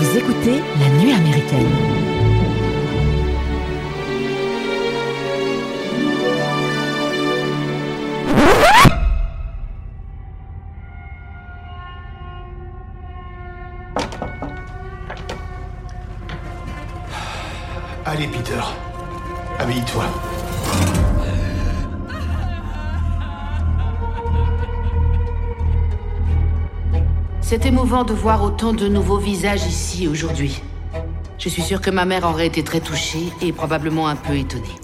Vous 0.00 0.16
écoutez 0.16 0.62
La 0.78 0.88
Nuit 0.98 1.12
américaine. 1.12 2.09
C'est 27.50 27.66
émouvant 27.66 28.04
de 28.04 28.12
voir 28.12 28.44
autant 28.44 28.72
de 28.72 28.86
nouveaux 28.86 29.16
visages 29.16 29.66
ici 29.66 30.06
aujourd'hui. 30.06 30.62
Je 31.36 31.48
suis 31.48 31.62
sûre 31.62 31.80
que 31.80 31.90
ma 31.90 32.04
mère 32.04 32.22
aurait 32.22 32.46
été 32.46 32.62
très 32.62 32.78
touchée 32.78 33.24
et 33.42 33.50
probablement 33.50 34.06
un 34.06 34.14
peu 34.14 34.36
étonnée. 34.36 34.76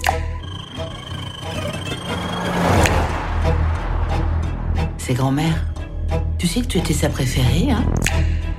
C'est 4.99 5.15
grand-mère. 5.15 5.65
Tu 6.39 6.49
sais 6.49 6.63
que 6.63 6.67
tu 6.67 6.79
étais 6.79 6.93
sa 6.93 7.09
préférée, 7.09 7.71
hein? 7.71 7.85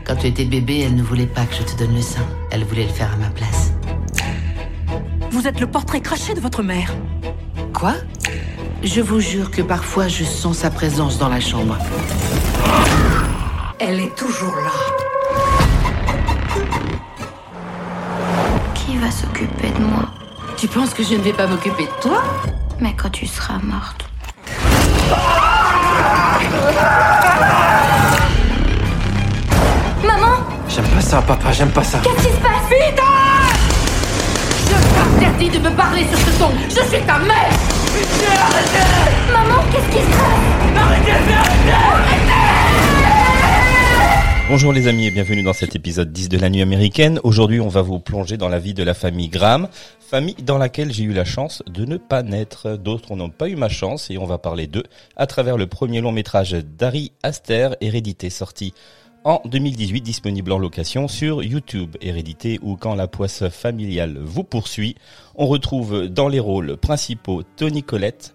Quand 0.05 0.15
tu 0.15 0.27
étais 0.27 0.45
bébé, 0.45 0.83
elle 0.85 0.95
ne 0.95 1.03
voulait 1.03 1.27
pas 1.27 1.45
que 1.45 1.55
je 1.55 1.63
te 1.63 1.77
donne 1.77 1.93
le 1.93 2.01
sein. 2.01 2.25
Elle 2.49 2.63
voulait 2.63 2.87
le 2.87 2.93
faire 2.93 3.11
à 3.11 3.17
ma 3.17 3.29
place. 3.29 3.73
Vous 5.31 5.49
êtes 5.49 5.59
le 5.59 5.67
portrait 5.67 5.99
craché 5.99 6.33
de 6.33 6.39
votre 6.39 6.63
mère. 6.63 6.95
Quoi? 7.73 7.95
Je 8.83 9.01
vous 9.01 9.19
jure 9.19 9.51
que 9.51 9.61
parfois 9.61 10.07
je 10.07 10.23
sens 10.23 10.59
sa 10.59 10.69
présence 10.69 11.17
dans 11.17 11.27
la 11.27 11.41
chambre. 11.41 11.77
Elle 13.89 14.01
est 14.01 14.15
toujours 14.17 14.53
là. 14.57 14.73
Qui 18.75 18.97
va 18.97 19.09
s'occuper 19.09 19.69
de 19.69 19.79
moi? 19.79 20.03
Tu 20.57 20.67
penses 20.67 20.93
que 20.93 21.03
je 21.03 21.13
ne 21.13 21.19
vais 21.19 21.31
pas 21.31 21.47
m'occuper 21.47 21.85
de 21.85 22.01
toi? 22.01 22.21
Mais 22.81 22.93
quand 23.01 23.09
tu 23.09 23.25
seras 23.25 23.59
morte. 23.63 24.09
Maman? 30.03 30.35
J'aime 30.67 30.87
pas 30.89 30.99
ça, 30.99 31.21
papa, 31.21 31.53
j'aime 31.53 31.71
pas 31.71 31.85
ça. 31.85 31.99
Qu'est-ce 31.99 32.27
qui 32.27 32.33
se 32.33 32.41
passe? 32.41 32.53
Je 34.69 34.75
t'interdis 34.99 35.49
de 35.49 35.59
me 35.59 35.69
parler 35.69 36.05
sur 36.09 36.19
ce 36.19 36.37
ton. 36.37 36.51
Je 36.67 36.83
suis 36.89 37.05
ta 37.05 37.19
mère. 37.19 37.53
Maman, 39.31 39.63
qu'est-ce 39.71 39.89
qui 39.95 40.03
se 40.03 40.09
passe? 40.17 40.57
Bonjour 44.49 44.71
les 44.71 44.87
amis 44.87 45.07
et 45.07 45.11
bienvenue 45.11 45.43
dans 45.43 45.51
cet 45.51 45.75
épisode 45.75 46.13
10 46.13 46.29
de 46.29 46.37
la 46.39 46.49
nuit 46.49 46.61
américaine. 46.61 47.19
Aujourd'hui 47.25 47.59
on 47.59 47.67
va 47.67 47.81
vous 47.81 47.99
plonger 47.99 48.37
dans 48.37 48.47
la 48.47 48.59
vie 48.59 48.73
de 48.73 48.81
la 48.81 48.93
famille 48.93 49.27
Graham, 49.27 49.67
famille 49.99 50.35
dans 50.41 50.57
laquelle 50.57 50.93
j'ai 50.93 51.03
eu 51.03 51.11
la 51.11 51.25
chance 51.25 51.61
de 51.67 51.83
ne 51.83 51.97
pas 51.97 52.23
naître. 52.23 52.77
D'autres 52.77 53.17
n'ont 53.17 53.29
pas 53.29 53.49
eu 53.49 53.57
ma 53.57 53.67
chance 53.67 54.09
et 54.09 54.17
on 54.17 54.25
va 54.25 54.37
parler 54.37 54.67
d'eux 54.67 54.85
à 55.17 55.27
travers 55.27 55.57
le 55.57 55.67
premier 55.67 55.99
long 55.99 56.13
métrage 56.13 56.53
d'Harry 56.53 57.11
Aster, 57.23 57.71
Hérédité, 57.81 58.29
sorti 58.29 58.73
en 59.25 59.41
2018, 59.43 59.99
disponible 59.99 60.53
en 60.53 60.59
location 60.59 61.09
sur 61.09 61.43
YouTube. 61.43 61.97
Hérédité 61.99 62.57
ou 62.61 62.77
quand 62.77 62.95
la 62.95 63.09
poisse 63.09 63.49
familiale 63.49 64.17
vous 64.17 64.45
poursuit. 64.45 64.95
On 65.35 65.47
retrouve 65.47 66.07
dans 66.07 66.29
les 66.29 66.39
rôles 66.39 66.77
principaux 66.77 67.43
Tony 67.57 67.83
Collette, 67.83 68.33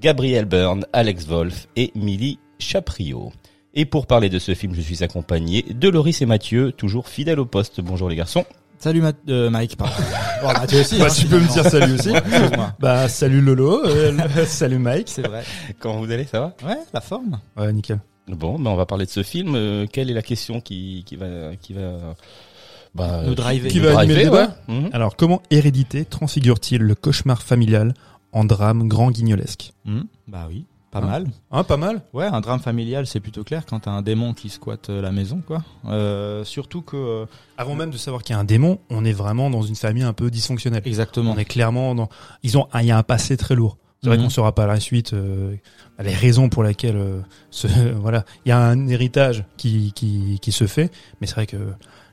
Gabriel 0.00 0.46
Byrne, 0.46 0.86
Alex 0.94 1.26
Wolff 1.26 1.68
et 1.76 1.92
Millie 1.94 2.38
Chaprio. 2.58 3.32
Et 3.74 3.84
pour 3.86 4.06
parler 4.06 4.28
de 4.28 4.38
ce 4.38 4.54
film, 4.54 4.74
je 4.74 4.80
suis 4.80 5.02
accompagné 5.02 5.62
de 5.62 5.88
Loris 5.88 6.20
et 6.20 6.26
Mathieu, 6.26 6.72
toujours 6.72 7.08
fidèles 7.08 7.40
au 7.40 7.46
poste. 7.46 7.80
Bonjour 7.80 8.08
les 8.08 8.16
garçons. 8.16 8.44
Salut 8.78 9.00
Ma- 9.00 9.12
euh, 9.28 9.48
Mike, 9.48 9.76
pardon. 9.76 9.94
Bon, 10.42 10.48
Mathieu 10.52 10.80
aussi. 10.80 10.98
Bah, 10.98 11.06
hein, 11.08 11.14
tu 11.16 11.26
peux 11.26 11.38
me 11.38 11.46
dire 11.52 11.64
salut 11.64 11.92
aussi. 11.94 12.10
Excuse-moi. 12.10 12.74
Bah, 12.80 13.08
salut 13.08 13.40
Lolo, 13.40 13.84
euh, 13.86 14.12
salut 14.46 14.78
Mike. 14.78 15.08
C'est 15.08 15.26
vrai. 15.26 15.44
Comment 15.78 16.00
vous 16.00 16.10
allez, 16.10 16.24
ça 16.24 16.40
va? 16.40 16.54
Ouais, 16.68 16.78
la 16.92 17.00
forme. 17.00 17.38
Ouais, 17.56 17.72
nickel. 17.72 18.00
Bon, 18.28 18.58
ben 18.58 18.70
on 18.70 18.76
va 18.76 18.84
parler 18.86 19.06
de 19.06 19.10
ce 19.10 19.22
film. 19.22 19.54
Euh, 19.54 19.86
quelle 19.90 20.10
est 20.10 20.14
la 20.14 20.22
question 20.22 20.60
qui, 20.60 21.04
qui 21.06 21.14
va, 21.16 21.54
qui 21.60 21.72
va, 21.74 22.14
bah, 22.94 23.22
Nous 23.24 23.34
driver. 23.36 23.70
Qui 23.70 23.78
va 23.78 23.98
animer 24.00 24.16
le 24.16 24.20
driver, 24.30 24.48
débat? 24.48 24.56
ouais. 24.68 24.74
Mhm. 24.80 24.90
Alors, 24.92 25.16
comment 25.16 25.40
Hérédité 25.50 26.04
transfigure-t-il 26.04 26.82
le 26.82 26.94
cauchemar 26.96 27.40
familial 27.42 27.94
en 28.32 28.44
drame 28.44 28.88
grand 28.88 29.10
guignolesque? 29.12 29.72
Hmm, 29.84 30.02
bah 30.26 30.46
oui, 30.48 30.64
pas 30.92 30.98
Hein 31.00 31.06
mal. 31.06 31.26
Hein, 31.50 31.64
pas 31.64 31.76
mal 31.76 32.02
Ouais, 32.12 32.26
un 32.26 32.40
drame 32.40 32.60
familial, 32.60 33.06
c'est 33.08 33.18
plutôt 33.18 33.42
clair 33.42 33.64
quand 33.66 33.80
t'as 33.80 33.90
un 33.90 34.02
démon 34.02 34.34
qui 34.34 34.48
squatte 34.50 34.90
euh, 34.90 35.02
la 35.02 35.10
maison, 35.10 35.42
quoi. 35.44 35.64
Euh, 35.86 36.44
surtout 36.44 36.82
que... 36.82 36.96
euh, 36.96 37.26
Avant 37.58 37.74
même 37.74 37.90
de 37.90 37.96
savoir 37.96 38.22
qu'il 38.22 38.34
y 38.34 38.36
a 38.36 38.40
un 38.40 38.44
démon, 38.44 38.78
on 38.90 39.04
est 39.04 39.12
vraiment 39.12 39.50
dans 39.50 39.62
une 39.62 39.74
famille 39.74 40.04
un 40.04 40.12
peu 40.12 40.30
dysfonctionnelle. 40.30 40.82
exactement. 40.84 41.32
On 41.32 41.38
est 41.38 41.44
clairement 41.44 41.94
dans... 41.96 42.08
Ils 42.44 42.56
ont, 42.58 42.68
il 42.78 42.86
y 42.86 42.90
a 42.92 42.98
un 42.98 43.02
passé 43.02 43.36
très 43.36 43.54
lourd. 43.56 43.78
C'est 44.02 44.08
vrai 44.08 44.18
Mhm. 44.18 44.24
qu'on 44.24 44.30
saura 44.30 44.52
pas 44.54 44.66
la 44.66 44.80
suite 44.80 45.12
euh, 45.12 45.54
les 46.00 46.12
raisons 46.14 46.48
pour 46.48 46.64
lesquelles 46.64 46.96
euh, 46.96 47.20
ce, 47.50 47.68
voilà, 47.94 48.24
il 48.44 48.48
y 48.48 48.52
a 48.52 48.58
un 48.58 48.88
héritage 48.88 49.44
qui, 49.56 49.92
qui, 49.92 50.38
qui 50.42 50.50
se 50.52 50.66
fait, 50.66 50.90
mais 51.20 51.26
c'est 51.28 51.34
vrai 51.36 51.46
que 51.46 51.56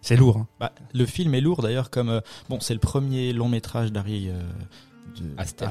c'est 0.01 0.15
lourd. 0.15 0.37
hein. 0.37 0.47
Bah, 0.59 0.71
le 0.93 1.05
film 1.07 1.33
est 1.33 1.41
lourd 1.41 1.61
d'ailleurs 1.63 1.89
comme... 1.89 2.09
euh, 2.09 2.21
bon, 2.47 2.59
c'est 2.61 2.73
le 2.75 2.79
premier 2.79 3.33
long 3.33 3.49
métrage 3.49 3.91
d'Harry... 3.91 4.29
Aster. 5.37 5.65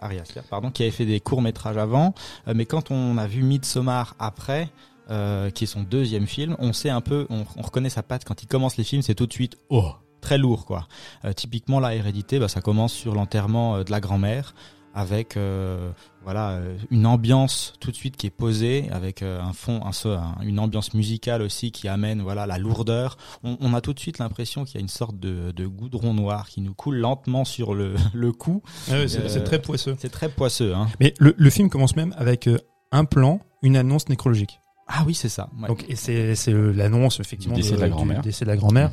Harry 0.00 0.18
Aster, 0.18 0.40
pardon, 0.48 0.70
qui 0.70 0.82
avait 0.82 0.92
fait 0.92 1.06
des 1.06 1.20
courts 1.20 1.42
métrages 1.42 1.76
avant, 1.76 2.14
euh, 2.48 2.52
mais 2.54 2.66
quand 2.66 2.90
on 2.90 3.18
a 3.18 3.26
vu 3.26 3.42
Midsommar 3.42 4.14
après, 4.18 4.70
euh, 5.10 5.50
qui 5.50 5.64
est 5.64 5.68
son 5.68 5.82
deuxième 5.82 6.26
film, 6.26 6.56
on 6.58 6.72
sait 6.72 6.90
un 6.90 7.00
peu, 7.00 7.26
on, 7.30 7.44
on 7.56 7.62
reconnaît 7.62 7.90
sa 7.90 8.02
patte. 8.02 8.24
Quand 8.24 8.42
il 8.42 8.46
commence 8.46 8.76
les 8.76 8.84
films, 8.84 9.02
c'est 9.02 9.14
tout 9.14 9.26
de 9.26 9.32
suite 9.32 9.56
oh 9.70 9.92
très 10.20 10.38
lourd 10.38 10.66
quoi. 10.66 10.88
Euh, 11.24 11.32
typiquement 11.32 11.78
la 11.78 11.94
hérédité, 11.94 12.40
bah, 12.40 12.48
ça 12.48 12.60
commence 12.60 12.92
sur 12.92 13.14
l'enterrement 13.14 13.76
euh, 13.76 13.84
de 13.84 13.92
la 13.92 14.00
grand-mère 14.00 14.54
avec 14.96 15.36
euh, 15.36 15.90
voilà 16.24 16.52
euh, 16.52 16.76
une 16.90 17.04
ambiance 17.06 17.74
tout 17.80 17.90
de 17.90 17.96
suite 17.96 18.16
qui 18.16 18.26
est 18.26 18.30
posée 18.30 18.88
avec 18.90 19.22
euh, 19.22 19.40
un 19.40 19.52
fond 19.52 19.82
un, 19.84 20.34
une 20.42 20.58
ambiance 20.58 20.94
musicale 20.94 21.42
aussi 21.42 21.70
qui 21.70 21.86
amène 21.86 22.22
voilà 22.22 22.46
la 22.46 22.56
lourdeur 22.56 23.18
on, 23.44 23.58
on 23.60 23.74
a 23.74 23.82
tout 23.82 23.92
de 23.92 24.00
suite 24.00 24.18
l'impression 24.18 24.64
qu'il 24.64 24.76
y 24.76 24.78
a 24.78 24.80
une 24.80 24.88
sorte 24.88 25.18
de, 25.20 25.52
de 25.52 25.66
goudron 25.66 26.14
noir 26.14 26.48
qui 26.48 26.62
nous 26.62 26.72
coule 26.74 26.96
lentement 26.96 27.44
sur 27.44 27.74
le, 27.74 27.94
le 28.14 28.32
cou 28.32 28.62
Ouais, 28.90 29.06
c'est 29.06 29.18
Euh, 29.20 29.28
c'est 29.28 29.44
très 29.44 29.60
poisseux. 29.60 29.94
c'est 29.98 30.08
très 30.10 30.30
poisseux 30.30 30.74
hein 30.74 30.88
Mais 30.98 31.12
le, 31.20 31.34
le 31.36 31.50
film 31.50 31.68
commence 31.68 31.94
même 31.94 32.14
avec 32.16 32.48
un 32.90 33.04
plan, 33.04 33.40
une 33.62 33.76
annonce 33.76 34.08
nécrologique. 34.08 34.60
ah 34.88 35.04
oui 35.06 35.12
c'est 35.14 35.28
ça 35.28 35.50
ouais. 35.60 35.68
Donc, 35.68 35.84
et 35.90 35.96
c'est 35.96 36.34
c'est 36.34 36.52
l'annonce 36.54 37.20
effectivement 37.20 37.54
Du 37.56 37.60
décès 37.60 37.76
de 37.76 37.80
la 37.82 37.88
grand-mère. 37.90 38.22
décès 38.22 38.44
de 38.46 38.50
la 38.50 38.56
grand-mère. 38.56 38.90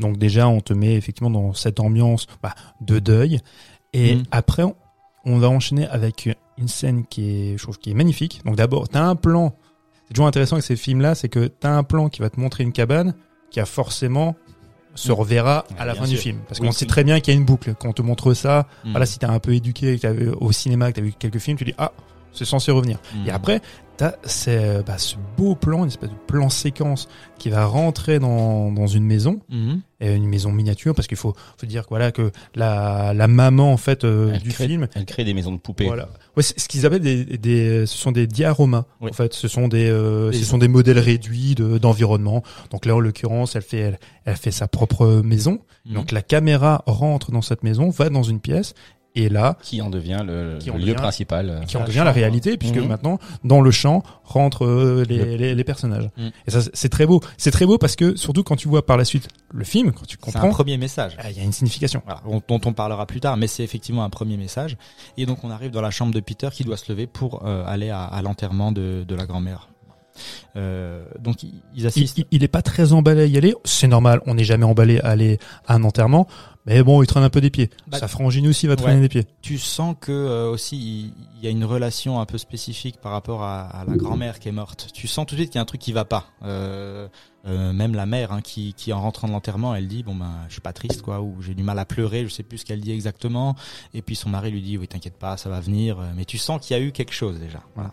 Donc 0.00 0.18
déjà, 0.18 0.48
on 0.48 0.60
te 0.60 0.74
met 0.74 0.94
effectivement 0.96 1.30
dans 1.30 1.54
cette 1.54 1.80
ambiance 1.80 2.26
bah, 2.42 2.54
de 2.82 2.98
deuil. 2.98 3.40
Et 3.94 4.16
Mhm. 4.16 4.24
après, 4.30 4.62
on, 4.64 4.74
on 5.24 5.38
va 5.38 5.48
enchaîner 5.48 5.86
avec 5.88 6.28
une 6.58 6.68
scène 6.68 7.04
qui 7.06 7.30
est, 7.30 7.58
je 7.58 7.62
trouve, 7.62 7.78
qui 7.78 7.90
est 7.90 7.94
magnifique. 7.94 8.40
Donc 8.44 8.56
d'abord, 8.56 8.88
t'as 8.88 9.02
un 9.02 9.16
plan. 9.16 9.54
C'est 10.08 10.14
toujours 10.14 10.26
intéressant 10.26 10.56
avec 10.56 10.64
ces 10.64 10.76
films-là, 10.76 11.14
c'est 11.14 11.28
que 11.28 11.46
t'as 11.46 11.70
un 11.70 11.82
plan 11.84 12.08
qui 12.08 12.20
va 12.20 12.30
te 12.30 12.38
montrer 12.40 12.64
une 12.64 12.72
cabane 12.72 13.14
qui 13.50 13.60
a 13.60 13.64
forcément 13.66 14.34
se 14.96 15.12
reverra 15.12 15.64
Ouais, 15.70 15.76
à 15.78 15.84
la 15.84 15.94
fin 15.94 16.04
du 16.06 16.16
film. 16.16 16.40
Parce 16.48 16.58
Oui, 16.58 16.66
qu'on 16.66 16.72
sait 16.72 16.84
très 16.86 17.04
bien 17.04 17.20
qu'il 17.20 17.32
y 17.32 17.36
a 17.36 17.38
une 17.38 17.46
boucle. 17.46 17.74
Quand 17.78 17.88
on 17.88 17.92
te 17.92 18.02
montre 18.02 18.34
ça, 18.34 18.66
Mm. 18.84 18.90
voilà, 18.90 19.06
si 19.06 19.18
t'es 19.20 19.26
un 19.26 19.38
peu 19.38 19.54
éduqué, 19.54 19.96
que 19.96 20.00
t'as 20.02 20.12
vu 20.12 20.30
au 20.30 20.50
cinéma, 20.52 20.90
que 20.90 20.96
t'as 20.96 21.02
vu 21.06 21.12
quelques 21.16 21.38
films, 21.38 21.56
tu 21.56 21.64
dis, 21.64 21.74
ah, 21.78 21.92
c'est 22.32 22.44
censé 22.44 22.70
revenir. 22.72 22.98
Et 23.26 23.30
après, 23.30 23.60
t'as 23.96 24.12
ces- 24.24 24.82
bah, 24.86 24.96
ce 24.96 25.16
beau 25.36 25.54
plan, 25.54 25.80
une 25.82 25.88
espèce 25.88 26.08
de 26.08 26.14
plan 26.26 26.48
séquence 26.48 27.06
qui 27.38 27.50
va 27.50 27.66
rentrer 27.66 28.18
dans, 28.18 28.72
dans 28.72 28.86
une 28.86 29.04
maison, 29.04 29.40
Mhm. 29.50 29.80
et 30.00 30.14
une 30.14 30.26
maison 30.26 30.50
miniature, 30.52 30.94
parce 30.94 31.06
qu'il 31.06 31.18
faut, 31.18 31.34
faut 31.58 31.66
dire 31.66 31.84
voilà, 31.90 32.10
que 32.10 32.30
la, 32.54 33.12
la 33.12 33.28
maman 33.28 33.70
en 33.72 33.76
fait 33.76 34.04
euh, 34.04 34.38
du 34.38 34.48
crée- 34.50 34.66
film, 34.68 34.88
Elle 34.94 35.04
crée 35.04 35.24
des 35.24 35.34
maisons 35.34 35.52
de 35.52 35.58
poupées. 35.58 35.84
voilà, 35.84 36.08
ouais, 36.36 36.42
c'est 36.42 36.58
ce 36.58 36.66
qu'ils 36.66 36.86
appellent 36.86 37.02
des, 37.02 37.24
des, 37.36 37.84
ce 37.84 37.98
sont 37.98 38.10
des 38.12 38.26
diaromas. 38.26 38.84
Oui. 39.02 39.10
En 39.10 39.12
fait, 39.12 39.34
ce 39.34 39.48
sont 39.48 39.68
des, 39.68 39.90
euh, 39.90 40.32
ce 40.32 40.44
sont 40.44 40.56
des 40.58 40.68
modèles 40.68 40.98
réduits 40.98 41.54
de- 41.54 41.76
d'environnement. 41.76 42.42
Donc 42.70 42.86
là, 42.86 42.94
en 42.96 43.00
l'occurrence, 43.00 43.54
elle 43.54 43.62
fait, 43.62 43.78
elle, 43.80 43.98
elle 44.24 44.36
fait 44.36 44.50
sa 44.50 44.66
propre 44.66 45.20
maison. 45.22 45.58
Mhm. 45.84 45.94
Donc 45.94 46.10
la 46.12 46.22
caméra 46.22 46.82
rentre 46.86 47.32
dans 47.32 47.42
cette 47.42 47.62
maison, 47.64 47.90
va 47.90 48.08
dans 48.08 48.22
une 48.22 48.40
pièce, 48.40 48.72
et 49.22 49.28
là, 49.28 49.56
Qui 49.62 49.82
en 49.82 49.90
devient 49.90 50.22
le, 50.26 50.58
Qui 50.58 50.70
en 50.70 50.74
le 50.74 50.80
lieu 50.80 50.86
devient- 50.86 50.96
principal. 50.96 51.50
euh. 51.50 51.60
qui 51.62 51.76
en 51.76 51.80
la 51.80 51.86
devient 51.86 52.02
la 52.04 52.12
réalité, 52.12 52.56
puisque 52.56 52.76
Mhm. 52.76 52.86
maintenant, 52.88 53.18
dans 53.44 53.60
le 53.60 53.70
champ, 53.70 54.02
rentrent 54.24 54.66
euh, 54.66 55.04
les, 55.08 55.36
les, 55.36 55.54
les 55.54 55.64
personnages. 55.64 56.08
Mhm. 56.16 56.30
Et 56.46 56.50
ça, 56.50 56.60
c'est- 56.72 56.88
très 56.88 57.06
beau. 57.06 57.20
C'est 57.36 57.50
très 57.50 57.66
beau 57.66 57.78
parce 57.78 57.96
que, 57.96 58.16
surtout 58.16 58.42
quand 58.42 58.56
tu 58.56 58.68
vois 58.68 58.84
par 58.84 58.96
la 58.96 59.04
suite 59.04 59.28
le 59.52 59.64
film, 59.64 59.92
quand 59.92 60.06
tu 60.06 60.16
c'est 60.22 60.28
un 60.30 60.32
comprends, 60.40 60.50
premier 60.50 60.76
message 60.78 61.16
ah, 61.18 61.30
il 61.30 61.36
y 61.36 61.40
a 61.40 61.44
une 61.44 61.52
signification. 61.52 62.02
voilà, 62.04 62.20
dont 62.28 62.42
dont 62.48 62.60
on 62.68 62.72
parlera 62.72 63.06
plus 63.06 63.20
tard, 63.20 63.36
mais 63.36 63.46
c'est 63.46 63.64
effectivement 63.64 64.04
un 64.04 64.10
premier 64.10 64.36
message. 64.36 64.76
Et 65.16 65.26
donc 65.26 65.42
on 65.44 65.50
arrive 65.50 65.70
dans 65.70 65.82
la 65.82 65.90
chambre 65.90 66.12
de 66.14 66.20
Peter 66.20 66.48
qui 66.52 66.64
doit 66.64 66.76
se 66.76 66.90
lever 66.92 67.06
pour 67.06 67.44
euh, 67.46 67.64
aller 67.66 67.90
à, 67.90 68.04
à 68.04 68.22
l'enterrement 68.22 68.70
de, 68.72 69.04
de 69.06 69.14
la 69.14 69.26
grand-mère. 69.26 69.68
Euh, 70.56 71.04
donc 71.18 71.42
ils 71.42 71.54
ils 71.74 71.80
Il, 71.82 71.86
assistent. 71.86 72.18
il, 72.18 72.26
il 72.30 72.44
est 72.44 72.48
pas 72.48 72.62
très 72.62 72.92
emballé 72.92 73.22
à 73.22 73.26
y 73.26 73.36
aller. 73.36 73.54
C'est 73.64 73.88
normal, 73.88 74.20
on 74.26 74.34
n'est 74.34 74.44
jamais 74.44 74.64
emballé 74.64 75.00
à 75.00 75.08
aller 75.10 75.38
à 75.66 75.74
un 75.74 75.84
enterrement. 75.84 76.26
Mais 76.66 76.82
bon, 76.82 77.02
il 77.02 77.06
traîne 77.06 77.22
un 77.24 77.30
peu 77.30 77.40
des 77.40 77.48
pieds. 77.48 77.70
Bah, 77.88 77.98
Sa 77.98 78.06
frangine 78.06 78.46
aussi 78.46 78.66
va 78.66 78.76
traîner 78.76 78.96
ouais. 78.96 79.00
des 79.00 79.08
pieds. 79.08 79.24
Tu 79.40 79.56
sens 79.58 79.96
que 79.98 80.12
euh, 80.12 80.50
aussi 80.50 81.12
il 81.38 81.42
y 81.42 81.46
a 81.46 81.50
une 81.50 81.64
relation 81.64 82.20
un 82.20 82.26
peu 82.26 82.36
spécifique 82.36 82.98
par 83.00 83.12
rapport 83.12 83.42
à, 83.42 83.62
à 83.62 83.84
la 83.86 83.96
grand-mère 83.96 84.38
qui 84.38 84.48
est 84.50 84.52
morte. 84.52 84.88
Tu 84.92 85.08
sens 85.08 85.24
tout 85.26 85.34
de 85.34 85.40
suite 85.40 85.50
qu'il 85.50 85.56
y 85.56 85.60
a 85.60 85.62
un 85.62 85.66
truc 85.66 85.80
qui 85.80 85.92
va 85.92 86.04
pas. 86.04 86.26
Euh, 86.44 87.08
euh, 87.46 87.72
même 87.72 87.94
la 87.94 88.04
mère 88.04 88.32
hein, 88.32 88.42
qui, 88.42 88.74
qui 88.74 88.92
en 88.92 89.00
rentrant 89.00 89.26
de 89.26 89.32
l'enterrement, 89.32 89.74
elle 89.74 89.88
dit 89.88 90.02
bon 90.02 90.14
ben 90.14 90.30
je 90.48 90.52
suis 90.52 90.60
pas 90.60 90.74
triste 90.74 91.00
quoi 91.00 91.22
ou 91.22 91.40
j'ai 91.40 91.54
du 91.54 91.62
mal 91.62 91.78
à 91.78 91.86
pleurer, 91.86 92.24
je 92.24 92.28
sais 92.28 92.42
plus 92.42 92.58
ce 92.58 92.66
qu'elle 92.66 92.80
dit 92.82 92.92
exactement. 92.92 93.56
Et 93.94 94.02
puis 94.02 94.14
son 94.14 94.28
mari 94.28 94.50
lui 94.50 94.60
dit 94.60 94.76
oui 94.76 94.86
t'inquiète 94.86 95.16
pas 95.18 95.38
ça 95.38 95.48
va 95.48 95.60
venir. 95.60 95.96
Mais 96.14 96.26
tu 96.26 96.36
sens 96.36 96.60
qu'il 96.60 96.76
y 96.76 96.80
a 96.80 96.82
eu 96.82 96.92
quelque 96.92 97.14
chose 97.14 97.38
déjà. 97.40 97.60
Voilà. 97.74 97.92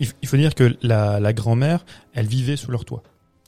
Il, 0.00 0.28
faut 0.28 0.36
dire 0.36 0.54
que 0.54 0.76
la, 0.82 1.20
la 1.20 1.32
grand-mère, 1.32 1.84
elle 2.14 2.26
vivait 2.26 2.56
sous 2.56 2.70
leur 2.70 2.84
toit. 2.84 3.02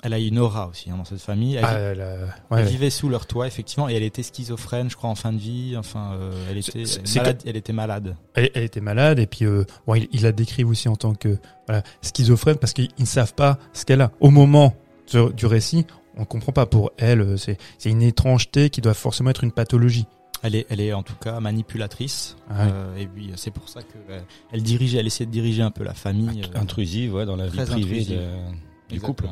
Elle 0.05 0.15
a 0.15 0.19
une 0.19 0.39
aura 0.41 0.67
aussi 0.67 0.91
hein, 0.91 0.97
dans 0.97 1.05
cette 1.05 1.21
famille. 1.21 1.55
Elle, 1.55 1.65
Ah, 1.65 1.75
elle, 1.79 2.01
euh, 2.01 2.27
elle 2.51 2.57
ouais, 2.57 2.63
ouais. 2.65 2.69
vivait 2.69 2.91
sous 2.91 3.09
leur 3.09 3.27
toit 3.27 3.47
effectivement 3.47 3.89
et 3.89 3.95
elle 3.95 4.03
était 4.03 4.25
schizophrène 4.25 4.91
je 4.91 4.97
crois 4.97 5.09
en 5.11 5.15
fin 5.15 5.33
de 5.33 5.39
vie. 5.39 5.77
Enfin 5.79 6.15
euh, 6.15 6.33
elle 6.51 6.59
était 6.59 6.83
malade. 7.15 7.43
Elle 7.47 7.57
était 7.57 7.73
malade. 7.73 8.17
Elle, 8.35 8.51
elle 8.55 8.65
était 8.65 8.81
malade 8.81 9.19
et 9.21 9.27
puis 9.29 9.45
euh, 9.45 9.65
bon, 9.87 9.95
il, 9.95 10.09
il 10.11 10.23
la 10.23 10.33
décrivent 10.33 10.69
aussi 10.69 10.89
en 10.89 10.97
tant 10.97 11.15
que 11.15 11.39
voilà, 11.69 11.85
schizophrène 12.03 12.57
parce 12.57 12.73
qu'ils 12.73 12.89
ils 12.99 13.03
ne 13.03 13.07
savent 13.07 13.35
pas 13.35 13.59
ce 13.73 13.85
qu'elle 13.85 14.01
a. 14.01 14.11
Au 14.19 14.31
moment 14.31 14.75
de- 15.13 15.31
du 15.31 15.47
récit, 15.47 15.87
on 16.17 16.25
comprend 16.25 16.51
pas. 16.51 16.67
Pour 16.67 16.91
elle, 16.99 17.21
euh, 17.21 17.37
c'est 17.37 17.57
c'est 17.79 17.91
une 17.91 18.03
étrangeté 18.03 18.71
qui 18.71 18.81
doit 18.81 18.95
forcément 18.95 19.31
être 19.31 19.45
une 19.45 19.53
pathologie. 19.53 20.07
Elle 20.43 20.57
est, 20.57 20.67
elle 20.71 20.81
est 20.81 20.93
en 20.93 21.03
tout 21.05 21.15
cas 21.15 21.39
manipulatrice. 21.41 22.37
Ah 22.51 22.55
oui. 22.65 22.71
Euh, 22.73 22.97
et 22.97 23.07
puis 23.07 23.31
c'est 23.37 23.51
pour 23.53 23.69
ça 23.69 23.81
que 23.83 23.97
euh, 24.11 24.21
elle 24.53 24.63
dirigeait, 24.63 24.99
elle 24.99 25.07
essayait 25.07 25.27
de 25.27 25.31
diriger 25.31 25.63
un 25.63 25.71
peu 25.71 25.85
la 25.85 25.95
famille. 25.95 26.43
euh, 26.55 26.59
Intrusive, 26.61 27.15
ouais, 27.15 27.27
dans 27.27 27.37
la 27.37 27.47
vie 27.47 27.59
privée 27.65 28.05
de- 28.05 28.93
du 28.95 29.01
couple. 29.01 29.27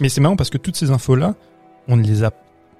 Mais 0.00 0.08
c'est 0.08 0.20
marrant 0.20 0.36
parce 0.36 0.50
que 0.50 0.58
toutes 0.58 0.76
ces 0.76 0.90
infos-là, 0.90 1.34
on 1.88 1.96
les 1.96 2.24
a, 2.24 2.32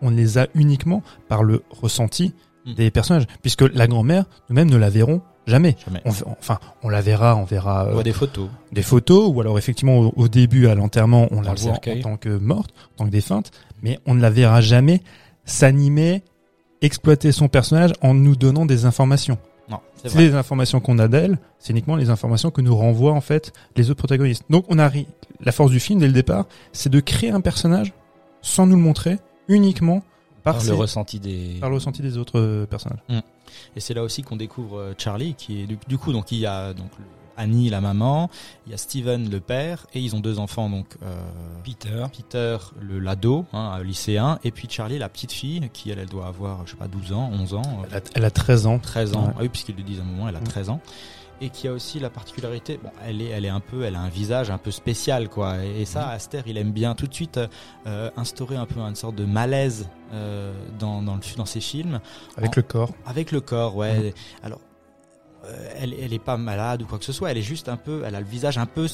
on 0.02 0.10
les 0.10 0.36
a 0.38 0.48
uniquement 0.54 1.02
par 1.28 1.42
le 1.44 1.62
ressenti 1.70 2.34
Mm. 2.66 2.74
des 2.74 2.90
personnages, 2.90 3.26
puisque 3.42 3.62
la 3.62 3.86
grand-mère, 3.86 4.24
nous-mêmes, 4.50 4.68
ne 4.68 4.76
la 4.76 4.90
verrons 4.90 5.22
jamais. 5.46 5.76
Jamais. 5.86 6.02
On, 6.04 6.10
enfin, 6.40 6.58
on 6.82 6.88
la 6.88 7.00
verra, 7.00 7.36
on 7.36 7.44
verra 7.44 7.84
On 7.84 7.88
euh, 7.90 7.92
voit 7.92 8.02
des 8.02 8.12
photos. 8.12 8.48
des 8.72 8.82
photos, 8.82 9.30
ou 9.32 9.40
alors 9.40 9.56
effectivement 9.56 9.98
au, 10.00 10.12
au 10.16 10.26
début 10.26 10.66
à 10.66 10.74
l'enterrement, 10.74 11.28
on 11.30 11.42
la 11.42 11.52
le 11.52 11.60
voit 11.60 11.70
cercueil. 11.74 12.00
en 12.00 12.02
tant 12.02 12.16
que 12.16 12.28
morte, 12.36 12.74
en 12.94 12.96
tant 12.96 13.04
que 13.04 13.10
défunte, 13.10 13.52
mais 13.82 14.00
on 14.04 14.14
ne 14.16 14.20
la 14.20 14.30
verra 14.30 14.60
jamais 14.60 15.00
s'animer, 15.44 16.24
exploiter 16.82 17.32
son 17.32 17.48
personnage 17.48 17.92
en 18.02 18.14
nous 18.14 18.36
donnant 18.36 18.66
des 18.66 18.84
informations. 18.84 19.38
Non, 19.68 19.80
c'est 19.96 20.08
vrai. 20.08 20.22
les 20.28 20.34
informations 20.34 20.78
qu'on 20.80 20.98
a 21.00 21.08
d'elle, 21.08 21.38
c'est 21.58 21.72
uniquement 21.72 21.96
les 21.96 22.08
informations 22.10 22.50
que 22.52 22.60
nous 22.60 22.76
renvoient 22.76 23.12
en 23.12 23.20
fait 23.20 23.52
les 23.76 23.90
autres 23.90 23.98
protagonistes. 23.98 24.44
Donc 24.48 24.64
on 24.68 24.78
a 24.78 24.86
ri- 24.88 25.08
la 25.40 25.50
force 25.52 25.70
du 25.72 25.80
film 25.80 25.98
dès 25.98 26.06
le 26.06 26.12
départ, 26.12 26.46
c'est 26.72 26.88
de 26.90 27.00
créer 27.00 27.30
un 27.30 27.40
personnage 27.40 27.92
sans 28.42 28.66
nous 28.66 28.76
le 28.76 28.82
montrer, 28.82 29.18
uniquement 29.48 30.02
par, 30.44 30.54
Par 30.54 30.62
ses- 30.62 30.68
le 30.70 30.74
ressenti 30.76 31.18
des. 31.18 31.56
par 31.60 31.68
le 31.68 31.74
ressenti 31.74 32.00
des 32.02 32.16
autres 32.16 32.38
euh, 32.38 32.66
personnages. 32.66 33.00
Et 33.74 33.80
c'est 33.80 33.94
là 33.94 34.04
aussi 34.04 34.22
qu'on 34.22 34.36
découvre 34.36 34.78
euh, 34.78 34.94
Charlie, 34.96 35.34
qui 35.34 35.62
est 35.62 35.66
du, 35.88 35.98
coup 35.98 36.12
donc 36.12 36.30
il 36.30 36.38
y 36.38 36.46
a 36.46 36.72
donc 36.72 36.90
Annie 37.36 37.68
la 37.70 37.80
maman, 37.80 38.30
il 38.66 38.72
y 38.72 38.74
a 38.74 38.78
Steven 38.78 39.28
le 39.30 39.40
père, 39.40 39.86
et 39.94 40.00
ils 40.00 40.14
ont 40.16 40.20
deux 40.20 40.38
enfants 40.38 40.68
donc 40.70 40.86
euh, 41.02 41.14
Peter. 41.64 42.04
Peter 42.16 42.56
le 42.80 42.98
l'ado, 42.98 43.44
hein, 43.52 43.72
un 43.78 43.82
lycéen, 43.82 44.38
et 44.44 44.50
puis 44.50 44.68
Charlie 44.70 44.98
la 44.98 45.08
petite 45.08 45.32
fille 45.32 45.68
qui 45.72 45.90
elle, 45.90 45.98
elle 45.98 46.08
doit 46.08 46.26
avoir 46.26 46.66
je 46.66 46.72
sais 46.72 46.76
pas 46.76 46.88
12 46.88 47.12
ans, 47.12 47.30
11 47.32 47.54
ans. 47.54 47.62
euh, 47.64 47.86
Elle 47.90 47.96
a, 47.96 48.00
elle 48.14 48.24
a 48.24 48.30
13 48.30 48.66
ans. 48.66 48.78
13 48.78 49.16
ans. 49.16 49.26
Ouais. 49.26 49.32
Ah 49.36 49.40
oui, 49.42 49.48
puisqu'ils 49.48 49.76
le 49.76 49.82
disent 49.82 50.00
à 50.00 50.02
un 50.02 50.06
moment, 50.06 50.28
elle 50.28 50.36
a 50.36 50.40
13 50.40 50.70
ans. 50.70 50.80
Et 51.42 51.50
qui 51.50 51.68
a 51.68 51.72
aussi 51.72 52.00
la 52.00 52.08
particularité, 52.08 52.80
bon, 52.82 52.88
elle 53.06 53.20
est, 53.20 53.26
elle 53.26 53.44
est 53.44 53.50
un 53.50 53.60
peu, 53.60 53.82
elle 53.84 53.94
a 53.94 54.00
un 54.00 54.08
visage 54.08 54.50
un 54.50 54.56
peu 54.56 54.70
spécial, 54.70 55.28
quoi. 55.28 55.62
Et, 55.62 55.82
et 55.82 55.84
ça, 55.84 56.08
Aster, 56.08 56.40
il 56.46 56.56
aime 56.56 56.72
bien 56.72 56.94
tout 56.94 57.06
de 57.06 57.12
suite 57.12 57.38
euh, 57.86 58.10
instaurer 58.16 58.56
un 58.56 58.64
peu 58.64 58.80
une 58.80 58.94
sorte 58.94 59.16
de 59.16 59.26
malaise 59.26 59.86
euh, 60.14 60.54
dans, 60.78 61.02
dans, 61.02 61.14
le, 61.16 61.20
dans 61.36 61.44
ses 61.44 61.60
films, 61.60 62.00
Avec 62.38 62.52
En- 62.52 62.52
le 62.56 62.62
corps. 62.62 62.90
avec 63.04 63.32
le 63.32 63.42
corps, 63.42 63.76
ouais. 63.76 64.14
Alors, 64.42 64.60
euh, 64.60 64.75
elle, 65.78 65.94
elle 66.00 66.12
est 66.12 66.18
pas 66.18 66.36
malade 66.36 66.82
ou 66.82 66.86
quoi 66.86 66.98
que 66.98 67.04
ce 67.04 67.12
soit. 67.12 67.30
Elle 67.30 67.38
est 67.38 67.42
juste 67.42 67.68
un 67.68 67.76
peu, 67.76 68.02
elle 68.06 68.14
a 68.14 68.20
le 68.20 68.26
visage 68.26 68.58
un 68.58 68.66
peu 68.66 68.86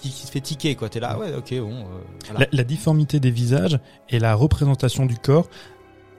qui, 0.00 0.10
se 0.10 0.30
fait 0.30 0.40
tiquer, 0.40 0.74
quoi. 0.74 0.88
T'es 0.88 1.00
là, 1.00 1.18
ouais, 1.18 1.32
ok, 1.34 1.54
bon. 1.60 1.72
euh, 1.72 1.84
voilà. 2.30 2.40
La, 2.40 2.46
la 2.58 2.64
difformité 2.64 3.20
des 3.20 3.30
visages 3.30 3.78
et 4.10 4.18
la 4.18 4.34
représentation 4.34 5.06
du 5.06 5.16
corps, 5.16 5.48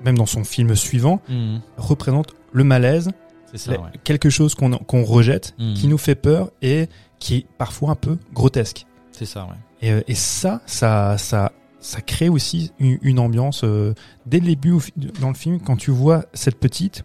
même 0.04 0.18
dans 0.18 0.26
son 0.26 0.44
film 0.44 0.76
suivant, 0.76 1.20
Mhm. 1.30 1.62
représente 1.78 2.34
le 2.54 2.64
malaise, 2.64 3.12
c'est 3.52 3.58
ça, 3.58 3.72
la- 3.72 3.80
ouais. 3.82 3.90
quelque 4.04 4.30
chose 4.30 4.56
qu'on 4.56 5.04
rejette, 5.04 5.56
Mhm. 5.60 5.74
qui 5.74 5.88
nous 5.88 5.98
fait 5.98 6.16
peur 6.16 6.52
et 6.62 6.88
qui 7.20 7.36
est 7.38 7.46
parfois 7.58 7.92
un 7.92 7.96
peu 7.96 8.18
grotesque. 8.34 8.86
C'est 9.12 9.26
ça, 9.26 9.44
ouais. 9.46 9.56
Et, 9.82 9.92
euh, 9.92 10.02
et 10.08 10.16
ça, 10.16 10.62
ça, 10.66 11.18
ça, 11.18 11.52
ça 11.80 12.02
crée 12.02 12.30
aussi 12.30 12.72
une, 12.80 12.98
une 13.02 13.20
ambiance 13.20 13.64
euh, 13.64 13.94
dès 14.26 14.40
le 14.40 14.48
début 14.48 14.74
dans 15.20 15.30
le 15.30 15.36
film 15.36 15.60
quand 15.60 15.76
tu 15.76 15.92
vois 15.92 16.26
cette 16.34 16.60
petite, 16.60 17.04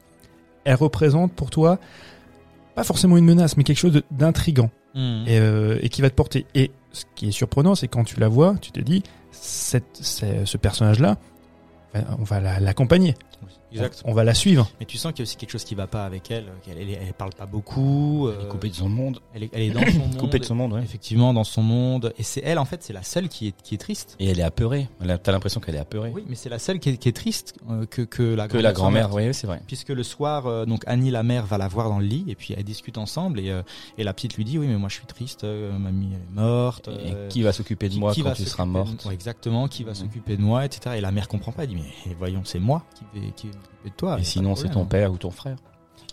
elle 0.64 0.76
représente 0.76 1.32
pour 1.32 1.50
toi 1.50 1.78
pas 2.80 2.84
forcément 2.84 3.18
une 3.18 3.26
menace, 3.26 3.58
mais 3.58 3.64
quelque 3.64 3.76
chose 3.78 4.00
d'intrigant. 4.10 4.70
Et, 5.28 5.38
euh, 5.38 5.78
et 5.82 5.88
qui 5.90 6.00
va 6.00 6.08
te 6.10 6.14
porter. 6.14 6.46
Et 6.54 6.70
ce 6.92 7.04
qui 7.14 7.28
est 7.28 7.30
surprenant, 7.30 7.74
c'est 7.74 7.88
quand 7.88 8.04
tu 8.04 8.18
la 8.18 8.28
vois, 8.28 8.54
tu 8.60 8.72
te 8.72 8.80
dis, 8.80 9.02
cette, 9.30 9.98
ce 10.00 10.56
personnage-là, 10.56 11.18
ben, 11.92 12.04
on 12.18 12.24
va 12.24 12.40
la- 12.40 12.58
l'accompagner, 12.58 13.14
Exact. 13.72 14.02
on 14.04 14.12
va 14.14 14.24
la 14.24 14.34
suivre. 14.34 14.68
Mais 14.80 14.86
tu 14.86 14.96
sens 14.98 15.12
qu'il 15.12 15.20
y 15.20 15.22
a 15.22 15.24
aussi 15.24 15.36
quelque 15.36 15.50
chose 15.50 15.64
qui 15.64 15.74
va 15.74 15.86
pas 15.86 16.04
avec 16.04 16.30
elle, 16.30 16.46
qu'elle 16.64 16.78
elle, 16.78 16.90
elle 16.90 17.12
parle 17.14 17.32
pas 17.32 17.46
beaucoup. 17.46 18.28
Elle 18.28 18.34
est 18.40 18.44
euh, 18.44 18.48
coupée 18.48 18.68
de 18.68 18.74
son 18.74 18.88
monde. 18.88 19.20
elle 19.34 19.44
est, 19.44 19.50
elle 19.52 19.62
est 19.62 19.70
dans 19.70 19.80
son 19.86 19.98
monde. 19.98 20.16
Coupée 20.16 20.38
de 20.38 20.44
son 20.44 20.54
monde, 20.54 20.72
ouais. 20.72 20.82
Effectivement, 20.82 21.32
dans 21.34 21.44
son 21.44 21.62
monde. 21.62 22.12
Et 22.18 22.22
c'est 22.22 22.40
elle, 22.44 22.58
en 22.58 22.64
fait, 22.64 22.82
c'est 22.82 22.92
la 22.92 23.02
seule 23.02 23.28
qui 23.28 23.48
est, 23.48 23.54
qui 23.62 23.74
est 23.74 23.78
triste. 23.78 24.16
Et 24.18 24.26
elle 24.28 24.40
est 24.40 24.44
apeurée. 24.44 24.88
Elle 25.00 25.10
a- 25.12 25.18
T'as 25.18 25.32
l'impression 25.32 25.60
qu'elle 25.60 25.76
est 25.76 25.78
apeurée. 25.80 26.10
Oui, 26.14 26.24
mais 26.28 26.34
c'est 26.34 26.48
la 26.48 26.58
seule 26.58 26.78
qui 26.80 26.90
est, 26.90 26.96
qui 26.96 27.08
est 27.08 27.12
triste 27.16 27.54
euh, 27.70 27.86
que, 27.86 28.02
que 28.02 28.22
la 28.34 28.48
Que 28.48 28.58
la 28.58 28.72
grand-mère. 28.72 29.12
oui, 29.14 29.32
c'est 29.34 29.46
vrai. 29.46 29.60
Puisque 29.66 29.90
le 29.90 30.02
soir, 30.02 30.46
euh, 30.46 30.64
donc 30.66 30.82
Annie, 30.86 31.10
la 31.10 31.22
mère, 31.22 31.46
va 31.46 31.58
la 31.58 31.68
voir 31.68 31.88
dans 31.88 31.98
le 31.98 32.06
lit 32.06 32.24
et 32.28 32.34
puis 32.34 32.54
elles 32.56 32.64
discutent 32.64 32.98
ensemble 32.98 33.40
et, 33.40 33.50
euh, 33.50 33.62
et 33.98 34.04
la 34.04 34.12
petite 34.14 34.34
lui 34.36 34.44
dit 34.44 34.58
oui 34.58 34.66
mais 34.66 34.76
moi 34.76 34.88
je 34.88 34.94
suis 34.94 35.06
triste, 35.06 35.44
euh, 35.44 35.76
mamie 35.78 36.10
elle 36.12 36.20
est 36.20 36.40
morte. 36.40 36.88
Et 36.88 37.28
qui 37.28 37.42
va 37.42 37.52
s'occuper 37.52 37.88
de 37.88 37.96
moi 37.96 38.12
qui 38.12 38.22
quand 38.22 38.30
va 38.30 38.34
tu 38.34 38.44
seras 38.44 38.64
s'occuper 38.64 38.66
de- 38.68 38.72
morte 38.90 39.04
Ouais, 39.06 39.14
Exactement, 39.14 39.68
qui 39.68 39.84
va 39.84 39.90
Mhm. 39.90 39.96
s'occuper 39.96 40.36
de 40.36 40.42
moi, 40.42 40.64
etc. 40.64 40.96
Et 40.98 41.00
la 41.00 41.10
mère 41.12 41.28
comprend 41.28 41.52
pas, 41.52 41.64
elle 41.64 41.70
dit 41.70 41.76
mais 41.76 42.14
voyons 42.18 42.42
c'est 42.44 42.58
moi 42.58 42.84
qui 42.94 43.20
vais, 43.20 43.26
qui 43.36 43.48
de 43.84 43.90
toi. 43.90 44.18
Et 44.18 44.24
sinon, 44.24 44.54
c'est 44.56 44.64
ton 44.64 44.84
problème. 44.84 44.88
père 44.88 45.12
ou 45.12 45.16
ton 45.18 45.30
frère. 45.30 45.56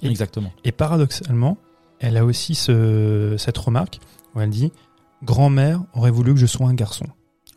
Et- 0.03 0.07
Exactement. 0.07 0.51
Et 0.63 0.71
paradoxalement, 0.71 1.57
elle 1.99 2.17
a 2.17 2.25
aussi 2.25 2.55
ce, 2.55 3.35
cette 3.37 3.57
remarque 3.57 3.99
où 4.35 4.41
elle 4.41 4.49
dit 4.49 4.71
Grand-mère 5.23 5.81
aurait 5.93 6.11
voulu 6.11 6.33
que 6.33 6.39
je 6.39 6.45
sois 6.45 6.67
un 6.67 6.73
garçon. 6.75 7.05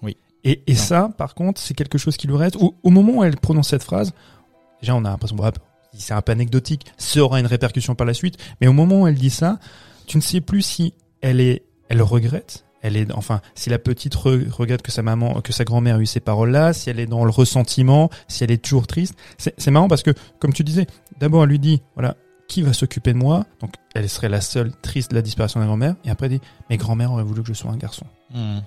Oui. 0.03 0.17
Et, 0.45 0.63
et 0.67 0.75
ça, 0.75 1.11
par 1.19 1.35
contre, 1.35 1.61
c'est 1.61 1.75
quelque 1.75 1.99
chose 1.99 2.17
qui 2.17 2.27
lui 2.27 2.37
reste. 2.37 2.57
Au, 2.57 2.75
au 2.83 2.91
moment 2.91 3.19
où 3.19 3.25
elle 3.25 3.37
prononce 3.37 3.69
cette 3.69 3.83
phrase, 3.83 4.13
déjà 4.81 4.95
on 4.95 5.05
a 5.05 5.11
l'impression, 5.11 5.37
bah, 5.37 5.53
c'est 5.93 6.15
un 6.15 6.23
peu 6.23 6.33
anecdotique, 6.33 6.87
ça 6.97 7.21
aura 7.21 7.39
une 7.41 7.47
répercussion 7.47 7.95
par 7.95 8.07
la 8.07 8.15
suite. 8.15 8.39
Mais 8.61 8.67
au 8.67 8.73
moment 8.73 9.03
où 9.03 9.07
elle 9.07 9.17
dit 9.17 9.29
ça, 9.31 9.59
tu 10.07 10.17
ne 10.17 10.23
sais 10.23 10.41
plus 10.41 10.63
si 10.63 10.95
elle 11.21 11.41
est, 11.41 11.65
elle 11.91 12.01
regrette. 12.01 12.65
Elle 12.83 12.97
est, 12.97 13.13
enfin, 13.13 13.41
si 13.55 13.69
la 13.71 13.79
petite 13.79 14.15
re- 14.17 14.49
regrette 14.51 14.83
que 14.83 14.91
sa 14.91 15.03
maman, 15.03 15.41
que 15.43 15.53
sa 15.53 15.65
grand-mère 15.65 15.97
a 15.97 15.99
eu 16.01 16.07
ces 16.07 16.21
paroles-là, 16.21 16.73
si 16.73 16.89
elle 16.91 16.99
est 16.99 17.07
dans 17.07 17.25
le 17.25 17.31
ressentiment, 17.31 18.09
si 18.29 18.43
elle 18.45 18.51
est 18.51 18.63
toujours 18.63 18.87
triste. 18.87 19.15
C'est 19.39 19.71
marrant 19.71 19.89
parce 19.89 20.03
que, 20.03 20.13
comme 20.39 20.53
tu 20.55 20.65
disais, 20.65 20.87
d'abord 21.19 21.45
elle 21.45 21.51
lui 21.51 21.59
dit, 21.59 21.83
voilà, 21.95 22.17
qui 22.49 22.63
va 22.63 22.73
s'occuper 22.73 23.13
de 23.13 23.19
moi? 23.19 23.45
Donc, 23.61 23.75
elle 23.95 24.09
serait 24.09 24.29
la 24.31 24.41
seule 24.41 24.73
triste 24.83 25.11
de 25.11 25.17
la 25.17 25.23
disparition 25.23 25.61
de 25.61 25.65
la 25.65 25.69
grand-mère. 25.69 25.95
Et 26.05 26.11
après, 26.11 26.27
elle 26.27 26.33
dit, 26.33 26.41
mes 26.71 26.79
grand-mères 26.79 27.13
auraient 27.13 27.23
voulu 27.23 27.43
que 27.43 27.49
je 27.49 27.53
sois 27.53 27.71
un 27.71 27.77
garçon. 27.77 28.07
Mhm. 28.35 28.63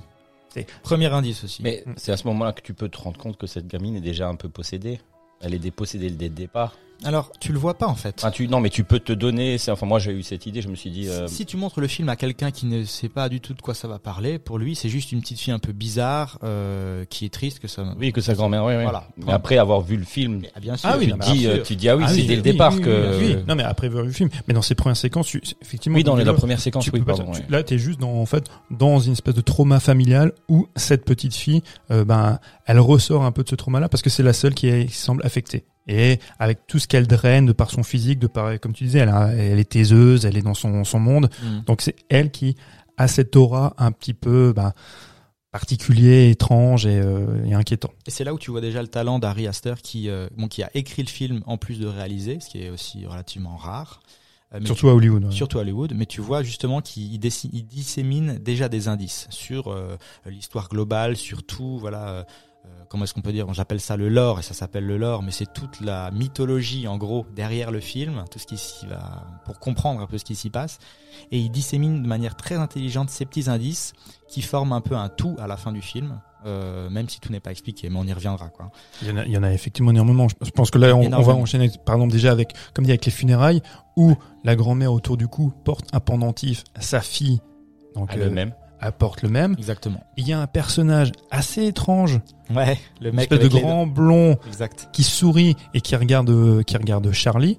C'est- 0.53 0.67
Premier 0.83 1.07
indice 1.07 1.43
aussi. 1.43 1.63
Mais 1.63 1.83
Mm. 1.85 1.93
c'est 1.97 2.11
à 2.11 2.17
ce 2.17 2.27
moment-là 2.27 2.53
que 2.53 2.61
tu 2.61 2.75
peux 2.75 2.87
te 2.87 2.97
rendre 2.99 3.17
compte 3.17 3.37
que 3.37 3.47
cette 3.47 3.67
gamine 3.67 3.95
est 3.95 4.01
déjà 4.01 4.27
un 4.29 4.35
peu 4.35 4.47
possédée. 4.49 4.99
Elle 5.41 5.55
est 5.55 5.59
dépossédée 5.59 6.11
dès 6.11 6.29
le 6.29 6.35
départ. 6.35 6.75
Alors 7.05 7.31
tu 7.39 7.51
le 7.53 7.59
vois 7.59 7.73
pas 7.75 7.87
en 7.87 7.95
fait. 7.95 8.15
Enfin, 8.19 8.31
tu, 8.31 8.47
non, 8.47 8.59
mais 8.59 8.69
tu 8.69 8.83
peux 8.83 8.99
te 8.99 9.13
donner. 9.13 9.57
c'est- 9.57 9.71
Enfin, 9.71 9.85
moi, 9.85 9.99
j'ai 9.99 10.11
eu 10.11 10.23
cette 10.23 10.45
idée. 10.45 10.61
Je 10.61 10.67
me 10.69 10.75
suis 10.75 10.89
dit. 10.89 11.07
euh, 11.09 11.27
Si 11.27 11.45
tu 11.45 11.57
montres 11.57 11.79
le 11.79 11.87
film 11.87 12.09
à 12.09 12.15
quelqu'un 12.15 12.51
qui 12.51 12.65
ne 12.65 12.83
sait 12.85 13.09
pas 13.09 13.29
du 13.29 13.39
tout 13.41 13.53
de 13.53 13.61
quoi 13.61 13.73
ça 13.73 13.87
va 13.87 13.99
parler, 13.99 14.39
pour 14.39 14.57
lui 14.57 14.75
c'est 14.75 14.89
juste 14.89 15.11
une 15.11 15.21
petite 15.21 15.39
fille 15.39 15.53
un 15.53 15.59
peu 15.59 15.71
bizarre 15.73 16.37
euh, 16.43 17.05
qui 17.05 17.25
est 17.25 17.29
triste 17.33 17.59
que 17.59 17.67
ça. 17.67 17.83
Oui, 17.99 18.11
que 18.13 18.21
sa 18.21 18.33
grand-mère. 18.33 18.65
Oui, 18.65 18.73
oui. 18.75 18.83
Voilà. 18.83 19.07
Mais 19.17 19.31
après 19.33 19.57
avoir 19.57 19.81
vu 19.81 19.97
le 19.97 20.05
film, 20.05 20.41
Ah 20.55 20.59
bien 20.59 20.75
sûr. 20.77 20.89
Ah 20.91 20.97
oui, 20.97 21.05
tu 21.07 21.11
non, 21.11 21.17
dis, 21.33 21.47
euh, 21.47 21.55
sûr. 21.55 21.63
tu 21.65 21.75
dis 21.75 21.89
ah 21.89 21.97
oui, 21.97 22.03
Ah 22.05 22.09
c'est 22.09 22.21
oui, 22.21 22.27
dès 22.27 22.35
le 22.35 22.41
départ 22.41 22.73
oui, 22.75 22.81
que. 22.81 23.17
oui, 23.19 23.35
oui. 23.35 23.43
Non, 23.47 23.55
mais 23.55 23.63
après 23.63 23.89
voir 23.89 24.03
le 24.03 24.11
film. 24.11 24.29
Mais 24.47 24.53
dans 24.53 24.61
ces 24.61 24.75
premières 24.75 24.97
séquences, 24.97 25.27
tu- 25.27 25.41
effectivement. 25.61 25.97
Oui, 25.97 26.03
dans 26.03 26.15
la 26.15 26.33
première 26.33 26.59
séquence, 26.59 26.83
tu 26.85 26.91
oui, 26.93 26.99
peux 26.99 27.05
pas- 27.05 27.17
pardon. 27.17 27.31
tu- 27.31 27.39
ouais. 27.41 27.45
Là, 27.49 27.63
t'es 27.63 27.77
juste 27.77 27.99
dans, 27.99 28.13
en 28.13 28.25
fait, 28.25 28.45
dans 28.71 28.99
une 28.99 29.13
espèce 29.13 29.33
de 29.35 29.41
trauma 29.41 29.79
familial 29.79 30.31
où 30.49 30.67
cette 30.75 31.05
petite 31.05 31.35
fille, 31.35 31.61
euh, 31.91 32.05
ben, 32.05 32.39
elle 32.65 32.79
ressort 32.79 33.23
un 33.25 33.31
peu 33.31 33.43
de 33.43 33.49
ce 33.49 33.55
trauma-là 33.55 33.89
parce 33.89 34.01
que 34.03 34.09
c'est 34.09 34.23
la 34.23 34.33
seule 34.33 34.53
qui, 34.53 34.67
est- 34.67 34.85
qui 34.87 34.95
semble 34.95 35.25
affectée. 35.25 35.63
Et 35.87 36.19
avec 36.39 36.65
tout 36.67 36.79
ce 36.79 36.87
qu'elle 36.87 37.07
draine 37.07 37.45
de 37.45 37.51
par 37.51 37.69
son 37.69 37.83
physique, 37.83 38.19
de 38.19 38.27
par, 38.27 38.59
comme 38.59 38.73
tu 38.73 38.85
disais, 38.85 38.99
elle, 38.99 39.09
a- 39.09 39.33
elle 39.33 39.59
est 39.59 39.69
taiseuse, 39.69 40.25
elle 40.25 40.37
est 40.37 40.41
dans 40.41 40.53
son, 40.53 40.83
son 40.83 40.99
monde. 40.99 41.29
Mhm. 41.43 41.63
Donc 41.65 41.81
c'est 41.81 41.95
elle 42.09 42.31
qui 42.31 42.55
a 42.97 43.07
cette 43.07 43.35
aura 43.35 43.73
un 43.77 43.91
petit 43.91 44.13
peu, 44.13 44.53
ben, 44.55 44.71
particulier, 45.51 46.29
étrange 46.31 46.85
et, 46.87 46.99
euh, 46.99 47.43
et 47.45 47.53
inquiétant. 47.53 47.91
Et 48.07 48.11
c'est 48.11 48.23
là 48.23 48.33
où 48.33 48.39
tu 48.39 48.49
vois 48.49 48.61
déjà 48.61 48.81
le 48.81 48.87
talent 48.87 49.19
d'Harry 49.19 49.45
Astor 49.47 49.77
qui, 49.81 50.09
euh, 50.09 50.27
bon, 50.37 50.47
qui 50.47 50.63
a 50.63 50.69
écrit 50.73 51.03
le 51.03 51.09
film 51.09 51.41
en 51.45 51.57
plus 51.57 51.79
de 51.79 51.85
réaliser, 51.85 52.39
ce 52.39 52.49
qui 52.49 52.63
est 52.63 52.69
aussi 52.69 53.05
relativement 53.05 53.55
rare. 53.57 54.01
Euh, 54.53 54.57
mais 54.61 54.65
Surtout 54.65 54.89
à 54.89 54.93
Hollywood. 54.95 55.25
ouais. 55.25 55.31
surtout 55.31 55.59
à 55.59 55.61
Hollywood, 55.61 55.93
mais 55.95 56.05
tu 56.07 56.21
vois 56.21 56.41
justement 56.43 56.81
qu'il 56.81 57.19
dissémine 57.19 58.39
déjà 58.39 58.67
des 58.69 58.87
indices 58.87 59.27
sur 59.29 59.67
euh, 59.67 59.95
l'histoire 60.25 60.69
globale, 60.69 61.17
sur 61.17 61.43
tout, 61.43 61.77
voilà, 61.79 62.25
comment 62.89 63.03
est-ce 63.05 63.13
qu'on 63.13 63.21
peut 63.21 63.31
dire? 63.31 63.51
J'appelle 63.53 63.79
ça 63.81 63.97
le 63.97 64.09
lore, 64.09 64.39
et 64.39 64.43
ça 64.43 64.53
s'appelle 64.53 64.85
le 64.85 64.97
lore, 64.97 65.23
mais 65.23 65.31
c'est 65.31 65.51
toute 65.51 65.81
la 65.81 66.11
mythologie 66.11 66.87
en 66.87 66.97
gros 66.97 67.25
derrière 67.35 67.71
le 67.71 67.79
film, 67.79 68.23
tout 68.31 68.39
ce 68.39 68.45
qui 68.45 68.57
s'y 68.57 68.85
va 68.87 69.23
pour 69.45 69.59
comprendre 69.59 70.01
un 70.01 70.07
peu 70.07 70.17
ce 70.17 70.25
qui 70.25 70.35
s'y 70.35 70.49
passe, 70.49 70.79
et 71.31 71.39
il 71.39 71.49
dissémine 71.49 72.01
de 72.03 72.07
manière 72.07 72.35
très 72.35 72.55
intelligente 72.55 73.09
ces 73.09 73.25
petits 73.25 73.49
indices 73.49 73.93
qui 74.27 74.41
forment 74.41 74.73
un 74.73 74.81
peu 74.81 74.95
un 74.95 75.09
tout 75.09 75.35
à 75.39 75.47
la 75.47 75.57
fin 75.57 75.71
du 75.71 75.81
film. 75.81 76.19
euh, 76.45 76.89
même 76.89 77.07
si 77.07 77.21
tout 77.21 77.31
n'est 77.31 77.39
pas 77.39 77.51
expliqué, 77.51 77.89
mais 77.89 77.97
on 77.97 78.03
y 78.03 78.11
reviendra 78.11 78.49
quoi. 78.49 78.69
Il 79.01 79.07
y, 79.07 79.11
en 79.11 79.17
a, 79.17 79.25
il 79.25 79.31
y 79.31 79.37
en 79.37 79.43
a 79.43 79.53
effectivement 79.53 79.91
énormément. 79.91 80.27
Je 80.27 80.35
je 80.41 80.51
pense 80.51 80.71
que 80.71 80.77
là, 80.77 80.93
on, 80.93 81.05
on 81.13 81.21
va 81.21 81.33
enchaîner, 81.35 81.71
par 81.85 81.95
exemple, 81.95 82.11
déjà 82.11 82.33
avec, 82.33 82.53
comme 82.73 82.83
dit, 82.83 82.91
avec 82.91 83.05
les 83.05 83.11
funérailles, 83.13 83.61
où 83.95 84.15
la 84.43 84.57
grand-mère 84.57 84.91
autour 84.91 85.15
du 85.15 85.29
cou 85.29 85.53
porte 85.63 85.85
un 85.93 86.01
pendentif 86.01 86.65
à 86.75 86.81
sa 86.81 86.99
fille. 86.99 87.39
Donc, 87.95 88.09
Ah, 88.11 88.15
euh, 88.17 88.25
le 88.25 88.29
même. 88.29 88.53
Elle 88.85 88.91
porte 88.93 89.21
le 89.21 89.29
même. 89.29 89.55
Exactement. 89.57 90.03
Il 90.17 90.27
y 90.27 90.33
a 90.33 90.39
un 90.39 90.47
personnage 90.47 91.11
assez 91.31 91.65
étrange, 91.65 92.19
Ouais, 92.53 92.77
le 93.01 93.11
mec 93.11 93.31
espèce 93.31 93.49
de 93.49 93.55
les- 93.55 93.61
grand 93.61 93.87
blond 93.87 94.37
Exact. 94.47 94.89
qui 94.93 95.03
sourit 95.03 95.55
et 95.73 95.81
qui 95.81 95.95
regarde, 95.95 96.29
euh, 96.29 96.63
qui 96.63 96.75
regarde 96.77 97.11
Charlie. 97.11 97.57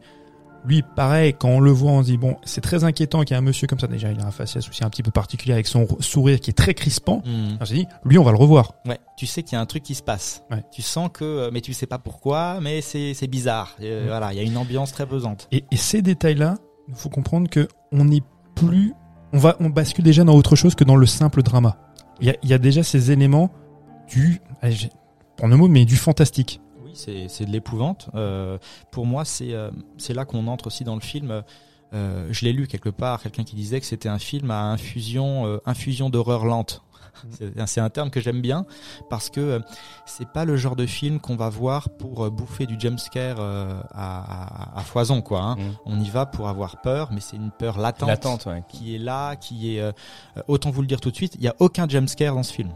Lui, 0.67 0.83
pareil, 0.97 1.35
quand 1.35 1.51
on 1.51 1.61
le 1.61 1.71
voit, 1.71 1.91
on 1.91 2.01
se 2.03 2.07
dit 2.07 2.17
bon, 2.17 2.37
c'est 2.45 2.63
très 2.63 2.85
inquiétant 2.85 3.21
qu'il 3.21 3.33
y 3.33 3.35
ait 3.35 3.37
un 3.39 3.43
monsieur 3.43 3.67
comme 3.67 3.79
ça. 3.79 3.87
Déjà, 3.87 4.11
il 4.11 4.19
a 4.21 4.25
un 4.25 4.31
faciès 4.31 4.67
aussi 4.67 4.83
un 4.83 4.89
petit 4.89 5.03
peu 5.03 5.11
particulier 5.11 5.53
avec 5.53 5.67
son 5.67 5.87
sourire 6.01 6.41
qui 6.41 6.49
est 6.49 6.55
très 6.55 6.73
crispant. 6.73 7.23
On 7.61 7.65
s'est 7.67 7.75
dit, 7.75 7.87
lui, 8.07 8.17
on 8.17 8.25
va 8.25 8.31
le 8.31 8.39
revoir. 8.39 8.73
Ouais, 8.87 8.99
tu 9.19 9.27
sais 9.27 9.43
qu'il 9.43 9.57
y 9.57 9.57
a 9.57 9.61
un 9.61 9.67
truc 9.67 9.83
qui 9.83 9.95
se 9.95 10.03
passe. 10.03 10.43
Ouais. 10.51 10.63
Tu 10.73 10.81
sens 10.81 11.11
que, 11.13 11.23
euh, 11.25 11.51
mais 11.53 11.61
tu 11.61 11.75
sais 11.75 11.87
pas 11.87 11.99
pourquoi, 11.99 12.61
mais 12.63 12.81
c'est 12.81 13.13
c'est 13.13 13.27
bizarre. 13.27 13.77
Euh. 13.83 14.05
Voilà, 14.09 14.33
il 14.33 14.37
y 14.39 14.41
a 14.41 14.43
une 14.43 14.57
ambiance 14.57 14.91
très 14.93 15.05
pesante. 15.05 15.49
Et, 15.53 15.65
et 15.71 15.77
ces 15.77 16.01
détails-là, 16.01 16.55
il 16.89 16.95
faut 16.95 17.11
comprendre 17.11 17.51
que 17.51 17.69
on 17.93 18.07
n'est 18.07 18.23
plus, 18.55 18.95
on 19.35 19.39
va, 19.39 19.57
on 19.61 19.69
bascule 19.69 20.05
déjà 20.05 20.23
dans 20.25 20.35
autre 20.35 20.55
chose 20.55 20.75
que 20.77 20.85
dans 20.85 20.97
le 20.97 21.07
simple 21.07 21.43
drama. 21.43 21.77
Il 22.21 22.33
y 22.45 22.53
a, 22.55 22.59
déjà 22.59 22.85
ces 22.85 23.11
éléments 23.11 23.51
du, 24.09 24.41
j'ai- 24.63 24.91
pour 25.37 25.49
le 25.49 25.57
mot, 25.57 25.67
mais 25.67 25.85
du 25.85 25.97
fantastique. 25.97 26.61
Oui, 26.85 26.93
c'est 26.95 27.45
de 27.45 27.51
l'épouvante. 27.51 28.09
Euh, 28.15 28.59
pour 28.93 29.05
moi, 29.05 29.25
c'est 29.25 29.53
euh, 29.53 29.73
c'est 29.99 30.15
là 30.15 30.25
qu'on 30.25 30.47
entre 30.47 30.69
aussi 30.69 30.85
dans 30.85 30.95
le 30.95 31.01
film. 31.01 31.43
Euh, 31.93 32.29
je 32.31 32.45
l'ai 32.45 32.53
lu 32.53 32.69
quelque 32.69 32.89
part, 32.89 33.21
quelqu'un 33.21 33.43
qui 33.43 33.57
disait 33.57 33.81
que 33.81 33.87
c'était 33.87 34.09
un 34.09 34.21
film 34.21 34.53
à 34.53 34.71
infusion, 34.71 35.61
infusion 35.67 36.09
d'horreur 36.09 36.45
lente. 36.45 36.85
C'est 37.31 37.67
c'est 37.67 37.81
un 37.81 37.91
terme 37.91 38.11
que 38.11 38.21
j'aime 38.21 38.41
bien 38.41 38.67
parce 39.11 39.31
que 39.31 39.41
euh, 39.41 39.61
c'est 40.07 40.29
pas 40.29 40.45
le 40.45 40.57
genre 40.57 40.77
de 40.77 40.87
film 40.87 41.19
qu'on 41.21 41.37
va 41.37 41.49
voir 41.49 41.89
pour 41.91 42.25
euh, 42.25 42.31
bouffer 42.31 42.67
du 42.67 42.79
jumpscare 42.79 43.37
euh, 43.41 43.81
à, 43.93 44.75
à, 44.75 44.79
à 44.79 44.83
foison 44.83 45.23
quoi. 45.23 45.41
Hein. 45.41 45.57
Mm. 45.57 45.61
On 45.87 46.01
y 46.01 46.11
va 46.11 46.27
pour 46.27 46.49
avoir 46.49 46.81
peur, 46.81 47.11
mais 47.13 47.21
c'est 47.21 47.37
une 47.37 47.51
peur 47.51 47.79
latente. 47.79 48.47
Ouais. 48.47 48.63
qui 48.69 48.95
est 48.95 48.99
là, 48.99 49.37
qui 49.37 49.77
est 49.77 49.81
euh, 49.81 49.93
euh, 50.37 50.43
autant 50.49 50.71
vous 50.71 50.81
le 50.81 50.87
dire 50.87 51.01
tout 51.01 51.11
de 51.11 51.17
suite, 51.17 51.35
il 51.37 51.43
y 51.43 51.49
a 51.49 51.55
aucun 51.59 51.89
jumpscare 51.89 52.35
dans 52.35 52.43
ce 52.43 52.53
film. 52.53 52.71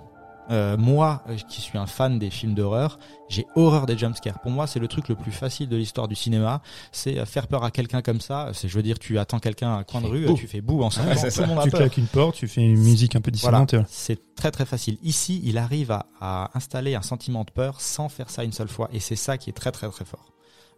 Euh, 0.50 0.76
moi, 0.76 1.22
euh, 1.28 1.36
qui 1.48 1.60
suis 1.60 1.76
un 1.78 1.86
fan 1.86 2.18
des 2.18 2.30
films 2.30 2.54
d'horreur, 2.54 2.98
j'ai 3.28 3.46
horreur 3.54 3.86
des 3.86 3.98
jumpscares. 3.98 4.40
Pour 4.40 4.50
moi, 4.50 4.66
c'est 4.66 4.78
le 4.78 4.88
truc 4.88 5.08
le 5.08 5.14
plus 5.14 5.32
facile 5.32 5.68
de 5.68 5.76
l'histoire 5.76 6.08
du 6.08 6.14
cinéma. 6.14 6.62
C'est 6.92 7.18
euh, 7.18 7.26
faire 7.26 7.46
peur 7.46 7.64
à 7.64 7.70
quelqu'un 7.70 8.00
comme 8.02 8.20
ça. 8.20 8.50
C'est, 8.54 8.68
je 8.68 8.74
veux 8.76 8.82
dire, 8.82 8.98
tu 8.98 9.18
attends 9.18 9.38
quelqu'un 9.38 9.70
à 9.70 9.78
un 9.78 9.82
coin 9.84 10.00
de 10.00 10.06
rue, 10.06 10.34
tu 10.34 10.46
fais 10.46 10.60
bouh 10.60 10.82
en 10.82 10.88
tout 10.88 10.96
ça. 10.96 11.42
le 11.42 11.46
monde 11.46 11.58
a 11.58 11.64
Tu 11.64 11.70
peur. 11.70 11.80
claques 11.80 11.96
une 11.98 12.06
porte, 12.06 12.36
tu 12.36 12.48
fais 12.48 12.62
une 12.62 12.78
musique 12.78 13.14
un 13.16 13.20
peu 13.20 13.30
dissonante. 13.30 13.72
voilà. 13.72 13.86
c'est 13.90 14.34
très 14.34 14.50
très 14.50 14.64
facile. 14.64 14.98
Ici, 15.02 15.40
il 15.44 15.58
arrive 15.58 15.90
à, 15.90 16.06
à 16.20 16.50
installer 16.54 16.94
un 16.94 17.02
sentiment 17.02 17.44
de 17.44 17.50
peur 17.50 17.80
sans 17.80 18.08
faire 18.08 18.30
ça 18.30 18.44
une 18.44 18.52
seule 18.52 18.68
fois, 18.68 18.88
et 18.92 19.00
c'est 19.00 19.16
ça 19.16 19.36
qui 19.38 19.50
est 19.50 19.54
très 19.54 19.72
très 19.72 19.88
très 19.88 20.04
fort. 20.04 20.32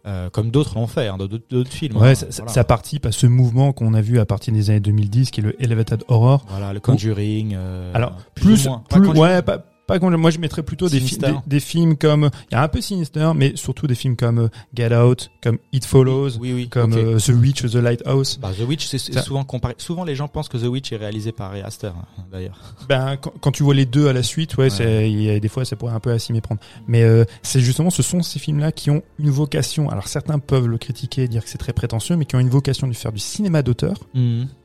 Euh, 0.07 0.29
comme 0.31 0.49
d'autres 0.49 0.75
l'ont 0.75 0.87
fait, 0.87 1.07
hein, 1.07 1.17
dans 1.17 1.27
d'autres, 1.27 1.69
films. 1.71 1.97
Ouais, 1.97 2.09
hein, 2.11 2.15
ça, 2.15 2.31
ça- 2.31 2.41
voilà. 2.43 2.53
ça 2.53 2.63
participe 2.63 3.05
à 3.05 3.11
ce 3.11 3.27
mouvement 3.27 3.71
qu'on 3.71 3.93
a 3.93 4.01
vu 4.01 4.19
à 4.19 4.25
partir 4.25 4.51
des 4.53 4.69
années 4.71 4.79
2010, 4.79 5.29
qui 5.29 5.41
est 5.41 5.43
le 5.43 5.61
Elevated 5.63 6.03
Horror. 6.07 6.43
Voilà, 6.49 6.73
le 6.73 6.79
Conjuring. 6.79 7.53
euh, 7.55 7.91
Alors, 7.93 8.17
plus, 8.33 8.63
plus, 8.63 8.67
Conjuring. 8.89 9.21
ouais, 9.21 9.41
pas, 9.43 9.63
pas 9.99 10.07
moi 10.17 10.31
je 10.31 10.39
mettrais 10.39 10.63
plutôt 10.63 10.87
des, 10.89 10.99
fi- 10.99 11.17
des, 11.17 11.33
des 11.47 11.59
films 11.59 11.97
comme, 11.97 12.29
il 12.49 12.53
y 12.53 12.57
a 12.57 12.63
un 12.63 12.67
peu 12.67 12.81
Sinister, 12.81 13.31
mais 13.35 13.53
surtout 13.55 13.87
des 13.87 13.95
films 13.95 14.15
comme 14.15 14.39
euh, 14.39 14.47
Get 14.75 14.95
Out, 14.95 15.29
comme 15.43 15.57
It 15.71 15.85
Follows, 15.85 16.37
Oui, 16.39 16.53
oui. 16.53 16.69
comme 16.69 16.93
euh, 16.93 17.17
The 17.19 17.29
Witch, 17.29 17.61
The 17.63 17.75
Lighthouse. 17.75 18.37
Bah, 18.41 18.51
The 18.57 18.67
Witch, 18.67 18.85
c'est 18.87 18.97
souvent 19.21 19.43
comparé. 19.43 19.75
Souvent, 19.77 20.03
les 20.03 20.15
gens 20.15 20.27
pensent 20.27 20.49
que 20.49 20.57
The 20.57 20.67
Witch 20.67 20.91
est 20.91 20.97
réalisé 20.97 21.31
par 21.31 21.51
Ari 21.51 21.61
Aster, 21.61 21.87
hein, 21.95 22.23
d'ailleurs. 22.31 22.59
Ben, 22.89 23.17
quand, 23.17 23.33
quand 23.39 23.51
tu 23.51 23.63
vois 23.63 23.73
les 23.73 23.85
deux 23.85 24.07
à 24.07 24.13
la 24.13 24.23
suite, 24.23 24.57
ouais, 24.57 24.61
Ouais. 24.65 24.69
c'est, 24.69 25.09
il 25.11 25.21
y 25.23 25.29
a 25.29 25.39
des 25.39 25.47
fois, 25.47 25.65
ça 25.65 25.75
pourrait 25.75 25.93
un 25.93 25.99
peu 25.99 26.11
à 26.11 26.19
s'y 26.19 26.33
méprendre. 26.33 26.61
Mais 26.87 27.03
euh, 27.03 27.25
c'est 27.41 27.59
justement, 27.61 27.89
ce 27.89 28.03
sont 28.03 28.21
ces 28.21 28.37
films-là 28.39 28.71
qui 28.71 28.89
ont 28.91 29.01
une 29.19 29.29
vocation. 29.29 29.89
Alors 29.89 30.07
certains 30.07 30.39
peuvent 30.39 30.67
le 30.67 30.77
critiquer, 30.77 31.27
dire 31.27 31.43
que 31.43 31.49
c'est 31.49 31.57
très 31.57 31.73
prétentieux, 31.73 32.15
mais 32.15 32.25
qui 32.25 32.35
ont 32.35 32.39
une 32.39 32.49
vocation 32.49 32.87
de 32.87 32.93
faire 32.93 33.11
du 33.11 33.19
cinéma 33.19 33.61
d'auteur 33.63 33.95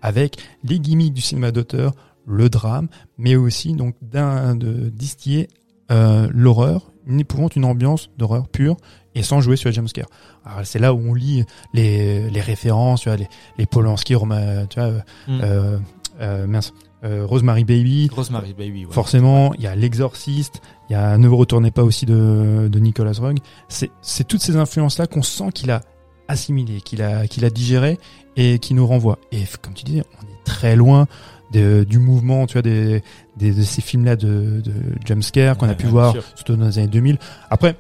avec 0.02 0.37
les 0.64 0.78
gimmicks 0.80 1.12
du 1.14 1.21
cinéma 1.21 1.50
d'auteur, 1.52 1.92
le 2.26 2.49
drame, 2.49 2.88
mais 3.18 3.37
aussi 3.37 3.73
donc 3.75 3.95
d'un 4.02 4.54
de 4.56 4.90
distiller 4.90 5.49
euh, 5.90 6.28
l'horreur, 6.35 6.90
une 7.06 7.21
épouvante, 7.21 7.54
une 7.56 7.64
ambiance 7.64 8.11
d'horreur 8.18 8.49
pure 8.49 8.76
et 9.14 9.23
sans 9.23 9.40
jouer 9.40 9.56
sur 9.56 9.68
les 9.68 9.75
jumpscares. 9.75 10.09
Alors 10.45 10.61
c'est 10.66 10.78
là 10.80 10.92
où 10.92 10.99
on 10.99 11.14
lit 11.14 11.45
les, 11.73 12.28
les 12.28 12.40
références, 12.40 13.02
tu 13.02 13.09
vois, 13.09 13.16
les, 13.16 13.28
les 13.59 13.66
Polanski, 13.66 14.14
Roma- 14.14 14.66
tu 14.66 14.80
vois, 14.80 14.90
Mm. 15.28 15.40
euh, 15.42 15.78
euh, 16.21 16.47
mince, 16.47 16.73
euh, 17.04 17.25
Rosemary 17.25 17.64
Baby. 17.64 18.11
Rosemary 18.12 18.52
Baby, 18.54 18.87
ouais. 18.87 18.92
Forcément, 18.92 19.54
il 19.54 19.61
y 19.62 19.66
a 19.68 19.76
l'exorciste, 19.76 20.61
il 20.88 20.95
y 20.95 20.97
a 20.97 21.16
Ne 21.18 21.28
vous 21.28 21.37
retournez 21.37 21.71
pas 21.71 21.85
aussi 21.85 22.06
de, 22.06 22.68
de 22.71 22.78
Nicolas 22.80 23.12
Roeg. 23.12 23.38
C'est, 23.68 23.90
c'est 24.02 24.26
toutes 24.26 24.42
ces 24.42 24.56
influences-là 24.56 25.06
qu'on 25.06 25.23
sent 25.23 25.52
qu'il 25.54 25.71
a 25.71 25.83
assimilé, 26.28 26.80
qu'il 26.80 27.02
a, 27.02 27.28
qu'il 27.28 27.45
a 27.45 27.50
digéré 27.50 27.99
et 28.37 28.59
qui 28.59 28.75
nous 28.75 28.87
renvoie. 28.87 29.18
Et 29.30 29.45
comme 29.62 29.75
tu 29.75 29.85
disais, 29.85 30.02
on 30.21 30.25
est 30.26 30.45
très 30.45 30.75
loin 30.75 31.06
de- 31.53 31.85
du 31.85 31.99
mouvement, 31.99 32.47
tu 32.47 32.55
vois, 32.55 32.62
des, 32.62 33.03
des- 33.37 33.53
de 33.53 33.62
ces 33.62 33.81
films-là 33.83 34.17
de, 34.17 34.61
de 34.65 34.73
jumpscare 35.05 35.57
qu'on 35.57 35.69
a 35.69 35.75
pu 35.75 35.87
voir, 35.87 36.12
sûr. 36.12 36.23
surtout 36.35 36.57
dans 36.57 36.67
les 36.67 36.79
années 36.79 36.88
2000. 36.88 37.19
Après, 37.50 37.76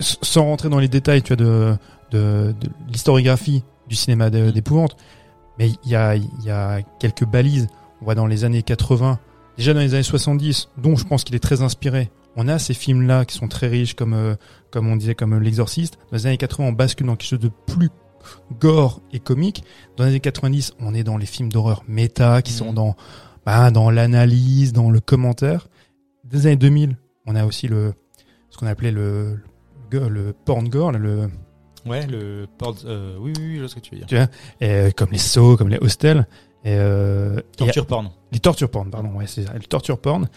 sans 0.00 0.44
rentrer 0.44 0.68
dans 0.68 0.78
les 0.78 0.88
détails, 0.88 1.22
tu 1.22 1.34
vois, 1.34 1.36
de, 1.44 1.74
de, 2.10 2.54
de 2.60 2.68
l'historiographie 2.90 3.62
du 3.88 3.96
cinéma 3.96 4.30
de- 4.30 4.48
Mm. 4.48 4.52
d'épouvante, 4.52 4.96
mais 5.58 5.70
il 5.84 5.90
y 5.90 5.94
a, 5.96 6.16
il 6.16 6.28
y 6.44 6.50
a 6.50 6.80
quelques 6.98 7.24
balises. 7.24 7.68
On 8.00 8.04
voit 8.04 8.14
dans 8.14 8.26
les 8.26 8.44
années 8.44 8.62
80, 8.62 9.18
déjà 9.56 9.74
dans 9.74 9.80
les 9.80 9.94
années 9.94 10.02
70, 10.02 10.68
dont 10.78 10.96
je 10.96 11.04
pense 11.04 11.24
qu'il 11.24 11.34
est 11.34 11.40
très 11.40 11.62
inspiré. 11.62 12.10
On 12.36 12.46
a 12.48 12.58
ces 12.58 12.74
films-là 12.74 13.24
qui 13.24 13.36
sont 13.36 13.48
très 13.48 13.66
riches, 13.66 13.94
comme 13.94 14.14
euh, 14.14 14.34
comme 14.70 14.86
on 14.88 14.96
disait, 14.96 15.14
comme 15.16 15.32
euh, 15.34 15.38
L'Exorciste. 15.40 15.98
Dans 16.10 16.16
les 16.16 16.26
années 16.26 16.36
80, 16.36 16.68
on 16.68 16.72
bascule 16.72 17.06
dans 17.08 17.16
quelque 17.16 17.28
chose 17.28 17.40
de 17.40 17.50
plus 17.66 17.90
gore 18.58 19.00
et 19.12 19.18
comique. 19.20 19.64
Dans 19.96 20.04
les 20.04 20.10
années 20.10 20.20
90, 20.20 20.74
on 20.80 20.94
est 20.94 21.04
dans 21.04 21.16
les 21.16 21.26
films 21.26 21.50
d'horreur 21.50 21.82
méta, 21.88 22.42
qui 22.42 22.52
Mhm. 22.52 22.58
sont 22.58 22.72
dans 22.72 22.96
bah, 23.46 23.70
dans 23.70 23.90
l'analyse, 23.90 24.72
dans 24.72 24.90
le 24.90 25.00
commentaire. 25.00 25.68
Dans 26.24 26.38
les 26.38 26.46
années 26.46 26.56
2000, 26.56 26.96
on 27.26 27.34
a 27.36 27.44
aussi 27.46 27.68
le 27.68 27.94
ce 28.50 28.58
qu'on 28.58 28.66
appelait 28.66 28.92
le 28.92 29.38
le, 29.90 30.08
le 30.08 30.32
porn 30.44 30.68
gore, 30.68 30.92
le 30.92 31.28
Ouais, 31.86 32.06
le 32.06 32.46
port, 32.58 32.76
euh, 32.84 33.16
oui, 33.18 33.32
oui, 33.38 33.42
oui, 33.46 33.54
je 33.54 33.60
vois 33.60 33.68
ce 33.68 33.74
que 33.76 33.80
tu 33.80 33.92
veux 33.92 33.96
dire. 33.98 34.06
tu 34.06 34.14
vois, 34.16 34.26
et, 34.60 34.68
euh, 34.70 34.90
comme 34.94 35.08
les 35.12 35.18
sauts, 35.18 35.56
comme 35.56 35.70
les 35.70 35.78
hostels, 35.78 36.26
et, 36.62 36.74
euh, 36.74 37.40
et- 37.54 37.56
Torture 37.56 37.86
porn. 37.86 38.10
les 38.32 38.38
torture 38.38 38.70
porn, 38.70 38.90
pardon, 38.90 39.08
ouais, 39.14 39.26
c'est 39.26 39.44
ça, 39.46 39.54
les 39.54 39.60
torture 39.66 39.98
porn. 39.98 40.28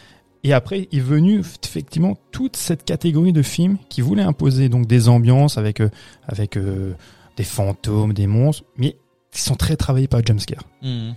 Et 0.45 0.53
après 0.53 0.87
est 0.91 0.99
venu 1.01 1.41
effectivement 1.63 2.17
toute 2.31 2.55
cette 2.55 2.85
catégorie 2.85 3.33
de 3.33 3.41
films 3.41 3.77
qui 3.89 3.99
voulaient 4.01 4.23
imposer 4.23 4.69
donc 4.69 4.87
des 4.87 5.09
ambiances 5.09 5.57
avec 5.57 5.81
euh, 5.81 5.89
avec 6.27 6.55
euh, 6.57 6.93
des 7.37 7.43
fantômes, 7.43 8.13
des 8.13 8.27
monstres, 8.27 8.63
mais 8.77 8.97
qui 9.31 9.41
sont 9.41 9.55
très 9.55 9.75
travaillés 9.75 10.07
par 10.07 10.19
le 10.19 10.25
jumpscare. 10.25 10.63
Mhm. 10.81 11.15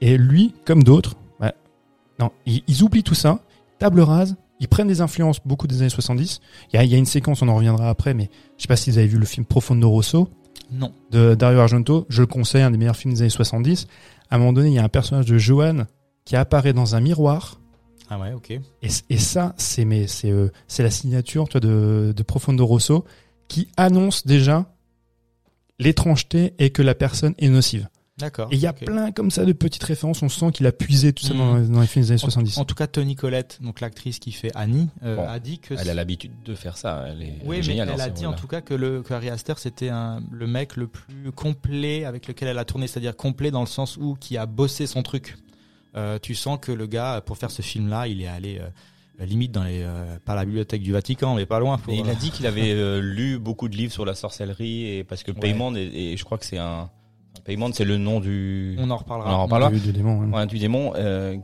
Et 0.00 0.16
lui, 0.16 0.54
comme 0.64 0.82
d'autres, 0.82 1.14
bah, 1.38 1.52
non, 2.18 2.30
ils, 2.46 2.62
ils 2.66 2.82
oublient 2.82 3.02
tout 3.02 3.14
ça, 3.14 3.40
table 3.78 4.00
rase, 4.00 4.36
ils 4.60 4.68
prennent 4.68 4.88
des 4.88 5.00
influences 5.00 5.40
beaucoup 5.44 5.66
des 5.66 5.80
années 5.80 5.90
70. 5.90 6.40
Il 6.72 6.76
y 6.76 6.78
a, 6.78 6.84
il 6.84 6.90
y 6.90 6.94
a 6.94 6.98
une 6.98 7.06
séquence, 7.06 7.42
on 7.42 7.48
en 7.48 7.56
reviendra 7.56 7.88
après, 7.88 8.14
mais 8.14 8.30
je 8.56 8.62
sais 8.62 8.68
pas 8.68 8.76
si 8.76 8.90
vous 8.90 8.98
avez 8.98 9.06
vu 9.06 9.18
le 9.18 9.26
film 9.26 9.44
Profondo 9.44 9.88
Rosso 9.90 10.28
Non. 10.70 10.92
de 11.10 11.34
Dario 11.34 11.58
Argento, 11.60 12.06
je 12.08 12.22
le 12.22 12.26
conseille, 12.26 12.62
un 12.62 12.70
des 12.70 12.78
meilleurs 12.78 12.96
films 12.96 13.14
des 13.14 13.20
années 13.22 13.30
70. 13.30 13.88
À 14.30 14.36
un 14.36 14.38
moment 14.38 14.52
donné, 14.52 14.68
il 14.68 14.74
y 14.74 14.78
a 14.78 14.84
un 14.84 14.88
personnage 14.88 15.26
de 15.26 15.38
Johan 15.38 15.84
qui 16.24 16.36
apparaît 16.36 16.72
dans 16.72 16.94
un 16.94 17.00
miroir. 17.00 17.60
Ah 18.08 18.18
ouais, 18.18 18.32
ok. 18.32 18.50
Et, 18.50 18.62
et 19.08 19.18
ça, 19.18 19.54
c'est 19.56 19.86
euh, 20.24 20.48
c'est 20.66 20.82
la 20.82 20.90
signature 20.90 21.48
toi, 21.48 21.60
de, 21.60 22.12
de 22.14 22.22
Profondo 22.22 22.66
Rosso 22.66 23.04
qui 23.48 23.68
annonce 23.76 24.26
déjà 24.26 24.72
l'étrangeté 25.84 26.54
et 26.58 26.70
que 26.70 26.82
la 26.82 26.94
personne 26.94 27.34
est 27.38 27.48
nocive. 27.48 27.88
D'accord. 28.18 28.48
Et 28.52 28.56
il 28.56 28.60
y 28.60 28.66
a 28.66 28.74
plein 28.74 29.12
comme 29.12 29.30
ça 29.30 29.46
de 29.46 29.52
petites 29.52 29.82
références. 29.82 30.22
On 30.22 30.28
sent 30.28 30.52
qu'il 30.52 30.66
a 30.66 30.72
puisé 30.72 31.14
tout 31.14 31.24
ça 31.24 31.32
Mhm. 31.32 31.38
dans, 31.38 31.72
dans 31.74 31.80
les 31.80 31.86
films 31.86 32.04
des 32.04 32.10
années 32.10 32.18
70. 32.18 32.58
En 32.58 32.66
tout 32.66 32.74
cas, 32.74 32.86
Tony 32.86 33.16
Collette, 33.16 33.58
donc 33.62 33.80
l'actrice 33.80 34.18
qui 34.18 34.30
fait 34.32 34.50
Annie, 34.54 34.88
euh, 35.02 35.16
Bon, 35.16 35.26
a 35.26 35.38
dit 35.38 35.58
que 35.58 35.72
Elle 35.78 35.88
a 35.88 35.94
l'habitude 35.94 36.32
de 36.44 36.54
faire 36.54 36.76
ça. 36.76 37.06
Elle 37.08 37.22
est, 37.22 37.26
elle 37.40 37.48
Oui, 37.48 37.56
est 37.60 37.66
mais 37.68 37.76
elle 37.78 37.98
a 38.00 38.10
dit 38.10 38.26
en 38.26 38.34
tout 38.34 38.46
cas 38.46 38.60
que 38.60 38.74
le 38.74 39.00
que 39.02 39.14
Harry 39.14 39.30
Aster 39.30 39.54
c'était 39.56 39.88
un 39.88 40.20
le 40.30 40.46
mec 40.46 40.76
le 40.76 40.86
plus 40.86 41.32
complet 41.32 42.04
avec 42.04 42.28
lequel 42.28 42.48
elle 42.48 42.58
a 42.58 42.66
tourné, 42.66 42.86
c'est-à-dire 42.88 43.16
complet 43.16 43.50
dans 43.50 43.60
le 43.60 43.66
sens 43.66 43.96
où 43.96 44.16
qui 44.20 44.36
a 44.36 44.44
bossé 44.44 44.86
son 44.86 45.02
truc. 45.02 45.38
Euh, 45.96 46.18
tu 46.20 46.34
sens 46.34 46.58
que 46.60 46.72
le 46.72 46.86
gars 46.86 47.22
pour 47.24 47.38
faire 47.38 47.50
ce 47.50 47.62
film-là, 47.62 48.06
il 48.06 48.20
est 48.20 48.28
allé 48.28 48.58
euh, 48.60 48.68
limite 49.26 49.52
dans 49.52 49.64
les 49.64 49.82
euh, 49.82 50.18
pas 50.24 50.34
la 50.34 50.44
bibliothèque 50.44 50.82
du 50.82 50.92
Vatican, 50.92 51.34
mais 51.34 51.46
pas 51.46 51.58
loin. 51.60 51.78
Mais 51.88 51.98
il 51.98 52.08
a 52.10 52.14
dit 52.14 52.30
qu'il 52.30 52.46
avait 52.46 52.72
euh, 52.72 53.00
lu 53.00 53.38
beaucoup 53.38 53.68
de 53.68 53.76
livres 53.76 53.92
sur 53.92 54.04
la 54.04 54.14
sorcellerie 54.14 54.86
et 54.96 55.04
parce 55.04 55.22
que 55.22 55.30
Ouais. 55.32 55.38
Payment 55.40 55.74
et, 55.76 56.12
et 56.12 56.16
je 56.16 56.24
crois 56.24 56.38
que 56.38 56.44
c'est 56.46 56.58
un 56.58 56.90
Paymon, 57.44 57.70
c'est 57.72 57.84
le 57.84 57.96
nom 57.96 58.20
du, 58.20 58.76
On 58.78 58.90
en 58.90 58.94
on 58.94 58.96
reparlera. 58.98 59.34
en 59.38 59.42
reparlera. 59.44 59.70
Du, 59.70 59.78
du 59.80 59.92
démon. 59.92 60.18
ouais. 60.20 60.36
Ouais, 60.36 60.46
du 60.46 60.58
démon 60.58 60.92
euh, 60.96 61.36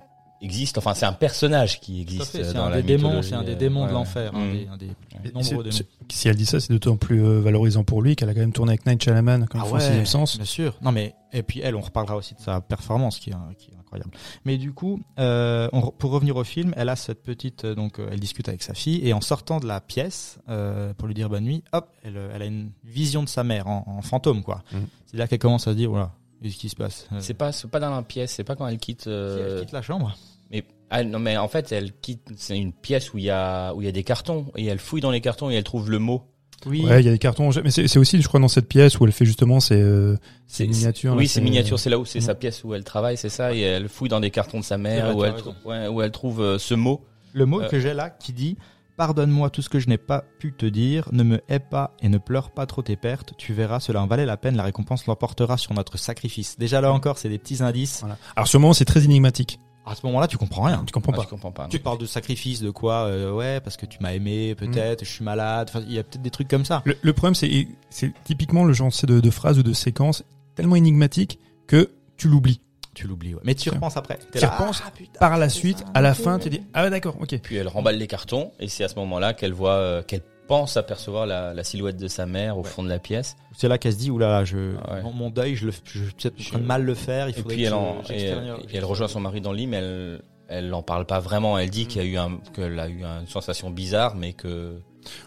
existe. 0.42 0.76
Enfin, 0.78 0.95
c'est 0.95 1.06
un 1.06 1.12
personnage 1.12 1.80
qui 1.80 2.02
existe 2.02 2.25
fait, 2.37 2.45
c'est 2.45 2.52
dans 2.54 2.64
un 2.64 2.71
la 2.71 2.83
des 2.83 2.97
démons, 2.97 3.23
c'est 3.23 3.35
un 3.35 3.42
des 3.45 3.54
démons 3.54 3.87
de 3.87 3.92
l'enfer, 3.92 4.33
un 4.35 4.52
des, 4.52 4.68
un 4.71 4.76
des 4.76 4.87
Et 5.25 5.33
nombreux 5.33 5.64
démons. 5.64 5.76
Si 6.11 6.28
elle 6.28 6.37
dit 6.37 6.45
ça, 6.45 6.61
c'est 6.61 6.73
d'autant 6.73 6.97
plus 6.97 7.25
euh, 7.25 7.40
valorisant 7.40 7.85
pour 7.85 8.02
lui 8.02 8.14
qu'elle 8.16 8.28
a 8.28 8.35
quand 8.35 8.40
même 8.40 8.52
tourné 8.52 8.73
avec 8.73 8.85
Night 8.85 9.02
Shyamalan 9.02 9.47
quand 9.49 9.59
Ah 9.61 10.04
sens. 10.04 10.37
Bien 10.37 10.45
sûr. 10.45 10.75
Non 10.83 10.92
mais 10.92 11.14
et 11.33 11.42
puis 11.42 11.61
elle, 11.62 11.76
on 11.76 11.80
reparlera 11.80 12.16
aussi 12.16 12.35
de 12.35 12.40
sa 12.40 12.61
performance 12.61 13.18
qui 13.18 13.30
est, 13.30 13.35
qui 13.59 13.71
est 13.71 13.75
incroyable. 14.05 14.41
Mais 14.45 14.59
du 14.59 14.73
coup, 14.73 15.00
euh, 15.19 15.69
on 15.73 15.81
pour 15.91 16.11
revenir 16.11 16.37
au 16.37 16.45
film, 16.45 16.73
elle 16.76 16.88
a 16.88 16.97
cette 16.97 17.23
petite 17.23 17.65
euh, 17.65 17.75
donc 17.75 17.99
euh, 17.99 18.09
elle 18.12 18.21
discute 18.21 18.49
avec 18.49 18.62
sa 18.62 18.75
fille 18.75 19.07
et 19.07 19.12
en 19.12 19.21
sortant 19.21 19.59
de 19.61 19.67
la 19.67 19.81
pièce 19.81 20.38
euh, 20.49 20.93
pour 20.95 21.09
lui 21.09 21.15
dire 21.15 21.29
bonne 21.29 21.45
nuit, 21.45 21.62
hop, 21.73 21.88
elle, 22.03 22.17
elle 22.35 22.43
a 22.43 22.47
une 22.47 22.71
vision 22.85 23.23
de 23.23 23.29
sa 23.29 23.45
mère 23.45 23.67
en, 23.69 23.85
en 23.87 24.03
fantôme 24.03 24.43
quoi. 24.43 24.62
Mhm. 24.73 24.87
C'est 25.07 25.17
là 25.17 25.26
qu'elle 25.29 25.38
commence 25.38 25.67
à 25.69 25.73
se 25.73 25.76
dire 25.76 25.91
voilà, 25.91 26.12
qu'est-ce 26.43 26.57
qui 26.57 26.69
se 26.69 26.76
passe 26.76 27.09
Euh, 27.12 27.19
C'est 27.21 27.35
pas, 27.35 27.50
pas 27.71 27.81
dans 27.81 27.91
la 27.91 28.03
pièce. 28.03 28.33
C'est 28.33 28.45
pas 28.45 28.57
quand 28.57 28.67
elle 28.67 28.79
quitte. 28.79 29.03
si 29.03 29.09
Elle 29.11 29.61
quitte 29.61 29.73
la 29.73 29.83
chambre. 29.83 30.17
Mais 30.50 30.65
ah, 30.91 31.03
non, 31.03 31.19
mais 31.19 31.37
en 31.37 31.49
fait, 31.49 31.73
elle 31.73 31.93
quitte. 31.93 32.31
C'est 32.37 32.57
une 32.59 32.73
pièce 32.73 33.12
où 33.12 33.19
il 33.19 33.25
y 33.25 33.31
a 33.31 33.75
où 33.75 33.83
il 33.83 33.87
y 33.87 33.88
a 33.88 33.93
des 33.93 34.05
cartons 34.05 34.47
et 34.57 34.65
elle 34.67 34.79
fouille 34.79 35.00
dans 35.00 35.11
les 35.11 35.21
cartons 35.21 35.50
et 35.50 35.55
elle 35.55 35.65
trouve 35.65 35.91
le 35.91 35.99
mot. 35.99 36.23
Oui. 36.67 36.85
Ouais, 36.85 37.01
il 37.01 37.07
y 37.07 37.09
a 37.09 37.13
des 37.13 37.19
cartons. 37.19 37.51
Mais 37.65 37.71
c'est 37.71 37.97
aussi, 37.99 38.21
je 38.21 38.27
crois, 38.29 38.41
dans 38.41 38.49
cette 38.49 38.69
pièce 38.69 38.99
où 39.01 39.07
elle 39.07 39.13
fait 39.13 39.25
justement 39.25 39.61
ces, 39.61 39.81
euh, 39.81 40.17
ces 40.47 40.67
miniatures. 40.67 41.13
là, 41.13 41.17
Oui, 41.19 41.29
c'est 41.29 41.41
miniature. 41.41 41.79
C'est 41.79 41.91
là 41.91 41.99
où 41.99 42.05
c'est 42.05 42.21
sa 42.21 42.35
pièce 42.35 42.65
où 42.65 42.75
elle 42.75 42.85
travaille, 42.85 43.17
c'est 43.17 43.29
ça. 43.29 43.55
Et 43.55 43.61
elle 43.61 43.89
fouille 43.89 44.09
dans 44.09 44.21
des 44.21 44.31
cartons 44.31 44.59
de 44.61 44.65
sa 44.65 44.77
mère 44.79 45.17
où 45.17 45.25
elle, 45.25 45.33
raison. 45.33 45.55
trou- 45.63 45.69
ouais, 45.71 45.89
où 45.89 46.03
elle 46.03 46.11
trouve 46.11 46.41
euh, 46.43 46.59
ce 46.59 46.75
mot. 46.75 47.05
Le 47.33 47.47
mot 47.47 47.61
Euh, 47.63 47.69
que 47.69 47.79
j'ai 47.79 47.95
là 47.95 48.11
qui 48.11 48.33
dit 48.33 48.57
Pardonne-moi 48.97 49.51
tout 49.51 49.61
ce 49.61 49.69
que 49.69 49.79
je 49.79 49.89
n'ai 49.91 49.99
pas 49.99 50.25
pu 50.39 50.55
te 50.55 50.65
dire, 50.65 51.07
ne 51.13 51.23
me 51.23 51.41
hais 51.51 51.59
pas 51.59 51.95
et 52.01 52.09
ne 52.09 52.17
pleure 52.17 52.51
pas 52.51 52.65
trop 52.65 52.81
tes 52.81 52.97
pertes, 52.97 53.35
tu 53.37 53.53
verras, 53.53 53.79
cela 53.79 54.01
en 54.03 54.07
valait 54.07 54.25
la 54.25 54.39
peine, 54.39 54.57
la 54.57 54.63
récompense 54.63 55.05
l'emportera 55.05 55.59
sur 55.59 55.75
notre 55.75 55.99
sacrifice. 55.99 56.59
Déjà 56.59 56.81
là 56.81 56.91
encore, 56.91 57.19
c'est 57.19 57.29
des 57.29 57.37
petits 57.39 57.63
indices. 57.63 57.99
Voilà. 58.01 58.17
Alors, 58.37 58.49
ce 58.49 58.57
moment, 58.57 58.73
c'est 58.73 58.87
très 58.87 59.05
énigmatique. 59.05 59.61
À 59.87 59.95
ce 59.95 60.05
moment-là, 60.07 60.26
tu 60.26 60.37
comprends 60.37 60.62
rien. 60.62 60.83
Tu 60.85 60.93
comprends 60.93 61.12
Ah, 61.14 61.16
pas. 61.19 61.23
je 61.23 61.28
comprends 61.28 61.52
pas. 61.52 61.69
Tu 61.71 61.78
parles 61.78 61.99
de 61.99 62.07
sacrifice, 62.07 62.61
de 62.61 62.71
quoi 62.71 63.05
euh, 63.07 63.33
Ouais, 63.33 63.61
parce 63.61 63.76
que 63.76 63.87
tu 63.87 63.99
m'as 64.00 64.12
aimé, 64.12 64.55
peut-être, 64.57 65.05
je 65.05 65.11
suis 65.11 65.25
malade, 65.25 65.69
enfin, 65.71 65.85
il 65.87 65.95
y 65.95 65.99
a 65.99 66.02
peut-être 66.02 66.23
des 66.23 66.31
trucs 66.31 66.49
comme 66.49 66.64
ça. 66.64 66.83
Le, 66.85 66.97
le 67.00 67.12
problème, 67.12 67.35
c'est 67.37 67.69
c'est 67.88 68.12
typiquement 68.25 68.64
le 68.64 68.73
genre 68.73 68.93
c'est 68.93 69.07
de, 69.07 69.21
de 69.21 69.31
phrase 69.31 69.59
ou 69.59 69.62
de 69.62 69.73
séquence 69.73 70.25
tellement 70.57 70.76
énigmatique 70.76 71.38
que 71.69 71.90
tu 72.16 72.28
l'oublies. 72.28 72.61
Tu 72.95 73.07
l'oublies, 73.07 73.35
ouais. 73.35 73.40
Mais 73.45 73.55
tu 73.55 73.69
y 73.69 73.73
repenses 73.73 73.97
après. 73.99 74.19
Tu 74.33 74.38
y 74.38 74.40
là, 74.40 74.49
repenses 74.57 74.83
ah, 74.87 74.90
putain, 74.90 75.19
Par 75.21 75.37
la 75.37 75.49
suite, 75.50 75.78
ça. 75.81 75.85
à 75.95 76.00
la 76.00 76.14
fin, 76.14 76.38
tu 76.38 76.49
dis 76.49 76.62
ah 76.75 76.83
ouais 76.85 76.90
d'accord, 76.90 77.16
ok. 77.21 77.38
Puis 77.43 77.57
elle 77.57 77.69
remballe 77.69 77.97
les 77.99 78.07
cartons 78.07 78.52
et 78.59 78.69
c'est 78.69 78.85
à 78.85 78.88
ce 78.88 78.95
moment-là 78.97 79.35
qu'elle 79.35 79.52
voit, 79.52 79.73
euh, 79.73 80.02
qu'elle 80.02 80.23
pense 80.47 80.76
apercevoir 80.76 81.26
la, 81.26 81.55
la 81.55 81.65
silhouette 81.65 81.97
de 81.97 82.09
sa 82.09 82.26
mère 82.26 82.57
au 82.59 82.62
fond 82.65 82.83
de 82.83 82.88
la 82.88 82.99
pièce. 82.99 83.37
C'est 83.57 83.69
là 83.69 83.79
qu'elle 83.79 83.93
se 83.93 83.99
dit, 83.99 84.11
oulala, 84.11 84.45
je, 84.45 84.75
Ah 84.87 84.95
ouais. 84.95 85.03
mon, 85.03 85.12
mon 85.12 85.31
deuil, 85.31 85.57
je 85.57 85.67
le, 85.67 85.73
je, 85.85 86.00
je 86.37 86.49
train 86.50 86.59
de 86.59 86.65
mal 86.65 86.83
le 86.85 86.95
faire, 86.95 87.29
il 87.29 87.33
Et 87.33 87.35
faudrait 87.43 87.55
puis 87.55 87.62
que 87.65 87.69
elle, 87.69 87.75
en, 87.75 87.97
et, 88.11 88.25
et 88.73 88.76
elle 88.76 88.85
rejoint 88.85 89.09
son 89.09 89.21
mari 89.21 89.41
dans 89.41 89.53
le 89.53 89.59
lit, 89.59 89.67
mais 89.67 89.79
elle, 89.79 90.23
elle 90.49 90.75
en 90.75 90.83
parle 90.83 91.07
pas 91.07 91.21
vraiment. 91.21 91.59
Elle 91.59 91.71
dit 91.71 91.85
Mm. 91.85 91.88
qu'il 91.88 92.03
y 92.03 92.05
a 92.05 92.09
eu 92.09 92.17
un, 92.17 92.38
qu'elle 92.55 92.79
a 92.79 92.88
eu 92.88 93.03
une 93.03 93.26
sensation 93.26 93.71
bizarre, 93.71 94.15
mais 94.15 94.33
que 94.33 94.81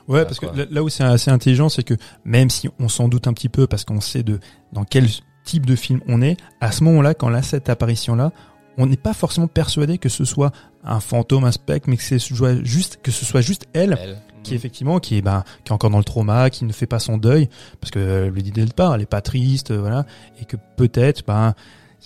Ouais, 0.09 0.23
parce 0.25 0.39
que 0.39 0.45
quoi. 0.45 0.55
là, 0.57 0.65
là 0.69 0.83
où 0.83 0.89
c'est 0.89 1.03
assez 1.05 1.31
intelligent, 1.31 1.69
c'est 1.69 1.83
que 1.83 1.93
même 2.25 2.49
si 2.49 2.69
on 2.79 2.89
s'en 2.89 3.07
doute 3.07 3.27
un 3.27 3.33
petit 3.33 3.47
peu 3.49 3.65
parce 3.65 3.85
qu'on 3.85 4.01
sait 4.01 4.23
de 4.23 4.39
dans 4.73 4.83
quel 4.83 5.05
type 5.45 5.65
de 5.65 5.75
film 5.75 6.01
on 6.07 6.21
est, 6.21 6.35
à 6.59 6.71
ce 6.73 6.83
moment-là, 6.83 7.13
quand 7.13 7.29
là 7.29 7.41
cette 7.41 7.69
apparition-là, 7.69 8.31
on 8.77 8.85
n'est 8.87 8.97
pas 8.97 9.13
forcément 9.13 9.47
persuadé 9.47 9.97
que 9.97 10.09
ce 10.09 10.25
soit 10.25 10.51
un 10.83 10.99
fantôme, 10.99 11.43
un 11.45 11.51
spectre, 11.51 11.89
mais 11.89 11.97
que 11.97 12.03
c'est 12.03 12.19
juste 12.63 12.99
que 13.01 13.11
ce 13.11 13.25
soit 13.25 13.41
juste 13.41 13.67
elle 13.73 13.97
elle, 14.01 14.17
qui 14.43 14.55
effectivement 14.55 14.99
qui 14.99 15.17
est 15.17 15.21
ben 15.21 15.43
qui 15.63 15.69
est 15.71 15.73
encore 15.73 15.89
dans 15.89 15.97
le 15.97 16.03
trauma, 16.03 16.49
qui 16.49 16.65
ne 16.65 16.71
fait 16.71 16.87
pas 16.87 16.99
son 16.99 17.17
deuil 17.17 17.49
parce 17.81 17.91
que 17.91 17.99
euh, 17.99 18.29
le 18.29 18.41
dit 18.41 18.51
dès 18.51 18.61
le 18.61 18.67
départ, 18.67 18.95
elle 18.95 19.01
est 19.01 19.05
pas 19.05 19.21
triste, 19.21 19.71
euh, 19.71 19.79
voilà, 19.79 20.05
et 20.41 20.45
que 20.45 20.55
peut-être 20.77 21.23
ben 21.25 21.53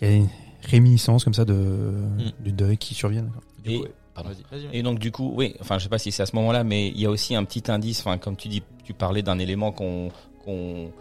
il 0.02 0.08
y 0.08 0.12
a 0.12 0.16
une 0.16 0.30
réminiscence 0.70 1.24
comme 1.24 1.34
ça 1.34 1.46
de 1.46 1.94
du 2.40 2.52
deuil 2.52 2.78
qui 2.78 2.94
surviennent. 2.94 3.32
et, 3.66 3.78
ouais. 3.80 3.92
pardon. 4.13 4.30
Vas-y, 4.30 4.62
vas-y. 4.63 4.78
Et 4.78 4.84
donc 4.84 5.00
du 5.00 5.12
coup, 5.12 5.34
oui, 5.36 5.56
enfin 5.62 5.78
je 5.78 5.84
sais 5.84 5.90
pas 5.90 5.98
si 6.00 6.12
c'est 6.12 6.24
à 6.24 6.25
ce 6.25 6.36
moment-là, 6.36 6.63
mais 6.63 6.88
il 6.90 7.00
y 7.00 7.06
a 7.06 7.10
aussi 7.10 7.36
un 7.36 7.44
petit 7.44 7.70
indice, 7.72 8.00
enfin 8.00 8.18
comme 8.18 8.36
tu 8.36 8.48
dis, 8.48 8.63
tu 8.84 8.94
parlais 8.94 9.22
d'un 9.22 9.40
élément 9.40 9.72
qu'on, 9.72 10.10
qu'on, 10.44 10.92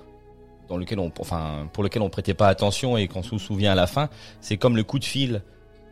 dans 0.69 0.77
lequel 0.77 0.99
on, 0.99 1.11
enfin 1.21 1.69
pour 1.73 1.83
lequel 1.83 2.03
on 2.03 2.11
prêtait 2.11 2.35
pas 2.35 2.49
attention 2.49 2.97
et 2.97 3.09
qu'on 3.09 3.23
se 3.23 3.39
souvient 3.39 3.73
à 3.73 3.77
la 3.77 3.87
fin, 3.87 4.09
c'est 4.41 4.57
comme 4.57 4.77
le 4.77 4.85
coup 4.85 4.99
de 4.99 5.05
fil 5.05 5.43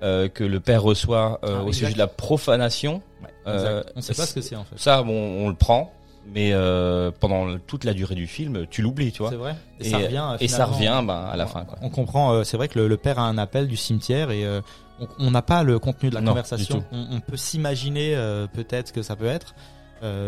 euh, 0.02 0.28
que 0.28 0.44
le 0.44 0.60
père 0.60 0.82
reçoit 0.82 1.40
euh, 1.44 1.58
Ah, 1.58 1.64
au 1.64 1.68
exact. 1.68 1.78
sujet 1.78 1.92
de 1.92 1.98
la 1.98 2.06
profanation. 2.06 3.02
Euh, 3.46 3.82
on 3.96 4.00
sait 4.00 4.14
pas 4.14 4.26
ce 4.26 4.34
que 4.34 4.40
c'est 4.40 4.56
en 4.56 4.64
fait. 4.64 4.76
Ça, 4.78 5.02
bon, 5.02 5.12
on 5.44 5.48
le 5.48 5.54
prend, 5.54 5.92
mais 6.32 6.52
euh, 6.52 7.10
pendant 7.18 7.58
toute 7.58 7.84
la 7.84 7.94
durée 7.94 8.14
du 8.14 8.26
film, 8.26 8.66
tu 8.70 8.82
l'oublies, 8.82 9.12
tu 9.12 9.22
vois. 9.22 9.30
C'est 9.30 9.36
vrai. 9.36 9.56
Et, 9.80 9.86
Et, 9.86 9.90
ça 9.90 9.98
revient. 9.98 10.36
et 10.40 10.48
ça 10.48 10.66
finalement. 10.66 11.00
revient 11.00 11.06
ben, 11.06 11.28
à 11.32 11.36
la 11.36 11.46
fin, 11.46 11.64
quoi. 11.64 11.78
On 11.82 11.88
comprend. 11.90 12.32
euh, 12.32 12.44
c'est 12.44 12.56
vrai 12.56 12.68
que 12.68 12.78
le, 12.78 12.88
le 12.88 12.96
père 12.96 13.18
a 13.18 13.22
un 13.22 13.38
appel 13.38 13.66
du 13.68 13.76
cimetière 13.76 14.30
et 14.30 14.44
euh, 14.44 14.60
on- 15.00 15.08
on 15.18 15.30
n'a 15.30 15.42
pas 15.42 15.62
le 15.62 15.78
contenu 15.78 16.10
de 16.10 16.14
la 16.14 16.20
Non, 16.20 16.32
conversation. 16.32 16.84
On, 16.92 17.06
on 17.12 17.20
peut 17.20 17.36
s'imaginer 17.38 18.14
peut-être 18.52 18.92
que 18.92 19.02
ça 19.02 19.16
peut 19.16 19.26
être. 19.26 19.54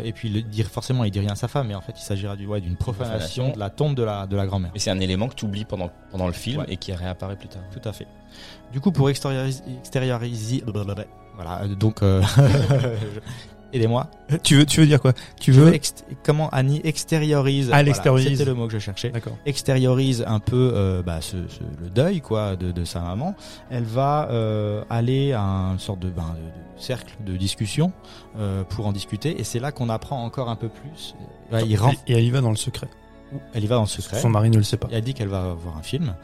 Et 0.04 0.12
puis 0.12 0.28
le 0.28 0.42
dire 0.42 0.66
forcément, 0.68 1.02
il 1.04 1.10
dit 1.10 1.20
rien 1.20 1.32
à 1.32 1.34
sa 1.34 1.48
femme, 1.48 1.68
mais 1.68 1.74
en 1.74 1.80
fait, 1.80 1.94
il 1.96 2.02
s'agira 2.02 2.36
du 2.36 2.46
ouais, 2.46 2.60
d'une 2.60 2.76
profanation, 2.76 3.44
profanation. 3.44 3.52
de 3.54 3.58
la 3.58 3.70
tombe 3.70 3.94
de 3.94 4.02
la 4.02 4.26
de 4.26 4.36
la 4.36 4.44
grand-mère. 4.46 4.70
Mais 4.74 4.78
c'est 4.80 4.90
un 4.90 5.00
élément 5.00 5.28
que 5.28 5.34
tu 5.34 5.46
oublies 5.46 5.64
pendant 5.64 5.90
pendant 6.10 6.26
le 6.26 6.32
film 6.34 6.60
Ouais. 6.60 6.66
et 6.68 6.76
qui 6.76 6.92
réapparaît 6.92 7.36
plus 7.36 7.48
tard. 7.48 7.62
Tout 7.72 7.86
à 7.88 7.92
fait. 7.94 8.06
Du 8.70 8.80
coup, 8.80 8.92
pour 8.92 9.08
extérioriser, 9.08 9.62
extérioriser 9.78 10.62
voilà. 11.34 11.62
euh, 11.62 11.74
Donc, 11.74 12.02
euh, 12.02 12.22
aidez-moi. 13.72 14.08
Tu 14.42 14.56
veux 14.56 14.66
tu 14.66 14.80
veux 14.80 14.86
dire 14.86 15.00
quoi? 15.00 15.12
Tu 15.40 15.50
veux 15.52 15.72
comment 16.22 16.48
Annie 16.50 16.80
extériorise. 16.84 17.70
Ah, 17.72 17.80
elle 17.80 17.88
extériorise. 17.88 18.38
C'était 18.38 18.44
le 18.50 18.54
mot 18.54 18.66
que 18.66 18.72
je 18.74 18.78
cherchais. 18.78 19.10
D'accord. 19.10 19.36
extériorise 19.46 20.24
un 20.26 20.40
peu 20.40 20.72
euh, 20.74 21.02
bah, 21.02 21.20
ce, 21.20 21.36
ce- 21.48 21.60
le 21.82 21.88
deuil 21.90 22.20
quoi 22.20 22.56
de, 22.56 22.70
de 22.72 22.84
sa 22.84 23.00
maman. 23.00 23.34
Elle 23.70 23.84
va 23.84 24.28
euh, 24.30 24.84
aller 24.90 25.32
à 25.32 25.40
une 25.40 25.78
sorte 25.78 26.00
de, 26.00 26.10
ben, 26.10 26.34
de- 26.36 26.40
de 26.46 26.80
cercle 26.82 27.14
de 27.24 27.36
discussion 27.36 27.92
euh, 28.38 28.64
pour 28.64 28.86
en 28.86 28.92
discuter 28.92 29.40
et 29.40 29.44
c'est 29.44 29.60
là 29.60 29.72
qu'on 29.72 29.88
apprend 29.88 30.22
encore 30.24 30.48
un 30.50 30.56
peu 30.56 30.68
plus. 30.68 31.14
Ouais, 31.52 31.64
il 31.66 31.76
rentre, 31.76 31.98
Et 32.06 32.12
elle 32.14 32.24
y 32.24 32.30
va 32.30 32.40
dans 32.40 32.50
le 32.50 32.56
secret. 32.56 32.88
elle 33.54 33.62
y 33.64 33.66
va 33.66 33.76
dans 33.76 33.82
le 33.82 33.86
secret. 33.86 34.18
Son 34.18 34.28
mari 34.30 34.50
ne 34.50 34.56
le 34.58 34.62
sait 34.64 34.76
pas. 34.78 34.88
Elle 34.90 35.02
dit 35.04 35.14
qu'elle 35.14 35.28
va 35.28 35.54
voir 35.54 35.76
un 35.78 35.82
film. 35.82 36.14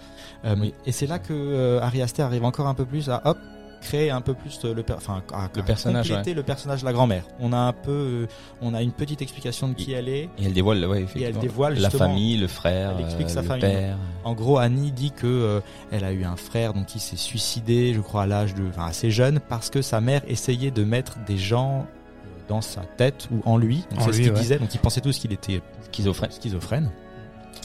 Euh, 0.44 0.56
Et 0.86 0.92
c'est 0.92 1.06
là 1.06 1.18
que 1.18 1.32
euh, 1.32 1.80
Harry 1.80 2.02
Aster 2.02 2.22
arrive 2.22 2.44
encore 2.44 2.66
un 2.66 2.74
peu 2.74 2.84
plus 2.84 3.08
à 3.08 3.22
hop 3.24 3.38
créer 3.80 4.10
un 4.10 4.20
peu 4.20 4.34
plus 4.34 4.62
le, 4.64 4.82
per- 4.82 4.94
enfin, 4.96 5.22
à, 5.32 5.48
Le 5.54 5.60
à 5.60 5.64
personnage, 5.64 6.08
compléter 6.08 6.34
le 6.34 6.42
personnage 6.42 6.80
de 6.80 6.84
la 6.86 6.92
grand-mère. 6.92 7.24
On 7.40 7.52
a 7.52 7.58
un 7.58 7.72
peu, 7.72 7.90
euh, 7.90 8.26
on 8.60 8.74
a 8.74 8.82
une 8.82 8.92
petite 8.92 9.22
explication 9.22 9.68
de 9.68 9.74
qui 9.74 9.92
elle 9.92 10.08
est. 10.08 10.24
Et 10.38 10.44
elle 10.46 10.52
dévoile, 10.52 10.84
ouais, 10.86 11.02
effectivement. 11.02 11.40
dévoile 11.40 11.78
la 11.78 11.90
famille, 11.90 12.36
le 12.36 12.48
frère, 12.48 12.94
Elle 12.98 13.04
explique 13.04 13.28
euh, 13.28 13.30
sa 13.30 13.42
le 13.42 13.46
famille. 13.48 13.60
père. 13.62 13.96
En 14.24 14.34
gros, 14.34 14.58
Annie 14.58 14.92
dit 14.92 15.10
que 15.12 15.26
euh, 15.26 15.60
elle 15.90 16.04
a 16.04 16.12
eu 16.12 16.24
un 16.24 16.36
frère 16.36 16.74
donc 16.74 16.86
qui 16.86 16.98
s'est 16.98 17.16
suicidé, 17.16 17.94
je 17.94 18.00
crois 18.00 18.22
à 18.22 18.26
l'âge 18.26 18.54
de, 18.54 18.64
enfin 18.68 18.86
assez 18.86 19.10
jeune, 19.10 19.40
parce 19.48 19.70
que 19.70 19.80
sa 19.82 20.00
mère 20.00 20.22
essayait 20.28 20.70
de 20.70 20.84
mettre 20.84 21.18
des 21.26 21.38
gens 21.38 21.80
euh, 22.24 22.28
dans 22.48 22.60
sa 22.60 22.82
tête 22.82 23.28
ou 23.30 23.40
en 23.44 23.56
lui. 23.56 23.84
C'est 24.00 24.12
ce 24.12 24.18
qu'il 24.20 24.32
ouais. 24.32 24.38
disait. 24.38 24.58
Donc 24.58 24.74
ils 24.74 24.80
pensaient 24.80 25.00
tous 25.00 25.18
qu'il 25.18 25.32
était 25.32 25.62
Schizophrène. 25.92 26.30
schizophrène. 26.32 26.90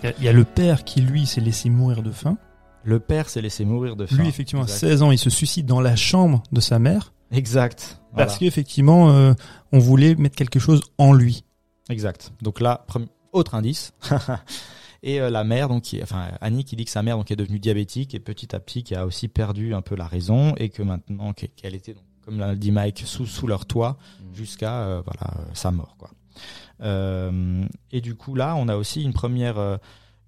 Il 0.03 0.05
y 0.05 0.09
a- 0.09 0.13
il 0.19 0.23
y, 0.25 0.27
a 0.27 0.33
le 0.33 0.43
père 0.43 0.83
qui 0.83 1.01
lui 1.01 1.25
s'est 1.25 1.39
laissé 1.41 1.69
mourir 1.69 2.03
de 2.03 2.11
faim. 2.11 2.37
Le 2.83 2.99
père 2.99 3.29
s'est 3.29 3.41
laissé 3.41 3.65
mourir 3.65 3.95
de 3.95 4.05
faim. 4.05 4.17
Lui 4.17 4.27
effectivement 4.27 4.63
à 4.63 4.65
Exact. 4.65 4.79
16 4.79 5.01
ans, 5.03 5.11
il 5.11 5.17
se 5.17 5.29
suicide 5.29 5.65
dans 5.65 5.81
la 5.81 5.95
chambre 5.95 6.43
de 6.51 6.59
sa 6.59 6.79
mère 6.79 7.13
Exact. 7.31 7.99
parce 8.15 8.33
Voilà. 8.33 8.37
qu'effectivement 8.39 9.09
euh, 9.11 9.33
on 9.71 9.79
voulait 9.79 10.15
mettre 10.15 10.35
quelque 10.35 10.59
chose 10.59 10.81
en 10.97 11.13
lui. 11.13 11.43
Exact. 11.89 12.31
Donc 12.41 12.59
là, 12.61 12.85
autre 13.31 13.55
indice. 13.55 13.93
et 15.03 15.19
euh, 15.19 15.29
la 15.29 15.43
mère, 15.43 15.67
donc, 15.69 15.83
qui, 15.83 16.01
enfin 16.03 16.29
Annie 16.41 16.63
qui 16.65 16.75
dit 16.75 16.85
que 16.85 16.91
sa 16.91 17.01
mère 17.03 17.17
donc 17.17 17.31
est 17.31 17.35
devenue 17.35 17.59
diabétique 17.59 18.13
et 18.15 18.19
petit 18.19 18.55
à 18.55 18.59
petit 18.59 18.83
qui 18.83 18.95
a 18.95 19.05
aussi 19.05 19.27
perdu 19.27 19.73
un 19.73 19.81
peu 19.81 19.95
la 19.95 20.05
raison 20.07 20.53
et 20.57 20.69
que 20.69 20.83
maintenant 20.83 21.33
qu'e- 21.33 21.49
qu'elle 21.55 21.75
était 21.75 21.93
donc, 21.93 22.03
comme 22.25 22.39
l'a 22.39 22.55
dit 22.55 22.71
Mike 22.71 23.03
sous 23.05 23.25
sous 23.25 23.47
leur 23.47 23.65
toit 23.65 23.97
jusqu'à 24.33 24.81
euh, 24.81 25.01
voilà 25.05 25.33
euh, 25.39 25.43
sa 25.53 25.71
mort 25.71 25.95
quoi. 25.97 26.09
Euh, 26.81 27.65
et 27.91 28.01
du 28.01 28.15
coup 28.15 28.35
là, 28.35 28.55
on 28.55 28.67
a 28.67 28.75
aussi 28.75 29.03
une 29.03 29.13
première 29.13 29.57
euh, 29.57 29.77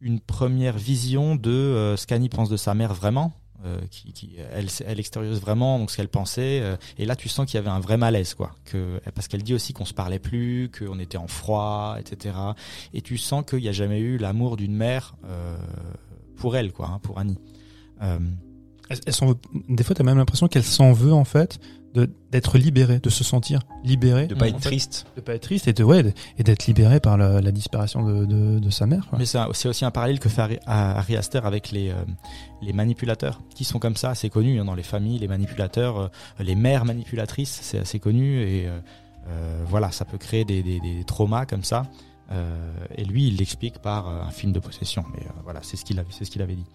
une 0.01 0.19
première 0.19 0.77
vision 0.77 1.35
de 1.35 1.51
euh, 1.51 1.97
ce 1.97 2.07
qu'Annie 2.07 2.29
pense 2.29 2.49
de 2.49 2.57
sa 2.57 2.73
mère 2.73 2.93
vraiment. 2.93 3.33
euh, 3.65 3.79
qui, 3.89 4.35
elle, 4.51 4.67
elle 4.85 5.33
vraiment 5.33 5.79
donc 5.79 5.89
ce 5.89 5.97
qu'elle 5.97 6.09
pensait 6.09 6.59
euh, 6.61 6.75
et 6.97 7.05
là 7.05 7.15
tu 7.15 7.29
sens 7.29 7.45
qu'il 7.45 7.55
y 7.55 7.57
avait 7.57 7.69
un 7.69 7.79
vrai 7.79 7.97
malaise 7.97 8.33
quoi 8.33 8.51
parce 9.15 9.27
qu'elle 9.27 9.43
dit 9.43 9.53
aussi 9.53 9.73
qu'on 9.73 9.85
se 9.85 9.93
parlait 9.93 10.19
plus 10.19 10.69
qu'on 10.77 10.99
était 10.99 11.17
en 11.17 11.27
froid 11.27 11.95
etc 11.97 12.35
et 12.93 13.01
tu 13.01 13.17
sens 13.17 13.43
qu'il 13.47 13.59
n'y 13.59 13.69
a 13.69 13.71
jamais 13.71 13.99
eu 13.99 14.17
l'amour 14.17 14.57
d'une 14.57 14.75
mère 14.75 15.15
pour 16.35 16.57
elle 16.57 16.73
quoi 16.73 16.89
hein, 16.89 16.99
pour 17.01 17.17
Annie 17.17 17.39
Elle, 18.01 18.99
elle 19.07 19.13
Des 19.69 19.83
fois, 19.83 19.95
t'as 19.95 20.03
même 20.03 20.17
l'impression 20.17 20.47
qu'elle 20.47 20.63
s'en 20.63 20.91
veut 20.91 21.13
en 21.13 21.25
fait 21.25 21.59
d'être 22.31 22.57
libérée, 22.57 22.99
de 22.99 23.09
se 23.09 23.23
sentir 23.23 23.59
libérée, 23.83 24.27
De 24.27 24.35
pas 24.35 24.47
être 24.47 24.59
fait, 24.61 24.69
triste. 24.69 25.05
de 25.15 25.21
pas 25.21 25.33
être 25.35 25.43
triste 25.43 25.67
et 25.67 25.73
de 25.73 25.83
ouais 25.83 26.13
et 26.37 26.43
d'être 26.43 26.65
libérée 26.67 26.99
par 26.99 27.17
la, 27.17 27.39
la 27.41 27.51
disparition 27.51 28.03
de, 28.03 28.25
de, 28.25 28.59
de 28.59 28.69
sa 28.69 28.85
mère. 28.85 29.07
quoi. 29.09 29.17
Mais 29.19 29.25
c'est 29.25 29.67
aussi 29.69 29.85
un 29.85 29.91
parallèle 29.91 30.19
que 30.19 30.27
fait 30.29 30.41
Harry, 30.41 30.59
Harry 30.65 31.15
Aster 31.15 31.41
avec 31.43 31.71
les, 31.71 31.89
euh, 31.89 31.95
les 32.61 32.73
manipulateurs, 32.73 33.41
qui 33.55 33.63
sont 33.63 33.79
comme 33.79 33.95
ça, 33.95 34.15
c'est 34.15 34.29
connu 34.29 34.59
hein, 34.59 34.65
dans 34.65 34.75
les 34.75 34.83
familles, 34.83 35.19
les 35.19 35.27
manipulateurs, 35.27 35.99
euh, 35.99 36.07
les 36.39 36.55
mères 36.55 36.85
manipulatrices, 36.85 37.59
c'est 37.61 37.79
assez 37.79 37.99
connu 37.99 38.41
et 38.41 38.67
euh, 38.67 39.63
voilà, 39.67 39.91
ça 39.91 40.05
peut 40.05 40.17
créer 40.17 40.45
des, 40.45 40.61
des, 40.63 40.79
des 40.79 41.03
traumas 41.05 41.45
comme 41.45 41.63
ça. 41.63 41.83
Et 42.97 43.05
lui, 43.05 43.27
il 43.27 43.37
l'explique 43.37 43.77
par 43.79 44.07
un 44.07 44.31
film 44.31 44.51
de 44.51 44.59
possession. 44.59 45.05
Mais 45.13 45.23
voilà, 45.43 45.59
c'est 45.61 45.77
ce 45.77 45.85
qu'il 45.85 45.99
avait, 45.99 46.09
c'est 46.09 46.25
ce 46.25 46.31
qu'il 46.31 46.41
avait 46.41 46.55
dit. 46.55 46.65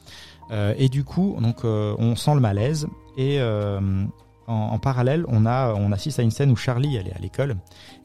Et 0.78 0.88
du 0.88 1.02
coup, 1.02 1.36
donc, 1.40 1.64
on 1.64 2.14
sent 2.14 2.34
le 2.34 2.40
malaise. 2.40 2.86
Et 3.18 3.40
en, 4.50 4.72
en 4.72 4.78
parallèle, 4.78 5.24
on 5.28 5.46
a, 5.46 5.72
on 5.74 5.92
assiste 5.92 6.18
à 6.18 6.22
une 6.22 6.30
scène 6.30 6.50
où 6.50 6.56
Charlie, 6.56 6.96
elle 6.96 7.08
est 7.08 7.14
à 7.14 7.18
l'école. 7.18 7.56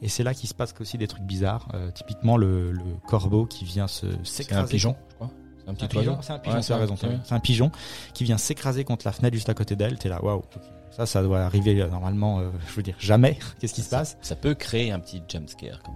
Et 0.02 0.08
c'est 0.08 0.22
là 0.22 0.34
qu'il 0.34 0.48
se 0.48 0.54
passe 0.54 0.74
aussi 0.80 0.98
des 0.98 1.06
trucs 1.08 1.24
bizarres. 1.24 1.68
Euh, 1.74 1.90
typiquement, 1.90 2.36
le, 2.36 2.72
le 2.72 2.82
corbeau 3.06 3.46
qui 3.46 3.64
vient 3.64 3.86
se 3.88 4.06
C'est 4.24 4.42
s'écraser. 4.44 4.60
un 4.62 4.66
pigeon, 4.66 4.96
je 5.10 5.14
crois. 5.16 5.30
C'est 5.58 5.68
un 5.68 5.72
un 5.72 5.74
petit 5.74 5.88
pigeon, 5.88 6.18
c'est 6.22 6.32
un 6.32 6.38
pigeon, 6.38 6.56
Ouais, 6.58 6.72
un- 6.72 6.76
raison. 6.78 6.96
C'est 6.96 7.34
un 7.34 7.40
qui 8.14 8.24
vient 8.24 8.38
s'écraser 8.38 8.84
contre 8.84 9.04
la 9.06 9.12
fenêtre 9.12 9.34
juste 9.34 9.48
à 9.48 9.54
côté 9.54 9.74
d'elle. 9.76 9.98
T'es 9.98 10.08
là, 10.08 10.22
waouh. 10.24 10.42
Ça, 10.92 11.04
ça 11.06 11.22
doit 11.22 11.40
arriver 11.40 11.80
euh, 11.82 11.88
normalement, 11.88 12.38
euh, 12.40 12.50
je 12.68 12.74
veux 12.74 12.82
dire, 12.82 12.94
jamais. 12.98 13.38
Qu'est-ce 13.60 13.74
qui 13.74 13.82
se 13.82 13.90
passe 13.90 14.16
Ça 14.22 14.36
peut 14.36 14.54
créer 14.54 14.92
un 14.92 15.00
petit 15.00 15.20
jumpscare. 15.28 15.82
Comme... 15.82 15.94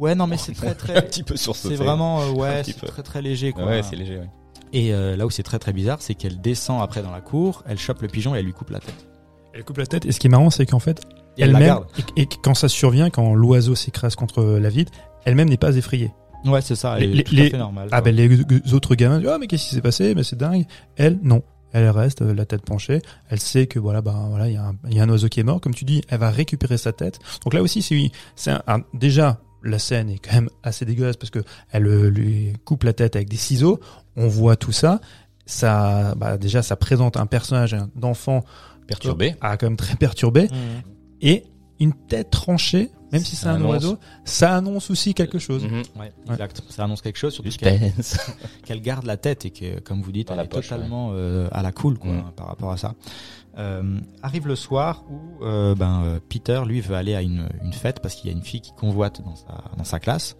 Ouais, 0.00 0.14
non, 0.14 0.26
mais 0.26 0.36
c'est 0.38 0.54
très, 0.54 0.68
un 0.70 0.74
très. 0.74 1.02
petit 1.02 1.22
peu 1.22 1.36
sur 1.36 1.54
C'est 1.54 1.74
vraiment, 1.76 2.20
euh, 2.22 2.28
Un 2.30 2.32
ouais, 2.34 2.62
c'est 2.64 2.72
très, 2.86 3.02
très 3.02 3.22
léger, 3.22 3.52
quoi. 3.52 3.66
Ouais, 3.66 3.82
c'est 3.82 3.96
léger. 3.96 4.18
Ouais. 4.18 4.30
Et 4.72 4.92
euh, 4.92 5.16
là 5.16 5.24
où 5.26 5.30
c'est 5.30 5.44
très, 5.44 5.58
très 5.60 5.72
bizarre, 5.72 6.00
c'est 6.02 6.14
qu'elle 6.14 6.40
descend 6.40 6.82
après 6.82 7.02
dans 7.02 7.12
la 7.12 7.20
cour, 7.20 7.62
elle 7.68 7.78
chope 7.78 8.02
le 8.02 8.08
pigeon 8.08 8.34
et 8.34 8.40
elle 8.40 8.46
lui 8.46 8.52
coupe 8.54 8.70
la 8.70 8.80
tête. 8.80 9.06
Elle 9.54 9.64
coupe 9.64 9.78
la 9.78 9.86
tête. 9.86 10.04
Et 10.04 10.12
ce 10.12 10.18
qui 10.20 10.26
est 10.26 10.30
marrant, 10.30 10.50
c'est 10.50 10.66
qu'en 10.66 10.78
fait, 10.80 11.00
elle-même, 11.38 11.78
et, 12.16 12.22
et 12.22 12.28
quand 12.42 12.54
ça 12.54 12.68
survient, 12.68 13.08
quand 13.10 13.34
l'oiseau 13.34 13.74
s'écrase 13.74 14.16
contre 14.16 14.42
la 14.44 14.68
vitre, 14.68 14.92
elle-même 15.24 15.48
n'est 15.48 15.56
pas 15.56 15.76
effrayée. 15.76 16.12
Ouais, 16.44 16.60
c'est 16.60 16.74
ça. 16.76 16.98
Elle 16.98 17.12
Les- 17.12 17.20
est 17.20 17.22
tout 17.24 17.34
les- 17.34 17.46
à 17.46 17.50
fait 17.50 17.58
normale. 17.58 17.88
Ah 17.92 18.00
ben 18.02 18.14
les 18.14 18.74
autres 18.74 18.94
gamins 18.96 19.18
disent 19.20 19.28
ah 19.32 19.38
mais 19.38 19.46
qu'est-ce 19.46 19.68
qui 19.68 19.74
s'est 19.74 19.80
passé? 19.80 20.14
Mais 20.14 20.22
c'est 20.24 20.36
dingue 20.36 20.64
elle 20.96 21.18
non 21.22 21.42
elle 21.72 21.88
reste 21.88 22.22
euh, 22.22 22.34
la 22.34 22.44
tête 22.46 22.62
penchée 22.62 23.00
elle 23.30 23.40
sait 23.40 23.66
que 23.66 23.78
voilà 23.80 24.00
ben 24.02 24.26
voilà 24.28 24.46
il 24.48 24.54
y 24.54 24.56
a 24.56 24.64
un 24.66 24.74
il 24.88 24.94
y 24.96 25.00
a 25.00 25.02
un 25.04 25.08
oiseau 25.08 25.28
qui 25.28 25.40
est 25.40 25.44
mort 25.44 25.60
comme 25.60 25.74
tu 25.74 25.84
dis 25.84 26.02
elle 26.08 26.18
va 26.20 26.30
récupérer 26.30 26.76
sa 26.76 26.92
tête 26.92 27.18
donc 27.42 27.52
là 27.54 27.62
aussi 27.62 27.80
c'est 27.82 28.12
c'est 28.36 28.50
un, 28.52 28.62
un- 28.68 28.82
déjà 28.92 29.40
la 29.64 29.78
scène 29.80 30.08
est 30.10 30.18
quand 30.18 30.34
même 30.34 30.50
assez 30.62 30.84
dégueulasse 30.84 31.16
parce 31.16 31.30
que 31.30 31.40
elle 31.72 31.86
euh, 31.86 32.10
lui 32.10 32.52
coupe 32.66 32.84
la 32.84 32.92
tête 32.92 33.16
avec 33.16 33.28
des 33.30 33.36
ciseaux 33.38 33.80
on 34.16 34.28
voit 34.28 34.54
tout 34.56 34.70
ça 34.72 35.00
ça 35.46 36.14
bah 36.16 36.36
déjà 36.38 36.62
ça 36.62 36.76
présente 36.76 37.16
un 37.16 37.26
personnage 37.26 37.74
d'enfant 37.96 38.44
Perturbé. 38.86 39.34
ah 39.40 39.56
quand 39.56 39.66
même 39.66 39.76
très 39.76 39.96
perturbé 39.96 40.42
Mhm. 40.44 40.82
et 41.20 41.44
une 41.80 41.92
tête 41.92 42.30
tranchée 42.30 42.90
même 43.12 43.22
si 43.22 43.36
c'est 43.36 43.46
un 43.46 43.54
annonce. 43.56 43.70
oiseau 43.70 43.98
ça 44.24 44.56
annonce 44.56 44.90
aussi 44.90 45.14
quelque 45.14 45.38
chose 45.38 45.64
Mhm. 45.64 45.82
Ouais, 46.00 46.12
exact. 46.30 46.62
Ça 46.68 46.82
annonce 46.84 47.00
quelque 47.00 47.16
chose, 47.18 47.32
surtout 47.34 47.50
qu'elle 47.50 47.78
Suspense. 47.94 48.16
qu'elle 48.64 48.80
garde 48.82 49.04
la 49.06 49.16
tête 49.16 49.44
et 49.44 49.50
que, 49.50 49.78
comme 49.80 50.02
vous 50.02 50.10
dites, 50.10 50.28
Dans 50.28 50.34
elle 50.34 50.38
la 50.38 50.44
est 50.44 50.48
poche, 50.48 50.68
totalement 50.68 51.10
euh, 51.12 51.46
à 51.52 51.62
la 51.62 51.70
cool 51.70 51.96
quoi, 51.98 52.10
Mm. 52.12 52.32
par 52.34 52.48
rapport 52.48 52.72
à 52.72 52.76
ça. 52.76 52.94
Euh, 53.56 54.00
arrive 54.22 54.48
le 54.48 54.56
soir 54.56 55.04
où 55.08 55.44
euh, 55.44 55.74
ben, 55.76 56.02
euh, 56.04 56.18
Peter, 56.28 56.62
lui, 56.66 56.80
veut 56.80 56.96
aller 56.96 57.14
à 57.14 57.22
une, 57.22 57.48
une 57.62 57.72
fête 57.72 58.00
parce 58.00 58.16
qu'il 58.16 58.28
y 58.30 58.34
a 58.34 58.36
une 58.36 58.42
fille 58.42 58.60
qui 58.60 58.72
convoite 58.72 59.22
dans 59.24 59.36
sa, 59.36 59.64
dans 59.76 59.84
sa 59.84 60.00
classe. 60.00 60.36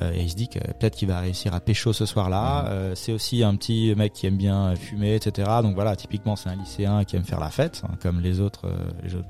Euh, 0.00 0.12
et 0.14 0.22
il 0.22 0.30
se 0.30 0.34
dit 0.34 0.48
que 0.48 0.58
peut-être 0.58 0.96
qu'il 0.96 1.08
va 1.08 1.20
réussir 1.20 1.54
à 1.54 1.60
pécho 1.60 1.92
ce 1.92 2.06
soir-là. 2.06 2.62
Mhm. 2.62 2.68
Euh, 2.70 2.94
c'est 2.94 3.12
aussi 3.12 3.44
un 3.44 3.54
petit 3.56 3.94
mec 3.96 4.12
qui 4.14 4.26
aime 4.26 4.36
bien 4.38 4.74
fumer, 4.76 5.14
etc. 5.14 5.48
Donc 5.62 5.74
voilà, 5.74 5.94
typiquement, 5.94 6.36
c'est 6.36 6.48
un 6.48 6.56
lycéen 6.56 7.04
qui 7.04 7.16
aime 7.16 7.24
faire 7.24 7.40
la 7.40 7.50
fête, 7.50 7.82
hein, 7.86 7.94
comme 8.02 8.20
les 8.20 8.40
autres. 8.40 8.66
euh, 8.66 8.90
les 9.02 9.14
autres- 9.14 9.28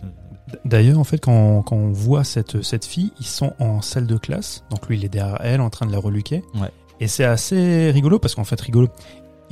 D'ailleurs, 0.65 0.99
en 0.99 1.05
fait, 1.05 1.19
quand, 1.19 1.63
quand 1.63 1.77
on 1.77 1.91
voit 1.91 2.23
cette, 2.23 2.63
cette 2.63 2.85
fille, 2.85 3.13
ils 3.19 3.27
sont 3.27 3.53
en 3.59 3.83
salle 3.83 4.07
de 4.07 4.17
classe. 4.17 4.63
Donc 4.71 4.87
lui, 4.89 4.99
il 4.99 5.05
est 5.05 5.09
derrière 5.09 5.39
elle, 5.41 5.61
en 5.61 5.71
train 5.71 5.87
de 5.87 5.93
la 5.93 5.99
reluquer. 5.99 6.45
Ouais. 6.55 6.71
Et 7.01 7.09
c'est 7.09 7.25
assez 7.25 7.91
rigolo, 7.91 8.19
parce 8.21 8.35
qu'en 8.37 8.45
fait, 8.45 8.61
rigolo, 8.61 8.89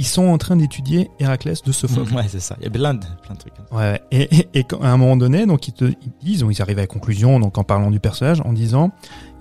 ils 0.02 0.06
sont 0.06 0.24
en 0.24 0.36
train 0.36 0.56
d'étudier 0.56 1.12
Héraclès 1.20 1.62
de 1.62 1.70
Sophocle. 1.70 2.12
Ouais, 2.12 2.26
c'est 2.26 2.40
ça. 2.40 2.56
Il 2.58 2.64
y 2.64 2.66
a 2.66 2.70
plein 2.70 2.94
de, 2.94 3.04
plein 3.22 3.34
de 3.34 3.38
trucs. 3.38 3.52
Ouais. 3.70 4.02
Et, 4.10 4.48
et, 4.52 4.66
à 4.80 4.90
un 4.90 4.96
moment 4.96 5.16
donné, 5.16 5.46
donc 5.46 5.68
ils, 5.68 5.72
te, 5.72 5.84
ils 5.84 6.12
disent, 6.20 6.44
ils 6.50 6.60
arrivent 6.60 6.78
à 6.78 6.80
la 6.80 6.86
conclusion, 6.88 7.38
donc 7.38 7.56
en 7.56 7.62
parlant 7.62 7.88
du 7.88 8.00
personnage, 8.00 8.40
en 8.40 8.52
disant, 8.52 8.90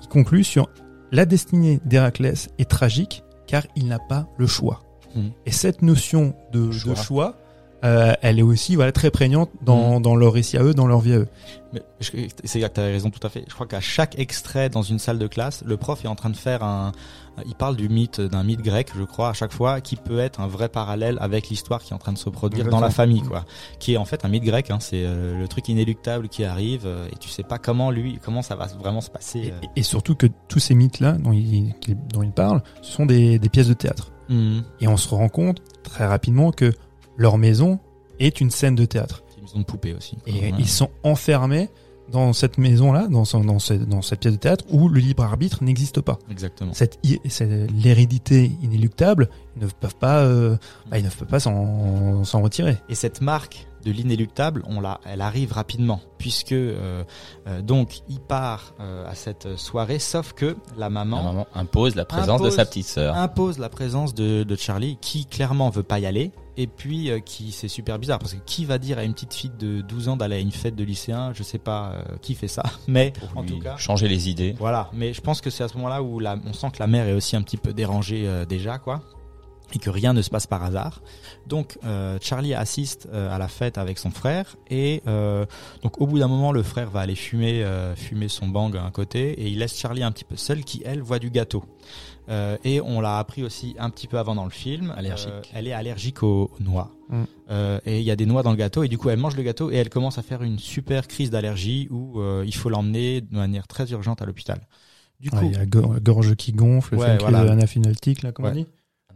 ils 0.04 0.08
concluent 0.08 0.44
sur 0.44 0.70
la 1.12 1.26
destinée 1.26 1.80
d'Héraclès 1.84 2.50
est 2.60 2.70
tragique, 2.70 3.24
car 3.48 3.66
il 3.76 3.88
n'a 3.88 3.98
pas 3.98 4.28
le 4.38 4.46
choix. 4.46 4.84
Mhm. 5.16 5.32
Et 5.48 5.52
cette 5.52 5.82
notion 5.82 6.36
de 6.54 6.70
Choix. 6.70 6.94
de 6.94 6.98
choix, 7.00 7.36
euh, 7.84 8.14
elle 8.22 8.40
est 8.40 8.44
aussi 8.44 8.76
voilà 8.76 8.92
très 8.92 9.10
prégnante 9.12 9.50
dans, 9.62 10.00
dans 10.00 10.16
leur 10.16 10.34
récit 10.34 10.58
à 10.58 10.64
eux, 10.64 10.74
dans 10.74 10.88
leur 10.88 11.00
vie 11.00 11.14
à 11.14 11.18
eux. 11.18 11.28
Mais 11.74 11.82
c'est 12.02 12.60
tu 12.60 12.80
as 12.80 12.84
raison 12.84 13.10
tout 13.10 13.26
à 13.26 13.30
fait. 13.30 13.46
Je 13.48 13.54
crois 13.54 13.66
qu'à 13.66 13.80
chaque 13.80 14.20
extrait 14.20 14.70
dans 14.70 14.82
une 14.82 15.00
salle 15.00 15.18
de 15.18 15.28
classe, 15.28 15.64
le 15.66 15.78
prof 15.78 16.04
est 16.04 16.08
en 16.08 16.16
train 16.16 16.30
de 16.30 16.38
faire 16.38 16.64
un. 16.64 16.92
Il 17.46 17.56
parle 17.56 17.78
du 17.78 17.88
mythe, 17.88 18.20
d'un 18.20 18.44
mythe 18.44 18.62
grec, 18.62 18.92
je 18.94 19.04
crois, 19.04 19.30
à 19.30 19.34
chaque 19.34 19.54
fois, 19.54 19.80
qui 19.80 19.96
peut 19.96 20.20
être 20.20 20.42
un 20.42 20.48
vrai 20.48 20.68
parallèle 20.68 21.18
avec 21.22 21.48
l'histoire 21.48 21.82
qui 21.82 21.92
est 21.92 21.96
en 21.96 21.98
train 21.98 22.12
de 22.12 22.18
se 22.18 22.30
produire 22.30 22.66
dans 22.66 22.82
la 22.82 22.90
famille, 22.90 23.22
quoi. 23.22 23.46
Qui 23.80 23.94
est 23.94 23.98
en 23.98 24.04
fait 24.04 24.26
un 24.26 24.28
mythe 24.28 24.44
grec. 24.44 24.70
Hein, 24.70 24.80
c'est 24.82 25.06
euh, 25.06 25.40
le 25.40 25.48
truc 25.48 25.70
inéluctable 25.70 26.28
qui 26.28 26.44
arrive 26.44 26.86
euh, 26.86 27.08
et 27.08 27.16
tu 27.18 27.30
sais 27.30 27.44
pas 27.44 27.58
comment 27.58 27.90
lui, 27.90 28.20
comment 28.24 28.42
ça 28.42 28.56
va 28.56 28.68
vraiment 28.68 29.00
se 29.00 29.10
passer. 29.10 29.40
Et, 29.40 29.52
euh. 29.52 29.68
et 29.78 29.84
surtout 29.84 30.14
que 30.14 30.28
tous 30.50 30.60
ces 30.60 30.76
mythes-là 30.76 31.14
dont 31.14 31.32
il, 31.32 31.74
dont 32.12 32.22
il 32.22 32.32
parle, 32.32 32.62
ce 32.82 32.92
sont 32.92 33.06
des, 33.06 33.40
des 33.40 33.50
pièces 33.50 33.70
de 33.70 33.74
théâtre. 33.74 34.12
Mhm. 34.28 34.64
Et 34.82 34.88
on 34.90 34.98
se 34.98 35.08
rend 35.10 35.30
compte 35.30 35.62
très 35.84 36.06
rapidement 36.06 36.52
que 36.52 36.74
leur 37.18 37.38
maison 37.38 37.80
est 38.20 38.42
une 38.42 38.52
scène 38.52 38.76
de 38.76 38.86
théâtre. 38.86 39.24
C'est 39.30 39.38
une 39.38 39.44
maison 39.44 39.60
de 39.60 39.64
poupée 39.66 39.94
aussi. 39.94 40.18
Et 40.28 40.34
Ouais. 40.34 40.54
ils 40.60 40.68
sont 40.68 40.90
enfermés 41.04 41.70
dans 42.12 42.34
cette 42.34 42.58
maison-là, 42.58 43.08
dans, 43.08 43.24
cette, 43.26 43.88
dans 43.88 44.02
cette 44.02 44.20
pièce 44.20 44.34
de 44.34 44.38
théâtre 44.40 44.66
où 44.70 44.90
le 44.90 45.00
libre 45.00 45.24
arbitre 45.24 45.64
n'existe 45.64 46.02
pas. 46.02 46.20
Exactement. 46.30 46.74
Cette, 46.74 47.00
c'est 47.30 47.48
l'hérédité 47.72 48.52
inéluctable, 48.62 49.30
ils 49.56 49.64
ne 49.64 49.68
peuvent 49.70 49.96
pas, 49.96 50.20
euh, 50.20 50.58
bah, 50.90 51.00
ils 51.00 51.06
ne 51.06 51.10
peuvent 51.10 51.28
pas 51.28 51.40
s'en 51.40 52.24
s'en 52.26 52.42
retirer. 52.42 52.78
Et 52.90 52.96
cette 52.96 53.22
marque 53.22 53.66
de 53.84 53.92
l'inéluctable, 53.92 54.64
on 54.68 54.80
l'a, 54.82 55.00
elle 55.06 55.22
arrive 55.22 55.54
rapidement, 55.54 56.02
puisque 56.18 56.52
euh, 56.52 57.04
euh, 57.48 57.62
donc 57.62 58.02
il 58.10 58.20
part 58.20 58.74
euh, 58.80 59.10
à 59.10 59.16
cette 59.16 59.58
soirée, 59.58 60.00
sauf 60.00 60.34
que 60.34 60.56
la 60.78 60.90
maman, 60.90 61.18
La 61.18 61.24
maman 61.24 61.48
impose 61.54 61.96
la 61.96 62.06
présence 62.06 62.42
de 62.42 62.50
sa 62.50 62.66
petite 62.66 62.88
sœur. 62.88 63.16
impose 63.16 63.60
la 63.60 63.70
présence 63.70 64.14
de, 64.14 64.44
de 64.44 64.56
Charlie, 64.56 64.98
qui 65.02 65.26
clairement 65.26 65.70
veut 65.70 65.84
pas 65.84 66.00
y 66.00 66.06
aller, 66.06 66.32
et 66.58 66.68
puis 66.68 67.10
qui 67.26 67.52
c'est 67.52 67.70
super 67.70 67.98
bizarre 67.98 68.20
parce 68.20 68.34
que 68.34 68.40
qui 68.46 68.66
va 68.66 68.78
dire 68.78 68.98
à 68.98 69.04
une 69.04 69.14
petite 69.14 69.34
fille 69.34 69.52
de 69.58 69.82
12 69.82 70.10
ans 70.10 70.18
d'aller 70.18 70.36
à 70.36 70.40
une 70.40 70.52
fête 70.52 70.76
de 70.76 70.84
lycéen, 70.84 71.32
je 71.34 71.44
sais 71.44 71.58
pas 71.58 71.96
qui 72.22 72.36
fait 72.36 72.50
ça, 72.50 72.64
mais 72.88 73.14
en 73.36 73.44
tout 73.44 73.60
cas. 73.60 73.78
changer 73.78 74.08
les 74.08 74.30
idées. 74.30 74.56
Voilà, 74.60 74.90
mais 74.94 75.14
je 75.14 75.22
pense 75.22 75.42
que 75.42 75.50
c'est 75.50 75.64
à 75.64 75.68
ce 75.68 75.76
moment-là 75.76 76.04
où 76.04 76.20
la, 76.20 76.38
on 76.46 76.54
sent 76.54 76.68
que 76.74 76.80
la 76.80 76.88
mère 76.88 77.08
est 77.08 77.14
aussi 77.14 77.36
un 77.36 77.42
petit 77.42 77.58
peu 77.58 77.74
dérangée 77.74 78.30
déjà, 78.48 78.78
quoi, 78.80 79.02
et 79.74 79.80
que 79.80 79.90
rien 79.90 80.14
ne 80.14 80.22
se 80.22 80.30
passe 80.30 80.48
par 80.48 80.64
hasard. 80.64 81.02
Donc 81.48 81.78
euh, 81.84 82.18
Charlie 82.22 82.54
assiste 82.54 83.08
euh, 83.14 83.34
à 83.34 83.38
la 83.38 83.48
fête 83.48 83.78
avec 83.78 83.98
son 83.98 84.12
frère, 84.12 84.56
et 84.70 85.02
euh, 85.08 85.46
donc 85.84 86.00
au 86.02 86.08
bout 86.08 86.20
d'un 86.20 86.28
moment, 86.28 86.52
le 86.52 86.64
frère 86.64 86.90
va 86.90 87.02
aller 87.02 87.16
fumer, 87.16 87.64
euh, 87.64 87.96
fumer 87.96 88.28
son 88.28 88.48
bang 88.48 88.76
à 88.78 88.84
un 88.84 88.92
côté, 88.92 89.32
et 89.42 89.48
il 89.50 89.60
laisse 89.60 89.78
Charlie 89.78 90.04
un 90.04 90.12
petit 90.12 90.26
peu 90.26 90.36
seul, 90.36 90.64
qui 90.64 90.82
elle 90.86 91.02
voit 91.02 91.20
du 91.20 91.30
gâteau. 91.30 91.64
Euh, 92.30 92.56
et 92.64 92.80
on 92.82 93.02
l'a 93.02 93.18
appris 93.18 93.44
aussi 93.44 93.76
un 93.80 93.90
petit 93.90 94.08
peu 94.08 94.18
avant 94.20 94.36
dans 94.36 94.44
le 94.46 94.52
film. 94.52 94.94
Allergique. 94.96 95.28
euh, 95.30 95.42
elle 95.54 95.68
est 95.68 95.74
allergique 95.74 96.22
aux, 96.24 96.52
noix. 96.60 96.92
Mm. 97.10 97.24
Euh, 97.50 97.80
et 97.86 98.00
il 98.00 98.06
y 98.06 98.12
a 98.12 98.16
des 98.16 98.28
noix 98.28 98.44
dans 98.44 98.52
le 98.52 98.58
gâteau 98.58 98.84
et 98.84 98.88
du 98.88 98.98
coup 98.98 99.10
elle 99.10 99.18
mange 99.20 99.36
le 99.36 99.44
gâteau 99.44 99.72
et 99.72 99.76
elle 99.76 99.90
commence 99.90 100.18
à 100.18 100.22
faire 100.22 100.44
une 100.44 100.60
super 100.60 101.08
crise 101.08 101.32
d'allergie 101.32 101.88
où 101.90 102.22
euh, 102.22 102.44
il 102.46 102.54
faut 102.56 102.70
l'emmener 102.70 103.20
de 103.22 103.36
manière 103.36 103.68
très 103.68 103.92
urgente 103.92 104.22
à 104.22 104.26
l'hôpital. 104.26 104.62
Du 105.20 105.30
coup, 105.30 105.38
Il 105.44 105.52
y 105.52 105.56
a 105.56 105.66
gorge 105.66 106.36
qui 106.36 106.52
gonfle, 106.54 106.96
Ouais, 106.96 107.18
voilà. 107.18 107.40
anaphylactique, 107.52 108.22
là, 108.22 108.32
comment 108.32 108.48
Ouais. 108.50 108.54
on 108.54 108.58
dit 108.60 108.68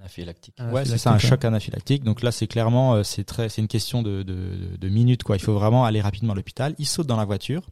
Anaphylactique. 0.06 0.56
ouais, 0.72 0.86
c'est 0.86 0.98
ça, 1.00 1.12
un 1.12 1.18
choc 1.18 1.44
anaphylactique. 1.44 2.04
Donc 2.04 2.22
là, 2.22 2.32
c'est 2.32 2.48
clairement, 2.48 2.94
euh, 2.94 3.04
c'est 3.04 3.24
très, 3.24 3.50
c'est 3.50 3.62
une 3.62 3.68
question 3.68 4.04
de, 4.04 4.22
de, 4.24 4.78
de 4.80 4.89
minutes 4.89 5.24
quoi. 5.24 5.36
Il 5.36 5.41
faut 5.41 5.54
vraiment 5.56 5.84
aller 5.84 6.00
rapidement 6.02 6.34
à 6.34 6.36
l'hôpital. 6.36 6.76
Il 6.78 6.86
saute 6.86 7.08
dans 7.08 7.18
la 7.18 7.26
voiture 7.26 7.63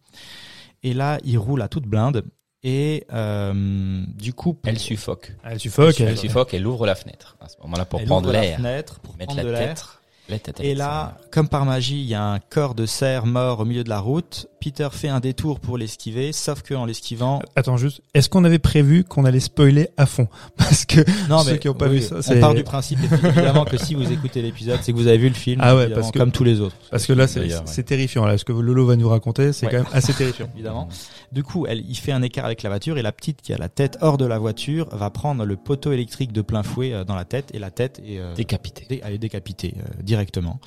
et 0.81 0.93
là, 0.93 1.19
il 1.23 1.37
roule 1.37 1.61
à 1.61 1.67
toute 1.67 1.85
blinde 1.85 2.23
et 2.63 3.05
euh, 3.13 4.03
du 4.07 4.33
coup, 4.33 4.57
Elle 4.65 4.79
suffoque. 4.79 5.33
Elle 5.43 5.59
suffoque. 5.59 5.99
Elle 6.01 6.07
elle- 6.09 6.17
suffoque, 6.17 6.53
elle 6.53 6.65
ouvre 6.65 6.85
la 6.85 6.95
fenêtre 6.95 7.37
à 7.41 7.47
ce 7.49 7.55
moment-là 7.61 7.85
pour 7.85 7.99
elle 7.99 8.07
prendre 8.07 8.27
ouvre 8.29 8.33
la 8.33 8.41
l'air. 8.41 8.57
fenêtre 8.57 8.99
pour 9.01 9.15
Mettre 9.17 9.35
prendre 9.35 9.49
la 9.49 9.59
de 9.59 9.63
l'air. 9.65 9.75
tête. 9.75 9.85
La 10.29 10.39
tête 10.39 10.59
Et 10.61 10.73
là, 10.73 11.17
comme 11.31 11.49
par 11.49 11.65
magie, 11.65 11.99
il 11.99 12.07
y 12.07 12.15
a 12.15 12.23
un 12.23 12.39
corps 12.39 12.75
de 12.75 12.85
cerf 12.85 13.25
mort 13.25 13.59
au 13.59 13.65
milieu 13.65 13.83
de 13.83 13.89
la 13.89 13.99
route. 13.99 14.47
Peter 14.63 14.87
fait 14.91 15.09
un 15.09 15.19
détour 15.19 15.59
pour 15.59 15.77
l'esquiver, 15.77 16.31
sauf 16.31 16.61
que 16.61 16.73
en 16.73 16.85
l'esquivant, 16.85 17.41
Attends 17.55 17.75
juste, 17.75 18.01
est-ce 18.13 18.29
qu'on 18.29 18.43
avait 18.45 18.59
prévu 18.59 19.03
qu'on 19.03 19.25
allait 19.25 19.39
spoiler 19.41 19.89
à 19.97 20.05
fond 20.05 20.27
Parce 20.57 20.85
que 20.85 21.01
non 21.29 21.39
Ceux 21.39 21.57
qui 21.57 21.67
ont 21.67 21.73
pas 21.73 21.87
vu 21.89 22.01
ça, 22.01 22.15
on 22.19 22.21
c'est- 22.21 22.39
part 22.39 22.53
du 22.53 22.63
principe 22.63 22.99
évidemment 23.03 23.65
que 23.65 23.77
si 23.77 23.93
vous 23.93 24.09
écoutez 24.11 24.41
l'épisode, 24.41 24.79
c'est 24.81 24.93
que 24.93 24.97
vous 24.97 25.07
avez 25.07 25.17
vu 25.17 25.27
le 25.27 25.33
film, 25.35 25.59
Ah 25.63 25.75
ouais, 25.75 25.89
parce 25.89 26.11
que- 26.11 26.19
comme 26.19 26.31
tous 26.31 26.43
les 26.45 26.61
autres. 26.61 26.75
parce 26.91 27.05
que 27.05 27.11
là 27.13 27.27
c'est 27.27 27.41
ouais. 27.41 27.83
terrifiant 27.83 28.25
là, 28.25 28.37
ce 28.37 28.45
que 28.45 28.53
Lolo 28.53 28.85
va 28.85 28.95
nous 28.95 29.09
raconter, 29.09 29.51
c'est 29.51 29.65
Ouais. 29.65 29.71
quand 29.73 29.77
même 29.79 29.91
assez 29.93 30.13
terrifiant. 30.13 30.47
évidemment. 30.55 30.87
Du 31.33 31.43
coup, 31.43 31.65
elle, 31.67 31.83
il 31.89 31.95
fait 31.97 32.11
un 32.13 32.21
écart 32.21 32.45
avec 32.45 32.63
la 32.63 32.69
voiture 32.69 32.97
et 32.97 33.01
la 33.01 33.11
petite 33.11 33.41
qui 33.41 33.51
a 33.53 33.57
la 33.57 33.67
tête 33.69 33.97
hors 34.01 34.17
de 34.17 34.25
la 34.25 34.37
voiture 34.39 34.87
va 34.95 35.09
prendre 35.09 35.43
le 35.45 35.55
poteau 35.57 35.91
électrique 35.91 36.31
de 36.31 36.41
plein 36.41 36.63
fouet 36.63 36.93
euh, 36.93 37.03
dans 37.03 37.15
la 37.15 37.25
tête 37.25 37.49
et 37.53 37.59
la 37.59 37.71
tête 37.71 37.99
est, 38.07 38.19
euh, 38.19 38.33
Décapité. 38.35 38.85
dé- 38.87 39.01
elle 39.03 39.13
est 39.13 39.17
décapitée 39.17 39.73
euh, 39.77 40.01
directement. 40.03 40.59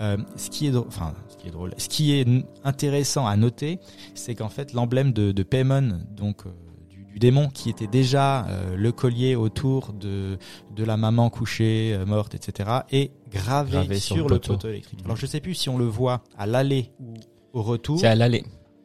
Euh, 0.00 0.16
ce 0.36 0.50
qui 0.50 0.66
est 0.66 0.70
drôle, 0.72 0.88
enfin, 0.88 1.14
ce 1.28 1.36
qui 1.36 1.46
est 1.48 1.50
drôle, 1.52 1.72
ce 1.78 1.88
qui 1.88 2.12
est 2.12 2.22
n- 2.22 2.42
intéressant 2.64 3.26
à 3.28 3.36
noter, 3.36 3.78
c'est 4.14 4.34
qu'en 4.34 4.48
fait 4.48 4.72
l'emblème 4.72 5.12
de, 5.12 5.30
de 5.30 5.42
Paimon, 5.44 6.00
donc 6.16 6.46
euh, 6.46 6.50
du, 6.90 7.04
du 7.04 7.18
démon, 7.20 7.48
qui 7.48 7.70
était 7.70 7.86
déjà 7.86 8.44
euh, 8.46 8.74
le 8.76 8.90
collier 8.90 9.36
autour 9.36 9.92
de 9.92 10.36
de 10.74 10.84
la 10.84 10.96
maman 10.96 11.30
couchée, 11.30 11.96
morte, 12.06 12.34
etc., 12.34 12.80
est 12.90 13.12
gravé, 13.30 13.70
Gravé 13.70 13.98
sur, 14.00 14.16
sur 14.16 14.28
le 14.28 14.34
poteau, 14.36 14.54
poteau. 14.54 14.68
électrique. 14.68 14.98
Alors 15.04 15.16
je 15.16 15.26
sais 15.26 15.40
plus 15.40 15.54
si 15.54 15.68
on 15.68 15.78
le 15.78 15.84
voit 15.86 16.24
à 16.36 16.46
l'aller 16.46 16.90
ou 16.98 17.14
au 17.52 17.62
retour. 17.62 18.00
C'est 18.00 18.08
à 18.08 18.16
l'aller. 18.16 18.44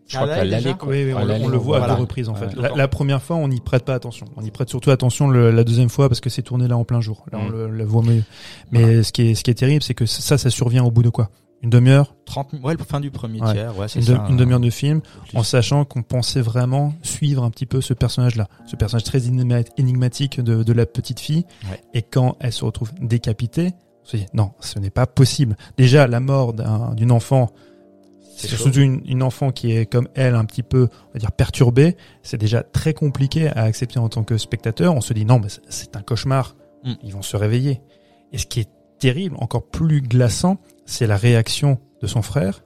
Je 0.10 0.18
crois 0.18 0.28
Ah, 0.30 0.46
qu'à. 0.46 0.86
Oui, 0.86 1.06
oui, 1.06 1.14
on, 1.14 1.20
le- 1.20 1.26
l'aller, 1.28 1.46
on 1.46 1.48
le 1.48 1.58
voit 1.58 1.84
à 1.84 1.88
deux 1.88 2.02
reprises 2.02 2.28
en 2.28 2.36
fait. 2.36 2.48
Ouais. 2.48 2.62
La, 2.64 2.76
la 2.76 2.88
première 2.90 3.22
fois, 3.22 3.38
on 3.38 3.48
n'y 3.48 3.62
prête 3.62 3.86
pas 3.86 3.94
attention. 3.94 4.26
On 4.36 4.44
y 4.44 4.52
prête 4.52 4.68
surtout 4.70 4.90
attention 4.92 5.30
le- 5.30 5.52
la 5.52 5.64
deuxième 5.64 5.90
fois 5.90 6.10
parce 6.10 6.20
que 6.20 6.30
c'est 6.30 6.42
tourné 6.42 6.68
là 6.68 6.76
en 6.78 6.84
plein 6.84 7.00
jour. 7.00 7.26
Là, 7.32 7.40
on 7.42 7.48
Mm. 7.50 7.52
le, 7.52 7.70
le 7.70 7.84
voit 7.86 8.02
mieux. 8.04 8.24
Mais 8.72 9.04
ce 9.04 9.14
qui 9.14 9.22
est 9.30 9.36
ce 9.36 9.44
qui 9.44 9.52
est 9.52 9.56
terrible, 9.56 9.84
c'est 9.84 9.94
que 9.94 10.06
ça, 10.06 10.38
ça 10.38 10.50
survient 10.50 10.84
au 10.84 10.92
bout 10.92 11.04
de 11.04 11.10
quoi? 11.10 11.30
Une 11.62 11.70
demi-heure, 11.70 12.16
30 12.26 12.54
ouais, 12.64 12.74
le 12.74 12.84
fin 12.86 13.02
du 13.02 13.12
premier 13.12 13.42
Ouais. 13.42 13.52
tiers, 13.54 13.78
ouais, 13.78 13.90
c'est 13.90 14.00
une, 14.00 14.06
ça. 14.06 14.26
une 14.30 14.38
demi-heure 14.38 14.62
de 14.62 14.70
film, 14.70 15.02
Plus. 15.02 15.38
en 15.38 15.44
sachant 15.44 15.84
qu'on 15.84 16.04
pensait 16.04 16.40
vraiment 16.40 16.94
suivre 17.02 17.44
un 17.44 17.50
petit 17.52 17.66
peu 17.66 17.82
ce 17.82 17.94
personnage-là, 17.94 18.48
ce 18.66 18.78
personnage 18.78 19.04
très 19.04 19.20
énigma- 19.28 19.66
énigmatique 19.78 20.40
de, 20.40 20.64
de 20.64 20.74
la 20.74 20.86
petite 20.86 21.20
fille. 21.20 21.44
Ouais. 21.70 21.82
Et 21.94 22.02
quand 22.02 22.38
elle 22.40 22.54
se 22.54 22.64
retrouve 22.64 22.92
décapitée, 23.02 23.74
on 24.06 24.08
se 24.08 24.16
dit 24.18 24.26
non, 24.34 24.52
ce 24.62 24.80
n'est 24.80 24.90
pas 24.90 25.06
possible. 25.06 25.58
Déjà, 25.78 26.08
la 26.08 26.22
mort 26.22 26.54
d'un- 26.54 26.94
d'une 26.96 27.12
enfant, 27.12 27.50
C'est 28.48 28.56
surtout 28.56 28.80
une, 28.80 29.02
une 29.06 29.22
enfant 29.24 29.52
qui 29.52 29.72
est 29.76 29.86
comme 29.86 30.08
elle 30.16 30.36
un 30.36 30.46
petit 30.46 30.64
peu, 30.64 30.88
on 31.10 31.14
va 31.14 31.20
dire 31.20 31.32
perturbée. 31.32 31.98
C'est 32.24 32.38
déjà 32.38 32.64
très 32.64 32.94
compliqué 32.94 33.48
à 33.50 33.64
accepter 33.64 34.00
en 34.00 34.08
tant 34.10 34.24
que 34.24 34.38
spectateur. 34.38 34.94
On 34.96 35.02
se 35.02 35.14
dit 35.14 35.26
non, 35.26 35.40
mais 35.40 35.50
c'est- 35.50 35.62
c'est 35.70 35.96
un 35.96 36.02
cauchemar. 36.02 36.56
Mm. 36.84 36.94
Ils 37.04 37.14
vont 37.14 37.22
se 37.22 37.36
réveiller. 37.38 37.82
Et 38.32 38.38
ce 38.38 38.46
qui 38.46 38.62
est 38.62 38.70
terrible, 39.00 39.36
encore 39.40 39.68
plus 39.70 40.02
glaçant, 40.02 40.58
c'est 40.86 41.08
la 41.08 41.18
réaction 41.18 41.80
de 42.02 42.08
son 42.08 42.22
frère, 42.22 42.64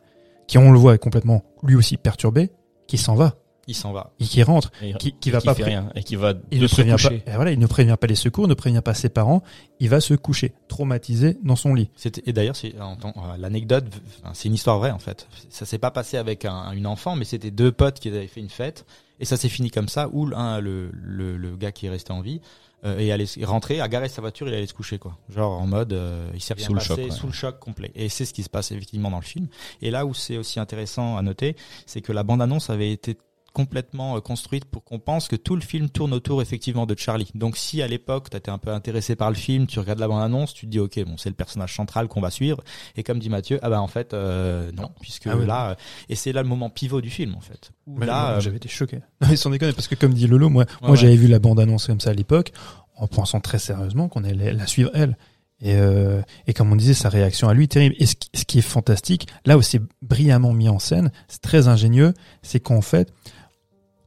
qui 0.48 0.58
on 0.58 0.72
le 0.72 0.78
voit 0.80 0.94
est 0.96 1.00
complètement 1.00 1.44
lui 1.64 1.76
aussi 1.76 1.98
perturbé, 1.98 2.52
qui 2.88 2.98
s'en 2.98 3.16
va, 3.16 3.36
Il 3.68 3.76
s'en 3.76 3.94
va. 3.94 4.12
et 4.20 4.26
qui 4.26 4.44
rentre, 4.44 4.72
Et- 4.82 4.94
qui, 4.96 5.14
qui 5.14 5.30
et 5.30 5.32
va 5.32 5.40
qui 5.40 5.46
pas 5.46 5.56
fait 5.56 5.64
rien 5.64 5.90
et 5.96 6.04
qui 6.04 6.16
va 6.18 6.34
il 6.52 6.58
de 6.60 6.64
ne 6.64 6.68
se 6.68 6.76
prévient 6.76 6.96
pas, 7.02 7.14
et 7.14 7.36
voilà, 7.36 7.52
il 7.52 7.60
ne 7.60 7.66
prévient 7.68 7.96
pas 8.00 8.08
les 8.08 8.16
secours, 8.16 8.48
ne 8.48 8.54
prévient 8.54 8.82
pas 8.84 8.94
ses 8.94 9.08
parents, 9.10 9.42
il 9.80 9.88
va 9.90 10.02
se 10.02 10.14
coucher, 10.16 10.54
traumatisé 10.68 11.38
dans 11.44 11.56
son 11.56 11.74
lit. 11.74 11.90
C'était 11.96 12.24
et 12.26 12.34
d'ailleurs 12.34 12.56
c'est 12.58 12.74
euh, 12.76 13.38
l'anecdote 13.38 13.86
c'est 14.34 14.50
une 14.50 14.56
histoire 14.56 14.80
vraie 14.80 14.92
en 14.92 15.00
fait. 15.00 15.28
Ça 15.50 15.66
s'est 15.66 15.78
pas 15.78 15.92
passé 15.92 16.18
avec 16.18 16.44
un, 16.46 16.72
une 16.74 16.88
enfant 16.88 17.16
mais 17.16 17.24
c'était 17.26 17.52
deux 17.52 17.72
potes 17.72 18.00
qui 18.00 18.10
avaient 18.10 18.28
fait 18.28 18.42
une 18.42 18.50
fête 18.50 18.86
et 19.20 19.26
ça 19.26 19.38
s'est 19.38 19.48
fini 19.50 19.70
comme 19.72 19.88
ça 19.88 20.10
où 20.12 20.28
un 20.36 20.60
le, 20.60 20.90
le, 20.94 21.38
le 21.38 21.56
gars 21.56 21.72
qui 21.72 21.86
est 21.86 21.90
resté 21.90 22.12
en 22.12 22.20
vie 22.22 22.42
euh, 22.84 22.98
est 23.00 23.12
allé 23.14 23.24
est 23.40 23.46
rentré, 23.46 23.80
a 23.80 23.88
garé 23.88 24.10
sa 24.10 24.20
voiture, 24.20 24.46
il 24.50 24.54
allait 24.54 24.68
se 24.68 24.74
coucher 24.74 25.00
quoi. 25.00 25.18
Genre 25.30 25.54
en 25.62 25.68
mode 25.68 25.94
euh, 25.94 26.30
il 26.34 26.42
s'est 26.42 26.54
Sous 26.58 26.74
le 26.74 26.82
choc, 26.82 26.98
ouais. 26.98 27.12
sous 27.12 27.28
le 27.28 27.32
choc 27.32 27.58
complet. 27.60 27.92
Et 27.96 28.10
c'est 28.10 28.26
ce 28.26 28.34
qui 28.34 28.44
se 28.44 28.50
passe 28.50 28.74
effectivement 28.74 29.10
dans 29.10 29.20
le 29.20 29.24
film. 29.24 29.48
Et 29.82 29.90
là 29.90 30.06
où 30.06 30.14
c'est 30.14 30.36
aussi 30.38 30.60
intéressant 30.60 31.16
à 31.16 31.22
noter, 31.22 31.56
c'est 31.86 32.02
que 32.02 32.12
la 32.12 32.24
bande 32.24 32.42
annonce 32.42 32.70
avait 32.70 32.92
été 32.92 33.16
complètement 33.54 34.18
euh, 34.18 34.20
construite 34.20 34.66
pour 34.66 34.84
qu'on 34.84 35.00
pense 35.00 35.28
que 35.28 35.36
tout 35.36 35.56
le 35.56 35.62
film 35.62 35.90
tourne 35.90 36.12
autour 36.14 36.42
effectivement 36.42 36.86
de 36.86 36.96
Charlie. 36.98 37.30
Donc 37.36 37.56
si 37.56 37.82
à 37.82 37.88
l'époque 37.88 38.30
tu 38.32 38.38
étais 38.38 38.50
un 38.52 38.58
peu 38.58 38.72
intéressé 38.72 39.16
par 39.16 39.30
le 39.30 39.36
film, 39.36 39.68
tu 39.68 39.80
regardes 39.80 40.00
la 40.00 40.08
bande-annonce, 40.08 40.54
tu 40.54 40.66
te 40.66 40.72
dis 40.72 40.80
ok 40.80 41.04
bon 41.06 41.18
c'est 41.18 41.30
le 41.30 41.36
personnage 41.36 41.76
central 41.76 42.08
qu'on 42.08 42.20
va 42.22 42.32
suivre 42.32 42.62
et 42.96 43.04
comme 43.04 43.20
dit 43.20 43.30
Mathieu 43.30 43.60
ah 43.62 43.70
bah 43.70 43.80
en 43.82 43.88
fait 43.88 44.14
euh, 44.14 44.72
non 44.74 44.90
puisque 45.00 45.28
Ah 45.28 45.36
là 45.36 45.70
euh, 45.72 45.76
et 46.10 46.16
c'est 46.16 46.32
là 46.34 46.42
le 46.42 46.48
moment 46.50 46.70
pivot 46.70 47.00
du 47.02 47.10
film 47.12 47.36
en 47.36 47.42
fait. 47.42 47.72
Là 48.00 48.32
euh, 48.32 48.40
j'avais 48.40 48.58
été 48.58 48.70
choqué. 48.70 49.00
Mais 49.22 49.36
sans 49.36 49.50
déconner, 49.52 49.74
parce 49.74 49.88
que 49.88 49.96
comme 49.96 50.14
dit 50.14 50.28
Lolo, 50.28 50.50
moi, 50.50 50.64
Ouais, 50.64 50.70
moi 50.82 50.92
ouais. 50.92 50.98
j'avais 50.98 51.16
vu 51.16 51.28
la 51.28 51.40
bande-annonce 51.40 51.88
comme 51.88 52.00
ça 52.00 52.10
à 52.10 52.14
l'époque, 52.14 52.52
en 52.96 53.08
pensant 53.08 53.40
très 53.40 53.60
sérieusement 53.60 54.08
qu'on 54.10 54.24
allait 54.24 54.54
la 54.54 54.66
suivre 54.68 54.90
elle. 54.94 55.18
Et, 55.62 55.76
euh, 55.76 56.22
et 56.46 56.54
comme 56.54 56.72
on 56.74 56.76
disait, 56.76 56.94
sa 56.94 57.08
réaction 57.08 57.48
à 57.48 57.54
lui, 57.54 57.70
terrible. 57.70 57.96
Et 57.98 58.06
ce, 58.06 58.16
qui- 58.16 58.30
ce 58.34 58.44
qui 58.44 58.60
est 58.60 58.64
fantastique, 58.64 59.28
là 59.46 59.58
où 59.58 59.62
c'est 59.62 59.80
brillamment 60.02 60.52
mis 60.52 60.68
en 60.68 60.78
scène, 60.80 61.10
c'est 61.30 61.42
très 61.42 61.70
ingénieux, 61.70 62.14
c'est 62.42 62.60
qu'en 62.60 62.82
fait, 62.82 63.14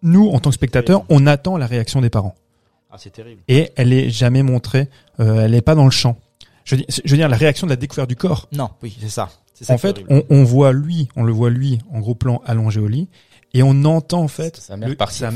nous, 0.02 0.28
en 0.30 0.38
tant 0.40 0.50
que 0.50 0.54
spectateurs, 0.54 1.04
on 1.08 1.26
attend 1.26 1.56
la 1.56 1.66
réaction 1.66 2.00
des 2.00 2.10
parents. 2.10 2.34
ah 2.90 2.96
c'est 2.98 3.10
terrible. 3.10 3.42
Et 3.48 3.72
elle 3.76 3.92
est 3.92 4.10
jamais 4.10 4.42
montrée, 4.42 4.88
euh, 5.20 5.44
elle 5.44 5.54
est 5.54 5.62
pas 5.62 5.74
dans 5.74 5.84
le 5.84 5.90
champ. 5.90 6.16
Je 6.64 6.74
veux, 6.74 6.82
dire, 6.82 6.86
je 7.04 7.10
veux 7.10 7.16
dire, 7.16 7.28
la 7.28 7.36
réaction 7.36 7.66
de 7.66 7.72
la 7.72 7.76
découverte 7.76 8.08
du 8.08 8.16
corps. 8.16 8.48
Non 8.52 8.70
oui 8.82 8.96
c'est 9.00 9.08
ça. 9.08 9.28
Ça 9.60 9.72
En 9.72 9.78
fait, 9.78 10.02
on, 10.10 10.22
on 10.28 10.44
voit 10.44 10.72
lui, 10.72 11.08
on 11.16 11.22
le 11.24 11.32
voit 11.32 11.48
lui, 11.48 11.78
en 11.90 12.00
gros 12.00 12.14
plan, 12.14 12.42
allongé 12.44 12.78
au 12.80 12.88
lit, 12.88 13.08
et 13.54 13.62
on 13.62 13.84
entend 13.84 14.20
en 14.22 14.28
fait 14.28 14.56
Sa 14.56 14.76
mère 14.76 14.88
les 14.90 14.96
courses 14.96 15.16
qui, 15.16 15.22
le 15.24 15.30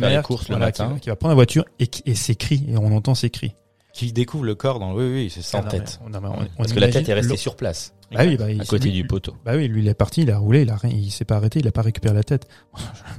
voilà, 0.57 0.66
matin. 0.66 0.87
qui, 0.88 0.92
va- 0.92 0.99
qui 1.01 1.09
va 1.09 1.16
prendre 1.16 1.31
la 1.31 1.37
voiture 1.37 1.64
et, 1.79 1.87
qui- 1.87 2.03
et 2.05 2.14
ses 2.14 2.35
cris, 2.35 2.66
et 2.68 2.77
on 2.77 2.94
entend 2.94 3.14
ses 3.14 3.31
cris. 3.31 3.55
qui 3.94 4.12
découvre 4.12 4.44
le 4.44 4.55
corps 4.55 4.79
dans 4.79 4.94
oui 4.94 5.05
oui 5.11 5.31
c'est 5.35 5.40
ça. 5.42 5.59
Sans 5.61 5.64
Ah 5.66 5.70
tête. 5.70 6.01
on- 6.05 6.14
on- 6.14 6.46
Parce 6.59 6.73
que 6.73 6.81
la 6.81 6.88
tête 6.88 7.09
est 7.09 7.14
restée 7.14 7.37
sur 7.38 7.57
place, 7.57 7.94
Bah 8.12 8.20
oui, 8.27 8.37
bah, 8.37 8.46
à 8.46 8.64
côté 8.64 8.87
lui- 8.87 8.92
du 8.92 9.07
poteau. 9.07 9.35
Bah 9.44 9.53
oui, 9.55 9.68
lui 9.68 9.83
il 9.83 9.88
est 9.88 9.94
parti, 9.94 10.23
il 10.23 10.31
a 10.31 10.38
roulé, 10.38 10.62
il 10.62 10.70
a 10.70 10.77
rien, 10.77 10.90
il 10.92 11.11
s'est 11.11 11.25
pas 11.25 11.37
arrêté, 11.37 11.61
il 11.61 11.68
a 11.68 11.73
pas 11.73 11.83
récupéré 11.83 12.14
la 12.14 12.25
tête. 12.25 12.49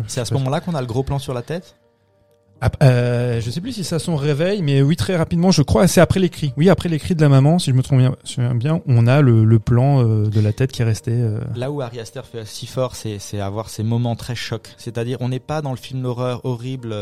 C'est 0.08 0.20
à 0.22 0.26
ce 0.26 0.34
moment-là 0.34 0.60
qu'on 0.60 0.76
a 0.76 0.82
le 0.82 0.88
gros 0.88 1.04
plan 1.04 1.18
sur 1.20 1.34
la 1.34 1.42
tête? 1.42 1.78
Ah, 2.64 2.70
euh, 2.84 3.42
je 3.42 3.50
sais 3.50 3.60
plus 3.60 3.72
si 3.72 3.84
c'est 3.84 3.96
à 3.96 4.00
son 4.00 4.16
réveil, 4.16 4.62
mais 4.62 4.84
oui 4.84 4.96
très 4.96 5.16
rapidement, 5.16 5.50
je 5.50 5.64
crois, 5.64 5.88
c'est 5.88 6.00
après 6.00 6.20
les 6.20 6.30
cris. 6.30 6.54
Oui, 6.58 6.70
après 6.70 6.90
les 6.90 7.00
cris 7.00 7.16
de 7.16 7.22
la 7.22 7.28
maman, 7.30 7.58
si 7.58 7.72
je 7.72 7.76
me 7.76 7.82
trompe 7.82 8.02
bien, 8.56 8.82
on 8.86 9.08
a 9.08 9.22
le, 9.22 9.44
le 9.46 9.60
plan 9.60 10.04
euh, 10.06 10.28
de 10.28 10.40
la 10.40 10.54
tête 10.54 10.72
qui 10.72 10.84
est 10.84 10.86
resté. 10.86 11.12
euh, 11.12 11.40
Là 11.56 11.72
où 11.72 11.82
Ari 11.82 12.00
Aster 12.00 12.22
fait 12.32 12.46
si 12.46 12.68
fort, 12.68 12.96
c'est 12.96 13.18
c'est 13.18 13.40
avoir 13.40 13.70
ces 13.70 13.82
moments 13.82 14.16
très 14.16 14.36
chocs. 14.36 14.70
C'est-à-dire, 14.78 15.18
on 15.22 15.30
n'est 15.30 15.40
pas 15.40 15.64
dans 15.64 15.72
le 15.72 15.78
film 15.78 16.04
d'horreur 16.04 16.42
horrible, 16.46 16.94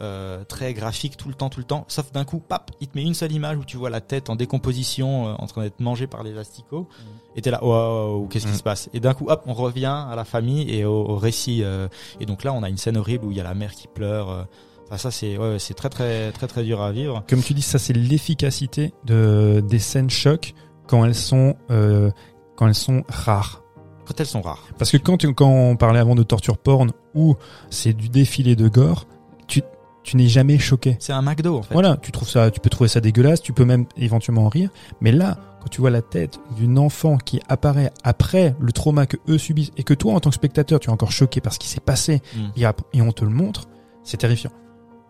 euh, 0.00 0.44
très 0.48 0.74
graphique 0.74 1.16
tout 1.16 1.28
le 1.28 1.34
temps, 1.34 1.48
tout 1.48 1.60
le 1.60 1.64
temps. 1.66 1.86
Sauf 1.88 2.12
d'un 2.12 2.24
coup, 2.24 2.38
pap, 2.46 2.70
il 2.82 2.88
te 2.88 2.98
met 2.98 3.02
une 3.04 3.14
seule 3.14 3.32
image 3.32 3.56
où 3.56 3.64
tu 3.64 3.78
vois 3.78 3.88
la 3.88 4.02
tête 4.02 4.28
en 4.28 4.36
décomposition, 4.36 5.28
euh, 5.28 5.32
en 5.38 5.46
train 5.46 5.62
d'être 5.62 5.80
mangée 5.80 6.06
par 6.06 6.24
les 6.24 6.36
asticots. 6.36 6.88
Et 7.36 7.40
t'es 7.42 7.50
là, 7.50 7.64
waouh, 7.64 8.26
qu'est-ce 8.28 8.46
qui 8.46 8.52
Mm. 8.52 8.56
se 8.56 8.62
passe? 8.62 8.90
Et 8.92 9.00
d'un 9.00 9.14
coup, 9.14 9.26
hop, 9.28 9.42
on 9.46 9.54
revient 9.54 9.86
à 10.10 10.14
la 10.14 10.24
famille 10.24 10.70
et 10.70 10.84
au, 10.84 10.92
au 11.08 11.16
récit. 11.16 11.62
euh, 11.62 11.88
et 12.20 12.26
donc 12.26 12.44
là, 12.44 12.52
on 12.52 12.62
a 12.62 12.68
une 12.68 12.76
scène 12.76 12.96
horrible 12.98 13.24
où 13.24 13.30
il 13.30 13.36
y 13.38 13.40
a 13.40 13.44
la 13.44 13.54
mère 13.54 13.72
qui 13.72 13.88
pleure. 13.88 14.46
Enfin, 14.86 14.98
ça, 14.98 15.10
c'est 15.10 15.36
ouais, 15.36 15.58
c'est 15.58 15.74
très, 15.74 15.88
très, 15.88 16.30
très, 16.32 16.46
très 16.46 16.62
dur 16.62 16.80
à 16.80 16.92
vivre. 16.92 17.24
Comme 17.28 17.42
tu 17.42 17.54
dis, 17.54 17.62
ça 17.62 17.78
c'est 17.78 17.92
l'efficacité 17.92 18.92
de 19.04 19.62
des 19.66 19.78
scènes 19.78 20.10
chocs 20.10 20.54
quand 20.86 21.04
elles 21.04 21.14
sont 21.14 21.56
euh, 21.70 22.10
quand 22.56 22.68
elles 22.68 22.74
sont 22.74 23.02
rares. 23.08 23.62
Quand 24.06 24.20
elles 24.20 24.26
sont 24.26 24.42
rares. 24.42 24.64
Parce 24.78 24.92
que 24.92 24.96
quand, 24.98 25.24
quand 25.34 25.48
on 25.50 25.76
parlait 25.76 25.98
avant 25.98 26.14
de 26.14 26.22
torture 26.22 26.58
porn 26.58 26.92
où 27.14 27.34
c'est 27.70 27.92
du 27.92 28.08
défilé 28.08 28.54
de 28.54 28.68
gore, 28.68 29.06
tu, 29.48 29.62
tu 30.04 30.16
n'es 30.16 30.28
jamais 30.28 30.58
choqué. 30.58 30.96
C'est 31.00 31.12
un 31.12 31.22
McDo, 31.22 31.58
en 31.58 31.62
fait. 31.62 31.74
Voilà, 31.74 31.96
tu 32.00 32.12
trouves 32.12 32.28
ça, 32.28 32.52
tu 32.52 32.60
peux 32.60 32.70
trouver 32.70 32.86
ça 32.88 33.00
dégueulasse, 33.00 33.42
tu 33.42 33.52
peux 33.52 33.64
même 33.64 33.86
éventuellement 33.96 34.44
en 34.44 34.48
rire. 34.48 34.70
Mais 35.00 35.10
là, 35.10 35.38
quand 35.60 35.66
tu 35.68 35.80
vois 35.80 35.90
la 35.90 36.02
tête 36.02 36.38
d'une 36.56 36.78
enfant 36.78 37.16
qui 37.16 37.40
apparaît 37.48 37.90
après 38.04 38.54
le 38.60 38.70
trauma 38.70 39.06
que 39.06 39.16
eux 39.28 39.38
subissent 39.38 39.72
et 39.76 39.82
que 39.82 39.94
toi, 39.94 40.14
en 40.14 40.20
tant 40.20 40.30
que 40.30 40.36
spectateur, 40.36 40.78
tu 40.78 40.88
es 40.88 40.92
encore 40.92 41.10
choqué 41.10 41.40
par 41.40 41.52
ce 41.52 41.58
qui 41.58 41.66
s'est 41.66 41.80
passé 41.80 42.22
Mm. 42.36 42.74
et 42.94 43.02
on 43.02 43.10
te 43.10 43.24
le 43.24 43.30
montre, 43.32 43.66
c'est 44.04 44.18
terrifiant. 44.18 44.52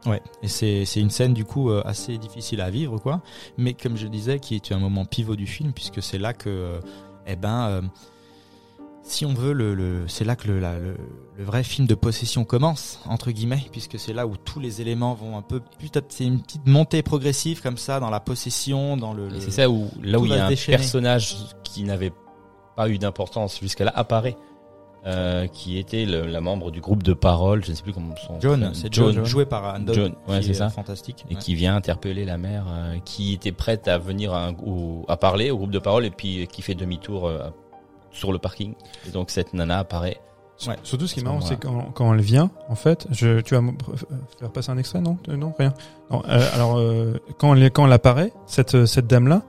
Ouais, 0.04 0.22
et 0.42 0.48
c'est 0.48 0.84
c'est 0.84 1.00
une 1.00 1.10
scène 1.10 1.34
du 1.34 1.44
coup 1.44 1.70
euh, 1.70 1.82
assez 1.84 2.16
difficile 2.18 2.60
à 2.60 2.70
vivre 2.70 2.98
quoi, 2.98 3.22
mais 3.58 3.72
comme 3.74 3.96
je 3.96 4.06
disais 4.06 4.38
qui 4.38 4.54
est 4.54 4.70
un 4.72 4.78
moment 4.78 5.04
pivot 5.04 5.34
du 5.36 5.46
film 5.46 5.72
puisque 5.72 6.02
c'est 6.02 6.18
là 6.18 6.32
que 6.32 6.48
euh, 6.48 6.80
eh 7.26 7.34
ben 7.34 7.68
euh, 7.68 7.82
si 9.02 9.24
on 9.24 9.34
veut 9.34 9.52
le, 9.52 9.74
le 9.74 10.04
c'est 10.08 10.24
là 10.24 10.36
que 10.36 10.48
le, 10.48 10.58
la- 10.60 10.78
le 10.78 10.96
le 11.38 11.44
vrai 11.44 11.62
film 11.64 11.86
de 11.86 11.94
possession 11.94 12.44
commence 12.44 13.00
entre 13.06 13.30
guillemets 13.30 13.64
puisque 13.72 13.98
c'est 13.98 14.12
là 14.12 14.26
où 14.26 14.36
tous 14.36 14.58
les 14.60 14.80
éléments 14.80 15.14
vont 15.14 15.36
un 15.36 15.42
peu 15.42 15.60
peut-être 15.60 16.06
c'est 16.12 16.24
une 16.24 16.40
petite 16.40 16.66
montée 16.66 17.02
progressive 17.02 17.60
comme 17.60 17.76
ça 17.76 17.98
dans 18.00 18.10
la 18.10 18.20
possession 18.20 18.96
dans 18.96 19.12
le, 19.12 19.34
Et 19.34 19.40
c'est 19.40 19.50
ça 19.50 19.68
où, 19.70 19.88
là 20.02 20.18
où 20.18 20.24
il 20.26 20.32
y 20.32 20.34
a 20.34 20.46
un 20.46 20.48
déchaîner. 20.48 20.78
personnage 20.78 21.36
qui 21.64 21.82
n'avait 21.84 22.12
pas 22.76 22.88
eu 22.88 22.98
d'importance 22.98 23.58
jusqu'à 23.60 23.84
là 23.84 23.92
apparaît, 23.94 24.36
euh, 25.06 25.46
qui 25.46 25.78
était 25.78 26.04
le- 26.04 26.26
la 26.26 26.40
membre 26.40 26.70
du 26.70 26.80
groupe 26.80 27.02
de 27.04 27.12
parole, 27.12 27.64
je 27.64 27.70
ne 27.70 27.76
sais 27.76 27.82
plus 27.82 27.92
comment 27.92 28.14
son 28.26 28.40
John, 28.40 28.70
c'est 28.74 28.92
John, 28.92 29.24
joué 29.24 29.46
par 29.46 29.64
Anne 29.64 29.84
Dodd, 29.84 29.94
John, 29.94 30.12
ouais, 30.28 30.38
qui 30.40 30.46
c'est 30.46 30.50
est 30.50 30.54
ça. 30.54 30.68
fantastique. 30.68 31.24
et 31.30 31.34
ouais. 31.34 31.40
qui 31.40 31.54
vient 31.54 31.76
interpeller 31.76 32.24
la 32.24 32.38
mère, 32.38 32.66
euh, 32.68 32.96
qui 33.04 33.32
était 33.34 33.52
prête 33.52 33.86
à 33.88 33.98
venir 33.98 34.34
à, 34.34 34.46
un- 34.48 34.54
au- 34.54 35.04
à 35.08 35.16
parler 35.16 35.50
au 35.50 35.56
groupe 35.58 35.70
de 35.70 35.78
parole 35.78 36.04
et 36.04 36.10
puis 36.10 36.46
qui 36.48 36.60
fait 36.62 36.74
demi-tour 36.74 37.28
euh, 37.28 37.48
sur 38.10 38.32
le 38.32 38.38
parking. 38.38 38.74
Et 39.06 39.10
donc 39.10 39.30
cette 39.30 39.54
nana 39.54 39.78
apparaît. 39.78 40.18
Ouais. 40.66 40.74
Surtout, 40.82 41.06
ce 41.06 41.12
qui 41.12 41.20
est 41.20 41.22
marrant, 41.22 41.42
c'est 41.42 41.60
quand, 41.60 41.90
quand 41.92 42.14
elle 42.14 42.22
vient, 42.22 42.50
en 42.70 42.74
fait, 42.76 43.06
je, 43.10 43.40
tu 43.42 43.54
vas 43.54 43.60
faire 44.40 44.50
passer 44.50 44.70
un 44.70 44.78
extrait, 44.78 45.02
non? 45.02 45.18
Non, 45.28 45.52
rien. 45.58 45.74
Non, 46.10 46.22
euh, 46.30 46.48
alors, 46.54 46.78
euh, 46.78 47.20
quand 47.38 47.54
elle, 47.54 47.70
quand 47.70 47.84
elle 47.86 47.92
apparaît, 47.92 48.32
cette, 48.46 48.86
cette 48.86 49.06
dame-là, 49.06 49.42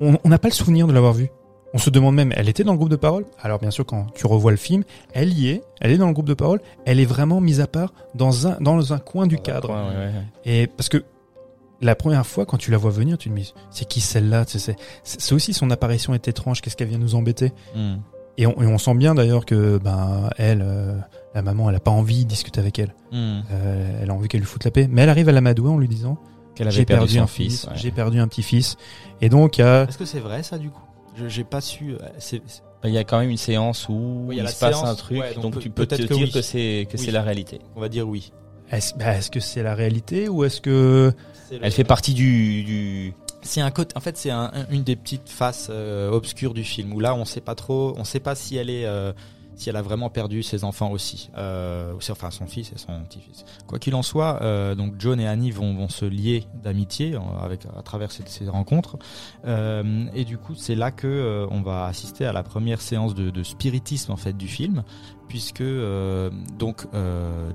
on 0.00 0.16
n'a 0.28 0.38
pas 0.38 0.46
le 0.48 0.54
souvenir 0.54 0.86
de 0.86 0.92
l'avoir 0.92 1.12
vue. 1.12 1.30
On 1.74 1.78
se 1.78 1.88
demande 1.90 2.14
même, 2.14 2.32
elle 2.36 2.48
était 2.48 2.64
dans 2.64 2.72
le 2.72 2.78
groupe 2.78 2.90
de 2.90 2.96
parole? 2.96 3.24
Alors, 3.40 3.58
bien 3.58 3.70
sûr, 3.70 3.86
quand 3.86 4.06
tu 4.14 4.26
revois 4.26 4.50
le 4.50 4.56
film, 4.58 4.84
elle 5.14 5.32
y 5.32 5.48
est, 5.48 5.62
elle 5.80 5.90
est 5.90 5.96
dans 5.96 6.06
le 6.06 6.12
groupe 6.12 6.28
de 6.28 6.34
parole, 6.34 6.60
elle 6.84 7.00
est 7.00 7.06
vraiment 7.06 7.40
mise 7.40 7.60
à 7.60 7.66
part 7.66 7.94
dans 8.14 8.46
un, 8.46 8.60
dans 8.60 8.92
un 8.92 8.98
coin 8.98 9.26
du 9.26 9.38
cadre. 9.38 9.70
Ouais, 9.70 9.96
ouais, 9.96 10.06
ouais. 10.06 10.12
Et 10.44 10.66
parce 10.66 10.88
que 10.90 11.02
la 11.80 11.94
première 11.94 12.26
fois, 12.26 12.44
quand 12.46 12.58
tu 12.58 12.70
la 12.70 12.76
vois 12.76 12.90
venir, 12.90 13.16
tu 13.16 13.30
te 13.30 13.34
dis, 13.34 13.54
c'est 13.70 13.88
qui 13.88 14.00
celle-là? 14.00 14.44
Tu 14.44 14.58
sais, 14.58 14.76
C'est 15.02 15.20
c'est 15.20 15.34
aussi 15.34 15.54
son 15.54 15.70
apparition 15.70 16.12
est 16.14 16.28
étrange, 16.28 16.60
qu'est-ce 16.60 16.76
qu'elle 16.76 16.88
vient 16.88 16.98
nous 16.98 17.14
embêter? 17.14 17.52
Mm. 17.74 17.94
et 18.38 18.46
on, 18.46 18.62
et 18.62 18.66
on 18.66 18.78
sent 18.78 18.94
bien 18.94 19.14
d'ailleurs 19.14 19.44
que 19.46 19.78
ben 19.78 20.28
elle, 20.36 20.62
euh, 20.62 20.96
la 21.34 21.42
maman, 21.42 21.70
elle 21.70 21.76
a 21.76 21.80
pas 21.80 21.90
envie 21.90 22.24
de 22.24 22.28
discuter 22.28 22.60
avec 22.60 22.78
elle. 22.78 22.94
Mm. 23.12 23.40
Euh, 23.50 23.98
elle 24.02 24.10
a 24.10 24.14
envie 24.14 24.28
qu'elle 24.28 24.40
lui 24.40 24.46
foute 24.46 24.64
la 24.64 24.70
paix. 24.70 24.88
Mais 24.90 25.02
elle 25.02 25.08
arrive 25.08 25.28
à 25.30 25.32
l'amadouer 25.32 25.70
en 25.70 25.78
lui 25.78 25.88
disant 25.88 26.18
Qu'elle 26.54 26.66
avait 26.68 26.76
j'ai 26.76 26.84
perdu, 26.84 27.14
perdu, 27.14 27.18
un 27.18 27.26
fils. 27.26 27.60
fils, 27.62 27.64
ouais. 27.64 27.72
j'ai 27.76 27.90
perdu 27.90 28.20
un 28.20 28.28
petit-fils. 28.28 28.76
Et 29.22 29.28
donc 29.30 29.58
a 29.58 29.84
Est-ce 29.84 29.96
que 29.98 30.04
c'est 30.04 30.20
vrai 30.20 30.42
ça 30.42 30.58
du 30.58 30.68
coup? 30.70 30.82
J'ai 31.28 31.44
pas 31.44 31.60
su. 31.60 31.92
euh, 31.94 32.38
Il 32.84 32.90
y 32.90 32.98
a 32.98 33.04
quand 33.04 33.18
même 33.20 33.30
une 33.30 33.36
séance 33.36 33.88
où 33.88 34.24
Oui, 34.28 34.36
il 34.40 34.48
se 34.48 34.58
passe 34.58 34.74
séance, 34.76 34.88
un 34.88 34.94
truc, 34.94 35.20
ouais, 35.20 35.34
donc 35.34 35.42
donc 35.44 35.54
peut- 35.54 35.60
tu 35.60 35.70
peux 35.70 35.86
te 35.86 35.94
dire 35.94 36.08
que 36.08 36.14
oui. 36.14 36.30
que 36.30 36.42
c'est 36.42 36.86
que 36.90 36.96
Oui. 36.96 37.04
c'est 37.04 37.10
la 37.12 37.22
réalité. 37.22 37.60
On 37.76 37.80
va 37.80 37.88
dire 37.88 38.08
oui. 38.08 38.32
est-ce 38.70 38.94
bah, 38.96 39.14
est-ce 39.16 39.30
que 39.30 39.38
c'est 39.40 39.62
la 39.62 39.74
réalité 39.74 40.28
ou 40.28 40.44
est-ce 40.44 40.60
que 40.60 41.12
Elle 41.60 41.70
fait 41.72 41.84
partie 41.84 42.14
du, 42.14 42.64
du 42.64 43.14
C'est 43.42 43.60
un 43.60 43.70
côté. 43.70 43.94
En 43.96 44.00
fait, 44.00 44.16
c'est 44.16 44.30
un- 44.30 44.50
un- 44.54 44.66
une 44.70 44.84
des 44.84 44.96
petites 44.96 45.28
faces 45.28 45.68
euh, 45.70 46.10
obscures 46.10 46.54
du 46.54 46.64
film 46.64 46.92
où 46.94 47.00
là, 47.00 47.14
on 47.14 47.24
sait 47.24 47.40
pas 47.42 47.54
trop. 47.54 47.92
On 47.98 48.04
sait 48.04 48.20
pas 48.20 48.34
si 48.34 48.56
elle 48.56 48.70
est. 48.70 48.86
euh, 48.86 49.12
si 49.62 49.70
elle 49.70 49.76
a 49.76 49.82
vraiment 49.82 50.10
perdu 50.10 50.42
ses 50.42 50.64
enfants 50.64 50.90
aussi, 50.90 51.30
euh, 51.38 51.94
enfin 52.10 52.30
son 52.32 52.46
fils 52.46 52.72
et 52.72 52.78
son 52.78 53.00
petit-fils. 53.04 53.44
Quoi 53.68 53.78
qu'il 53.78 53.94
en 53.94 54.02
soit, 54.02 54.42
euh, 54.42 54.74
donc 54.74 54.94
John 54.98 55.20
et 55.20 55.28
Annie 55.28 55.52
vont, 55.52 55.88
se 55.88 56.04
lier 56.04 56.46
d'amitié 56.62 57.14
euh, 57.14 57.18
avec 57.40 57.66
à 57.76 57.82
travers 57.82 58.10
ces, 58.10 58.48
rencontres, 58.48 58.96
et 59.44 60.24
du 60.24 60.36
coup 60.36 60.54
c'est 60.54 60.74
là 60.74 60.90
que 60.90 61.46
on 61.50 61.62
va 61.62 61.86
assister 61.86 62.24
à 62.24 62.32
la 62.32 62.42
première 62.42 62.80
séance 62.80 63.14
de, 63.14 63.42
spiritisme 63.42 64.10
en 64.10 64.16
fait 64.16 64.36
du 64.36 64.48
film, 64.48 64.82
puisque 65.28 65.64
donc 66.58 66.86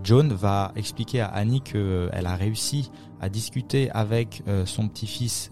John 0.04 0.34
va 0.34 0.72
expliquer 0.76 1.22
à 1.22 1.28
Annie 1.28 1.62
que 1.62 2.10
elle 2.13 2.26
a 2.26 2.36
réussi 2.36 2.89
à 3.20 3.30
discuter 3.30 3.89
avec 3.91 4.43
son 4.65 4.88
petit-fils 4.88 5.52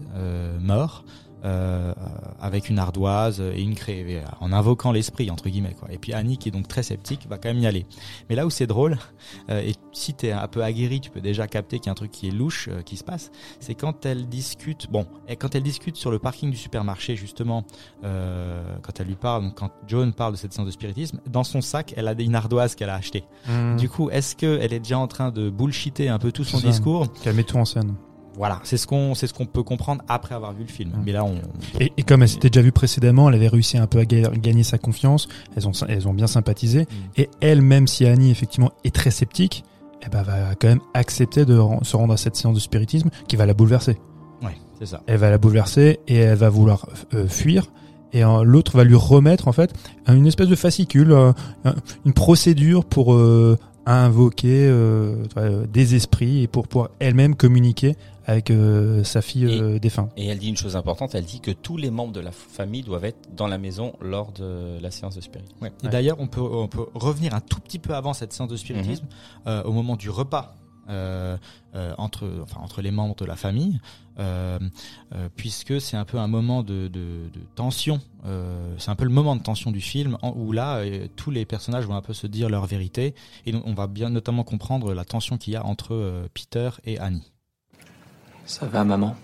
mort 0.60 1.04
euh, 1.44 1.92
avec 2.40 2.68
une 2.68 2.78
ardoise 2.78 3.40
et 3.40 3.62
une 3.62 3.74
crée, 3.74 4.22
en 4.40 4.52
invoquant 4.52 4.92
l'esprit 4.92 5.30
entre 5.30 5.48
guillemets 5.48 5.74
quoi. 5.78 5.88
Et 5.92 5.98
puis 5.98 6.12
Annie 6.12 6.38
qui 6.38 6.48
est 6.48 6.52
donc 6.52 6.68
très 6.68 6.82
sceptique 6.82 7.26
va 7.28 7.38
quand 7.38 7.48
même 7.48 7.58
y 7.58 7.66
aller. 7.66 7.86
Mais 8.28 8.36
là 8.36 8.46
où 8.46 8.50
c'est 8.50 8.66
drôle 8.66 8.98
euh, 9.50 9.60
et 9.60 9.74
si 9.92 10.14
t'es 10.14 10.32
un 10.32 10.48
peu 10.48 10.62
aguerri, 10.62 11.00
tu 11.00 11.10
peux 11.10 11.20
déjà 11.20 11.46
capter 11.46 11.78
qu'il 11.78 11.86
y 11.86 11.88
a 11.90 11.92
un 11.92 11.96
truc 11.96 12.10
qui 12.10 12.28
est 12.28 12.32
louche 12.32 12.68
euh, 12.70 12.82
qui 12.82 12.96
se 12.96 13.04
passe. 13.04 13.30
C'est 13.60 13.74
quand 13.74 14.06
elle 14.06 14.28
discute, 14.28 14.90
bon, 14.90 15.06
et 15.28 15.36
quand 15.36 15.54
elle 15.54 15.62
discute 15.62 15.96
sur 15.96 16.10
le 16.10 16.18
parking 16.18 16.50
du 16.50 16.56
supermarché 16.56 17.16
justement, 17.16 17.64
euh, 18.04 18.62
quand 18.82 19.00
elle 19.00 19.06
lui 19.06 19.16
parle, 19.16 19.42
donc 19.42 19.54
quand 19.54 19.70
Joan 19.86 20.12
parle 20.12 20.32
de 20.32 20.38
cette 20.38 20.52
séance 20.52 20.66
de 20.66 20.72
spiritisme, 20.72 21.20
dans 21.28 21.44
son 21.44 21.60
sac 21.60 21.94
elle 21.96 22.08
a 22.08 22.12
une 22.18 22.34
ardoise 22.34 22.74
qu'elle 22.74 22.90
a 22.90 22.94
achetée. 22.94 23.24
Mmh. 23.48 23.76
Du 23.76 23.88
coup, 23.88 24.10
est-ce 24.10 24.36
que 24.36 24.58
elle 24.60 24.72
est 24.72 24.80
déjà 24.80 24.98
en 24.98 25.06
train 25.06 25.30
de 25.30 25.50
bullshiter 25.50 26.08
un 26.08 26.18
peu 26.18 26.32
tout 26.32 26.44
son 26.44 26.58
discours 26.58 27.10
Qu'elle 27.22 27.34
met 27.34 27.44
tout 27.44 27.56
en 27.56 27.64
scène. 27.64 27.94
Voilà, 28.36 28.60
c'est 28.64 28.76
ce 28.76 28.86
qu'on 28.86 29.14
c'est 29.14 29.26
ce 29.26 29.32
qu'on 29.34 29.46
peut 29.46 29.62
comprendre 29.62 30.02
après 30.08 30.34
avoir 30.34 30.52
vu 30.52 30.62
le 30.62 30.68
film. 30.70 30.90
Mm. 30.90 31.02
Mais 31.06 31.12
là, 31.12 31.24
on 31.24 31.36
Et, 31.80 31.92
et 31.96 32.02
comme 32.02 32.22
elle 32.22 32.28
s'était 32.28 32.50
déjà 32.50 32.62
vue 32.62 32.72
précédemment, 32.72 33.28
elle 33.28 33.34
avait 33.36 33.48
réussi 33.48 33.78
un 33.78 33.86
peu 33.86 33.98
à 33.98 34.04
ga- 34.04 34.30
gagner 34.30 34.62
sa 34.62 34.78
confiance. 34.78 35.28
Elles 35.56 35.66
ont, 35.66 35.72
elles 35.88 36.06
ont 36.08 36.14
bien 36.14 36.26
sympathisé. 36.26 36.82
Mm. 36.82 36.86
Et 37.20 37.30
elle, 37.40 37.62
même 37.62 37.86
si 37.86 38.06
Annie 38.06 38.30
effectivement 38.30 38.72
est 38.84 38.94
très 38.94 39.10
sceptique, 39.10 39.64
eh 40.04 40.08
ben, 40.10 40.22
va 40.22 40.54
quand 40.54 40.68
même 40.68 40.80
accepter 40.94 41.44
de 41.44 41.58
se 41.82 41.96
rendre 41.96 42.12
à 42.12 42.16
cette 42.16 42.36
séance 42.36 42.54
de 42.54 42.60
spiritisme 42.60 43.08
qui 43.28 43.36
va 43.36 43.46
la 43.46 43.54
bouleverser. 43.54 43.96
ouais, 44.42 44.56
c'est 44.78 44.86
ça. 44.86 45.00
Elle 45.06 45.18
va 45.18 45.30
la 45.30 45.38
bouleverser 45.38 46.00
et 46.06 46.16
elle 46.16 46.36
va 46.38 46.48
vouloir 46.50 46.86
euh, 47.14 47.26
fuir. 47.28 47.66
Et 48.12 48.22
l'autre 48.44 48.76
va 48.76 48.84
lui 48.84 48.94
remettre 48.94 49.48
en 49.48 49.52
fait 49.52 49.74
une 50.06 50.26
espèce 50.26 50.48
de 50.48 50.54
fascicule, 50.54 51.12
un- 51.12 51.34
une 52.06 52.12
procédure 52.12 52.84
pour 52.84 53.14
euh, 53.14 53.58
invoquer 53.86 54.66
euh, 54.68 55.22
euh, 55.36 55.66
des 55.66 55.94
esprits 55.94 56.42
et 56.42 56.46
pour 56.48 56.68
pouvoir 56.68 56.90
elle-même 56.98 57.36
communiquer 57.36 57.94
avec 58.28 58.50
euh, 58.50 59.04
sa 59.04 59.22
fille 59.22 59.44
euh, 59.46 59.78
défunte. 59.78 60.10
Et 60.16 60.26
elle 60.26 60.38
dit 60.38 60.48
une 60.48 60.56
chose 60.56 60.74
importante, 60.74 61.14
elle 61.14 61.24
dit 61.24 61.40
que 61.40 61.52
tous 61.52 61.76
les 61.76 61.90
membres 61.92 62.12
de 62.12 62.18
la 62.20 62.32
famille 62.32 62.82
doivent 62.82 63.04
être 63.04 63.20
dans 63.36 63.46
la 63.46 63.56
maison 63.58 63.92
lors 64.00 64.32
de 64.32 64.80
la 64.82 64.90
séance 64.90 65.14
de 65.14 65.20
spirit. 65.20 65.44
Ouais. 65.62 65.68
Et 65.82 65.86
Ouais. 65.86 65.92
d'ailleurs, 65.92 66.16
on 66.18 66.26
peut 66.26 66.40
on 66.40 66.66
peut 66.66 66.86
revenir 66.94 67.34
un 67.34 67.40
tout 67.40 67.60
petit 67.60 67.78
peu 67.78 67.94
avant 67.94 68.12
cette 68.14 68.32
séance 68.32 68.48
de 68.50 68.56
spiritisme, 68.56 69.06
euh, 69.46 69.62
au 69.62 69.70
moment 69.72 69.94
du 69.94 70.10
repas. 70.10 70.56
Euh, 70.88 71.36
euh, 71.74 71.94
entre 71.98 72.30
enfin 72.42 72.60
entre 72.60 72.80
les 72.80 72.90
membres 72.90 73.16
de 73.16 73.24
la 73.24 73.36
famille 73.36 73.80
euh, 74.18 74.58
puisque 75.36 75.80
c'est 75.80 75.96
un 75.96 76.04
peu 76.04 76.18
un 76.18 76.28
moment 76.28 76.62
de, 76.62 76.90
tension 77.54 78.00
c'est 78.78 78.90
un 78.90 78.96
peu 78.96 79.04
le 79.04 79.10
moment 79.10 79.36
de 79.36 79.42
tension 79.42 79.70
du 79.70 79.80
film 79.80 80.16
où 80.22 80.52
là 80.52 80.82
tous 81.16 81.30
les 81.30 81.44
personnages 81.44 81.86
vont 81.86 81.94
un 81.94 82.02
peu 82.02 82.14
se 82.14 82.26
dire 82.26 82.48
leur 82.48 82.66
vérité 82.66 83.14
et 83.46 83.54
on 83.54 83.74
va 83.74 83.86
bien 83.86 84.10
notamment 84.10 84.42
comprendre 84.42 84.94
la 84.94 85.04
tension 85.04 85.38
qu'il 85.38 85.52
y 85.52 85.56
a 85.56 85.64
entre 85.64 86.28
Peter 86.34 86.70
et 86.84 86.98
Annie. 86.98 87.30
Ça 88.46 88.66
va, 88.66 88.84
maman? 88.84 89.16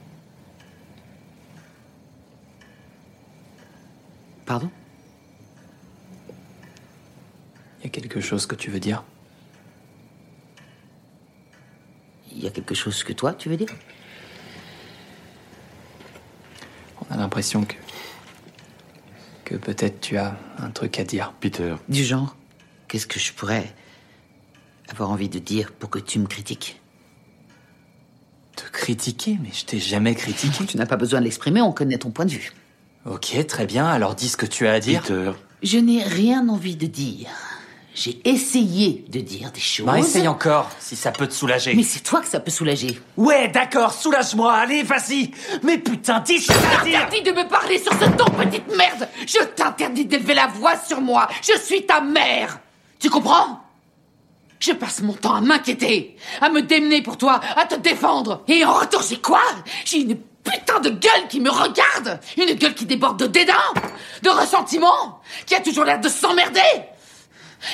Pardon? 4.47 4.71
Il 7.81 7.85
y 7.85 7.87
a 7.87 7.91
quelque 7.91 8.21
chose 8.21 8.47
que 8.47 8.55
tu 8.55 8.71
veux 8.71 8.81
dire 8.81 9.03
Il 12.35 12.43
y 12.43 12.47
a 12.47 12.51
quelque 12.73 12.83
chose 12.85 13.05
que 13.05 13.13
toi, 13.13 13.35
tu 13.35 13.49
veux 13.51 13.57
dire? 13.57 13.69
On 17.01 17.15
a 17.15 17.17
l'impression 17.19 17.65
que. 17.65 17.75
que 19.45 19.57
peut-être 19.57 20.01
tu 20.01 20.17
as 20.17 20.37
un 20.59 20.71
truc 20.71 20.99
à 20.99 21.05
dire. 21.05 21.33
Peter, 21.41 21.75
Du 21.89 22.05
genre? 22.05 22.35
Qu'est-ce 22.89 23.07
que 23.07 23.21
je 23.21 23.33
pourrais 23.33 23.75
avoir 24.89 25.11
envie 25.11 25.29
de 25.29 25.39
dire 25.39 25.73
pour 25.73 25.91
que 25.91 25.99
tu 25.99 26.19
me 26.19 26.27
critiques? 26.27 26.81
Te 28.57 28.65
critiquer 28.71 29.39
Mais 29.43 29.51
je 29.53 29.65
t'ai 29.65 29.79
jamais 29.79 30.15
critiqué. 30.15 30.65
Tu 30.67 30.77
n'as 30.77 30.87
pas 30.87 30.97
besoin 30.97 31.21
de 31.21 31.25
l'exprimer, 31.25 31.61
on 31.61 31.73
connaît 31.73 31.99
ton 31.99 32.11
point 32.11 32.25
de 32.27 32.31
vue. 32.33 32.53
Ok, 33.05 33.35
très 33.47 33.67
bien, 33.67 33.87
alors 33.87 34.15
dis 34.15 34.29
ce 34.29 34.37
que 34.37 34.47
tu 34.47 34.67
as 34.67 34.73
à 34.73 34.81
dire. 34.81 35.03
Peter, 35.03 35.33
Je 35.63 35.79
n'ai 35.79 36.03
rien 36.03 36.49
envie 36.49 36.77
de 36.77 36.87
dire. 36.87 37.29
J'ai 37.95 38.21
essayé 38.25 39.05
de 39.09 39.21
dire 39.21 39.53
des 39.53 39.61
choses. 39.61 39.85
Bah, 39.85 39.99
essaye 39.99 40.27
encore, 40.27 40.71
si 40.79 40.97
ça 40.97 41.13
peut 41.13 41.27
te 41.27 41.35
soulager. 41.35 41.75
Mais 41.75 41.83
c'est 41.83 42.01
toi 42.01 42.21
que 42.23 42.29
ça 42.29 42.41
peut 42.41 42.51
soulager. 42.51 42.99
Ouais, 43.19 43.49
d'accord, 43.49 43.93
soulage-moi, 43.93 44.53
allez, 44.53 44.83
vas-y. 44.83 45.31
Mais 45.63 45.77
putain, 45.77 46.21
dis 46.21 46.41
ce 46.41 46.49
que 46.49 46.53
t'as 46.55 46.81
à 46.81 46.85
dire 46.85 47.01
T'interdis 47.01 47.23
de 47.23 47.33
me 47.33 47.47
parler 47.49 47.79
sur 47.79 47.93
ce 47.93 48.05
ton, 48.17 48.25
petite 48.25 48.75
merde. 48.75 49.09
Je 49.27 49.45
t'interdis 49.45 50.07
d'élever 50.07 50.33
la 50.33 50.47
voix 50.47 50.77
sur 50.77 51.03
moi. 51.03 51.29
Je 51.43 51.59
suis 51.59 51.85
ta 51.85 52.01
mère. 52.01 52.61
Tu 52.99 53.11
comprends? 53.11 53.61
Je 54.59 54.73
passe 54.73 55.03
mon 55.03 55.13
temps 55.13 55.35
à 55.35 55.41
m'inquiéter, 55.41 56.17
à 56.41 56.49
me 56.49 56.63
démener 56.63 57.03
pour 57.03 57.19
toi, 57.19 57.41
à 57.57 57.67
te 57.67 57.75
défendre. 57.75 58.43
Et 58.49 58.65
en 58.65 58.73
retour, 58.73 59.03
j'ai 59.07 59.21
quoi? 59.21 59.43
J'ai 59.85 59.99
une 59.99 60.17
putain 60.17 60.81
de 60.81 60.91
gueule 60.91 61.29
qui 61.29 61.41
me 61.41 61.51
regarde. 61.51 62.21
Une 62.39 62.55
gueule 62.55 62.75
qui 62.75 62.87
déborde 62.87 63.19
de 63.19 63.27
dédain, 63.27 63.55
de 64.23 64.31
ressentiment, 64.31 65.21
qui 65.47 65.55
a 65.55 65.61
toujours 65.61 65.85
l'air 65.85 66.01
de 66.01 66.09
s'emmerder 66.09 66.61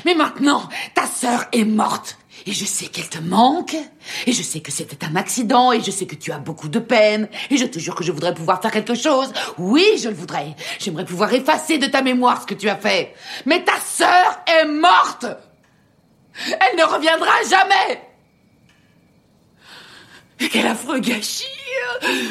mais 0.05 0.15
maintenant, 0.15 0.69
ta 0.95 1.07
sœur 1.07 1.47
est 1.53 1.65
morte. 1.65 2.19
Et 2.47 2.53
je 2.53 2.65
sais 2.65 2.87
qu'elle 2.87 3.09
te 3.09 3.19
manque. 3.19 3.77
Et 4.27 4.33
je 4.33 4.43
sais 4.43 4.61
que 4.61 4.73
c'était 4.73 5.05
un 5.05 5.17
accident. 5.17 5.73
Et 5.73 5.83
je 5.83 5.91
sais 5.91 6.07
que 6.07 6.15
tu 6.15 6.33
as 6.33 6.39
beaucoup 6.39 6.69
de 6.69 6.79
peine. 6.79 7.29
Et 7.51 7.57
je 7.57 7.67
te 7.67 7.79
jure 7.79 7.95
que 7.95 8.05
je 8.05 8.13
voudrais 8.13 8.35
pouvoir 8.35 8.63
faire 8.63 8.71
quelque 8.71 8.95
chose. 8.95 9.33
Oui, 9.59 9.85
je 10.03 10.09
le 10.09 10.15
voudrais. 10.15 10.55
J'aimerais 10.79 11.05
pouvoir 11.05 11.33
effacer 11.35 11.79
de 11.79 11.87
ta 11.87 12.01
mémoire 12.03 12.41
ce 12.41 12.47
que 12.47 12.55
tu 12.55 12.69
as 12.69 12.77
fait. 12.77 13.15
Mais 13.45 13.65
ta 13.65 13.79
sœur 13.81 14.41
est 14.47 14.67
morte. 14.67 15.27
Elle 16.47 16.79
ne 16.79 16.85
reviendra 16.85 17.33
jamais. 17.51 18.03
Et 20.41 20.49
quel 20.49 20.67
affreux 20.67 21.01
gâchis 21.01 21.45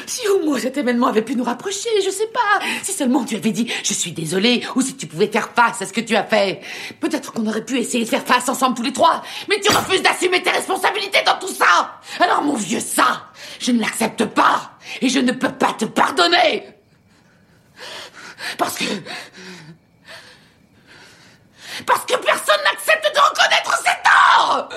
Si 0.06 0.28
au 0.28 0.44
moins 0.44 0.60
cet 0.60 0.78
événement 0.78 1.08
avait 1.08 1.22
pu 1.22 1.36
nous 1.36 1.44
rapprocher, 1.44 1.90
je 2.04 2.10
sais 2.10 2.28
pas. 2.28 2.66
Si 2.84 2.94
seulement 2.94 3.24
tu 3.24 3.36
avais 3.36 3.52
dit 3.52 3.72
je 3.84 3.94
suis 3.94 4.12
désolé, 4.12 4.64
ou 4.76 4.82
si 4.82 4.96
tu 4.96 5.08
pouvais 5.08 5.28
faire 5.28 5.50
face 5.50 5.82
à 5.82 5.86
ce 5.86 5.94
que 5.94 6.02
tu 6.02 6.16
as 6.16 6.24
fait. 6.24 6.62
Peut-être 7.00 7.34
qu'on 7.34 7.46
aurait 7.48 7.66
pu 7.66 7.78
essayer 7.80 8.04
de 8.04 8.10
faire 8.10 8.26
face 8.26 8.50
ensemble 8.50 8.76
tous 8.76 8.84
les 8.84 8.94
trois. 8.94 9.22
Mais 9.50 9.60
tu 9.60 9.72
refuses 9.72 10.02
d'assumer 10.02 10.42
tes 10.42 10.52
responsabilités 10.52 11.20
dans 11.26 11.38
tout 11.40 11.54
ça. 11.54 12.00
Alors 12.20 12.44
mon 12.44 12.56
vieux 12.56 12.80
ça, 12.80 13.28
je 13.60 13.72
ne 13.72 13.80
l'accepte 13.80 14.26
pas. 14.26 14.72
Et 15.02 15.10
je 15.10 15.20
ne 15.20 15.32
peux 15.32 15.52
pas 15.52 15.74
te 15.74 15.86
pardonner. 15.86 16.64
Parce 18.58 18.78
que... 18.78 18.86
Parce 21.86 22.06
que 22.06 22.18
personne 22.18 22.56
n'accepte 22.64 23.14
de 23.14 23.20
reconnaître 23.20 23.78
ses 23.78 23.94
torts 24.04 24.70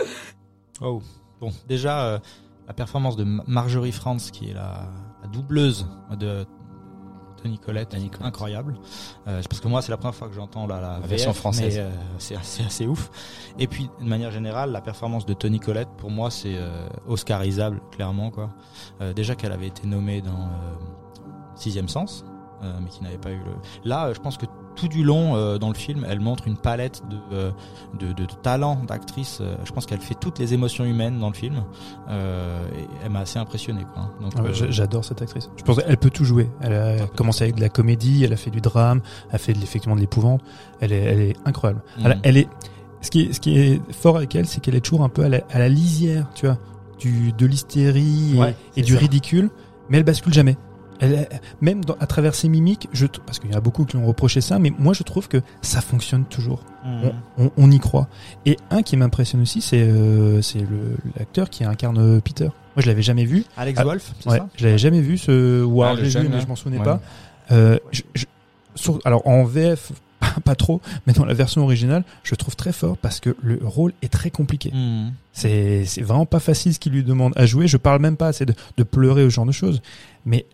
Oh, 0.83 1.02
bon, 1.40 1.52
déjà 1.66 2.04
euh, 2.04 2.18
la 2.70 2.74
performance 2.74 3.16
de 3.16 3.24
Ma- 3.24 3.42
Marjorie 3.48 3.90
Franz, 3.90 4.30
qui 4.30 4.48
est 4.48 4.54
la, 4.54 4.87
la 5.22 5.28
doubleuse 5.28 5.88
de 6.16 6.46
Tony 7.42 7.59
Collette, 7.59 7.88
Toni 7.88 8.11
Collette. 8.11 8.26
incroyable. 8.28 8.78
Euh, 9.26 9.42
parce 9.48 9.61
que 9.61 9.66
moi, 9.66 9.83
c'est 9.83 9.90
la 9.90 9.96
première 9.96 10.14
fois 10.14 10.28
que 10.28 10.35
j'entends 10.37 10.68
la, 10.68 10.80
la, 10.80 11.00
La 11.00 11.06
version 11.09 11.33
VF, 11.33 11.37
française. 11.40 11.76
euh, 11.80 11.90
c'est 12.18 12.37
assez, 12.37 12.62
assez 12.62 12.87
ouf. 12.87 13.11
Et 13.59 13.66
puis, 13.66 13.90
de 14.00 14.04
manière 14.06 14.30
générale, 14.30 14.70
la 14.70 14.80
performance 14.80 15.26
de 15.26 15.35
Tony 15.35 15.59
Collette, 15.59 15.88
pour 15.98 16.12
moi, 16.12 16.30
c'est 16.30 16.54
euh, 16.56 16.87
Oscarisable, 17.09 17.80
clairement, 17.90 18.30
quoi. 18.30 18.50
Euh, 19.00 19.12
déjà 19.12 19.35
qu'elle 19.35 19.50
avait 19.52 19.66
été 19.66 19.88
nommée 19.88 20.22
dans 20.22 20.48
Sixième 21.56 21.88
Sens, 21.88 22.24
mais 22.62 22.88
qui 22.90 23.02
n'avait 23.02 23.18
pas 23.18 23.30
eu 23.33 23.38
le. 23.38 23.52
Là, 23.88 24.12
je 24.12 24.20
pense 24.20 24.37
que 24.37 24.46
tout 24.76 24.88
du 24.88 25.02
long 25.04 25.35
euh, 25.37 25.59
dans 25.59 25.68
le 25.68 25.74
film, 25.74 26.06
elle 26.09 26.20
montre 26.20 26.46
une 26.46 26.56
palette 26.56 27.02
de 27.11 27.16
euh, 27.33 27.50
de, 27.98 28.09
de, 28.09 28.24
de 28.24 28.33
talent 28.42 28.83
d'actrice. 28.87 29.38
Euh, 29.40 29.54
je 29.64 29.72
pense 29.72 29.85
qu'elle 29.87 30.00
fait 30.00 30.14
toutes 30.14 30.38
les 30.38 30.54
émotions 30.54 30.85
humaines 30.85 31.18
dans 31.18 31.28
le 31.28 31.35
film. 31.35 31.62
Euh, 32.09 32.61
et 32.78 32.87
elle 33.04 33.11
m'a 33.11 33.20
assez 33.20 33.38
impressionné, 33.38 33.85
quoi. 33.92 34.11
Donc, 34.20 34.33
Ah 34.37 34.42
ouais, 34.42 34.50
euh, 34.50 34.54
j'a- 34.54 34.70
J'adore 34.70 35.04
cette 35.04 35.20
actrice. 35.22 35.50
Je 35.56 35.62
pense 35.62 35.76
qu'elle 35.76 35.96
peut 35.96 36.11
tout 36.11 36.24
jouer. 36.24 36.48
Elle 36.61 36.74
a 36.74 37.06
commencé 37.09 37.44
avec 37.44 37.56
de 37.56 37.61
la 37.61 37.68
comédie, 37.68 38.24
elle 38.24 38.33
a 38.33 38.37
fait 38.37 38.50
du 38.50 38.61
drame, 38.61 39.00
elle 39.28 39.35
a 39.37 39.38
fait 39.38 39.52
effectivement 39.52 39.96
de 39.96 40.00
l'épouvante. 40.00 40.40
Elle 40.80 40.92
est, 40.92 41.02
elle 41.04 41.20
est 41.20 41.37
incroyable. 41.44 41.83
Mhm. 41.98 42.04
Elle, 42.06 42.18
elle 42.22 42.37
est, 42.37 42.48
ce 43.02 43.11
qui 43.11 43.22
est, 43.22 43.33
ce 43.33 43.40
qui 43.40 43.59
est 43.59 43.80
fort 43.92 44.16
avec 44.16 44.35
elle, 44.35 44.46
c'est 44.46 44.61
qu'elle 44.61 44.74
est 44.76 44.80
toujours 44.80 45.02
un 45.04 45.09
peu 45.09 45.24
à 45.24 45.28
la, 45.28 45.40
à 45.50 45.59
la 45.59 45.68
lisière, 45.68 46.26
tu 46.35 46.46
vois, 46.46 46.59
du, 46.98 47.33
de 47.33 47.46
l'hystérie 47.46 48.35
et- 48.35 48.38
Ouais, 48.38 48.50
et, 48.50 48.54
c'est 48.76 48.83
du 48.83 48.92
ça. 48.94 48.98
ridicule, 48.98 49.50
mais 49.88 49.98
elle 49.98 50.04
bascule 50.04 50.33
jamais. 50.33 50.56
Elle, 51.00 51.28
même 51.60 51.84
dans- 51.84 51.96
à 51.98 52.06
travers 52.06 52.34
ses 52.34 52.48
mimiques, 52.48 52.88
je, 52.92 53.06
parce 53.06 53.38
qu'il 53.38 53.50
y 53.50 53.54
en 53.54 53.56
a 53.58 53.60
beaucoup 53.60 53.84
qui 53.84 53.96
ont 53.96 54.06
reproché 54.06 54.40
ça, 54.40 54.58
mais 54.58 54.72
moi 54.78 54.92
je 54.94 55.02
trouve 55.02 55.28
que 55.28 55.40
ça 55.62 55.80
fonctionne 55.80 56.24
toujours. 56.26 56.62
Mhm. 56.84 57.12
On, 57.38 57.44
on, 57.46 57.51
on 57.57 57.70
y 57.70 57.78
croit. 57.78 58.09
Et 58.46 58.57
un 58.70 58.82
qui 58.82 58.96
m'impressionne 58.96 59.42
aussi, 59.42 59.61
c'est 59.61 59.80
euh, 59.82 60.40
c'est 60.42 60.64
l'acteur 61.18 61.48
qui 61.51 61.64
incarne 61.64 61.98
euh, 61.98 62.20
Peter. 62.20 62.44
Moi 62.44 62.53
je 62.82 62.86
l'avais 62.86 63.03
jamais 63.03 63.24
vu. 63.24 63.44
Alex 63.57 63.78
Ah, 63.80 63.84
Wolff, 63.84 64.12
c'est 64.20 64.28
Ouais, 64.30 64.38
ça? 64.38 64.48
je 64.57 64.64
l'avais 64.66 64.78
jamais 64.78 65.01
vu 65.01 65.18
ce 65.18 65.62
ou 65.64 65.82
Ah, 65.82 65.96
jeune, 65.96 66.22
vu 66.24 66.28
mais 66.28 66.36
là. 66.36 66.42
je 66.42 66.46
m'en 66.46 66.57
souvenais 66.57 66.78
Ouais. 66.78 66.84
pas. 66.84 67.01
Euh, 67.51 67.78
je- 67.92 68.03
je- 68.14 68.26
sur- 68.76 69.01
alors 69.05 69.26
en 69.26 69.44
VF 69.44 69.92
pas 70.44 70.55
trop, 70.55 70.80
mais 71.07 71.12
dans 71.14 71.24
la 71.24 71.32
version 71.34 71.62
originale, 71.62 72.05
je 72.22 72.34
trouve 72.34 72.55
très 72.55 72.72
fort 72.72 72.96
parce 72.98 73.20
que 73.20 73.34
le 73.42 73.59
rôle 73.64 73.92
est 74.03 74.12
très 74.12 74.30
compliqué. 74.30 74.70
C'est 75.32 75.84
c'est 75.86 76.03
vraiment 76.03 76.26
pas 76.26 76.40
facile 76.40 76.74
ce 76.74 76.78
qu'il 76.78 76.92
lui 76.92 77.03
demande 77.03 77.32
à 77.36 77.46
jouer. 77.46 77.66
Je 77.68 77.76
parle 77.78 78.01
même 78.03 78.16
pas 78.16 78.28
assez 78.28 78.44
de, 78.46 78.55
de 78.76 78.82
pleurer 78.82 79.24
ou 79.24 79.30
ce 79.30 79.34
genre 79.36 79.46
de 79.46 79.53
choses, 79.53 79.80
mais 80.26 80.44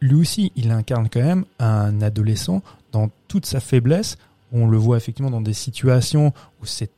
lui 0.00 0.14
aussi, 0.14 0.52
il 0.56 0.70
incarne 0.70 1.08
quand 1.08 1.22
même 1.22 1.44
un 1.58 2.00
adolescent 2.02 2.62
dans 2.92 3.10
toute 3.28 3.46
sa 3.46 3.60
faiblesse. 3.60 4.16
On 4.52 4.66
le 4.66 4.76
voit 4.76 4.96
effectivement 4.96 5.30
dans 5.30 5.40
des 5.40 5.52
situations 5.54 6.32
où 6.62 6.66
c'est 6.66 6.90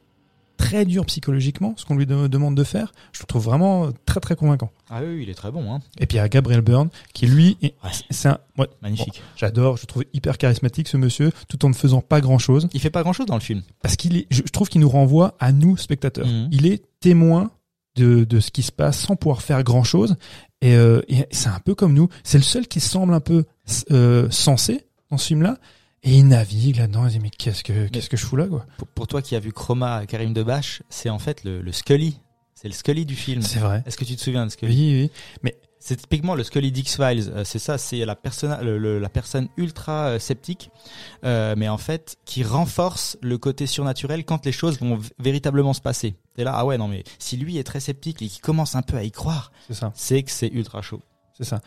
très 0.57 0.85
dur 0.85 1.07
psychologiquement 1.07 1.75
ce 1.77 1.85
qu'on 1.85 1.95
lui 1.97 2.05
de- 2.05 2.27
demande 2.27 2.57
de 2.57 2.65
faire. 2.65 2.93
Je 3.13 3.21
le 3.23 3.27
trouve 3.27 3.45
vraiment 3.45 3.91
très 4.07 4.19
très 4.19 4.35
convaincant. 4.35 4.71
Ah 4.91 5.01
oui, 5.05 5.21
il 5.23 5.31
est 5.31 5.35
très 5.35 5.53
bon, 5.53 5.73
hein. 5.73 5.79
Et 6.01 6.07
puis 6.07 6.17
il 6.17 6.21
y 6.21 6.23
a 6.23 6.29
Gabriel 6.29 6.63
Byrne 6.63 6.89
qui 7.15 7.27
lui, 7.27 7.57
est- 7.63 7.75
Ouais. 7.85 7.91
c'est 8.11 8.29
un, 8.29 8.39
ouais, 8.59 8.67
magnifique. 8.83 9.23
j'adore, 9.37 9.77
je 9.77 9.83
le 9.83 9.87
trouve 9.87 10.05
hyper 10.13 10.37
charismatique 10.37 10.89
ce 10.89 10.97
monsieur, 10.97 11.31
tout 11.49 11.65
en 11.65 11.69
ne 11.69 11.75
faisant 11.75 12.01
pas 12.01 12.21
grand 12.21 12.39
chose, 12.39 12.69
Il 12.73 12.81
fait 12.81 12.91
pas 12.91 13.03
grand 13.03 13.13
chose 13.13 13.27
dans 13.27 13.37
le 13.37 13.41
film. 13.41 13.63
parce 13.83 13.95
qu'il 13.97 14.17
est, 14.17 14.27
je 14.31 14.43
je 14.45 14.51
trouve 14.51 14.69
qu'il 14.69 14.81
nous 14.81 14.89
renvoie 14.89 15.37
à 15.39 15.53
nous 15.53 15.77
spectateurs. 15.77 16.27
Mhm. 16.27 16.49
Il 16.51 16.67
est 16.67 16.83
témoin 17.01 17.51
de, 17.99 18.25
de 18.25 18.41
ce 18.41 18.51
qui 18.51 18.63
se 18.63 18.73
passe 18.73 18.99
sans 18.99 19.17
pouvoir 19.17 19.43
faire 19.43 19.63
grand 19.63 19.85
chose, 19.85 20.17
et, 20.61 20.75
euh, 20.75 21.03
et 21.09 21.27
c'est 21.31 21.49
un 21.49 21.61
peu 21.61 21.75
comme 21.75 21.93
nous. 21.93 22.09
C'est 22.25 22.39
le 22.39 22.45
seul 22.45 22.67
qui 22.67 22.81
semble 22.81 23.13
un 23.15 23.21
peu 23.21 23.45
euh, 23.91 24.29
sensé 24.31 24.87
dans 25.11 25.19
ce 25.19 25.27
film-là, 25.29 25.59
et 26.03 26.17
il 26.17 26.29
navigue 26.29 26.77
là-dedans. 26.77 27.07
Il 27.07 27.13
dit 27.13 27.21
mais 27.21 27.31
qu'est-ce 27.31 27.63
que 27.63 27.89
qu'est-ce 27.89 28.09
que 28.09 28.17
je 28.17 28.25
fous 28.25 28.37
là 28.37 28.47
quoi? 28.47 28.67
Pour, 28.79 28.89
pour 28.89 29.07
toi 29.07 29.21
qui 29.21 29.37
as 29.37 29.41
vu 29.41 29.53
Chroma, 29.53 30.07
Karim 30.07 30.33
Debache, 30.33 30.83
c'est 30.89 31.11
en 31.11 31.19
fait 31.19 31.45
le, 31.45 31.61
le 31.61 31.73
Scully. 31.73 32.21
C'est 32.55 32.69
le 32.69 32.75
Scully 32.75 33.07
du 33.07 33.15
film. 33.15 33.43
C'est 33.43 33.61
vrai. 33.61 33.85
Est-ce 33.87 33.97
que 33.97 34.05
tu 34.05 34.17
te 34.17 34.21
souviens 34.21 34.45
de 34.45 34.51
Scully? 34.51 34.75
Oui, 34.75 35.11
oui. 35.45 35.53
C'est 35.81 35.97
typiquement 35.97 36.35
le 36.35 36.43
Scully 36.43 36.73
d'X-Files. 36.73 37.31
Euh, 37.35 37.45
c'est 37.45 37.59
ça, 37.59 37.79
c'est 37.79 38.05
la 38.05 38.17
personne, 38.17 38.57
le- 38.63 38.79
le- 38.79 38.99
la 38.99 39.09
personne 39.09 39.49
ultra 39.57 40.09
euh, 40.09 40.19
sceptique, 40.19 40.71
euh, 41.25 41.55
mais 41.57 41.69
en 41.69 41.79
fait 41.79 42.17
qui 42.25 42.43
renforce 42.43 43.17
le 43.23 43.39
côté 43.39 43.67
surnaturel 43.67 44.25
quand 44.25 44.45
les 44.45 44.53
choses 44.53 44.79
vont 44.81 44.99
véritablement 45.19 45.73
se 45.73 45.81
passer. 45.81 46.17
Et 46.37 46.45
là, 46.45 46.53
ah 46.57 46.65
ouais, 46.67 46.79
non 46.79 46.89
mais 46.89 47.05
si 47.19 47.37
lui 47.37 47.59
est 47.59 47.65
très 47.65 47.81
sceptique 47.81 48.23
et 48.23 48.27
qui 48.29 48.41
commence 48.41 48.75
un 48.75 48.83
peu 48.83 48.97
à 48.97 49.05
y 49.05 49.11
croire, 49.11 49.53
C'est 49.69 49.75
ça. 49.75 49.93
c'est 49.95 50.23
que 50.23 50.31
c'est 50.31 50.49
ultra 50.49 50.83
chaud. 50.83 51.01
C'est 51.37 51.45
ça. 51.45 51.61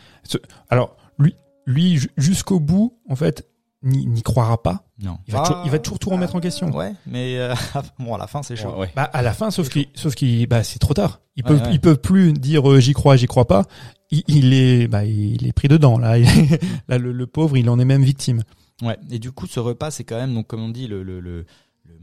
Alors 0.68 0.96
lui, 1.18 1.34
lui 1.66 1.96
ju- 1.98 2.10
jusqu'au 2.16 2.60
bout, 2.60 2.98
en 3.08 3.16
fait, 3.16 3.48
n'y 3.82 4.06
n'y 4.06 4.22
croira 4.22 4.62
pas. 4.62 4.84
Non. 5.02 5.18
Il 5.26 5.32
va, 5.32 5.40
Ah, 5.42 5.48
toujours, 5.48 5.62
il 5.64 5.70
va 5.72 5.78
toujours 5.78 5.98
tout 5.98 6.10
remettre 6.10 6.36
en 6.36 6.40
question. 6.40 6.70
Ouais, 6.70 6.92
mais 7.06 7.38
euh, 7.38 7.54
bon, 7.98 8.14
à 8.14 8.18
la 8.18 8.26
fin, 8.26 8.42
c'est 8.42 8.54
chaud. 8.56 8.70
Ouais, 8.72 8.78
ouais. 8.80 8.92
Bah 8.94 9.04
à 9.12 9.22
la 9.22 9.32
fin, 9.32 9.50
sauf 9.50 9.68
qu'il, 9.70 9.86
sauf 9.94 10.14
qu'il, 10.14 10.46
bah 10.46 10.62
c'est 10.62 10.78
trop 10.78 10.94
tard. 10.94 11.20
Ils 11.36 11.44
Ouais, 11.46 11.58
ils 11.72 11.80
peuvent 11.80 11.98
plus 12.00 12.32
dire 12.34 12.70
euh, 12.70 12.78
j'y 12.78 12.92
crois, 12.92 13.16
j'y 13.16 13.26
crois 13.26 13.46
pas. 13.46 13.64
Il, 14.12 14.52
est, 14.52 14.88
bah 14.88 15.04
il 15.04 15.46
est 15.46 15.52
pris 15.52 15.68
dedans 15.68 15.98
là. 15.98 16.18
Là 16.88 16.98
le, 16.98 17.12
le 17.12 17.26
pauvre, 17.26 17.56
il 17.56 17.68
en 17.70 17.78
est 17.78 17.84
même 17.84 18.04
victime. 18.04 18.42
Ouais. 18.82 18.98
Et 19.10 19.18
du 19.18 19.32
coup, 19.32 19.46
ce 19.46 19.60
repas, 19.60 19.90
c'est 19.90 20.04
quand 20.04 20.16
même, 20.16 20.34
donc, 20.34 20.48
comme 20.48 20.62
on 20.62 20.68
dit, 20.68 20.86
le, 20.88 21.02
le, 21.02 21.20
le 21.20 21.46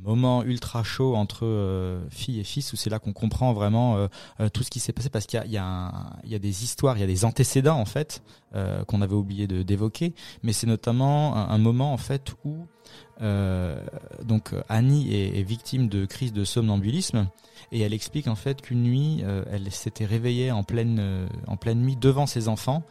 moment 0.03 0.43
ultra 0.43 0.83
chaud 0.83 1.15
entre 1.15 1.45
euh, 1.45 1.99
fille 2.09 2.39
et 2.39 2.43
fils, 2.43 2.73
où 2.73 2.75
c'est 2.75 2.89
là 2.89 2.99
qu'on 2.99 3.13
comprend 3.13 3.53
vraiment 3.53 3.97
euh, 3.97 4.07
euh, 4.39 4.49
tout 4.49 4.63
ce 4.63 4.69
qui 4.69 4.79
s'est 4.79 4.93
passé, 4.93 5.09
parce 5.09 5.25
qu'il 5.25 5.41
y 5.47 5.57
a, 5.57 6.39
des 6.39 6.63
histoires, 6.63 6.97
il 6.97 7.01
y 7.01 7.03
a 7.03 7.07
des 7.07 7.25
antécédents, 7.25 7.79
en 7.79 7.85
fait, 7.85 8.23
qu'on 8.87 9.01
avait 9.01 9.13
oublié 9.13 9.45
d'évoquer. 9.47 10.13
Mais 10.41 10.53
c'est 10.53 10.65
notamment 10.67 11.35
un, 11.35 11.57
moment, 11.59 11.93
en 11.93 11.97
fait, 11.97 12.33
où 12.43 12.65
Annie 14.69 15.13
est, 15.13 15.39
est 15.39 15.43
victime 15.43 15.87
de 15.87 16.05
crise 16.05 16.33
de 16.33 16.43
somnambulisme 16.43 17.27
et 17.71 17.81
elle 17.81 17.93
explique 17.93 18.27
en 18.27 18.35
fait 18.35 18.61
qu'une 18.61 18.81
nuit 18.81 19.21
elle 19.51 19.69
s'était 19.71 20.05
réveillée 20.05 20.51
en 20.51 20.63
pleine 20.63 21.29
nuit 21.75 21.97
devant 21.97 22.25
ses 22.25 22.47
enfants 22.47 22.83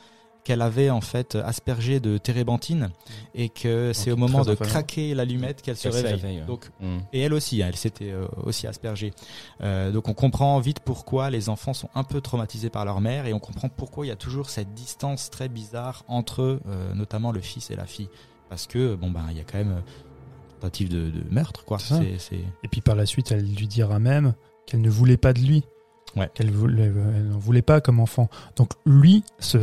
qu'elle 0.48 0.62
avait 0.62 0.88
en 0.88 1.02
fait 1.02 1.34
aspergé 1.36 2.00
de 2.00 2.16
térébenthine 2.16 2.88
et 3.34 3.50
que 3.50 3.92
c'est 3.92 4.10
au 4.10 4.16
moment 4.16 4.44
de 4.44 4.54
craquer 4.54 5.14
l'allumette 5.14 5.60
qu'elle 5.60 5.76
se 5.76 5.88
réveille. 5.88 6.14
réveille, 6.14 6.38
ouais. 6.40 6.46
Donc 6.46 6.70
Mm. 6.80 6.98
et 7.12 7.20
elle 7.20 7.34
aussi, 7.34 7.60
elle 7.60 7.76
s'était 7.76 8.12
euh, 8.12 8.26
aussi 8.44 8.66
aspergée. 8.66 9.12
Euh, 9.60 9.92
donc 9.92 10.08
on 10.08 10.14
comprend 10.14 10.58
vite 10.58 10.80
pourquoi 10.80 11.28
les 11.28 11.50
enfants 11.50 11.74
sont 11.74 11.90
un 11.94 12.02
peu 12.02 12.22
traumatisés 12.22 12.70
par 12.70 12.86
leur 12.86 13.02
mère 13.02 13.26
et 13.26 13.34
on 13.34 13.38
comprend 13.40 13.68
pourquoi 13.68 14.06
il 14.06 14.08
y 14.08 14.12
a 14.12 14.16
toujours 14.16 14.48
cette 14.48 14.72
distance 14.72 15.28
très 15.28 15.50
bizarre 15.50 16.04
entre 16.08 16.40
eux, 16.40 16.60
euh, 16.66 16.94
notamment 16.94 17.30
le 17.30 17.40
fils 17.40 17.70
et 17.70 17.76
la 17.76 17.84
fille, 17.84 18.08
parce 18.48 18.66
que 18.66 18.94
bon 18.94 19.10
ben 19.10 19.26
il 19.30 19.36
y 19.36 19.40
a 19.40 19.44
quand 19.44 19.58
même 19.58 19.82
tentative 20.60 20.88
de, 20.88 21.10
de 21.10 21.24
meurtre 21.30 21.66
quoi. 21.66 21.76
Et 22.62 22.68
puis 22.68 22.80
par 22.80 22.94
la 22.96 23.04
suite, 23.04 23.32
elle 23.32 23.54
lui 23.54 23.66
dira 23.68 23.98
même 23.98 24.32
qu'elle 24.64 24.80
ne 24.80 24.88
voulait 24.90 25.18
pas 25.18 25.34
de 25.34 25.40
lui. 25.40 25.64
Ouais. 26.18 26.30
Qu'elle 26.34 26.50
n'en 26.50 27.38
voulait 27.38 27.62
pas 27.62 27.80
comme 27.80 28.00
enfant. 28.00 28.28
Donc 28.56 28.72
lui, 28.86 29.24
ce, 29.38 29.58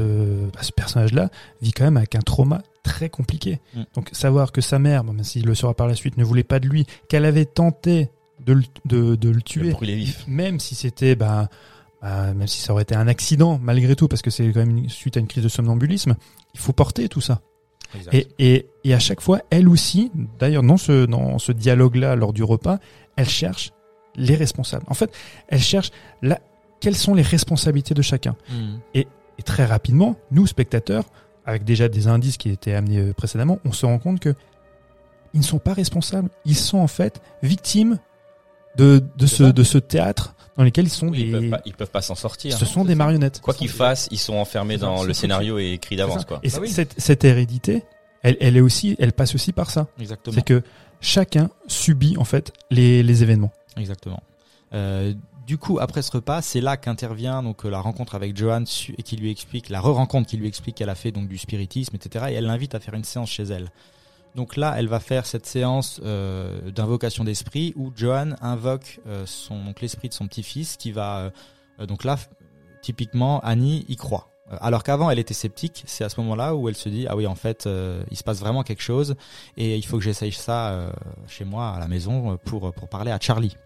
bah, 0.53 0.59
ce 0.61 0.71
personnage-là, 0.71 1.29
vit 1.61 1.71
quand 1.73 1.83
même 1.83 1.97
avec 1.97 2.15
un 2.15 2.19
trauma 2.21 2.61
très 2.83 3.09
compliqué. 3.09 3.59
Mm. 3.73 3.81
Donc 3.95 4.09
savoir 4.13 4.51
que 4.51 4.61
sa 4.61 4.79
mère, 4.79 5.03
bon, 5.03 5.13
même 5.13 5.23
s'il 5.23 5.45
le 5.45 5.55
saura 5.55 5.73
par 5.73 5.87
la 5.87 5.95
suite, 5.95 6.17
ne 6.17 6.23
voulait 6.23 6.43
pas 6.43 6.59
de 6.59 6.67
lui, 6.67 6.85
qu'elle 7.09 7.25
avait 7.25 7.45
tenté 7.45 8.09
de 8.45 8.53
le, 8.53 8.63
de, 8.85 9.15
de 9.15 9.29
le 9.29 9.35
Le 9.35 9.41
tuer, 9.41 9.75
vif. 9.81 10.25
même 10.27 10.59
si 10.59 10.75
c'était, 10.75 11.15
bah, 11.15 11.49
bah, 12.01 12.33
même 12.33 12.47
si 12.47 12.61
ça 12.61 12.73
aurait 12.73 12.83
été 12.83 12.95
un 12.95 13.07
accident, 13.07 13.59
malgré 13.61 13.95
tout, 13.95 14.07
parce 14.07 14.21
que 14.21 14.29
c'est 14.29 14.45
quand 14.51 14.59
même 14.59 14.77
une- 14.77 14.89
suite 14.89 15.17
à 15.17 15.19
une 15.19 15.27
crise 15.27 15.43
de 15.43 15.49
somnambulisme, 15.49 16.15
il 16.53 16.59
faut 16.59 16.73
porter 16.73 17.09
tout 17.09 17.21
ça. 17.21 17.41
Et, 18.11 18.27
et, 18.39 18.67
et 18.83 18.93
à 18.93 18.99
chaque 18.99 19.21
fois, 19.21 19.39
elle 19.51 19.69
aussi, 19.69 20.11
d'ailleurs, 20.37 20.63
dans 20.63 20.75
ce, 20.75 21.05
dans 21.05 21.39
ce 21.39 21.53
dialogue-là, 21.53 22.15
lors 22.17 22.33
du 22.33 22.43
repas, 22.43 22.79
elle 23.15 23.29
cherche 23.29 23.71
les 24.15 24.35
responsables. 24.35 24.85
En 24.87 24.93
fait, 24.93 25.11
elle 25.47 25.61
cherche 25.61 25.91
la, 26.21 26.39
quelles 26.79 26.95
sont 26.95 27.13
les 27.13 27.21
responsabilités 27.21 27.93
de 27.93 28.01
chacun. 28.01 28.35
Mm. 28.49 28.77
Et 28.95 29.07
très 29.43 29.65
rapidement, 29.65 30.15
nous, 30.31 30.47
spectateurs, 30.47 31.05
avec 31.45 31.63
déjà 31.63 31.87
des 31.89 32.07
indices 32.07 32.37
qui 32.37 32.49
étaient 32.49 32.73
amenés 32.73 32.99
euh, 32.99 33.13
précédemment, 33.13 33.59
on 33.65 33.71
se 33.71 33.85
rend 33.85 33.99
compte 33.99 34.19
que 34.19 34.33
ils 35.33 35.39
ne 35.39 35.43
sont 35.43 35.59
pas 35.59 35.73
responsables. 35.73 36.29
Ils 36.45 36.55
sont 36.55 36.77
en 36.77 36.87
fait 36.87 37.21
victimes 37.43 37.99
de, 38.77 39.03
de, 39.17 39.25
ce, 39.25 39.43
de 39.43 39.63
ce 39.63 39.77
théâtre 39.77 40.33
dans 40.57 40.63
lequel 40.63 40.85
ils 40.85 40.89
sont 40.89 41.09
Oui, 41.09 41.23
ils, 41.25 41.31
peuvent 41.31 41.49
pas, 41.49 41.61
ils 41.65 41.73
peuvent 41.73 41.91
pas 41.91 42.01
s'en 42.01 42.15
sortir. 42.15 42.57
ce 42.57 42.65
sont 42.65 42.85
des 42.85 42.95
marionnettes. 42.95 43.41
Quoi 43.41 43.53
qu'ils 43.53 43.69
fassent, 43.69 44.07
ils 44.11 44.17
sont 44.19 44.35
enfermés 44.35 44.77
dans 44.77 45.03
le 45.03 45.13
scénario 45.13 45.59
et 45.59 45.73
écrit 45.73 45.97
d'avance, 45.97 46.23
quoi. 46.25 46.39
Et 46.43 46.49
Bah 46.49 46.57
oui. 46.61 46.69
cette, 46.69 46.93
cette 46.97 47.25
hérédité, 47.25 47.83
elle, 48.23 48.37
elle 48.39 48.55
est 48.55 48.61
aussi, 48.61 48.95
elle 48.97 49.11
passe 49.11 49.35
aussi 49.35 49.51
par 49.51 49.69
ça. 49.69 49.87
Exactement. 49.99 50.33
C'est 50.33 50.45
que 50.45 50.63
chacun 51.01 51.49
subit 51.67 52.15
en 52.17 52.23
fait 52.23 52.53
les, 52.71 53.03
les 53.03 53.21
événements. 53.23 53.51
Exactement. 53.77 54.21
Euh, 54.73 55.13
du 55.45 55.57
coup, 55.57 55.79
après 55.79 56.01
ce 56.01 56.11
repas, 56.11 56.41
c'est 56.41 56.61
là 56.61 56.75
qu'intervient 56.75 57.43
donc 57.43 57.65
euh, 57.65 57.69
la 57.69 57.79
rencontre 57.79 58.15
avec 58.15 58.35
Johan 58.35 58.63
et 58.97 59.03
qui 59.03 59.15
lui 59.15 59.29
explique 59.29 59.69
la 59.69 59.79
re-rencontre 59.79 60.27
qui 60.27 60.37
lui 60.37 60.47
explique 60.47 60.75
qu'elle 60.75 60.89
a 60.89 60.95
fait 60.95 61.11
donc 61.11 61.27
du 61.27 61.37
spiritisme, 61.37 61.95
etc. 61.95 62.25
Et 62.29 62.33
elle 62.33 62.45
l'invite 62.45 62.73
à 62.75 62.79
faire 62.79 62.95
une 62.95 63.03
séance 63.03 63.29
chez 63.29 63.43
elle. 63.43 63.69
Donc 64.35 64.57
là, 64.57 64.75
elle 64.77 64.87
va 64.87 64.99
faire 64.99 65.25
cette 65.25 65.45
séance 65.45 66.01
euh, 66.03 66.69
d'invocation 66.69 67.23
d'esprit 67.23 67.73
où 67.77 67.91
Johan 67.95 68.31
invoque 68.41 68.99
euh, 69.07 69.25
son 69.25 69.63
donc 69.63 69.81
l'esprit 69.81 70.09
de 70.09 70.13
son 70.13 70.27
petit-fils 70.27 70.75
qui 70.75 70.91
va 70.91 71.19
euh, 71.19 71.29
euh, 71.79 71.85
donc 71.85 72.03
là 72.03 72.17
typiquement 72.81 73.39
Annie 73.39 73.85
y 73.87 73.95
croit. 73.95 74.29
Euh, 74.51 74.57
Alors 74.61 74.83
qu'avant 74.83 75.09
elle 75.09 75.19
était 75.19 75.33
sceptique, 75.33 75.83
c'est 75.87 76.03
à 76.03 76.09
ce 76.09 76.19
moment-là 76.21 76.55
où 76.55 76.69
elle 76.69 76.75
se 76.75 76.89
dit 76.89 77.07
ah 77.09 77.15
oui 77.15 77.27
en 77.27 77.35
fait 77.35 77.65
euh, 77.65 78.03
il 78.11 78.17
se 78.17 78.23
passe 78.23 78.39
vraiment 78.39 78.63
quelque 78.63 78.81
chose 78.81 79.15
et 79.57 79.75
il 79.75 79.85
faut 79.85 79.97
que 79.97 80.03
j'essaye 80.03 80.31
ça 80.31 80.69
euh, 80.69 80.91
chez 81.27 81.45
moi 81.45 81.69
à 81.69 81.79
la 81.79 81.87
maison 81.87 82.33
euh, 82.33 82.37
pour 82.37 82.71
pour 82.73 82.87
parler 82.87 83.11
à 83.11 83.19
Charlie. 83.19 83.57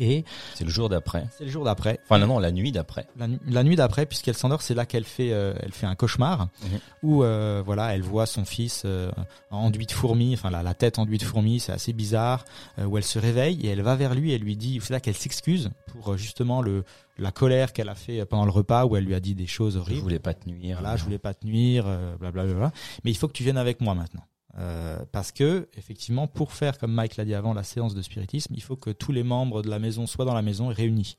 Et 0.00 0.24
C'est 0.54 0.64
le 0.64 0.70
jour 0.70 0.88
d'après. 0.88 1.26
c'est 1.36 1.44
le 1.44 1.50
jour 1.50 1.64
d'après, 1.64 1.98
Enfin, 2.04 2.18
non, 2.24 2.38
la 2.38 2.52
nuit 2.52 2.70
d'après. 2.72 3.06
la, 3.16 3.26
nu- 3.28 3.38
la 3.46 3.62
nuit 3.64 3.74
d'après, 3.76 4.06
puisqu'elle 4.06 4.36
s'endort, 4.36 4.62
c'est 4.62 4.74
là 4.74 4.86
qu'elle 4.86 5.04
fait, 5.04 5.32
euh, 5.32 5.54
elle 5.60 5.72
fait 5.72 5.86
un 5.86 5.94
cauchemar 5.96 6.48
Mhm. 6.62 6.78
où 7.02 7.22
euh, 7.24 7.62
voilà, 7.64 7.94
elle 7.94 8.02
voit 8.02 8.26
son 8.26 8.44
fils 8.44 8.82
euh, 8.84 9.10
enduit 9.50 9.86
de 9.86 9.92
fourmis, 9.92 10.34
enfin 10.34 10.50
la, 10.50 10.62
la 10.62 10.74
tête 10.74 10.98
enduite 10.98 11.22
de 11.22 11.26
fourmis, 11.26 11.58
c'est 11.60 11.72
assez 11.72 11.92
bizarre. 11.92 12.44
où 12.86 12.96
elle 12.96 13.04
se 13.04 13.18
réveille 13.18 13.66
et 13.66 13.70
elle 13.70 13.82
va 13.82 13.96
vers 13.96 14.14
lui, 14.14 14.32
et 14.32 14.38
lui 14.38 14.56
dit, 14.56 14.78
c'est 14.82 14.92
là 14.92 15.00
qu'elle 15.00 15.16
s'excuse 15.16 15.70
pour 15.92 16.16
justement 16.16 16.62
le 16.62 16.84
la 17.20 17.32
colère 17.32 17.72
qu'elle 17.72 17.88
a 17.88 17.96
fait 17.96 18.24
pendant 18.26 18.44
le 18.44 18.52
repas 18.52 18.84
où 18.84 18.94
elle 18.96 19.02
lui 19.04 19.14
a 19.16 19.18
dit 19.20 19.34
des 19.34 19.48
choses 19.48 19.74
Je 19.74 19.78
horribles. 19.80 20.00
voulais 20.02 20.18
pas 20.20 20.34
te 20.34 20.48
nuire. 20.48 20.78
Voilà, 20.80 20.96
je 20.96 21.02
voulais 21.02 21.18
pas 21.18 21.34
te 21.34 21.44
nuire, 21.44 21.84
blablabla. 22.20 22.70
Mais 23.02 23.10
il 23.10 23.16
faut 23.16 23.26
que 23.26 23.32
tu 23.32 23.42
viennes 23.42 23.58
avec 23.58 23.80
moi 23.80 23.94
maintenant. 23.96 24.22
Euh, 24.58 24.98
parce 25.12 25.30
que, 25.30 25.68
effectivement, 25.76 26.26
pour 26.26 26.52
faire, 26.52 26.78
comme 26.78 26.92
Mike 26.92 27.16
l'a 27.16 27.24
dit 27.24 27.34
avant, 27.34 27.54
la 27.54 27.62
séance 27.62 27.94
de 27.94 28.02
spiritisme, 28.02 28.54
il 28.56 28.62
faut 28.62 28.76
que 28.76 28.90
tous 28.90 29.12
les 29.12 29.22
membres 29.22 29.62
de 29.62 29.70
la 29.70 29.78
maison 29.78 30.06
soient 30.06 30.24
dans 30.24 30.34
la 30.34 30.42
maison 30.42 30.68
réunis. 30.68 31.16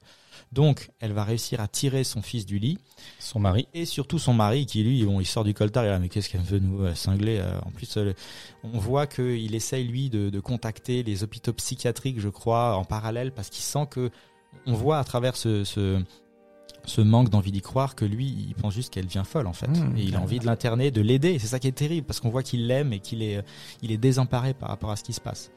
Donc, 0.52 0.90
elle 1.00 1.14
va 1.14 1.24
réussir 1.24 1.62
à 1.62 1.68
tirer 1.68 2.04
son 2.04 2.22
fils 2.22 2.46
du 2.46 2.60
lit 2.60 2.78
Son 3.20 3.40
mari. 3.40 3.68
et 3.74 3.86
surtout 3.86 4.20
son 4.20 4.34
mari 4.34 4.66
qui, 4.66 4.84
lui, 4.84 5.04
bon, 5.06 5.20
il 5.20 5.26
sort 5.26 5.44
du 5.44 5.54
coltard 5.54 5.86
et 5.86 5.90
là, 5.90 6.00
mais 6.00 6.10
qu'est-ce 6.10 6.30
qu'elle 6.30 6.42
veut 6.42 6.60
nous 6.60 6.84
euh, 6.84 6.96
cingler 6.96 7.38
euh, 7.40 7.60
En 7.66 7.72
plus, 7.72 7.98
euh, 7.98 8.14
on 8.64 8.78
voit 8.78 9.08
qu'il 9.08 9.54
essaye, 9.56 9.88
lui, 9.88 10.10
de, 10.10 10.30
de 10.30 10.40
contacter 10.40 11.04
les 11.04 11.24
hôpitaux 11.24 11.54
psychiatriques, 11.54 12.20
je 12.20 12.30
crois, 12.30 12.76
en 12.76 12.84
parallèle, 12.84 13.32
parce 13.32 13.50
qu'il 13.50 13.64
sent 13.64 13.88
que 13.90 14.10
on 14.66 14.74
voit 14.74 14.98
à 14.98 15.04
travers 15.04 15.36
ce, 15.36 15.64
ce, 15.64 16.02
ce 16.86 17.02
manque 17.02 17.30
d'envie 17.30 17.52
d'y 17.52 17.62
croire 17.62 17.96
que 17.96 18.06
lui, 18.06 18.26
il 18.26 18.56
pense 18.56 18.74
juste 18.74 18.94
qu'elle 18.94 19.06
devient 19.06 19.24
folle 19.26 19.48
en 19.48 19.54
fait. 19.54 19.68
Mmh, 19.68 19.98
et 19.98 20.04
il 20.04 20.16
a 20.16 20.22
envie 20.22 20.40
de 20.40 20.46
l'interner, 20.46 20.92
de 20.92 21.02
l'aider. 21.02 21.38
C'est 21.40 21.48
ça 21.48 21.60
qui 21.60 21.68
est 21.68 21.74
terrible 21.74 22.08
parce 22.08 22.20
qu'on 22.20 22.30
voit 22.30 22.44
qu'il 22.44 22.68
l'aime 22.68 22.94
et 22.94 23.00
qu'il 23.00 23.22
est, 23.22 23.44
il 23.82 23.92
est 23.92 23.98
désemparé 23.98 24.54
par 24.54 24.70
rapport 24.70 24.92
à 24.92 24.96
ce 24.96 25.04
qui 25.04 25.14
se 25.14 25.22
passe. 25.22 25.52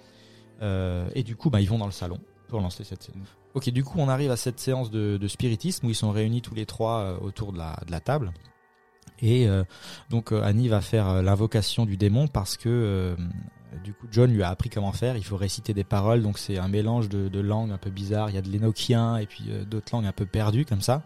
Euh, 0.62 1.08
et 1.14 1.22
du 1.22 1.36
coup, 1.36 1.50
bah, 1.50 1.60
ils 1.60 1.68
vont 1.68 1.78
dans 1.78 1.86
le 1.86 1.92
salon 1.92 2.18
pour 2.48 2.60
lancer 2.60 2.84
cette 2.84 3.02
séance. 3.02 3.16
Ok, 3.54 3.68
du 3.70 3.84
coup, 3.84 3.98
on 3.98 4.08
arrive 4.08 4.30
à 4.30 4.36
cette 4.36 4.60
séance 4.60 4.90
de, 4.90 5.18
de 5.20 5.28
spiritisme 5.28 5.86
où 5.86 5.90
ils 5.90 5.94
sont 5.94 6.10
réunis 6.10 6.42
tous 6.42 6.54
les 6.54 6.66
trois 6.66 6.98
euh, 6.98 7.18
autour 7.20 7.52
de 7.52 7.58
la, 7.58 7.78
de 7.86 7.90
la 7.90 8.00
table. 8.00 8.32
Et 9.20 9.46
euh, 9.46 9.62
donc 10.10 10.32
euh, 10.32 10.42
Annie 10.42 10.68
va 10.68 10.80
faire 10.80 11.08
euh, 11.08 11.22
l'invocation 11.22 11.86
du 11.86 11.96
démon 11.96 12.26
parce 12.26 12.56
que 12.56 12.68
euh, 12.68 13.16
du 13.82 13.92
coup, 13.92 14.06
John 14.10 14.32
lui 14.32 14.42
a 14.42 14.48
appris 14.48 14.70
comment 14.70 14.92
faire. 14.92 15.16
Il 15.16 15.24
faut 15.24 15.36
réciter 15.36 15.74
des 15.74 15.84
paroles, 15.84 16.22
donc 16.22 16.38
c'est 16.38 16.58
un 16.58 16.68
mélange 16.68 17.08
de, 17.08 17.28
de 17.28 17.40
langues 17.40 17.72
un 17.72 17.78
peu 17.78 17.90
bizarres. 17.90 18.30
Il 18.30 18.34
y 18.34 18.38
a 18.38 18.42
de 18.42 18.48
l'énoquien 18.48 19.16
et 19.16 19.26
puis 19.26 19.44
euh, 19.48 19.64
d'autres 19.64 19.94
langues 19.94 20.06
un 20.06 20.12
peu 20.12 20.26
perdues 20.26 20.64
comme 20.64 20.80
ça. 20.80 21.02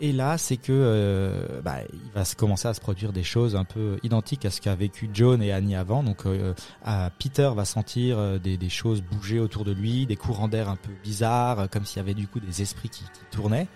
Et 0.00 0.10
là, 0.12 0.36
c'est 0.36 0.56
que 0.56 0.72
euh, 0.72 1.60
bah, 1.62 1.76
il 1.92 2.10
va 2.12 2.24
se 2.24 2.34
commencer 2.34 2.66
à 2.66 2.74
se 2.74 2.80
produire 2.80 3.12
des 3.12 3.22
choses 3.22 3.54
un 3.54 3.64
peu 3.64 3.98
identiques 4.02 4.44
à 4.44 4.50
ce 4.50 4.60
qu'a 4.60 4.74
vécu 4.74 5.08
John 5.12 5.40
et 5.40 5.52
Annie 5.52 5.76
avant. 5.76 6.02
Donc, 6.02 6.26
euh, 6.26 6.54
à 6.84 7.10
Peter 7.18 7.50
va 7.54 7.64
sentir 7.64 8.18
euh, 8.18 8.38
des, 8.38 8.56
des 8.56 8.68
choses 8.68 9.00
bouger 9.00 9.38
autour 9.38 9.64
de 9.64 9.70
lui, 9.70 10.06
des 10.06 10.16
courants 10.16 10.48
d'air 10.48 10.68
un 10.68 10.74
peu 10.76 10.90
bizarres, 11.04 11.60
euh, 11.60 11.66
comme 11.68 11.84
s'il 11.84 11.98
y 11.98 12.00
avait 12.00 12.14
du 12.14 12.26
coup 12.26 12.40
des 12.40 12.62
esprits 12.62 12.88
qui, 12.88 13.04
qui 13.04 13.20
tournaient. 13.30 13.68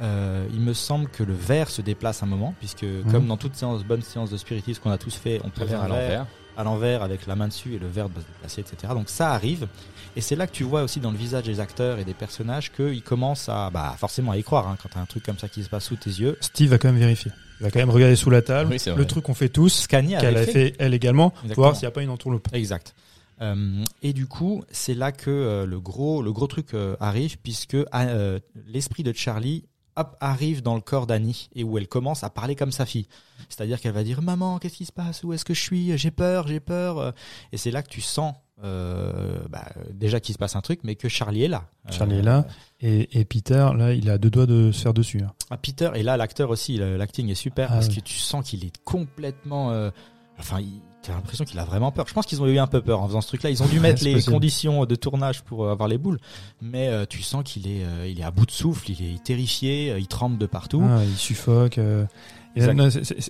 Euh, 0.00 0.46
il 0.54 0.60
me 0.60 0.72
semble 0.72 1.08
que 1.08 1.22
le 1.22 1.34
verre 1.34 1.68
se 1.68 1.82
déplace 1.82 2.22
un 2.22 2.26
moment, 2.26 2.54
puisque 2.60 2.86
comme 3.10 3.26
dans 3.26 3.36
toute 3.36 3.56
séance, 3.56 3.84
bonne 3.84 4.02
séance 4.02 4.30
de 4.30 4.36
spiritisme 4.36 4.80
qu'on 4.80 4.92
a 4.92 4.98
tous 4.98 5.16
fait, 5.16 5.40
on 5.44 5.50
peut 5.50 5.66
faire 5.66 5.82
à 5.82 5.88
l'envers. 5.88 6.26
À 6.58 6.64
l'envers 6.64 7.02
avec 7.02 7.26
la 7.26 7.36
main 7.36 7.48
dessus 7.48 7.74
et 7.74 7.78
le 7.78 7.86
verre 7.86 8.08
doit 8.08 8.20
se 8.20 8.26
déplacer, 8.26 8.60
etc. 8.60 8.92
Donc 8.92 9.08
ça 9.08 9.30
arrive. 9.30 9.68
Et 10.16 10.20
c'est 10.20 10.36
là 10.36 10.46
que 10.46 10.52
tu 10.52 10.64
vois 10.64 10.82
aussi 10.82 10.98
dans 10.98 11.12
le 11.12 11.16
visage 11.16 11.44
des 11.44 11.60
acteurs 11.60 11.98
et 11.98 12.04
des 12.04 12.14
personnages 12.14 12.72
qu'ils 12.72 13.02
commencent 13.02 13.48
à, 13.48 13.70
bah, 13.70 13.94
forcément 13.96 14.32
à 14.32 14.36
y 14.36 14.42
croire, 14.42 14.66
hein, 14.66 14.76
quand 14.82 14.88
t'as 14.92 15.00
un 15.00 15.06
truc 15.06 15.24
comme 15.24 15.38
ça 15.38 15.48
qui 15.48 15.62
se 15.62 15.68
passe 15.68 15.84
sous 15.84 15.96
tes 15.96 16.10
yeux. 16.10 16.36
Steve 16.40 16.70
va 16.70 16.78
quand 16.78 16.88
même 16.88 16.98
vérifier. 16.98 17.30
Il 17.60 17.64
va 17.64 17.70
quand 17.70 17.78
même 17.78 17.90
regarder 17.90 18.16
sous 18.16 18.30
la 18.30 18.42
table. 18.42 18.70
Oui, 18.72 18.92
le 18.94 19.04
truc 19.06 19.24
qu'on 19.24 19.34
fait 19.34 19.48
tous, 19.48 19.86
qu'elle 19.86 20.14
a 20.14 20.18
avait 20.18 20.46
fait 20.46 20.74
elle 20.78 20.94
également, 20.94 21.30
pour 21.30 21.54
voir 21.54 21.76
s'il 21.76 21.84
n'y 21.84 21.88
a 21.88 21.92
pas 21.92 22.02
une 22.02 22.10
entourloupe. 22.10 22.48
Exact. 22.52 22.94
Euh, 23.40 23.84
et 24.02 24.12
du 24.12 24.26
coup, 24.26 24.64
c'est 24.70 24.94
là 24.94 25.12
que 25.12 25.30
euh, 25.30 25.66
le 25.66 25.78
gros, 25.80 26.22
le 26.22 26.32
gros 26.32 26.48
truc 26.48 26.74
euh, 26.74 26.96
arrive, 26.98 27.38
puisque 27.38 27.76
euh, 27.76 28.40
l'esprit 28.66 29.04
de 29.04 29.12
Charlie 29.12 29.64
hop, 29.98 30.16
arrive 30.20 30.62
dans 30.62 30.74
le 30.74 30.80
corps 30.80 31.06
d'Annie 31.06 31.48
et 31.54 31.64
où 31.64 31.76
elle 31.78 31.88
commence 31.88 32.24
à 32.24 32.30
parler 32.30 32.54
comme 32.56 32.72
sa 32.72 32.86
fille. 32.86 33.06
C'est-à-dire 33.48 33.80
qu'elle 33.80 33.92
va 33.92 34.04
dire 34.04 34.22
maman, 34.22 34.58
qu'est-ce 34.58 34.76
qui 34.76 34.84
se 34.84 34.92
passe? 34.92 35.24
Où 35.24 35.32
est-ce 35.32 35.44
que 35.44 35.54
je 35.54 35.60
suis? 35.62 35.96
J'ai 35.98 36.10
peur, 36.10 36.46
j'ai 36.48 36.60
peur. 36.60 36.98
euh. 36.98 37.10
Et 37.52 37.56
c'est 37.56 37.70
là 37.70 37.82
que 37.82 37.88
tu 37.88 38.00
sens 38.00 38.34
euh, 38.64 39.38
bah, 39.48 39.64
déjà 39.92 40.18
qu'il 40.20 40.32
se 40.32 40.38
passe 40.38 40.56
un 40.56 40.60
truc, 40.60 40.80
mais 40.82 40.96
que 40.96 41.08
Charlie 41.08 41.44
est 41.44 41.48
là. 41.48 41.68
Charlie 41.90 42.16
Euh, 42.16 42.18
est 42.18 42.22
là. 42.22 42.46
Et, 42.80 43.20
et 43.20 43.24
Peter, 43.24 43.68
là, 43.76 43.92
il 43.94 44.10
a 44.10 44.18
deux 44.18 44.30
doigts 44.30 44.46
de 44.46 44.72
se 44.72 44.82
faire 44.82 44.94
dessus. 44.94 45.22
hein. 45.22 45.32
Ah, 45.50 45.56
Peter, 45.56 45.90
et 45.94 46.02
là, 46.02 46.16
l'acteur 46.16 46.50
aussi, 46.50 46.76
l'acting 46.76 47.28
est 47.30 47.34
super 47.36 47.68
Ah 47.70 47.74
parce 47.74 47.88
oui. 47.88 47.96
que 47.96 48.00
tu 48.00 48.14
sens 48.18 48.48
qu'il 48.48 48.64
est 48.64 48.76
complètement. 48.84 49.70
euh, 49.70 49.90
enfin, 50.38 50.60
il- 50.60 50.80
t'as 51.02 51.14
l'impression 51.14 51.44
qu'il 51.44 51.58
a 51.58 51.64
vraiment 51.64 51.90
peur. 51.92 52.06
Je 52.08 52.14
pense 52.14 52.26
qu'ils 52.26 52.42
ont 52.42 52.46
eu 52.46 52.58
un 52.58 52.66
peu 52.66 52.80
peur 52.82 53.00
en 53.00 53.06
faisant 53.06 53.20
ce 53.20 53.28
truc-là. 53.28 53.50
Ils 53.50 53.62
ont 53.62 53.66
dû 53.66 53.80
mettre 53.80 54.02
les 54.04 54.14
possible. 54.14 54.32
conditions 54.32 54.84
de 54.84 54.94
tournage 54.94 55.42
pour 55.42 55.64
euh, 55.64 55.72
avoir 55.72 55.88
les 55.88 55.98
boules, 55.98 56.18
mais 56.60 56.88
euh, 56.88 57.06
tu 57.08 57.22
sens 57.22 57.42
qu'il 57.44 57.66
est, 57.68 57.84
euh, 57.84 58.06
il 58.08 58.20
est 58.20 58.24
à 58.24 58.30
bout 58.30 58.46
de 58.46 58.50
souffle, 58.50 58.90
il 58.90 59.14
est 59.14 59.22
terrifié, 59.22 59.92
euh, 59.92 59.98
il 59.98 60.06
tremble 60.08 60.38
de 60.38 60.46
partout. 60.46 60.82
Ah, 60.84 61.00
il 61.04 61.16
suffoque. 61.16 61.78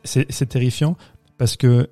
c'est- 0.05 0.47
terrifiant 0.47 0.97
parce 1.37 1.57
que 1.57 1.89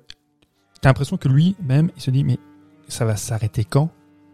t'as 0.81 0.89
l'impression 0.89 1.17
que 1.17 1.27
lui-même, 1.27 1.91
il 1.95 2.01
se 2.01 2.11
dit 2.11 2.23
mais 2.23 2.39
ça 2.87 3.05
va 3.05 3.15
s'arrêter 3.15 3.63
quand? 3.63 3.89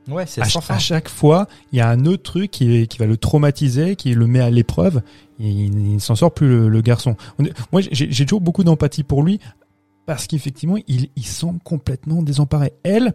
Ouais, 0.09 0.25
c'est 0.25 0.41
à, 0.41 0.45
ch- 0.45 0.69
à 0.69 0.79
chaque 0.79 1.07
fois, 1.07 1.47
il 1.71 1.77
y 1.77 1.81
a 1.81 1.89
un 1.89 2.05
autre 2.05 2.23
truc 2.23 2.51
qui, 2.51 2.87
qui 2.89 2.97
va 2.97 3.05
le 3.05 3.15
traumatiser, 3.15 3.95
qui 3.95 4.13
le 4.13 4.27
met 4.27 4.41
à 4.41 4.49
l'épreuve. 4.49 5.01
Il, 5.39 5.47
il 5.47 5.93
ne 5.95 5.99
s'en 5.99 6.15
sort 6.15 6.33
plus 6.33 6.47
le, 6.49 6.67
le 6.67 6.81
garçon. 6.81 7.15
On 7.39 7.45
est- 7.45 7.53
Moi, 7.71 7.81
j'ai 7.91 8.25
toujours 8.25 8.41
beaucoup 8.41 8.65
d'empathie 8.65 9.03
pour 9.03 9.23
lui 9.23 9.39
parce 10.05 10.27
qu'effectivement, 10.27 10.77
il, 10.87 11.09
il 11.15 11.25
semble 11.25 11.59
complètement 11.61 12.21
désemparé. 12.23 12.73
Elle, 12.83 13.13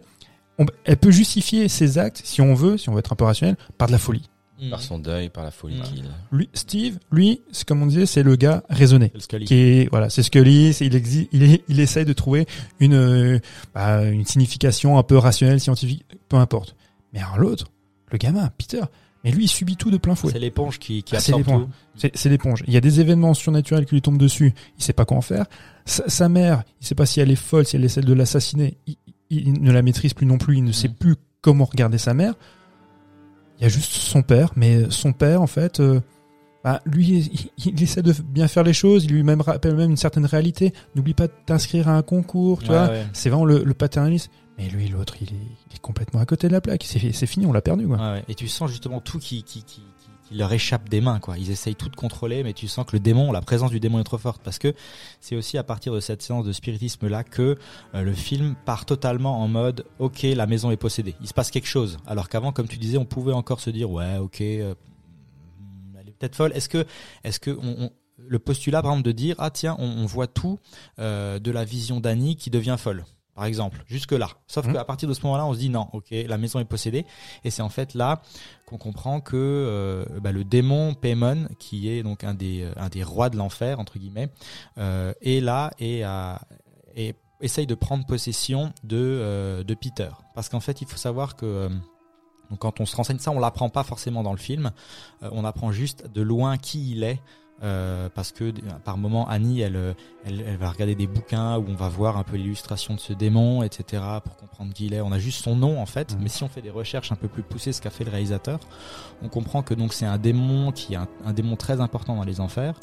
on- 0.57 0.65
elle 0.85 0.97
peut 0.97 1.11
justifier 1.11 1.67
ses 1.67 1.97
actes, 1.97 2.21
si 2.23 2.41
on 2.41 2.53
veut, 2.53 2.77
si 2.77 2.89
on 2.89 2.93
veut 2.93 2.99
être 2.99 3.13
un 3.13 3.15
peu 3.15 3.25
rationnel, 3.25 3.55
par 3.77 3.87
de 3.87 3.93
la 3.93 3.99
folie. 3.99 4.29
Mhm. 4.61 4.69
Par 4.71 4.81
son 4.81 4.99
deuil, 4.99 5.29
par 5.29 5.43
la 5.45 5.51
folie 5.51 5.77
Mhm. 5.77 5.83
qu'il. 5.83 6.03
Lui, 6.31 6.49
Steve, 6.53 6.99
lui, 7.11 7.41
c'est 7.51 7.65
comme 7.65 7.81
on 7.81 7.85
disait, 7.85 8.05
c'est 8.05 8.23
le 8.23 8.35
gars 8.35 8.63
raisonné. 8.69 9.07
C'est 9.07 9.17
le 9.17 9.21
Scully. 9.21 9.45
Qui 9.45 9.53
est, 9.55 9.89
voilà, 9.89 10.09
c'est 10.09 10.21
Scully, 10.23 10.73
c'est- 10.73 10.85
il, 10.85 10.95
exi- 10.95 11.29
il, 11.31 11.43
est- 11.43 11.63
il 11.69 11.79
essaye 11.79 12.03
de 12.03 12.11
trouver 12.13 12.45
une, 12.81 12.93
euh, 12.93 13.39
bah, 13.73 14.03
une 14.03 14.25
signification 14.25 14.97
un 14.97 15.03
peu 15.03 15.17
rationnelle, 15.17 15.61
scientifique, 15.61 16.03
peu 16.27 16.35
importe. 16.37 16.75
Mais 17.13 17.19
alors 17.19 17.37
l'autre, 17.37 17.67
le 18.11 18.17
gamin, 18.17 18.49
Peter, 18.57 18.81
mais 19.23 19.31
lui, 19.31 19.45
il 19.45 19.47
subit 19.47 19.75
tout 19.75 19.91
de 19.91 19.97
plein 19.97 20.15
fouet. 20.15 20.31
C'est 20.31 20.39
l'éponge 20.39 20.79
qui, 20.79 21.03
qui 21.03 21.15
Ah, 21.15 21.17
absorbe 21.19 21.43
tout. 21.43 21.67
C'est 22.13 22.29
l'éponge. 22.29 22.63
Il 22.67 22.73
y 22.73 22.77
a 22.77 22.81
des 22.81 23.01
événements 23.01 23.33
surnaturels 23.33 23.85
qui 23.85 23.95
lui 23.95 24.01
tombent 24.01 24.17
dessus. 24.17 24.53
Il 24.77 24.83
sait 24.83 24.93
pas 24.93 25.03
quoi 25.05 25.17
en 25.17 25.21
faire. 25.21 25.45
Sa, 25.85 26.07
sa 26.09 26.29
mère, 26.29 26.63
il 26.81 26.87
sait 26.87 26.95
pas 26.95 27.05
si 27.05 27.19
elle 27.19 27.29
est 27.31 27.35
folle, 27.35 27.65
si 27.65 27.75
elle 27.75 27.83
essaie 27.83 28.01
de 28.01 28.13
l'assassiner. 28.13 28.77
Il, 29.29 29.61
ne 29.61 29.71
la 29.71 29.81
maîtrise 29.81 30.13
plus 30.13 30.25
non 30.25 30.37
plus. 30.37 30.57
Il 30.57 30.63
ne 30.63 30.71
sait 30.71 30.87
Mhm. 30.87 30.95
plus 30.95 31.15
comment 31.41 31.65
regarder 31.65 31.97
sa 31.97 32.13
mère. 32.13 32.33
Il 33.59 33.63
y 33.63 33.65
a 33.65 33.69
juste 33.69 33.91
son 33.91 34.21
père, 34.21 34.51
mais 34.55 34.89
son 34.89 35.11
père, 35.11 35.41
en 35.41 35.47
fait, 35.47 35.81
euh, 35.81 35.99
bah, 36.63 36.81
lui, 36.85 37.29
il, 37.57 37.67
il 37.73 37.83
essaie 37.83 38.01
de 38.01 38.13
bien 38.23 38.47
faire 38.47 38.63
les 38.63 38.71
choses. 38.73 39.03
Il 39.03 39.11
lui 39.11 39.23
même 39.23 39.41
rappelle 39.41 39.75
même 39.75 39.89
une 39.91 39.97
certaine 39.97 40.25
réalité. 40.25 40.73
N'oublie 40.95 41.13
pas 41.13 41.27
de 41.27 41.33
t'inscrire 41.45 41.89
à 41.89 41.97
un 41.97 42.01
concours, 42.03 42.63
tu 42.63 42.69
Ouais, 42.69 42.77
vois. 42.77 42.87
ouais. 42.87 43.05
C'est 43.11 43.29
vraiment 43.29 43.45
le, 43.45 43.63
le 43.65 43.73
paternalisme. 43.73 44.31
Mais 44.59 44.67
lui, 44.67 44.89
l'autre, 44.89 45.15
il 45.21 45.29
est, 45.29 45.79
complètement 45.79 46.19
à 46.19 46.25
côté 46.25 46.49
de 46.49 46.51
la 46.51 46.59
plaque. 46.59 46.83
C'est 46.83 47.25
fini, 47.25 47.45
on 47.45 47.53
l'a 47.53 47.61
perdu, 47.61 47.87
quoi. 47.87 48.17
Et 48.27 48.35
tu 48.35 48.49
sens 48.49 48.69
justement 48.69 48.99
tout 48.99 49.17
qui, 49.17 49.45
leur 50.31 50.51
échappe 50.51 50.89
des 50.89 50.99
mains, 50.99 51.19
quoi. 51.19 51.37
Ils 51.37 51.49
essayent 51.49 51.75
tout 51.75 51.87
de 51.87 51.95
contrôler, 51.95 52.43
mais 52.43 52.51
tu 52.51 52.67
sens 52.67 52.85
que 52.85 52.91
le 52.91 52.99
démon, 52.99 53.31
la 53.31 53.41
présence 53.41 53.71
du 53.71 53.79
démon 53.79 53.99
est 53.99 54.03
trop 54.03 54.17
forte. 54.17 54.41
Parce 54.43 54.59
que 54.59 54.73
c'est 55.21 55.37
aussi 55.37 55.57
à 55.57 55.63
partir 55.63 55.93
de 55.93 56.01
cette 56.01 56.21
séance 56.21 56.45
de 56.45 56.51
spiritisme-là 56.51 57.23
que 57.23 57.57
euh, 57.95 58.01
le 58.01 58.13
film 58.13 58.55
part 58.65 58.85
totalement 58.85 59.41
en 59.41 59.47
mode, 59.47 59.85
ok, 59.97 60.23
la 60.23 60.45
maison 60.45 60.71
est 60.71 60.77
possédée. 60.77 61.15
Il 61.21 61.27
se 61.27 61.33
passe 61.33 61.51
quelque 61.51 61.67
chose. 61.67 61.97
Alors 62.05 62.27
qu'avant, 62.27 62.51
comme 62.51 62.67
tu 62.67 62.77
disais, 62.77 62.97
on 62.97 63.05
pouvait 63.05 63.33
encore 63.33 63.61
se 63.61 63.69
dire, 63.69 63.89
ouais, 63.89 64.17
ok, 64.17 64.41
euh, 64.41 64.75
elle 65.97 66.09
est 66.09 66.11
peut-être 66.11 66.35
folle. 66.35 66.51
Est-ce 66.53 66.67
que, 66.67 66.85
est-ce 67.23 67.39
que 67.39 67.57
le 68.17 68.39
postulat, 68.39 68.81
par 68.81 68.91
exemple, 68.91 69.07
de 69.07 69.13
dire, 69.13 69.35
ah 69.39 69.51
tiens, 69.51 69.77
on, 69.79 69.87
on 69.87 70.05
voit 70.05 70.27
tout 70.27 70.59
euh, 70.99 71.39
de 71.39 71.49
la 71.49 71.63
vision 71.63 72.01
d'Annie 72.01 72.35
qui 72.35 72.49
devient 72.49 72.75
folle? 72.77 73.05
Par 73.39 73.45
exemple, 73.45 73.81
jusque 73.87 74.11
là. 74.11 74.27
Sauf 74.47 74.65
Mhm. 74.65 74.73
qu'à 74.73 74.83
partir 74.83 75.07
de 75.07 75.13
ce 75.13 75.21
moment-là, 75.23 75.45
on 75.45 75.53
se 75.53 75.59
dit 75.59 75.69
non, 75.69 75.87
ok, 75.93 76.07
la 76.11 76.37
maison 76.37 76.59
est 76.59 76.65
possédée, 76.65 77.05
et 77.45 77.49
c'est 77.49 77.61
en 77.61 77.69
fait 77.69 77.93
là 77.93 78.21
qu'on 78.65 78.77
comprend 78.77 79.21
que 79.21 79.37
euh, 79.37 80.03
bah, 80.19 80.33
le 80.33 80.43
démon 80.43 80.93
Paimon, 80.93 81.47
qui 81.57 81.89
est 81.89 82.03
donc 82.03 82.25
un 82.25 82.33
des 82.33 82.63
euh, 82.63 82.73
un 82.75 82.89
des 82.89 83.01
rois 83.01 83.29
de 83.29 83.37
l'enfer 83.37 83.79
entre 83.79 83.97
guillemets, 83.97 84.27
euh, 84.77 85.13
est 85.21 85.39
là 85.39 85.71
et, 85.79 86.03
essaye 87.39 87.65
de 87.65 87.75
prendre 87.75 88.05
possession 88.05 88.73
de 88.83 88.97
euh, 88.97 89.63
de 89.63 89.73
Peter. 89.73 90.09
Parce 90.35 90.49
qu'en 90.49 90.59
fait, 90.59 90.81
il 90.81 90.87
faut 90.89 90.97
savoir 90.97 91.37
que 91.37 91.69
donc 92.49 92.59
quand 92.59 92.81
on 92.81 92.85
se 92.85 92.93
renseigne 92.93 93.19
ça, 93.19 93.31
on 93.31 93.39
l'apprend 93.39 93.69
pas 93.69 93.83
forcément 93.83 94.21
dans 94.21 94.33
le 94.33 94.37
film. 94.37 94.71
On 95.21 95.45
apprend 95.45 95.71
juste 95.71 96.11
de 96.11 96.21
loin 96.21 96.57
qui 96.57 96.91
il 96.91 97.05
est. 97.05 97.21
euh, 97.63 98.09
parce 98.13 98.31
que 98.31 98.51
par 98.83 98.97
moment 98.97 99.27
Annie 99.27 99.61
elle, 99.61 99.95
elle 100.25 100.41
elle 100.41 100.57
va 100.57 100.69
regarder 100.69 100.95
des 100.95 101.07
bouquins 101.07 101.57
où 101.57 101.65
on 101.67 101.75
va 101.75 101.89
voir 101.89 102.17
un 102.17 102.23
peu 102.23 102.37
l'illustration 102.37 102.93
de 102.95 102.99
ce 102.99 103.13
démon 103.13 103.63
etc 103.63 104.01
pour 104.23 104.35
comprendre 104.37 104.73
qui 104.73 104.85
il 104.85 104.93
est 104.93 105.01
on 105.01 105.11
a 105.11 105.19
juste 105.19 105.43
son 105.43 105.55
nom 105.55 105.81
en 105.81 105.85
fait 105.85 106.13
Mhm. 106.13 106.19
mais 106.21 106.29
si 106.29 106.43
on 106.43 106.47
fait 106.49 106.61
des 106.61 106.69
recherches 106.69 107.11
un 107.11 107.15
peu 107.15 107.27
plus 107.27 107.43
poussées 107.43 107.73
ce 107.73 107.81
qu'a 107.81 107.89
fait 107.89 108.03
le 108.03 108.11
réalisateur 108.11 108.59
on 109.21 109.29
comprend 109.29 109.61
que 109.63 109.73
donc 109.73 109.93
c'est 109.93 110.05
un 110.05 110.17
démon 110.17 110.71
qui 110.71 110.93
est 110.93 110.97
un, 110.97 111.07
un 111.25 111.33
démon 111.33 111.55
très 111.55 111.81
important 111.81 112.15
dans 112.15 112.23
les 112.23 112.39
enfers 112.39 112.79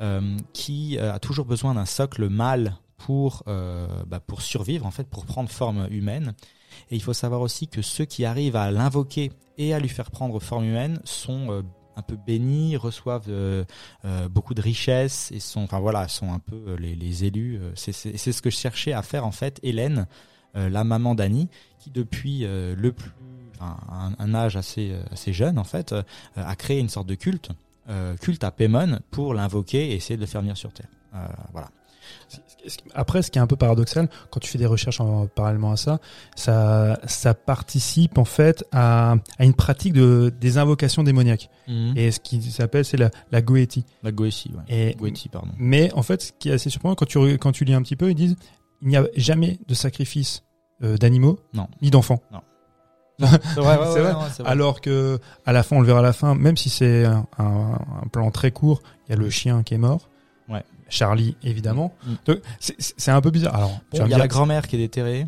euh, 0.00 0.36
qui 0.52 0.98
euh, 0.98 1.12
a 1.12 1.18
toujours 1.18 1.44
besoin 1.46 1.74
d'un 1.74 1.84
socle 1.84 2.28
mâle 2.28 2.76
pour 2.96 3.42
euh, 3.48 3.86
bah, 4.06 4.20
pour 4.20 4.42
survivre 4.42 4.86
en 4.86 4.90
fait 4.90 5.06
pour 5.08 5.26
prendre 5.26 5.50
forme 5.50 5.86
humaine 5.90 6.34
et 6.90 6.96
il 6.96 7.02
faut 7.02 7.12
savoir 7.12 7.40
aussi 7.40 7.68
que 7.68 7.82
ceux 7.82 8.04
qui 8.04 8.24
arrivent 8.24 8.56
à 8.56 8.70
l'invoquer 8.70 9.30
et 9.58 9.74
à 9.74 9.78
lui 9.78 9.88
faire 9.88 10.10
prendre 10.10 10.40
forme 10.40 10.64
humaine 10.64 11.00
sont 11.04 11.62
un 11.96 12.02
peu 12.02 12.16
bénis, 12.16 12.76
reçoivent 12.76 13.28
euh, 13.28 13.64
euh, 14.04 14.28
beaucoup 14.28 14.54
de 14.54 14.60
richesses 14.60 15.30
et 15.32 15.40
sont, 15.40 15.62
enfin 15.62 15.80
voilà, 15.80 16.08
sont 16.08 16.32
un 16.32 16.38
peu 16.38 16.56
euh, 16.68 16.76
les, 16.76 17.24
élus. 17.24 17.60
C'est 17.74 17.92
ce 17.92 18.42
que 18.42 18.50
je 18.50 18.56
cherchais 18.56 18.92
à 18.92 19.02
faire 19.02 19.26
en 19.26 19.32
fait, 19.32 19.60
Hélène, 19.62 20.06
la 20.54 20.84
maman 20.84 21.14
d'Annie, 21.16 21.48
qui 21.78 21.90
depuis 21.90 22.40
le 22.44 22.92
plus, 22.92 23.10
un, 23.60 24.34
âge 24.34 24.56
assez 24.56 24.94
assez 25.10 25.32
jeune 25.32 25.58
en 25.58 25.64
fait, 25.64 25.94
a 26.36 26.56
créé 26.56 26.78
une 26.78 26.88
sorte 26.88 27.06
de 27.06 27.14
culte, 27.14 27.50
culte 28.20 28.44
à 28.44 28.50
Paimon 28.50 29.00
pour 29.10 29.34
l'invoquer 29.34 29.90
et 29.90 29.94
essayer 29.94 30.16
de 30.16 30.20
le 30.20 30.26
faire 30.26 30.42
venir 30.42 30.56
sur 30.56 30.72
terre. 30.72 30.88
Voilà. 31.52 31.70
Après, 32.94 33.20
ce 33.22 33.30
qui 33.30 33.38
est 33.38 33.42
un 33.42 33.46
peu 33.46 33.56
paradoxal, 33.56 34.08
quand 34.30 34.40
tu 34.40 34.48
fais 34.50 34.56
des 34.56 34.64
recherches 34.66 34.98
en, 35.00 35.26
parallèlement 35.26 35.72
à 35.72 35.76
ça, 35.76 35.98
ça, 36.34 36.98
ça 37.06 37.34
participe 37.34 38.16
en 38.16 38.24
fait 38.24 38.64
à, 38.72 39.16
à 39.38 39.44
une 39.44 39.52
pratique 39.52 39.92
de, 39.92 40.32
des 40.40 40.56
invocations 40.56 41.02
démoniaques. 41.02 41.50
Et 41.96 42.10
ce 42.10 42.20
qui 42.20 42.40
s'appelle, 42.42 42.84
c'est 42.86 42.96
la, 42.96 43.10
la 43.32 43.42
goétie. 43.42 43.84
La 44.02 44.12
Goétie, 44.12 44.50
ouais. 44.54 44.62
Et, 44.92 44.94
Goétie, 44.94 45.28
pardon. 45.28 45.48
mais 45.58 45.92
en 45.94 46.02
fait, 46.02 46.22
ce 46.22 46.32
qui 46.38 46.48
est 46.48 46.52
assez 46.52 46.70
surprenant, 46.70 46.94
quand 46.94 47.06
tu, 47.06 47.18
quand 47.38 47.52
tu 47.52 47.64
lis 47.64 47.74
un 47.74 47.82
petit 47.82 47.96
peu, 47.96 48.10
ils 48.10 48.14
disent 48.14 48.36
il 48.82 48.88
n'y 48.88 48.96
a 48.96 49.04
jamais 49.16 49.58
de 49.68 49.74
sacrifice 49.74 50.42
euh, 50.82 50.96
d'animaux 50.96 51.38
Non. 51.54 51.68
ni 51.82 51.90
d'enfants. 51.90 52.20
C'est 53.20 53.26
vrai, 53.26 53.36
ouais, 53.36 53.44
C'est 53.54 53.60
ouais, 53.60 53.78
vrai. 54.00 54.14
ouais, 54.14 54.28
vrai. 54.28 54.44
Alors 54.46 54.80
que 54.80 55.18
à 55.46 55.52
la 55.52 55.62
fin, 55.62 55.76
on 55.76 55.80
le 55.80 55.86
verra 55.86 56.00
à 56.00 56.02
la 56.02 56.12
fin, 56.12 56.34
même 56.34 56.56
si 56.56 56.68
c'est 56.68 57.04
un, 57.04 57.26
un- 57.38 57.78
un 58.02 58.08
plan 58.10 58.30
très 58.30 58.50
court, 58.50 58.82
il 59.06 59.10
y 59.10 59.14
a 59.14 59.16
le 59.16 59.30
chien 59.30 59.62
qui 59.62 59.74
est 59.74 59.78
mort. 59.78 60.08
Ouais. 60.48 60.64
Charlie, 60.88 61.36
évidemment. 61.42 61.94
Mm. 62.06 62.32
C'est- 62.60 63.10
un 63.10 63.20
peu 63.20 63.30
bizarre. 63.30 63.54
Alors, 63.56 63.80
Bon, 63.92 64.04
il 64.04 64.10
y 64.10 64.14
a 64.14 64.18
la 64.18 64.28
grand-mère 64.28 64.66
qui 64.66 64.76
est 64.76 64.80
déterrée. 64.80 65.26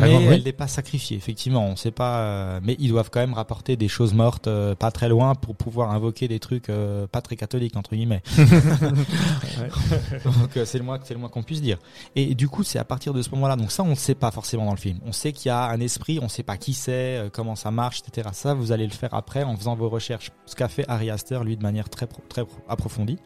Mais 0.00 0.16
oui. 0.16 0.24
elle 0.34 0.42
n'est 0.44 0.52
pas 0.52 0.68
sacrifiée, 0.68 1.16
effectivement. 1.16 1.66
On 1.66 1.76
sait 1.76 1.90
pas, 1.90 2.18
euh, 2.20 2.60
mais 2.62 2.76
ils 2.78 2.88
doivent 2.88 3.10
quand 3.10 3.20
même 3.20 3.34
rapporter 3.34 3.76
des 3.76 3.88
choses 3.88 4.14
mortes 4.14 4.46
euh, 4.48 4.74
pas 4.74 4.90
très 4.90 5.08
loin 5.08 5.34
pour 5.34 5.54
pouvoir 5.56 5.90
invoquer 5.92 6.28
des 6.28 6.38
trucs 6.40 6.68
euh, 6.68 7.06
pas 7.06 7.20
très 7.20 7.36
catholiques 7.36 7.76
entre 7.76 7.94
guillemets. 7.94 8.22
donc 10.24 10.50
c'est 10.64 10.78
le 10.78 10.84
moins, 10.84 10.98
c'est 11.02 11.14
le 11.14 11.20
moins 11.20 11.28
qu'on 11.28 11.42
puisse 11.42 11.62
dire. 11.62 11.78
Et 12.16 12.34
du 12.34 12.48
coup, 12.48 12.62
c'est 12.62 12.78
à 12.78 12.84
partir 12.84 13.12
de 13.14 13.22
ce 13.22 13.30
moment-là. 13.30 13.56
Donc 13.56 13.70
ça, 13.72 13.82
on 13.82 13.88
ne 13.88 13.94
sait 13.94 14.14
pas 14.14 14.30
forcément 14.30 14.64
dans 14.66 14.72
le 14.72 14.76
film. 14.78 14.98
On 15.06 15.12
sait 15.12 15.32
qu'il 15.32 15.48
y 15.48 15.52
a 15.52 15.64
un 15.68 15.80
esprit, 15.80 16.18
on 16.20 16.24
ne 16.24 16.28
sait 16.28 16.42
pas 16.42 16.56
qui 16.56 16.74
c'est, 16.74 17.24
comment 17.32 17.56
ça 17.56 17.70
marche, 17.70 18.00
etc. 18.06 18.28
Ça, 18.32 18.54
vous 18.54 18.72
allez 18.72 18.86
le 18.86 18.92
faire 18.92 19.14
après 19.14 19.42
en 19.42 19.56
faisant 19.56 19.74
vos 19.74 19.88
recherches. 19.88 20.30
Ce 20.46 20.54
qu'a 20.54 20.68
fait 20.68 20.84
Harry 20.88 21.10
Astor, 21.10 21.44
lui, 21.44 21.56
de 21.56 21.62
manière 21.62 21.88
très, 21.88 22.06
pro- 22.06 22.22
très 22.28 22.44
pro- 22.44 22.60
approfondie. 22.68 23.18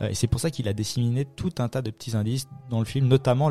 Et 0.00 0.14
c'est 0.14 0.26
pour 0.26 0.40
ça 0.40 0.50
qu'il 0.50 0.68
a 0.68 0.72
disséminé 0.72 1.24
tout 1.24 1.52
un 1.58 1.68
tas 1.68 1.82
de 1.82 1.90
petits 1.90 2.16
indices 2.16 2.46
dans 2.70 2.78
le 2.78 2.84
film, 2.84 3.08
notamment 3.08 3.50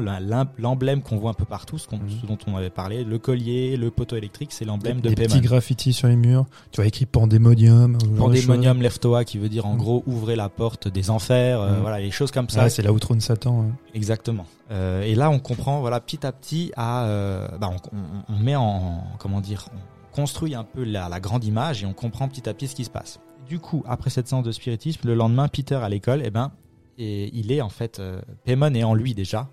l'emblème 0.58 1.02
qu'on 1.02 1.18
voit 1.18 1.32
un 1.32 1.36
peu 1.36 1.46
partout, 1.46 1.78
ce, 1.78 1.88
qu'on- 1.88 1.96
Mhm. 1.98 2.10
ce 2.22 2.26
dont 2.28 2.38
on 2.48 2.56
avait 2.56 2.65
parlé, 2.70 3.04
le 3.04 3.18
collier, 3.20 3.78
le 3.78 3.92
poteau 3.92 4.16
électrique, 4.16 4.52
c'est 4.52 4.66
l'emblème 4.66 5.02
de 5.02 5.10
des 5.10 5.16
Payman. 5.16 5.30
petits 5.38 5.42
graffitis 5.42 5.94
sur 5.94 6.08
les 6.08 6.16
murs. 6.16 6.46
Tu 6.72 6.78
vois 6.78 6.88
écrit 6.88 7.06
choses. 7.06 7.98
Pandemonium 8.18 8.82
Leftoa 8.82 9.24
qui 9.26 9.38
veut 9.38 9.50
dire 9.50 9.66
en 9.66 9.74
Mhm. 9.74 9.78
gros 9.80 10.04
ouvrez 10.08 10.36
la 10.36 10.50
porte 10.50 10.88
des 10.88 11.10
enfers, 11.10 11.60
euh, 11.62 11.76
Mhm. 11.76 11.82
voilà 11.82 12.00
les 12.00 12.12
choses 12.12 12.32
comme 12.32 12.50
ça. 12.50 12.70
C'est 12.70 12.82
là 12.82 12.92
où 12.94 13.00
trône 13.00 13.22
Satan. 13.22 13.62
hein. 13.62 13.76
Exactement. 13.94 14.46
Euh, 14.72 15.04
et 15.04 15.16
là, 15.16 15.30
on 15.30 15.40
comprend, 15.40 15.80
voilà, 15.80 16.00
petit 16.00 16.26
à 16.26 16.32
petit, 16.32 16.72
à, 16.76 17.06
euh, 17.06 17.48
bah, 17.60 17.70
on, 17.72 17.98
on- 17.98 18.34
on 18.36 18.40
met 18.40 18.56
en, 18.56 19.04
comment 19.20 19.42
dire, 19.42 19.68
on 19.74 20.16
construit 20.16 20.56
un 20.56 20.64
peu 20.64 20.84
la, 20.84 21.10
la 21.10 21.20
grande 21.20 21.44
image 21.44 21.84
et 21.84 21.86
on 21.86 21.94
comprend 21.94 22.28
petit 22.28 22.48
à 22.50 22.54
petit 22.54 22.68
ce 22.68 22.76
qui 22.76 22.86
se 22.86 22.90
passe. 22.90 23.20
Du 23.48 23.60
coup, 23.60 23.84
après 23.88 24.10
cette 24.10 24.28
séance 24.28 24.44
de 24.44 24.52
spiritisme, 24.52 25.02
le 25.08 25.14
lendemain, 25.14 25.48
Peter 25.48 25.76
à 25.76 25.88
l'école, 25.90 26.22
eh 26.26 26.32
ben, 26.32 26.52
et 26.98 27.30
il 27.38 27.52
est 27.52 27.62
en 27.62 27.70
fait, 27.70 28.00
euh, 28.00 28.22
Paimon 28.46 28.74
est 28.74 28.84
en 28.84 28.94
lui 28.94 29.14
déjà. 29.14 29.50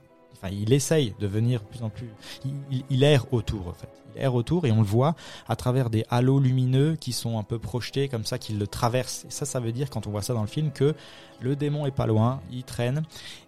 Il 0.51 0.73
essaye 0.73 1.15
de 1.21 1.27
venir 1.27 1.61
de 1.61 1.67
plus 1.67 1.83
en 1.83 1.91
plus. 1.91 2.09
Il, 2.91 3.05
erre 3.05 3.33
autour, 3.33 3.69
en 3.69 3.73
fait. 3.73 3.89
Il 4.15 4.23
erre 4.23 4.35
autour 4.35 4.67
et 4.67 4.73
on 4.73 4.79
le 4.79 4.87
voit 4.87 5.15
à 5.49 5.57
travers 5.57 5.89
des 5.89 6.05
halos 6.11 6.41
lumineux 6.41 6.97
qui 6.97 7.13
sont 7.13 7.39
un 7.39 7.43
peu 7.43 7.59
projetés 7.59 8.09
comme 8.09 8.25
ça, 8.25 8.39
qui 8.39 8.53
le 8.53 8.67
traversent. 8.67 9.25
Et 9.27 9.31
ça, 9.31 9.47
ça 9.47 9.61
veut 9.61 9.73
dire, 9.73 9.89
quand 9.91 10.07
on 10.07 10.11
voit 10.11 10.23
ça 10.23 10.35
dans 10.35 10.41
le 10.41 10.49
film, 10.49 10.73
que 10.73 10.95
le 11.41 11.57
démon 11.57 11.87
est 11.87 11.93
pas 11.93 12.07
loin, 12.07 12.41
il 12.51 12.65
traîne 12.65 13.03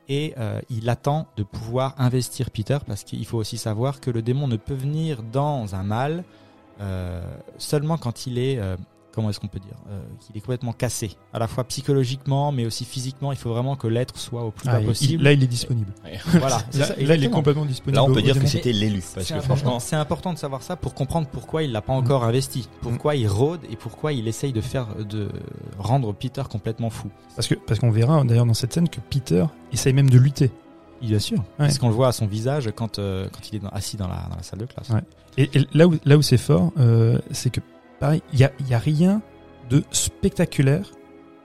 et 0.09 0.35
euh, 0.39 0.61
il 0.71 0.89
attend 0.89 1.27
de 1.37 1.43
pouvoir 1.43 1.95
investir 1.99 2.51
Peter 2.51 2.79
parce 2.87 3.05
qu'il 3.05 3.25
faut 3.27 3.39
aussi 3.39 3.59
savoir 3.59 4.01
que 4.01 4.11
le 4.11 4.23
démon 4.23 4.49
ne 4.49 4.57
peut 4.57 4.75
venir 4.75 5.23
dans 5.23 5.75
un 5.75 5.83
mal 5.83 6.25
euh, 6.81 7.23
seulement 7.57 7.97
quand 7.97 8.27
il 8.27 8.39
est 8.39 8.59
euh, 8.59 8.77
comment 9.15 9.31
est-ce 9.31 9.41
qu'on 9.41 9.47
peut 9.49 9.61
dire 9.61 9.77
euh, 9.91 10.01
qu'il 10.21 10.37
est 10.37 10.41
complètement 10.41 10.73
cassé 10.73 11.13
à 11.33 11.39
la 11.39 11.47
fois 11.47 11.65
psychologiquement 11.65 12.53
mais 12.53 12.67
aussi 12.67 12.85
physiquement 12.85 13.33
il 13.33 13.39
faut 13.39 13.51
vraiment 13.51 13.77
que 13.77 13.87
l'être 13.87 14.19
soit 14.19 14.43
au 14.45 14.51
plus 14.51 14.69
Ah, 14.69 14.75
bas 14.75 14.81
il- 14.81 14.87
possible 14.87 15.23
là, 15.25 15.33
il 15.33 15.43
est 15.43 15.47
disponible. 15.47 15.93
voilà 16.27 16.59
Là, 16.75 16.87
ça, 16.87 16.97
là, 16.97 17.15
il 17.17 17.25
est 17.25 17.31
complètement 17.31 17.65
disponible. 17.65 17.97
Là, 17.97 18.05
on 18.05 18.13
peut 18.13 18.23
dire 18.23 18.39
que 18.39 18.47
c'était 18.47 18.73
l'élu. 18.73 19.01
Parce 19.15 19.27
C'est 19.27 19.35
que 19.35 19.39
important, 19.39 19.57
franchement, 19.57 19.81
c'est 19.81 19.97
important 19.97 20.33
de 20.33 20.39
savoir 20.39 20.63
ça 20.63 20.77
pour 20.77 20.95
comprendre 20.95 21.29
pourquoi 21.31 21.63
il 21.63 21.73
l'a 21.73 21.83
pas 21.83 21.93
encore 21.93 22.25
investi, 22.25 22.69
pourquoi 22.81 23.15
il 23.17 23.29
rôde 23.29 23.61
et 23.71 23.77
pourquoi 23.77 24.13
il 24.13 24.27
essaye 24.29 24.53
de 24.53 24.61
faire 24.61 24.89
de 24.97 25.29
rendre 25.79 26.13
Peter 26.13 26.43
complètement 26.51 26.91
fou. 26.91 27.09
Parce 27.37 27.49
que 27.49 27.55
parce 27.55 27.81
qu'on 27.81 27.91
verra 27.91 28.25
d'ailleurs 28.25 28.47
dans 28.47 28.55
cette 28.55 28.73
scène 28.73 28.89
que 28.89 29.01
Peter 29.01 29.45
essaye 29.73 29.93
même 29.93 30.11
de 30.11 30.19
lutter. 30.19 30.51
Bien 31.03 31.19
sûr. 31.19 31.43
Parce 31.59 31.79
qu'on 31.79 31.89
le 31.89 31.95
voit 31.95 32.09
à 32.09 32.13
son 32.13 32.27
visage 32.27 32.71
quand 32.75 32.99
euh, 32.99 33.29
quand 33.33 33.49
il 33.53 33.57
est 33.57 33.59
dans- 33.59 33.69
assis 33.69 33.97
dans 33.97 34.09
la 34.09 34.27
dans 34.31 34.37
la 34.37 34.43
salle 34.43 34.61
de 34.61 34.65
classe. 34.67 34.89
Ouais. 34.91 35.03
Et, 35.37 35.51
et 35.59 35.67
là 35.75 35.87
où 35.87 35.95
là 36.05 36.17
où 36.17 36.23
c'est 36.23 36.39
fort, 36.39 36.73
euh, 36.79 37.19
c'est 37.31 37.51
que 37.51 37.61
pareil, 38.01 38.23
il 38.33 38.39
y 38.41 38.45
a 38.45 38.53
y 38.69 38.75
a 38.75 38.79
rien 38.79 39.23
de 39.71 39.83
spectaculaire, 39.91 40.91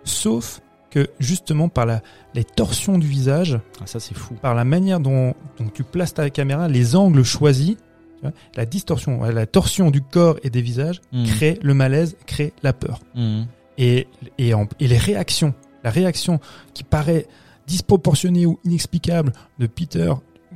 sauf 0.03 0.61
que 0.89 1.07
justement 1.19 1.69
par 1.69 1.85
la 1.85 2.01
les 2.33 2.43
torsions 2.43 2.97
du 2.97 3.07
visage, 3.07 3.59
Ah, 3.81 3.85
ça 3.85 3.99
c'est 3.99 4.15
fou. 4.17 4.33
par 4.35 4.55
la 4.55 4.65
manière 4.65 4.99
dont, 4.99 5.33
dont 5.57 5.69
tu 5.73 5.83
places 5.83 6.13
ta 6.13 6.29
caméra, 6.29 6.67
les 6.67 6.95
angles 6.95 7.23
choisis, 7.23 7.77
vois, 8.21 8.31
la 8.55 8.65
distorsion, 8.65 9.21
la 9.23 9.45
torsion 9.45 9.91
du 9.91 10.01
corps 10.01 10.37
et 10.43 10.49
des 10.49 10.61
visages 10.61 11.01
Mhm. 11.13 11.25
crée 11.25 11.59
le 11.61 11.73
malaise, 11.73 12.15
crée 12.25 12.53
la 12.63 12.73
peur. 12.73 12.99
Mhm. 13.15 13.45
Et, 13.77 14.07
et, 14.37 14.53
en- 14.53 14.67
et 14.79 14.87
les 14.87 14.97
réactions, 14.97 15.53
la 15.83 15.89
réaction 15.91 16.39
qui 16.73 16.83
paraît 16.83 17.25
disproportionnée 17.67 18.45
ou 18.45 18.59
inexplicable 18.65 19.31
de 19.59 19.67
Peter 19.67 20.11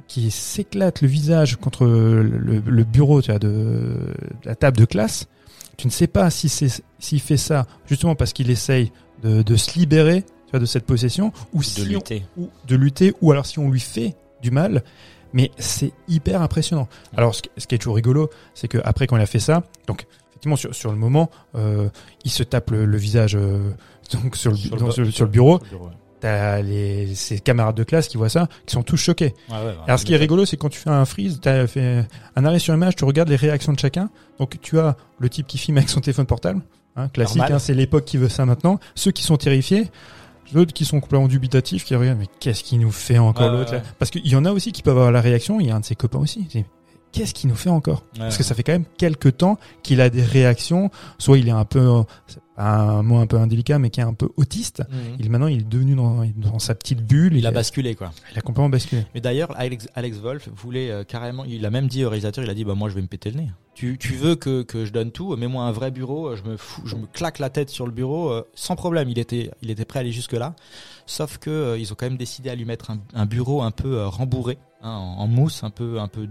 qui 0.07 0.31
s'éclate 0.31 1.01
le 1.01 1.07
visage 1.07 1.55
contre 1.57 1.85
le, 1.85 2.61
le 2.65 2.83
bureau 2.83 3.21
tu 3.21 3.29
vois, 3.31 3.39
de, 3.39 3.47
de 3.47 4.07
la 4.45 4.55
table 4.55 4.77
de 4.77 4.85
classe, 4.85 5.27
tu 5.77 5.87
ne 5.87 5.91
sais 5.91 6.07
pas 6.07 6.29
si 6.29 6.49
c'est 6.49 6.83
s'il 6.99 7.19
fait 7.19 7.37
ça 7.37 7.65
justement 7.85 8.15
parce 8.15 8.33
qu'il 8.33 8.49
essaye 8.49 8.91
de, 9.23 9.41
de 9.41 9.55
se 9.55 9.77
libérer 9.77 10.21
tu 10.23 10.51
vois, 10.51 10.59
de 10.59 10.65
cette 10.65 10.85
possession 10.85 11.31
ou 11.53 11.59
de 11.59 11.63
si 11.63 11.81
on- 11.81 11.83
ou 12.37 12.49
de 12.67 12.75
lutter, 12.75 13.13
ou 13.21 13.31
alors 13.31 13.45
si 13.45 13.59
on 13.59 13.69
lui 13.69 13.79
fait 13.79 14.15
du 14.41 14.51
mal. 14.51 14.83
Mais 15.35 15.49
c'est 15.57 15.93
hyper 16.07 16.43
impressionnant. 16.43 16.87
Alors, 17.17 17.33
ce 17.33 17.41
qui, 17.41 17.49
ce 17.57 17.65
qui 17.65 17.73
est 17.73 17.79
toujours 17.79 17.95
rigolo, 17.95 18.29
c'est 18.53 18.67
que 18.67 18.77
après 18.83 19.07
quand 19.07 19.17
il 19.17 19.21
a 19.23 19.25
fait 19.25 19.39
ça, 19.39 19.63
donc 19.87 20.05
effectivement 20.29 20.55
sur, 20.55 20.75
sur 20.75 20.91
le 20.91 20.97
moment, 20.97 21.31
euh, 21.55 21.89
il 22.23 22.29
se 22.29 22.43
tape 22.43 22.69
le, 22.69 22.85
le 22.85 22.97
visage 22.97 23.35
euh, 23.35 23.71
donc 24.21 24.35
sur 24.35 24.51
le, 24.51 24.57
Sur 24.57 24.75
le 24.75 24.79
dans- 24.81 24.91
sur, 24.91 25.11
sur 25.11 25.25
le 25.25 25.31
bureau. 25.31 25.57
Sur 25.57 25.63
le 25.65 25.69
bureau, 25.69 25.85
ouais. 25.87 25.93
T'as 26.23 26.61
les 26.61 27.15
ses 27.15 27.37
camarades 27.39 27.75
de 27.75 27.83
classe 27.83 28.07
qui 28.07 28.15
voient 28.15 28.29
ça, 28.29 28.47
qui 28.65 28.71
sont 28.71 28.81
tous 28.81 28.95
choqués. 28.95 29.33
Ouais, 29.49 29.57
ouais, 29.57 29.65
ouais. 29.65 29.75
Alors, 29.87 29.99
ce 29.99 30.05
qui 30.05 30.13
est 30.13 30.17
rigolo, 30.17 30.45
c'est 30.45 30.55
quand 30.55 30.69
tu 30.69 30.79
fais 30.79 30.89
un 30.89 31.03
freeze, 31.03 31.41
t'as 31.41 31.67
fait 31.67 32.07
un 32.37 32.45
arrêt 32.45 32.59
sur 32.59 32.73
image, 32.73 32.95
tu 32.95 33.03
regardes 33.03 33.27
les 33.27 33.35
réactions 33.35 33.73
de 33.73 33.79
chacun. 33.79 34.09
Donc, 34.39 34.57
tu 34.61 34.79
as 34.79 34.95
le 35.19 35.27
type 35.27 35.47
qui 35.47 35.57
filme 35.57 35.79
avec 35.79 35.89
son 35.89 35.99
téléphone 35.99 36.25
portable, 36.25 36.61
hein, 36.95 37.09
classique, 37.09 37.41
hein, 37.41 37.59
c'est 37.59 37.73
l'époque 37.73 38.05
qui 38.05 38.15
veut 38.15 38.29
ça 38.29 38.45
maintenant. 38.45 38.79
Ceux 38.95 39.11
qui 39.11 39.23
sont 39.23 39.35
terrifiés, 39.35 39.91
d'autres 40.53 40.71
qui 40.71 40.85
sont 40.85 41.01
complètement 41.01 41.27
dubitatifs, 41.27 41.83
qui 41.83 41.93
regardent, 41.93 42.19
mais 42.19 42.29
qu'est-ce 42.39 42.63
qu'il 42.63 42.79
nous 42.79 42.91
fait 42.93 43.17
encore 43.17 43.51
l'autre. 43.51 43.73
Parce 43.99 44.09
qu'il 44.09 44.25
y 44.25 44.37
en 44.37 44.45
a 44.45 44.51
aussi 44.53 44.71
qui 44.71 44.81
peuvent 44.81 44.95
avoir 44.95 45.11
la 45.11 45.19
réaction. 45.19 45.59
Il 45.59 45.67
y 45.67 45.71
a 45.71 45.75
un 45.75 45.81
de 45.81 45.85
ses 45.85 45.95
copains 45.95 46.19
aussi. 46.19 46.47
Qu'est-ce 47.13 47.33
qu'il 47.33 47.49
nous 47.49 47.55
fait 47.55 47.69
encore? 47.69 48.03
Ouais, 48.13 48.19
Parce 48.19 48.37
que 48.37 48.43
ça 48.43 48.55
fait 48.55 48.63
quand 48.63 48.73
même 48.73 48.85
quelques 48.97 49.37
temps 49.37 49.57
qu'il 49.83 50.01
a 50.01 50.09
des 50.09 50.23
réactions. 50.23 50.89
Soit 51.19 51.37
il 51.37 51.47
est 51.47 51.51
un 51.51 51.63
peu, 51.63 52.03
un 52.57 53.03
mot 53.03 53.17
un 53.17 53.27
peu 53.27 53.37
indélicat, 53.37 53.79
mais 53.79 53.89
qui 53.89 53.99
est 53.99 54.03
un 54.03 54.13
peu 54.13 54.29
autiste. 54.35 54.83
Mhm. 54.89 55.17
Il 55.19 55.29
maintenant 55.29 55.47
il 55.47 55.61
est 55.61 55.69
devenu 55.69 55.95
dans, 55.95 56.25
dans 56.35 56.59
sa 56.59 56.75
petite 56.75 57.05
bulle. 57.05 57.35
Il 57.37 57.45
a 57.47 57.51
basculé 57.51 57.95
quoi. 57.95 58.11
il 58.31 58.37
a 58.37 58.41
complètement 58.41 58.69
basculé. 58.69 59.05
Mais 59.13 59.21
d'ailleurs, 59.21 59.53
Alex, 59.57 59.87
Alex 59.95 60.17
Wolf 60.17 60.49
voulait 60.55 60.89
euh, 60.91 61.03
carrément, 61.03 61.45
il 61.45 61.65
a 61.65 61.69
même 61.69 61.87
dit 61.87 62.03
au 62.03 62.09
réalisateur, 62.09 62.43
il 62.43 62.49
a 62.49 62.53
dit 62.53 62.65
bah 62.65 62.75
moi 62.75 62.89
je 62.89 62.95
vais 62.95 63.01
me 63.01 63.07
péter 63.07 63.31
le 63.31 63.41
nez. 63.41 63.49
Tu, 63.75 63.97
tu 63.97 64.13
veux 64.13 64.35
que, 64.35 64.61
que 64.61 64.85
je 64.85 64.91
donne 64.91 65.11
tout, 65.11 65.35
mets-moi 65.35 65.63
un 65.63 65.71
vrai 65.71 65.89
bureau, 65.89 66.27
euh, 66.27 66.35
je 66.35 66.47
me 66.47 66.57
fous, 66.57 66.83
je 66.85 66.95
me 66.95 67.07
claque 67.07 67.39
la 67.39 67.49
tête 67.49 67.71
sur 67.71 67.87
le 67.87 67.91
bureau 67.91 68.29
euh, 68.31 68.43
sans 68.53 68.75
problème. 68.75 69.09
Il 69.09 69.17
était 69.17 69.49
il 69.63 69.71
était 69.71 69.85
prêt 69.85 69.99
à 69.99 70.01
aller 70.01 70.11
jusque 70.11 70.33
là, 70.33 70.55
sauf 71.07 71.37
que 71.39 71.49
euh, 71.49 71.77
ils 71.79 71.91
ont 71.91 71.95
quand 71.95 72.05
même 72.05 72.17
décidé 72.17 72.49
à 72.51 72.55
lui 72.55 72.65
mettre 72.65 72.91
un, 72.91 72.99
un 73.15 73.25
bureau 73.25 73.63
un 73.63 73.71
peu 73.71 74.05
rembourré, 74.05 74.59
hein, 74.83 74.91
en, 74.91 75.21
en 75.23 75.27
mousse, 75.27 75.63
un 75.63 75.71
peu 75.71 75.99
un 75.99 76.07
peu 76.07 76.27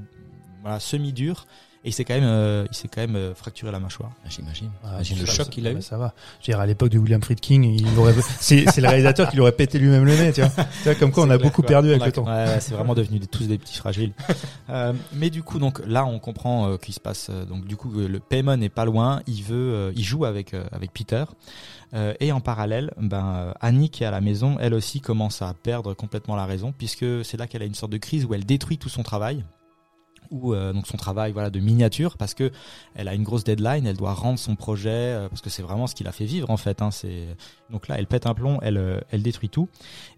voilà 0.62 0.80
semi 0.80 1.12
dur. 1.12 1.46
Et 1.84 1.88
il 1.88 1.92
s'est 1.92 2.04
quand 2.04 2.14
même 2.14 2.22
euh, 2.22 2.64
il 2.70 2.76
s'est 2.76 2.86
quand 2.86 3.00
même 3.00 3.16
euh, 3.16 3.34
fracturé 3.34 3.72
la 3.72 3.80
mâchoire. 3.80 4.12
J'imagine. 4.28 4.70
Ah, 4.84 4.90
Imagine 4.94 5.18
le 5.18 5.26
choc 5.26 5.48
qu'il 5.50 5.66
a 5.66 5.72
eu. 5.72 5.82
Ça 5.82 5.98
va. 5.98 6.14
Je 6.40 6.46
veux 6.46 6.52
dire, 6.52 6.60
à 6.60 6.66
l'époque 6.66 6.90
de 6.90 6.98
William 6.98 7.20
Friedkin, 7.20 7.60
il 7.64 7.98
aurait, 7.98 8.14
c'est, 8.38 8.70
c'est 8.70 8.80
le 8.80 8.86
réalisateur 8.86 9.28
qui 9.28 9.34
lui 9.34 9.40
aurait 9.42 9.50
pété 9.50 9.80
lui-même 9.80 10.04
le 10.04 10.14
nez, 10.16 10.32
tu 10.32 10.42
vois. 10.42 10.50
Tu 10.50 10.84
vois, 10.84 10.94
comme 10.94 11.10
quoi 11.10 11.24
on 11.24 11.30
a 11.30 11.36
clair, 11.36 11.48
beaucoup 11.48 11.62
quoi. 11.62 11.68
perdu 11.70 11.88
On 11.88 11.90
avec 11.90 12.02
a- 12.02 12.06
le 12.06 12.12
temps. 12.12 12.24
Ouais, 12.24 12.44
ouais, 12.46 12.60
c'est 12.60 12.74
vraiment 12.74 12.94
devenu 12.94 13.18
des- 13.18 13.26
tous 13.26 13.48
des 13.48 13.58
petits 13.58 13.76
fragiles. 13.78 14.12
Euh, 14.70 14.92
mais 15.12 15.28
du 15.28 15.42
coup, 15.42 15.58
donc 15.58 15.82
là, 15.86 16.06
on 16.06 16.18
comprend 16.20 16.70
euh, 16.70 16.76
qu'il 16.78 16.94
se 16.94 17.00
passe. 17.00 17.26
euh, 17.30 17.44
donc 17.44 17.66
du 17.66 17.76
coup, 17.76 17.92
euh, 18.00 18.06
le 18.08 18.20
Paimon 18.20 18.60
est 18.62 18.68
pas 18.70 18.84
loin. 18.86 19.20
Il 19.26 19.42
veut, 19.42 19.74
euh, 19.74 19.92
il 19.96 20.04
joue 20.04 20.24
avec 20.24 20.54
euh, 20.54 20.64
avec 20.72 20.92
Peter. 20.92 21.24
Euh, 21.94 22.14
et 22.20 22.30
en 22.32 22.40
parallèle, 22.40 22.90
ben 22.96 23.34
euh, 23.48 23.52
Annie 23.60 23.90
qui 23.90 24.04
est 24.04 24.06
à 24.06 24.10
la 24.12 24.20
maison, 24.22 24.56
elle 24.60 24.72
aussi 24.72 25.00
commence 25.02 25.42
à 25.42 25.52
perdre 25.52 25.92
complètement 25.94 26.36
la 26.36 26.46
raison, 26.46 26.72
puisque 26.72 27.04
c'est 27.24 27.36
là 27.36 27.46
qu'elle 27.48 27.60
a 27.62 27.66
une 27.66 27.74
sorte 27.74 27.92
de 27.92 27.98
crise 27.98 28.24
où 28.24 28.32
elle 28.34 28.46
détruit 28.46 28.78
tout 28.78 28.88
son 28.88 29.02
travail 29.02 29.44
ou 30.32 30.54
euh, 30.54 30.72
donc 30.72 30.86
son 30.88 30.96
travail 30.96 31.30
voilà 31.32 31.50
de 31.50 31.60
miniature 31.60 32.16
parce 32.16 32.34
que 32.34 32.50
elle 32.94 33.06
a 33.06 33.14
une 33.14 33.22
grosse 33.22 33.44
deadline 33.44 33.86
elle 33.86 33.96
doit 33.96 34.14
rendre 34.14 34.38
son 34.38 34.56
projet 34.56 34.90
euh, 34.90 35.28
parce 35.28 35.40
que 35.42 35.50
c'est 35.50 35.62
vraiment 35.62 35.86
ce 35.86 35.94
qui 35.94 36.02
l'a 36.02 36.12
fait 36.12 36.24
vivre 36.24 36.50
en 36.50 36.56
fait 36.56 36.82
hein, 36.82 36.90
c'est 36.90 37.28
donc 37.70 37.86
là 37.86 37.96
elle 37.98 38.06
pète 38.06 38.26
un 38.26 38.34
plomb 38.34 38.58
elle 38.62 38.78
euh, 38.78 38.98
elle 39.10 39.22
détruit 39.22 39.50
tout 39.50 39.68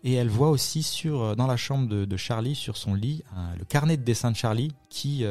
et 0.05 0.15
elle 0.15 0.29
voit 0.29 0.49
aussi 0.51 0.83
sur 0.83 1.37
dans 1.37 1.47
la 1.47 1.57
chambre 1.57 1.89
de, 1.89 2.05
de 2.05 2.17
Charlie 2.17 2.55
sur 2.55 2.77
son 2.77 2.95
lit 2.95 3.23
le 3.59 3.65
carnet 3.65 3.97
de 3.97 4.03
dessin 4.03 4.31
de 4.31 4.37
Charlie 4.37 4.73
qui 4.89 5.25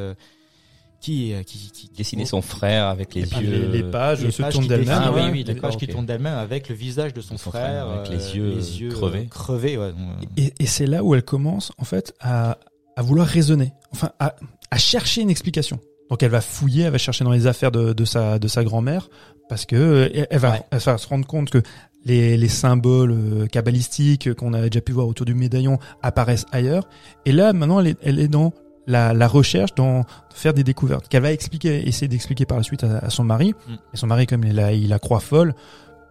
euh, 1.06 1.42
qui, 1.42 1.70
qui, 1.72 1.90
Dessiner 1.94 2.24
son 2.24 2.40
frère 2.40 2.86
avec 2.86 3.14
les 3.14 3.22
Les, 3.22 3.42
yeux. 3.42 3.68
les 3.68 3.82
pages 3.82 4.22
les 4.22 4.30
se 4.30 4.40
pages 4.40 4.54
tournent 4.54 4.64
qui 4.64 4.68
d'elles-mêmes. 4.70 5.02
Ah 5.04 5.12
oui, 5.12 5.20
oui, 5.30 5.44
les 5.44 5.54
pages 5.54 5.76
qui 5.76 5.86
tournent 5.86 6.06
d'elles-mêmes 6.06 6.38
avec 6.38 6.70
le 6.70 6.74
visage 6.74 7.12
de 7.12 7.20
son, 7.20 7.36
frère, 7.36 7.50
frère, 7.50 7.88
avec 7.90 8.08
les 8.08 8.36
yeux, 8.36 8.54
les 8.54 8.80
yeux 8.80 8.88
crevés. 8.88 9.26
crevés 9.26 9.76
ouais, 9.76 9.92
donc, 9.92 10.00
Et, 10.38 10.54
et 10.58 10.66
c'est 10.66 10.86
là 10.86 11.04
où 11.04 11.14
elle 11.14 11.22
commence, 11.22 11.72
en 11.76 11.84
fait, 11.84 12.14
à, 12.20 12.58
à 12.96 13.02
vouloir 13.02 13.26
raisonner. 13.26 13.72
Enfin, 13.92 14.12
à, 14.18 14.34
à 14.70 14.78
chercher 14.78 15.22
une 15.22 15.30
explication. 15.30 15.78
Donc 16.10 16.22
elle 16.22 16.30
va 16.30 16.40
fouiller, 16.40 16.84
elle 16.84 16.92
va 16.92 16.98
chercher 16.98 17.24
dans 17.24 17.30
les 17.32 17.46
affaires 17.46 17.70
de, 17.72 17.92
de 17.92 18.04
sa, 18.04 18.38
de 18.38 18.48
sa 18.48 18.62
grand-mère, 18.64 19.08
parce 19.48 19.64
que 19.66 19.76
euh, 19.76 20.26
elle, 20.30 20.38
va, 20.38 20.52
Ouais. 20.52 20.62
elle 20.70 20.78
va 20.78 20.98
se 20.98 21.06
rendre 21.08 21.26
compte 21.26 21.50
que 21.50 21.62
les, 22.04 22.36
les 22.36 22.48
symboles 22.48 23.12
euh, 23.12 23.46
kabbalistiques 23.46 24.34
qu'on 24.34 24.52
a 24.52 24.68
déjà 24.68 24.80
pu 24.82 24.92
voir 24.92 25.08
autour 25.08 25.24
du 25.24 25.34
médaillon 25.34 25.78
apparaissent 26.02 26.46
ailleurs. 26.52 26.86
Et 27.24 27.32
là, 27.32 27.52
maintenant, 27.54 27.80
elle 27.80 27.88
est, 27.88 27.98
elle 28.02 28.18
est 28.18 28.28
dans 28.28 28.52
la, 28.86 29.14
la 29.14 29.26
recherche, 29.26 29.74
dans 29.74 30.04
faire 30.34 30.52
des 30.52 30.64
découvertes, 30.64 31.08
qu'elle 31.08 31.22
va 31.22 31.32
expliquer, 31.32 31.88
essayer 31.88 32.06
d'expliquer 32.08 32.44
par 32.44 32.58
la 32.58 32.62
suite 32.62 32.84
à, 32.84 32.98
à 32.98 33.08
son 33.08 33.24
mari. 33.24 33.54
Mm. 33.66 33.72
Et 33.94 33.96
son 33.96 34.06
mari, 34.06 34.26
comme 34.26 34.44
il 34.44 34.60
a, 34.60 34.72
il 34.72 34.92
a 34.92 34.98
croix 34.98 35.20
folle, 35.20 35.54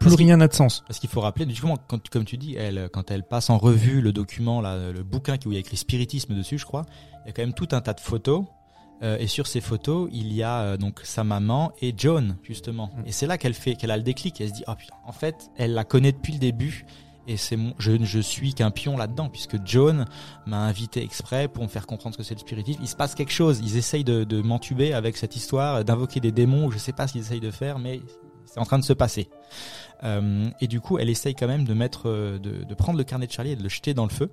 plus 0.03 0.09
Parce 0.11 0.19
rien 0.21 0.37
n'a 0.37 0.47
de 0.47 0.53
sens. 0.53 0.83
Parce 0.87 0.99
qu'il 0.99 1.09
faut 1.09 1.21
rappeler, 1.21 1.45
justement, 1.49 1.77
quand, 1.87 2.07
comme 2.09 2.25
tu 2.25 2.37
dis, 2.37 2.55
elle, 2.55 2.89
quand 2.91 3.11
elle 3.11 3.23
passe 3.23 3.49
en 3.49 3.57
revue 3.57 4.01
le 4.01 4.11
document, 4.11 4.61
là, 4.61 4.91
le 4.91 5.03
bouquin 5.03 5.37
qui- 5.37 5.47
où 5.47 5.51
il 5.51 5.55
y 5.55 5.57
a 5.57 5.59
écrit 5.61 5.77
spiritisme 5.77 6.35
dessus, 6.35 6.57
je 6.57 6.65
crois, 6.65 6.85
il 7.23 7.27
y 7.27 7.29
a 7.29 7.33
quand 7.33 7.41
même 7.41 7.53
tout 7.53 7.69
un 7.71 7.81
tas 7.81 7.93
de 7.93 7.99
photos 8.01 8.45
Euh, 9.01 9.17
et 9.19 9.27
sur 9.27 9.47
ces 9.47 9.59
photos, 9.59 10.07
il 10.13 10.31
y 10.31 10.43
a 10.43 10.61
euh, 10.61 10.77
donc 10.77 11.01
sa 11.03 11.25
maman 11.25 11.73
et 11.81 11.93
Joan 11.97 12.37
justement. 12.41 12.89
Mm. 12.95 13.07
Et 13.07 13.11
c'est 13.11 13.27
là 13.27 13.37
qu'elle 13.37 13.55
fait, 13.55 13.75
qu'elle 13.75 13.91
a 13.91 13.97
le 13.97 14.03
déclic. 14.03 14.39
Elle 14.39 14.47
se 14.49 14.53
dit, 14.53 14.63
oh 14.67 14.75
putain, 14.75 14.93
en 15.05 15.11
fait, 15.11 15.49
elle 15.57 15.73
la 15.73 15.83
connaît 15.83 16.13
depuis 16.13 16.31
le 16.31 16.39
début. 16.39 16.85
Et 17.27 17.35
c'est 17.35 17.57
mon, 17.57 17.73
je 17.79 17.91
ne 17.91 18.21
suis 18.21 18.53
qu'un 18.53 18.71
pion 18.71 18.95
là-dedans 18.95 19.27
puisque 19.29 19.57
Joan 19.65 20.05
m'a 20.45 20.59
invité 20.59 21.03
exprès 21.03 21.49
pour 21.49 21.63
me 21.63 21.67
faire 21.69 21.85
comprendre 21.85 22.13
ce 22.15 22.17
que 22.19 22.23
c'est 22.23 22.35
le 22.35 22.39
spiritisme. 22.39 22.79
Il 22.81 22.87
se 22.87 22.95
passe 22.95 23.13
quelque 23.13 23.33
chose. 23.33 23.59
Ils 23.61 23.75
essayent 23.75 24.03
de, 24.05 24.23
de 24.23 24.41
m'entuber 24.41 24.93
avec 24.93 25.17
cette 25.17 25.35
histoire, 25.35 25.83
d'invoquer 25.83 26.21
des 26.21 26.31
démons. 26.31 26.71
Je 26.71 26.77
sais 26.77 26.93
pas 26.93 27.05
ce 27.07 27.13
qu'ils 27.13 27.21
essayent 27.21 27.39
de 27.41 27.51
faire, 27.51 27.79
mais 27.79 27.99
c'est 28.45 28.59
en 28.59 28.65
train 28.65 28.79
de 28.79 28.83
se 28.83 28.93
passer. 28.93 29.29
Euh, 30.03 30.49
et 30.59 30.67
du 30.67 30.81
coup, 30.81 30.97
elle 30.97 31.09
essaye 31.09 31.35
quand 31.35 31.47
même 31.47 31.63
de 31.65 31.73
mettre, 31.73 32.09
euh, 32.09 32.37
de, 32.39 32.63
de 32.63 32.73
prendre 32.75 32.97
le 32.97 33.03
carnet 33.03 33.27
de 33.27 33.31
Charlie 33.31 33.51
et 33.51 33.55
de 33.55 33.63
le 33.63 33.69
jeter 33.69 33.93
dans 33.93 34.03
le 34.03 34.11
feu, 34.11 34.31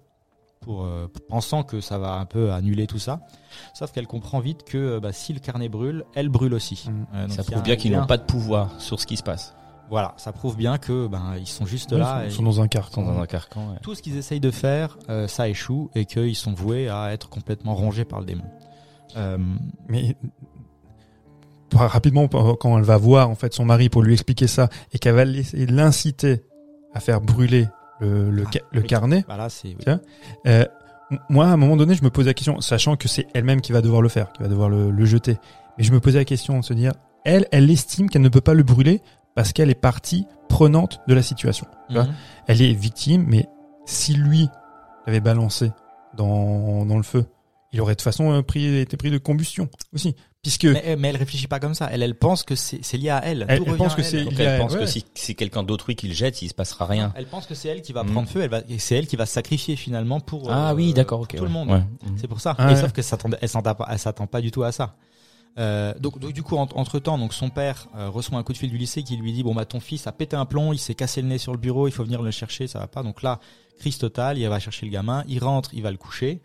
pour 0.61 0.85
euh, 0.85 1.07
pensant 1.29 1.63
que 1.63 1.81
ça 1.81 1.99
va 1.99 2.15
un 2.15 2.27
peu 2.27 2.53
annuler 2.53 2.87
tout 2.87 2.99
ça. 2.99 3.21
Sauf 3.73 3.93
qu'elle 3.93 4.07
comprend 4.07 4.41
vite 4.41 4.65
que 4.65 4.99
bah, 4.99 5.13
si 5.13 5.33
le 5.33 5.41
carnet 5.41 5.69
brûle, 5.69 6.05
elle 6.15 6.29
brûle 6.29 6.55
aussi. 6.55 6.87
Euh, 7.15 7.27
donc 7.27 7.37
Ça 7.37 7.45
prouve 7.45 7.63
bien 7.63 7.77
qu'ils 7.77 7.93
n'ont 7.93 8.07
pas 8.07 8.19
de 8.19 8.25
pouvoir 8.25 8.81
sur 8.81 9.01
ce 9.01 9.07
qui 9.07 9.17
se 9.17 9.23
passe. 9.23 9.55
Voilà, 9.89 10.15
ça 10.19 10.33
prouve 10.33 10.57
bien 10.57 10.79
que 10.79 11.09
ben 11.09 11.35
ils 11.37 11.49
sont 11.49 11.67
juste 11.67 11.91
là. 11.93 12.19
sont, 12.19 12.23
et 12.23 12.27
ils 12.27 12.33
sont 12.33 12.43
dans 12.45 12.61
un 12.61 12.69
carcan. 12.69 13.03
dans 13.03 13.19
un 13.19 13.27
carcan. 13.27 13.71
ouais. 13.71 13.79
Tout 13.83 13.97
ce 13.97 14.03
qu'ils 14.03 14.17
essayent 14.17 14.39
de 14.39 14.53
faire, 14.53 14.97
euh, 15.09 15.27
ça 15.27 15.49
échoue 15.49 15.91
et 15.97 16.05
qu'ils 16.05 16.37
sont 16.37 16.53
voués 16.53 16.89
à 16.89 17.13
être 17.13 17.29
complètement 17.29 17.75
rongés 17.75 18.05
par 18.05 18.21
le 18.21 18.27
démon. 18.27 18.45
Euh, 19.17 19.37
Mais 19.89 20.15
rapidement, 21.75 22.29
quand 22.29 22.79
elle 22.79 22.85
va 22.85 22.97
voir 22.97 23.31
en 23.31 23.35
fait 23.35 23.53
son 23.55 23.65
mari 23.65 23.89
pour 23.89 24.03
lui 24.03 24.13
expliquer 24.15 24.47
ça 24.47 24.69
et 24.93 24.99
qu'elle 24.99 25.15
va 25.15 25.25
l'inciter 25.25 26.43
à 26.95 27.01
faire 27.01 27.21
brûler 27.21 27.69
le, 28.01 28.31
le, 28.31 28.45
Ah, 28.47 28.51
ca- 28.53 28.61
le 28.73 28.81
oui. 28.81 28.87
carnet, 28.87 29.25
bah 29.29 29.37
là, 29.37 29.49
oui. 29.65 29.77
Euh, 30.47 30.65
moi 31.29 31.47
à 31.47 31.49
un 31.51 31.57
moment 31.57 31.77
donné, 31.77 31.95
je 31.95 32.03
me 32.03 32.11
pose 32.11 32.27
la 32.27 32.35
question, 32.35 32.61
sachant 32.61 32.97
que 32.97 33.09
c'est 33.09 33.27
elle-même 33.35 33.61
qui 33.61 33.73
va 33.73 33.81
devoir 33.83 34.01
le 34.03 34.09
faire, 34.09 34.33
qui 34.33 34.43
va 34.43 34.49
devoir 34.49 34.69
le, 34.69 34.91
le 34.91 35.05
jeter. 35.05 35.37
Mais 35.79 35.85
je 35.85 35.93
me 35.93 36.01
posais 36.01 36.19
la 36.19 36.25
question 36.25 36.59
de 36.61 36.65
se 36.65 36.73
dire, 36.73 36.93
elle, 37.25 37.47
elle 37.53 37.71
estime 37.71 38.09
qu'elle 38.09 38.23
ne 38.23 38.29
peut 38.29 38.41
pas 38.41 38.55
le 38.55 38.63
brûler 38.63 39.01
parce 39.35 39.53
qu'elle 39.53 39.71
est 39.71 39.75
partie 39.81 40.27
prenante 40.49 41.01
de 41.07 41.15
la 41.15 41.23
situation. 41.23 41.67
Tu 41.89 41.95
vois? 41.95 42.05
Mhm. 42.05 42.15
Elle 42.49 42.63
est 42.63 42.73
victime, 42.73 43.25
mais 43.29 43.47
si 43.87 44.15
lui 44.15 44.49
l'avait 45.07 45.21
balancé 45.21 45.71
dans, 46.17 46.85
dans 46.87 46.97
le 46.97 47.03
feu, 47.03 47.27
il 47.73 47.81
aurait 47.81 47.93
de 47.93 47.97
toute 47.99 48.05
façon 48.05 48.33
euh, 48.33 48.43
pris, 48.43 48.79
été 48.79 48.97
pris 48.97 49.11
de 49.11 49.19
combustion 49.19 49.69
aussi. 49.95 50.17
Puisque 50.43 50.65
Mais, 50.65 50.97
mais 50.97 51.09
elle 51.09 51.17
réfléchit 51.19 51.49
pas 51.49 51.61
comme 51.61 51.75
ça. 51.75 51.91
Elle, 51.93 52.03
elle 52.03 52.15
pense 52.15 52.45
que 52.45 52.55
c'est 52.55 52.79
c'est 52.83 52.97
lié 52.97 53.11
à 53.11 53.21
elle. 53.23 53.45
Elle- 53.49 53.63
elle 53.67 53.77
pense 53.77 53.95
que 53.95 54.03
c'est- 54.03 54.25
elle 54.39 54.47
a- 54.47 54.59
pense 54.59 54.73
ouais. 54.73 54.81
que 54.81 54.87
si 54.87 55.05
c'est 55.15 55.35
quelqu'un 55.35 55.63
d'autrui 55.63 55.97
qui 55.97 56.09
le 56.09 56.15
jette, 56.15 56.41
il 56.41 56.49
se 56.49 56.55
passera 56.55 56.87
rien. 56.87 57.13
Elle 57.15 57.27
pense 57.27 57.45
que 57.47 57.55
c'est 57.55 57.69
elle 57.69 57.83
qui 57.83 57.93
va 57.93 58.05
Mhm. 58.05 58.13
prendre 58.13 58.29
feu. 58.29 58.41
Elle 58.41 58.49
va, 58.51 58.63
et 58.67 58.79
c'est 58.79 58.97
elle 58.97 59.07
qui 59.07 59.17
va 59.17 59.27
se 59.27 59.35
sacrifier 59.35 59.77
finalement 59.77 60.19
pour. 60.21 60.51
Ah 60.51 60.71
euh, 60.71 60.75
oui, 60.75 60.95
d'accord, 60.95 61.21
ok. 61.21 61.29
Tout 61.29 61.37
ouais. 61.37 61.43
le 61.43 61.49
monde. 61.53 61.71
Ouais. 61.71 61.83
C'est 62.17 62.27
pour 62.27 62.41
ça. 62.41 62.55
Ah 62.57 62.71
et 62.71 62.75
ouais. 62.75 62.81
sauf 62.81 62.93
que 62.93 63.03
s'attendait- 63.03 63.37
elle 63.43 63.51
s'attend 63.51 63.75
pas, 63.75 63.87
elle 63.91 63.99
s'attend 63.99 64.27
pas 64.27 64.41
du 64.41 64.51
tout 64.51 64.63
à 64.63 64.73
ça. 64.73 64.97
Euh, 65.59 65.93
donc, 65.99 66.19
du 66.19 66.43
coup, 66.43 66.57
entre 66.57 66.99
temps, 66.99 67.19
donc 67.19 67.35
son 67.35 67.51
père 67.51 67.89
euh, 67.97 68.09
reçoit 68.09 68.39
un 68.39 68.43
coup 68.43 68.53
de 68.53 68.59
fil 68.59 68.71
du 68.71 68.79
lycée 68.79 69.03
qui 69.03 69.17
lui 69.17 69.33
dit 69.33 69.43
bon 69.43 69.55
bah 69.55 69.65
ton 69.65 69.81
fils 69.81 70.07
a 70.07 70.13
pété 70.13 70.37
un 70.37 70.47
plomb, 70.47 70.73
il 70.73 70.79
s'est 70.79 70.95
cassé 70.95 71.23
le 71.23 71.29
nez 71.29 71.39
sur 71.39 71.53
le 71.53 71.59
bureau, 71.59 71.89
il 71.89 71.91
faut 71.91 72.05
venir 72.05 72.23
le 72.23 72.31
chercher, 72.31 72.67
ça 72.67 72.79
va 72.79 72.87
pas. 72.87 73.03
Donc 73.03 73.23
là, 73.23 73.41
crise 73.79 73.99
totale, 73.99 74.39
il 74.39 74.49
va 74.49 74.59
chercher 74.59 74.87
le 74.87 74.93
gamin, 74.93 75.25
il 75.29 75.43
rentre, 75.43 75.71
il 75.75 75.83
va 75.83 75.91
le 75.91 75.97
coucher. 75.97 76.41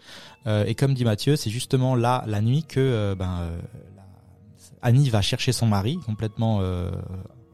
Euh, 0.47 0.65
et 0.65 0.75
comme 0.75 0.93
dit 0.93 1.05
Mathieu, 1.05 1.35
c'est 1.35 1.49
justement 1.49 1.95
là 1.95 2.23
la 2.27 2.41
nuit 2.41 2.63
que 2.63 3.15
ben 3.17 3.51
Annie 4.81 5.09
va 5.09 5.21
chercher 5.21 5.51
son 5.51 5.67
mari 5.67 5.97
complètement. 6.05 6.61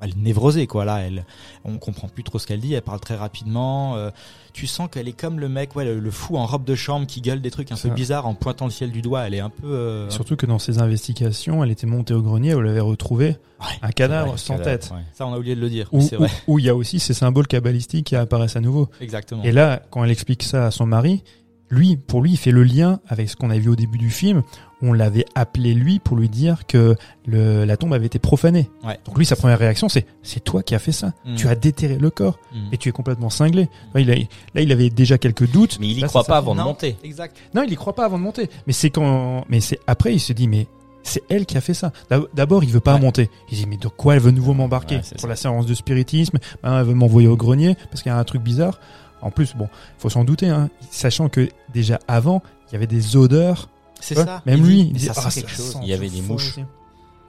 Elle 0.01 0.09
est 0.11 0.17
névrosée 0.17 0.67
quoi 0.67 0.83
là 0.85 0.97
elle 0.99 1.25
on 1.63 1.77
comprend 1.77 2.07
plus 2.07 2.23
trop 2.23 2.39
ce 2.39 2.47
qu'elle 2.47 2.59
dit 2.59 2.73
elle 2.73 2.81
parle 2.81 2.99
très 2.99 3.15
rapidement 3.15 3.95
euh, 3.95 4.09
tu 4.53 4.67
sens 4.67 4.89
qu'elle 4.91 5.07
est 5.07 5.19
comme 5.19 5.39
le 5.39 5.47
mec 5.47 5.75
ouais 5.75 5.85
le, 5.85 5.99
le 5.99 6.11
fou 6.11 6.37
en 6.37 6.45
robe 6.45 6.63
de 6.65 6.75
chambre 6.75 7.05
qui 7.07 7.21
gueule 7.21 7.39
des 7.41 7.51
trucs 7.51 7.71
un 7.71 7.75
Ça. 7.75 7.87
peu 7.89 7.95
bizarres 7.95 8.25
en 8.27 8.33
pointant 8.33 8.65
le 8.65 8.71
ciel 8.71 8.91
du 8.91 9.01
doigt 9.01 9.21
elle 9.27 9.33
est 9.35 9.39
un 9.39 9.49
peu 9.49 9.67
euh, 9.67 10.09
surtout 10.09 10.35
que 10.35 10.45
dans 10.45 10.59
ses 10.59 10.79
investigations, 10.79 11.63
elle 11.63 11.71
était 11.71 11.87
montée 11.87 12.13
au 12.13 12.21
grenier, 12.21 12.49
elle 12.51 12.67
avait 12.67 12.79
retrouvé 12.79 13.37
Ouais, 13.61 13.67
un 13.83 13.91
cadavre 13.91 14.39
sans 14.39 14.57
cadavre, 14.57 14.79
tête. 14.79 14.91
ouais. 14.91 15.03
ça 15.13 15.27
on 15.27 15.33
a 15.33 15.37
oublié 15.37 15.55
de 15.55 15.61
le 15.61 15.69
dire 15.69 15.87
Où 15.91 15.99
où- 16.01 16.25
où 16.47 16.59
il 16.59 16.65
y 16.65 16.69
a 16.69 16.75
aussi 16.75 16.99
ces 16.99 17.13
symboles 17.13 17.45
cabalistiques 17.47 18.07
qui 18.07 18.15
apparaissent 18.15 18.55
à 18.55 18.61
nouveau. 18.61 18.89
exactement 18.99 19.43
Et 19.43 19.51
là, 19.51 19.83
quand 19.91 20.03
elle 20.03 20.09
explique 20.09 20.41
ça 20.41 20.65
à 20.65 20.71
son 20.71 20.87
mari, 20.87 21.23
lui, 21.69 21.95
pour 21.95 22.21
lui, 22.23 22.31
il 22.31 22.37
fait 22.37 22.51
le 22.51 22.63
lien 22.63 22.99
avec 23.07 23.29
ce 23.29 23.35
qu'on 23.35 23.49
a 23.51 23.57
vu 23.59 23.69
au 23.69 23.75
début 23.75 23.97
du 23.99 24.09
film. 24.09 24.41
On 24.83 24.93
l'avait 24.93 25.25
appelé 25.35 25.73
lui 25.73 25.99
pour 25.99 26.17
lui 26.17 26.27
dire 26.29 26.65
que 26.67 26.95
le, 27.27 27.65
la 27.65 27.77
tombe 27.77 27.93
avait 27.93 28.07
été 28.07 28.17
profanée. 28.19 28.69
Ouais. 28.83 28.97
Donc 29.05 29.17
lui, 29.17 29.25
sa 29.25 29.35
première 29.35 29.59
réaction, 29.59 29.89
c'est 29.89 30.05
c'est 30.23 30.43
toi 30.43 30.63
qui 30.63 30.73
as 30.75 30.79
fait 30.79 30.91
ça. 30.91 31.13
Mm. 31.25 31.35
Tu 31.35 31.47
as 31.47 31.55
déterré 31.55 31.97
le 31.97 32.09
corps 32.09 32.39
Mm. 32.53 32.57
et 32.73 32.77
tu 32.77 32.89
es 32.89 32.91
complètement 32.91 33.29
cinglé. 33.29 33.69
Là, 33.93 34.01
il, 34.01 34.11
a- 34.11 34.15
là, 34.15 34.61
il 34.61 34.71
avait 34.71 34.89
déjà 34.89 35.17
quelques 35.17 35.49
doutes. 35.51 35.77
Mais 35.79 35.87
il 35.87 35.97
y 35.97 36.01
Là, 36.01 36.07
croit 36.07 36.23
pas 36.23 36.33
ça. 36.33 36.37
avant 36.37 36.53
de 36.55 36.59
Non, 36.59 36.65
monter. 36.65 36.97
exact 37.03 37.37
Non, 37.53 37.63
il 37.63 37.71
y 37.71 37.75
croit 37.75 37.93
pas 37.93 38.05
avant 38.05 38.17
de 38.17 38.23
monter. 38.23 38.49
Mais 38.67 38.73
c'est 38.73 38.89
quand, 38.89 39.45
mais 39.49 39.59
c'est 39.59 39.79
après, 39.87 40.13
il 40.13 40.19
se 40.19 40.33
dit, 40.33 40.47
mais 40.47 40.67
c'est 41.03 41.23
elle 41.29 41.45
qui 41.45 41.57
a 41.57 41.61
fait 41.61 41.73
ça. 41.73 41.91
D'ab- 42.09 42.27
D'abord, 42.33 42.63
il 42.63 42.71
veut 42.71 42.79
pas 42.79 42.95
Ouais. 42.95 42.99
monter. 43.01 43.29
Il 43.51 43.57
dit, 43.57 43.65
mais 43.67 43.77
de 43.77 43.87
quoi 43.87 44.15
elle 44.15 44.21
veut 44.21 44.31
nouveau 44.31 44.53
m'embarquer 44.53 44.95
Ouais, 44.97 45.01
pour 45.11 45.19
ça. 45.21 45.27
la 45.27 45.35
séance 45.35 45.65
de 45.65 45.73
spiritisme? 45.73 46.37
Maintenant, 46.63 46.79
Elle 46.79 46.85
veut 46.87 46.93
m'envoyer 46.95 47.27
au 47.27 47.37
grenier 47.37 47.75
parce 47.91 48.01
qu'il 48.03 48.11
y 48.11 48.15
a 48.15 48.17
un 48.17 48.23
truc 48.23 48.41
bizarre. 48.41 48.79
En 49.21 49.29
plus, 49.29 49.55
bon, 49.55 49.67
faut 49.99 50.09
s'en 50.09 50.23
douter, 50.23 50.49
hein, 50.49 50.69
sachant 50.89 51.29
que 51.29 51.47
déjà 51.71 51.99
avant, 52.07 52.41
il 52.69 52.73
y 52.73 52.75
avait 52.75 52.87
des 52.87 53.15
odeurs. 53.15 53.69
C'est 54.01 54.17
Ouais, 54.17 54.25
ça 54.25 54.41
Même 54.45 54.59
Il 54.59 54.65
lui, 54.65 54.83
dit, 54.83 54.89
il 54.89 54.93
dit, 54.93 55.05
ça 55.05 55.13
ah, 55.15 55.29
quelque 55.31 55.49
ça 55.51 55.57
chose 55.57 55.71
sent 55.71 55.79
Il 55.83 55.89
y 55.89 55.93
avait 55.93 56.09
des 56.09 56.21
mouches. 56.21 56.57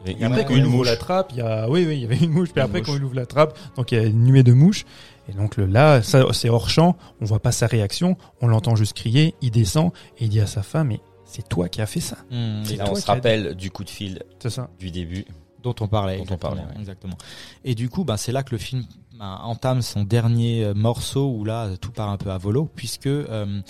Et 0.04 0.24
après, 0.24 0.44
quand 0.44 0.54
il 0.54 0.58
une 0.58 0.66
ouvre 0.66 0.78
mouche. 0.78 0.86
la 0.88 0.96
trappe, 0.96 1.30
il 1.30 1.38
y 1.38 1.40
a, 1.42 1.68
oui, 1.68 1.84
oui, 1.86 1.94
il 1.94 2.00
y 2.02 2.04
avait 2.04 2.16
une 2.16 2.30
mouche. 2.30 2.50
Puis 2.50 2.60
après, 2.60 2.80
mouche. 2.80 2.88
quand 2.88 2.96
il 2.96 3.04
ouvre 3.04 3.14
la 3.14 3.26
trappe, 3.26 3.56
donc 3.76 3.92
il 3.92 3.98
y 3.98 4.00
a 4.00 4.04
une 4.04 4.24
nuée 4.24 4.42
de 4.42 4.52
mouches. 4.52 4.84
Et 5.28 5.32
donc 5.32 5.56
le, 5.56 5.66
là, 5.66 6.02
ça, 6.02 6.24
c'est 6.32 6.48
hors 6.48 6.68
champ. 6.68 6.96
On 7.20 7.24
voit 7.24 7.40
pas 7.40 7.52
sa 7.52 7.66
réaction. 7.66 8.16
On 8.40 8.48
l'entend 8.48 8.74
juste 8.74 8.94
crier. 8.94 9.34
Il 9.40 9.52
descend 9.52 9.92
et 10.18 10.24
il 10.24 10.28
dit 10.28 10.40
à 10.40 10.46
sa 10.46 10.62
femme, 10.62 10.88
mais 10.88 11.00
c'est 11.24 11.48
toi 11.48 11.68
qui 11.68 11.80
as 11.80 11.86
fait 11.86 12.00
ça. 12.00 12.16
Mm. 12.30 12.62
Et 12.70 12.76
là, 12.76 12.84
on 12.90 12.94
se 12.94 13.06
rappelle 13.06 13.54
du 13.54 13.70
coup 13.70 13.84
de 13.84 13.90
fil 13.90 14.22
ça. 14.46 14.68
du 14.78 14.90
début. 14.90 15.24
dont 15.62 15.74
on 15.80 15.86
parlait. 15.86 16.18
Dont 16.18 16.34
on 16.34 16.38
parlait, 16.38 16.62
ouais. 16.62 16.80
exactement. 16.80 17.16
Et 17.64 17.74
du 17.74 17.88
coup, 17.88 18.04
ben, 18.04 18.16
c'est 18.16 18.32
là 18.32 18.42
que 18.42 18.50
le 18.50 18.58
film 18.58 18.84
ben, 19.18 19.38
entame 19.42 19.82
son 19.82 20.02
dernier 20.02 20.64
euh, 20.64 20.74
morceau 20.74 21.28
où 21.30 21.44
là 21.44 21.70
tout 21.80 21.92
part 21.92 22.10
un 22.10 22.16
peu 22.16 22.30
à 22.30 22.38
volo, 22.38 22.68
puisque 22.74 23.06
euh, 23.06 23.60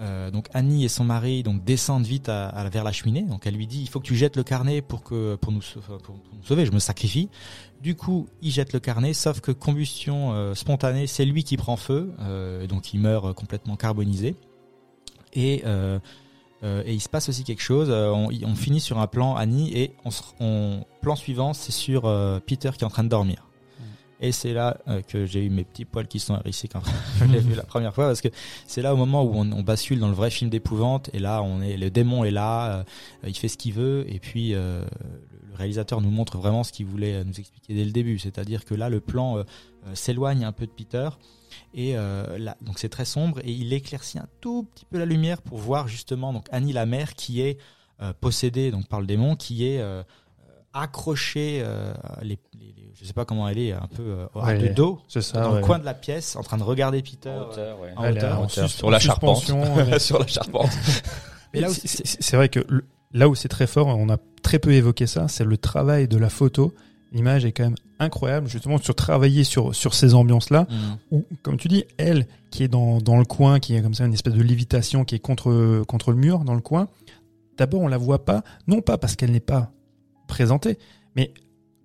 euh, 0.00 0.30
donc 0.30 0.46
Annie 0.54 0.84
et 0.84 0.88
son 0.88 1.04
mari 1.04 1.42
donc 1.42 1.64
descendent 1.64 2.06
vite 2.06 2.28
à, 2.28 2.48
à- 2.48 2.68
vers 2.68 2.84
la 2.84 2.92
cheminée. 2.92 3.22
Donc 3.22 3.46
elle 3.46 3.54
lui 3.54 3.66
dit 3.66 3.80
il 3.80 3.88
faut 3.88 3.98
que 4.00 4.06
tu 4.06 4.14
jettes 4.14 4.36
le 4.36 4.44
carnet 4.44 4.80
pour 4.80 5.02
que 5.02 5.34
pour 5.36 5.52
nous 5.52 5.62
pour, 6.04 6.14
nous 6.14 6.44
sauver. 6.44 6.66
Je 6.66 6.72
me 6.72 6.78
sacrifie. 6.78 7.28
Du 7.82 7.94
coup, 7.94 8.28
il 8.42 8.50
jette 8.50 8.72
le 8.72 8.80
carnet, 8.80 9.12
sauf 9.12 9.40
que 9.40 9.52
combustion 9.52 10.32
euh, 10.32 10.54
spontanée, 10.54 11.06
c'est 11.06 11.24
lui 11.24 11.44
qui 11.44 11.56
prend 11.56 11.76
feu, 11.76 12.12
euh, 12.20 12.66
donc 12.66 12.92
il 12.92 13.00
meurt 13.00 13.26
euh, 13.26 13.32
complètement 13.32 13.76
carbonisé. 13.76 14.36
Et 15.32 15.64
et 16.64 16.92
il 16.92 17.00
se 17.00 17.08
passe 17.08 17.28
aussi 17.28 17.44
quelque 17.44 17.62
chose. 17.62 17.88
on, 17.88 18.54
finit 18.56 18.80
sur 18.80 18.98
un 18.98 19.06
plan 19.06 19.36
Annie 19.36 19.72
et 19.78 19.94
on, 20.04 20.10
on 20.40 20.84
plan 21.02 21.14
suivant, 21.14 21.52
c'est 21.52 21.70
sur 21.70 22.02
Peter 22.46 22.70
qui 22.76 22.82
est 22.82 22.84
en 22.84 22.90
train 22.90 23.04
de 23.04 23.08
dormir. 23.08 23.47
Et 24.20 24.32
c'est 24.32 24.52
là 24.52 24.78
euh, 24.88 25.00
que 25.00 25.26
j'ai 25.26 25.44
eu 25.44 25.50
mes 25.50 25.64
petits 25.64 25.84
poils 25.84 26.08
qui 26.08 26.18
sont 26.18 26.36
hérissés 26.40 26.66
quand 26.68 26.82
je 27.20 27.24
l'ai 27.26 27.38
vu 27.38 27.54
la 27.54 27.62
première 27.62 27.94
fois 27.94 28.06
parce 28.06 28.20
que 28.20 28.28
c'est 28.66 28.82
là 28.82 28.92
au 28.92 28.96
moment 28.96 29.22
où 29.22 29.34
on, 29.36 29.62
bascule 29.62 30.00
dans 30.00 30.08
le 30.08 30.14
vrai 30.14 30.30
film 30.30 30.50
d'épouvante 30.50 31.10
et 31.12 31.18
là 31.18 31.42
on 31.42 31.60
est 31.60 31.76
le 31.76 31.90
démon 31.90 32.24
est 32.24 32.30
là, 32.30 32.78
euh, 32.78 32.84
il 33.28 33.36
fait 33.36 33.48
ce 33.48 33.56
qu'il 33.56 33.74
veut 33.74 34.04
et 34.08 34.18
puis 34.18 34.54
euh, 34.54 34.84
le, 35.48 35.56
réalisateur 35.56 36.00
nous 36.00 36.10
montre 36.10 36.38
vraiment 36.38 36.64
ce 36.64 36.72
qu'il 36.72 36.86
voulait 36.86 37.24
nous 37.24 37.38
expliquer 37.38 37.74
dès 37.74 37.84
le 37.84 37.90
début, 37.90 38.18
c'est-à-dire 38.18 38.64
que 38.64 38.74
là 38.74 38.88
le 38.88 39.00
plan 39.00 39.42
s'éloigne 39.92 40.44
un 40.44 40.52
peu 40.52 40.66
de 40.66 40.70
Peter 40.70 41.08
et 41.74 41.94
là 41.94 42.56
donc 42.60 42.78
c'est 42.78 42.88
très 42.88 43.04
sombre 43.04 43.40
et 43.42 43.50
il 43.50 43.72
éclaircit 43.72 44.20
un 44.20 44.28
tout 44.40 44.68
petit 44.72 44.84
peu 44.84 44.98
la 44.98 45.04
lumière 45.04 45.42
pour 45.42 45.58
voir 45.58 45.88
justement 45.88 46.32
donc 46.32 46.46
Annie 46.52 46.72
la 46.72 46.86
mère 46.86 47.14
qui 47.14 47.40
est 47.40 47.58
possédée 48.20 48.70
donc 48.70 48.86
par 48.86 49.00
le 49.00 49.06
démon 49.08 49.34
qui 49.34 49.66
est 49.66 49.82
accrochée 50.74 51.60
euh, 51.62 51.92
les, 52.22 52.38
les- 52.58 52.74
les- 52.76 52.92
je 52.94 53.04
sais 53.04 53.12
pas 53.12 53.24
comment 53.24 53.48
elle 53.48 53.58
est 53.58 53.72
un 53.72 53.88
peu 53.94 54.02
euh, 54.02 54.26
à 54.34 54.46
Ouais, 54.46 54.68
dos 54.70 55.00
ça. 55.08 55.20
dans 55.42 55.52
ouais. 55.54 55.60
le 55.60 55.64
coin 55.66 55.78
de 55.78 55.84
la 55.84 55.94
pièce 55.94 56.36
en 56.36 56.42
train 56.42 56.56
de 56.58 56.62
regarder 56.62 57.02
Peter 57.02 57.30
En 57.30 57.48
hauteur, 57.50 57.80
ouais. 57.80 57.92
en 57.96 58.04
Elle 58.04 58.16
est 58.16 58.18
hauteur. 58.18 58.38
en 58.40 58.44
hauteur, 58.44 58.68
sus- 58.68 58.76
sur 58.76 58.90
la 58.90 58.96
en 58.96 59.00
charpente. 59.00 59.36
suspension, 59.38 59.74
ouais. 59.76 59.98
sur 59.98 60.18
la 60.18 60.26
charpente. 60.26 60.70
Mais 61.54 61.60
là 61.60 61.70
où 61.70 61.72
c'est- 61.72 62.36
vrai 62.36 62.48
que 62.48 62.60
le- 62.68 62.84
là 63.12 63.28
où 63.28 63.34
c'est 63.34 63.48
très 63.48 63.66
fort, 63.66 63.86
on 63.88 64.08
a 64.10 64.18
très 64.42 64.58
peu 64.58 64.72
évoqué 64.72 65.06
ça, 65.06 65.28
c'est 65.28 65.44
le 65.44 65.56
travail 65.56 66.08
de 66.08 66.16
la 66.18 66.28
photo. 66.28 66.74
L'image 67.12 67.46
est 67.46 67.52
quand 67.52 67.64
même 67.64 67.74
incroyable, 68.00 68.48
justement, 68.48 68.76
sur 68.78 68.94
travailler 68.94 69.42
sur, 69.42 69.74
sur 69.74 69.94
ces 69.94 70.12
ambiances-là, 70.14 70.66
Mhm. 70.70 70.98
où, 71.10 71.24
comme 71.42 71.56
tu 71.56 71.68
dis, 71.68 71.84
elle, 71.96 72.26
qui 72.50 72.62
est 72.64 72.68
dans, 72.68 72.98
dans 73.00 73.16
le 73.16 73.24
coin, 73.24 73.60
qui 73.60 73.74
est 73.74 73.80
comme 73.82 73.94
ça, 73.94 74.04
une 74.04 74.12
espèce 74.12 74.34
de 74.34 74.42
lévitation, 74.42 75.04
qui 75.04 75.14
est 75.14 75.18
contre, 75.18 75.82
contre 75.88 76.10
le 76.10 76.18
mur, 76.18 76.40
dans 76.40 76.54
le 76.54 76.60
coin, 76.60 76.88
d'abord, 77.56 77.80
on 77.80 77.88
la 77.88 77.96
voit 77.96 78.24
pas, 78.26 78.44
non 78.66 78.82
pas 78.82 78.98
parce 78.98 79.16
qu'elle 79.16 79.32
n'est 79.32 79.40
pas 79.40 79.72
présentée, 80.28 80.78
mais 81.16 81.34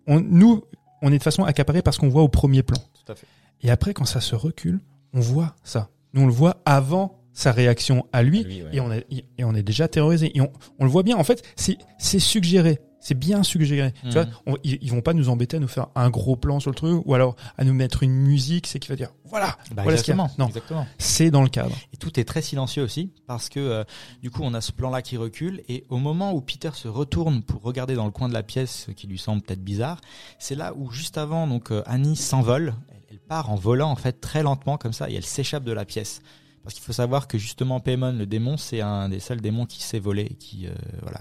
on, 0.06 0.20
nous, 0.20 0.62
on 1.02 1.12
est 1.12 1.18
de 1.18 1.24
façon 1.24 1.44
accaparé 1.44 1.82
par 1.82 1.94
ce 1.96 2.00
qu'on 2.00 2.10
voit 2.10 2.22
au 2.22 2.28
premier 2.30 2.62
plan. 2.62 2.78
Tout 3.06 3.12
à 3.12 3.16
fait. 3.16 3.26
Et 3.62 3.72
après, 3.72 3.94
quand 3.96 4.06
ça 4.06 4.22
se 4.22 4.36
recule, 4.36 4.80
on 5.14 5.20
voit 5.22 5.56
ça. 5.64 5.90
Nous, 6.14 6.22
on 6.22 6.28
le 6.28 6.32
voit 6.34 6.62
avant 6.66 7.20
sa 7.32 7.52
réaction 7.52 8.06
à 8.14 8.22
lui, 8.22 8.44
Lui, 8.44 8.62
ouais. 8.62 8.70
et 8.74 8.80
on 8.80 8.92
est 8.92 9.06
et 9.40 9.44
on 9.44 9.56
est 9.56 9.64
déjà 9.64 9.88
terrorisé. 9.88 10.32
Et 10.38 10.42
on, 10.42 10.52
on 10.78 10.86
le 10.86 10.92
voit 10.92 11.02
bien. 11.02 11.18
En 11.18 11.24
fait, 11.24 11.42
c'est 11.56 11.78
c'est 11.98 12.20
suggéré. 12.20 12.80
C'est 13.04 13.14
bien 13.20 13.44
suggéré. 13.44 13.94
Mhm. 14.04 14.10
Tu 14.10 14.14
vois, 14.18 14.26
on- 14.48 14.56
ils, 14.64 14.80
ils 14.82 14.90
vont 14.92 15.02
pas 15.02 15.14
nous 15.14 15.28
embêter 15.30 15.58
à 15.58 15.60
nous 15.60 15.68
faire 15.68 15.88
un 15.96 16.10
gros 16.10 16.36
plan 16.36 16.60
sur 16.60 16.72
le 16.72 16.76
truc 16.76 17.02
ou 17.06 17.14
alors 17.14 17.36
à 17.58 17.64
nous 17.66 17.74
mettre 17.74 18.02
une 18.04 18.14
musique, 18.14 18.66
c'est 18.68 18.80
qui 18.80 18.88
va 18.90 18.96
dire 18.96 19.10
voilà, 19.26 19.58
Bah, 19.72 19.84
voilà 19.84 19.98
ce 19.98 20.04
qu'il 20.04 20.16
y 20.16 20.18
a. 20.18 20.24
exactement. 20.24 20.32
Non, 20.38 20.48
exactement. 20.48 20.88
c'est 20.98 21.30
dans 21.32 21.42
le 21.44 21.50
cadre. 21.50 21.76
Et 21.94 21.98
tout 21.98 22.20
est 22.20 22.24
très 22.24 22.42
silencieux 22.42 22.82
aussi 22.84 23.12
parce 23.28 23.50
que 23.50 23.60
euh, 23.60 23.84
du 24.22 24.32
coup 24.32 24.42
on 24.44 24.54
a 24.54 24.62
ce 24.62 24.72
plan-là 24.72 25.02
qui 25.02 25.18
recule 25.18 25.62
et 25.68 25.86
au 25.90 25.98
moment 25.98 26.34
où 26.34 26.42
Peter 26.42 26.70
se 26.74 26.88
retourne 26.88 27.42
pour 27.44 27.62
regarder 27.62 27.96
dans 27.96 28.06
le 28.06 28.12
coin 28.12 28.30
de 28.30 28.34
la 28.34 28.44
pièce, 28.44 28.86
ce 28.88 28.92
qui 28.92 29.06
lui 29.08 29.18
semble 29.20 29.42
peut-être 29.42 29.64
bizarre, 29.64 30.00
c'est 30.40 30.56
là 30.56 30.74
où 30.76 30.90
juste 30.92 31.18
avant 31.18 31.46
donc 31.48 31.72
euh, 31.72 31.84
Annie 31.86 32.16
s'envole, 32.16 32.74
elle, 32.90 33.02
elle 33.12 33.20
part 33.20 33.52
en 33.52 33.56
volant 33.56 33.92
en 33.92 33.96
fait 33.98 34.22
très 34.22 34.44
lentement 34.44 34.78
comme 34.78 34.94
ça 34.94 35.10
et 35.10 35.16
elle 35.16 35.26
s'échappe 35.26 35.64
de 35.66 35.72
la 35.74 35.84
pièce. 35.86 36.22
Parce 36.64 36.76
qu'il 36.76 36.84
faut 36.84 36.94
savoir 36.94 37.28
que 37.28 37.38
justement 37.38 37.82
Paimon, 37.82 38.14
le 38.14 38.26
démon, 38.26 38.56
c'est 38.56 38.80
un 38.80 39.10
des 39.10 39.20
seuls 39.20 39.42
démons 39.42 39.66
qui 39.66 39.84
sait 39.84 40.00
voler, 40.00 40.30
qui 40.40 40.66
euh, 40.68 40.72
voilà, 41.02 41.20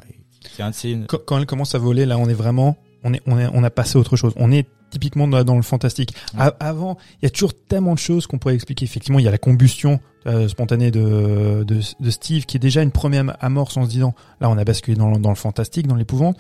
un 0.59 0.73
Quand, 1.09 1.19
quand 1.25 1.39
elle 1.39 1.47
commence 1.47 1.75
à 1.75 1.79
voler, 1.79 2.07
là, 2.07 2.19
on 2.19 2.29
est 2.29 2.35
vraiment, 2.35 2.77
on 3.05 3.13
est, 3.15 3.23
on 3.27 3.39
est, 3.39 3.49
on 3.53 3.65
a 3.65 3.71
passé 3.71 3.97
à 3.97 4.01
autre 4.01 4.17
chose. 4.17 4.33
On 4.37 4.51
est 4.53 4.67
typiquement 4.91 5.27
dans, 5.27 5.57
le 5.57 5.63
fantastique. 5.63 6.15
Ouais. 6.39 6.45
Avant, 6.61 6.99
il 7.21 7.25
y 7.25 7.27
a 7.27 7.31
toujours 7.31 7.55
tellement 7.55 7.95
de 7.95 7.99
choses 7.99 8.27
qu'on 8.27 8.39
pourrait 8.39 8.55
expliquer. 8.55 8.85
Effectivement, 8.85 9.19
il 9.19 9.25
y 9.25 9.29
a 9.29 9.31
la 9.31 9.39
combustion 9.39 10.01
euh, 10.27 10.49
spontanée 10.49 10.91
de, 10.91 11.65
de, 11.67 11.81
de 11.99 12.11
Steve, 12.11 12.45
qui 12.45 12.59
est 12.59 12.61
déjà 12.61 12.83
une 12.83 12.91
première 12.93 13.37
amorce 13.43 13.77
en 13.79 13.85
se 13.85 13.91
disant, 13.91 14.15
là, 14.41 14.51
on 14.51 14.59
a 14.59 14.65
basculé 14.65 14.97
dans, 14.97 15.11
le- 15.11 15.19
dans 15.19 15.31
le 15.31 15.35
fantastique, 15.35 15.87
dans 15.87 15.95
l'épouvante. 15.97 16.37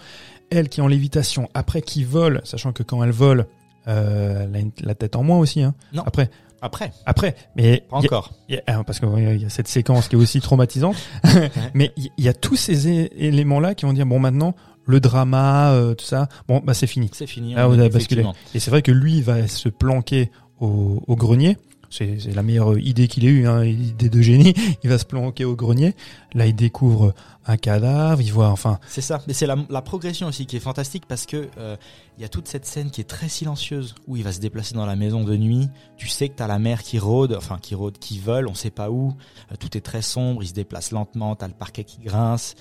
Elle 0.50 0.68
qui 0.68 0.80
est 0.80 0.82
en 0.82 0.86
lévitation, 0.88 1.48
après 1.54 1.80
qui 1.80 2.04
vole, 2.04 2.42
sachant 2.44 2.72
que 2.72 2.82
quand 2.82 3.02
elle 3.02 3.10
vole, 3.10 3.46
euh, 3.88 4.44
elle 4.44 4.54
a 4.54 4.58
une- 4.60 4.72
la 4.82 4.94
tête 4.94 5.16
en 5.16 5.22
moins 5.22 5.38
aussi. 5.38 5.62
Hein. 5.62 5.74
Non. 5.94 6.02
Après, 6.06 6.30
Après, 6.62 6.92
après, 7.06 7.34
mais 7.56 7.84
pas 7.90 7.98
il 7.98 8.04
y 8.04 8.06
a- 8.06 8.08
encore. 8.08 8.30
il 8.48 8.54
y 8.54 8.58
a- 8.58 8.62
ah, 8.68 8.84
parce 8.84 9.00
qu'il 9.00 9.40
y 9.40 9.44
a 9.44 9.48
cette 9.50 9.66
séquence 9.68 10.06
qui 10.08 10.14
est 10.14 10.18
aussi 10.18 10.40
traumatisante. 10.40 10.96
Mais 11.74 11.90
il 11.96 12.10
y, 12.24 12.28
a 12.28 12.32
tous 12.34 12.54
ces 12.56 12.88
éléments-là 12.88 13.74
qui 13.74 13.84
vont 13.84 13.92
dire 13.92 14.06
bon 14.06 14.20
maintenant 14.20 14.54
le 14.86 15.00
drama, 15.00 15.72
euh, 15.72 15.94
tout 15.94 16.04
ça, 16.04 16.28
bon 16.48 16.60
bah 16.64 16.74
c'est 16.74 16.86
fini. 16.86 17.10
C'est 17.12 17.26
fini. 17.26 17.54
Ah, 17.56 17.68
on 17.68 17.78
a 17.78 17.88
basculé. 17.88 18.24
Et 18.54 18.60
c'est 18.60 18.70
vrai 18.70 18.82
que 18.82 18.92
lui 18.92 19.16
il 19.18 19.22
va 19.24 19.46
se 19.48 19.68
planquer 19.68 20.30
au, 20.60 21.02
au 21.06 21.16
grenier. 21.16 21.56
C'est 21.92 22.34
la 22.34 22.42
meilleure 22.42 22.78
idée 22.78 23.06
qu'il 23.06 23.26
ait 23.26 23.28
eue, 23.28 23.46
hein, 23.46 23.64
idée 23.64 24.08
de 24.08 24.22
génie. 24.22 24.54
Il 24.82 24.88
va 24.88 24.96
se 24.96 25.04
planquer 25.04 25.44
au 25.44 25.54
grenier. 25.54 25.94
Là, 26.32 26.46
il 26.46 26.54
découvre 26.54 27.12
un 27.44 27.58
cadavre. 27.58 28.22
Il 28.22 28.32
voit, 28.32 28.48
enfin, 28.48 28.78
C'est 28.88 29.02
ça, 29.02 29.20
mais 29.26 29.34
c'est 29.34 29.46
la, 29.46 29.56
la 29.68 29.82
progression 29.82 30.26
aussi 30.26 30.46
qui 30.46 30.56
est 30.56 30.60
fantastique 30.60 31.04
parce 31.06 31.26
que 31.26 31.48
euh, 31.58 31.76
il 32.16 32.22
y 32.22 32.24
a 32.24 32.30
toute 32.30 32.48
cette 32.48 32.64
scène 32.64 32.90
qui 32.90 33.02
est 33.02 33.08
très 33.08 33.28
silencieuse 33.28 33.94
où 34.06 34.16
il 34.16 34.24
va 34.24 34.32
se 34.32 34.40
déplacer 34.40 34.74
dans 34.74 34.86
la 34.86 34.96
maison 34.96 35.22
de 35.22 35.36
nuit. 35.36 35.68
Tu 35.98 36.08
sais 36.08 36.30
que 36.30 36.34
t'as 36.34 36.46
la 36.46 36.58
mer 36.58 36.82
qui 36.82 36.98
rôde, 36.98 37.34
enfin 37.36 37.58
qui 37.60 37.74
rôde, 37.74 37.98
qui 37.98 38.18
vole, 38.18 38.48
on 38.48 38.54
sait 38.54 38.70
pas 38.70 38.90
où. 38.90 39.14
Euh, 39.50 39.56
tout 39.58 39.76
est 39.76 39.82
très 39.82 40.02
sombre, 40.02 40.42
il 40.42 40.48
se 40.48 40.54
déplace 40.54 40.92
lentement, 40.92 41.36
t'as 41.36 41.48
le 41.48 41.54
parquet 41.54 41.84
qui 41.84 42.00
grince. 42.00 42.54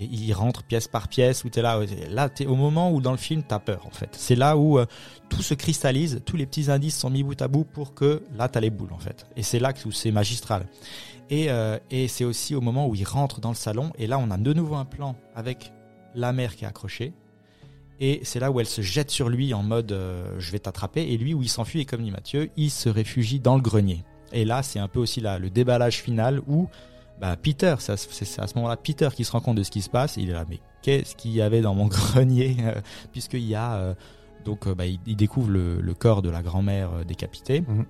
Il, 0.00 0.32
rentre 0.32 0.62
pièce 0.62 0.88
par 0.88 1.08
pièce 1.08 1.44
où 1.44 1.48
t'es 1.48 1.62
là, 1.62 1.78
ouais, 1.78 1.86
là 2.08 2.28
t'es 2.28 2.46
au 2.46 2.56
moment 2.56 2.90
où 2.90 3.00
dans 3.00 3.12
le 3.12 3.16
film 3.16 3.42
t'as 3.42 3.58
peur 3.58 3.86
en 3.86 3.90
fait. 3.90 4.10
C'est 4.12 4.34
là 4.34 4.56
où 4.56 4.78
euh, 4.78 4.86
tout 5.28 5.42
se 5.42 5.54
cristallise, 5.54 6.22
tous 6.24 6.36
les 6.36 6.46
petits 6.46 6.70
indices 6.70 6.98
sont 6.98 7.10
mis 7.10 7.22
bout 7.22 7.40
à 7.40 7.48
bout 7.48 7.64
pour 7.64 7.94
que 7.94 8.22
là 8.34 8.48
t'as 8.48 8.60
les 8.60 8.70
boules 8.70 8.92
en 8.92 8.98
fait. 8.98 9.26
Et 9.36 9.42
c'est 9.42 9.58
là 9.58 9.72
que 9.72 9.90
c'est 9.90 10.10
magistral. 10.10 10.66
Et, 11.30 11.50
euh, 11.50 11.78
et 11.90 12.08
c'est 12.08 12.24
aussi 12.24 12.54
au 12.54 12.60
moment 12.60 12.86
où 12.88 12.94
il 12.94 13.04
rentre 13.04 13.40
dans 13.40 13.50
le 13.50 13.54
salon, 13.54 13.92
et 13.98 14.06
là 14.06 14.18
on 14.18 14.30
a 14.30 14.36
de 14.36 14.52
nouveau 14.52 14.74
un 14.74 14.84
plan 14.84 15.16
avec 15.34 15.72
la 16.14 16.32
mère 16.32 16.56
qui 16.56 16.64
est 16.64 16.68
accrochée, 16.68 17.12
et 18.00 18.20
c'est 18.24 18.40
là 18.40 18.50
où 18.50 18.58
elle 18.58 18.66
se 18.66 18.82
jette 18.82 19.10
sur 19.10 19.28
lui 19.28 19.54
en 19.54 19.62
mode 19.62 19.92
euh, 19.92 20.34
je 20.38 20.50
vais 20.50 20.58
t'attraper, 20.58 21.02
et 21.02 21.16
lui 21.16 21.34
où 21.34 21.42
il 21.42 21.48
s'enfuit, 21.48 21.80
et 21.80 21.84
comme 21.84 22.02
dit 22.02 22.10
Mathieu, 22.10 22.50
il 22.56 22.70
se 22.70 22.88
réfugie 22.88 23.38
dans 23.38 23.54
le 23.54 23.62
grenier. 23.62 24.04
Et 24.32 24.44
là 24.44 24.62
c'est 24.62 24.78
un 24.78 24.88
peu 24.88 24.98
aussi 24.98 25.20
là, 25.20 25.38
le 25.38 25.50
déballage 25.50 26.02
final 26.02 26.40
où 26.46 26.68
bah, 27.22 27.36
Peter, 27.40 27.74
c'est 27.78 27.92
à 27.92 27.96
ce- 27.96 28.54
moment-là 28.56 28.76
Peter 28.76 29.08
qui 29.14 29.24
se 29.24 29.32
rend 29.32 29.40
compte 29.40 29.56
de 29.56 29.62
ce 29.62 29.70
qui 29.70 29.80
se 29.80 29.88
passe, 29.88 30.16
il 30.18 30.28
est 30.28 30.32
là 30.34 30.44
mais 30.50 30.58
qu'est-ce 30.82 31.14
qu'il 31.16 31.30
y 31.30 31.40
avait 31.40 31.60
dans 31.62 31.74
mon 31.74 31.86
grenier 31.88 32.56
euh, 32.60 32.74
Puisqu'il 33.12 33.46
y 33.46 33.54
a... 33.54 33.76
euh, 33.76 33.94
donc 34.44 34.66
euh, 34.66 34.74
bah, 34.74 34.86
il, 34.86 34.98
il 35.06 35.16
découvre 35.16 35.48
le, 35.50 35.80
le 35.80 35.94
corps 35.94 36.20
de 36.20 36.28
la 36.30 36.42
grand-mère 36.42 37.04
décapitée. 37.06 37.60
Mhm. 37.62 37.86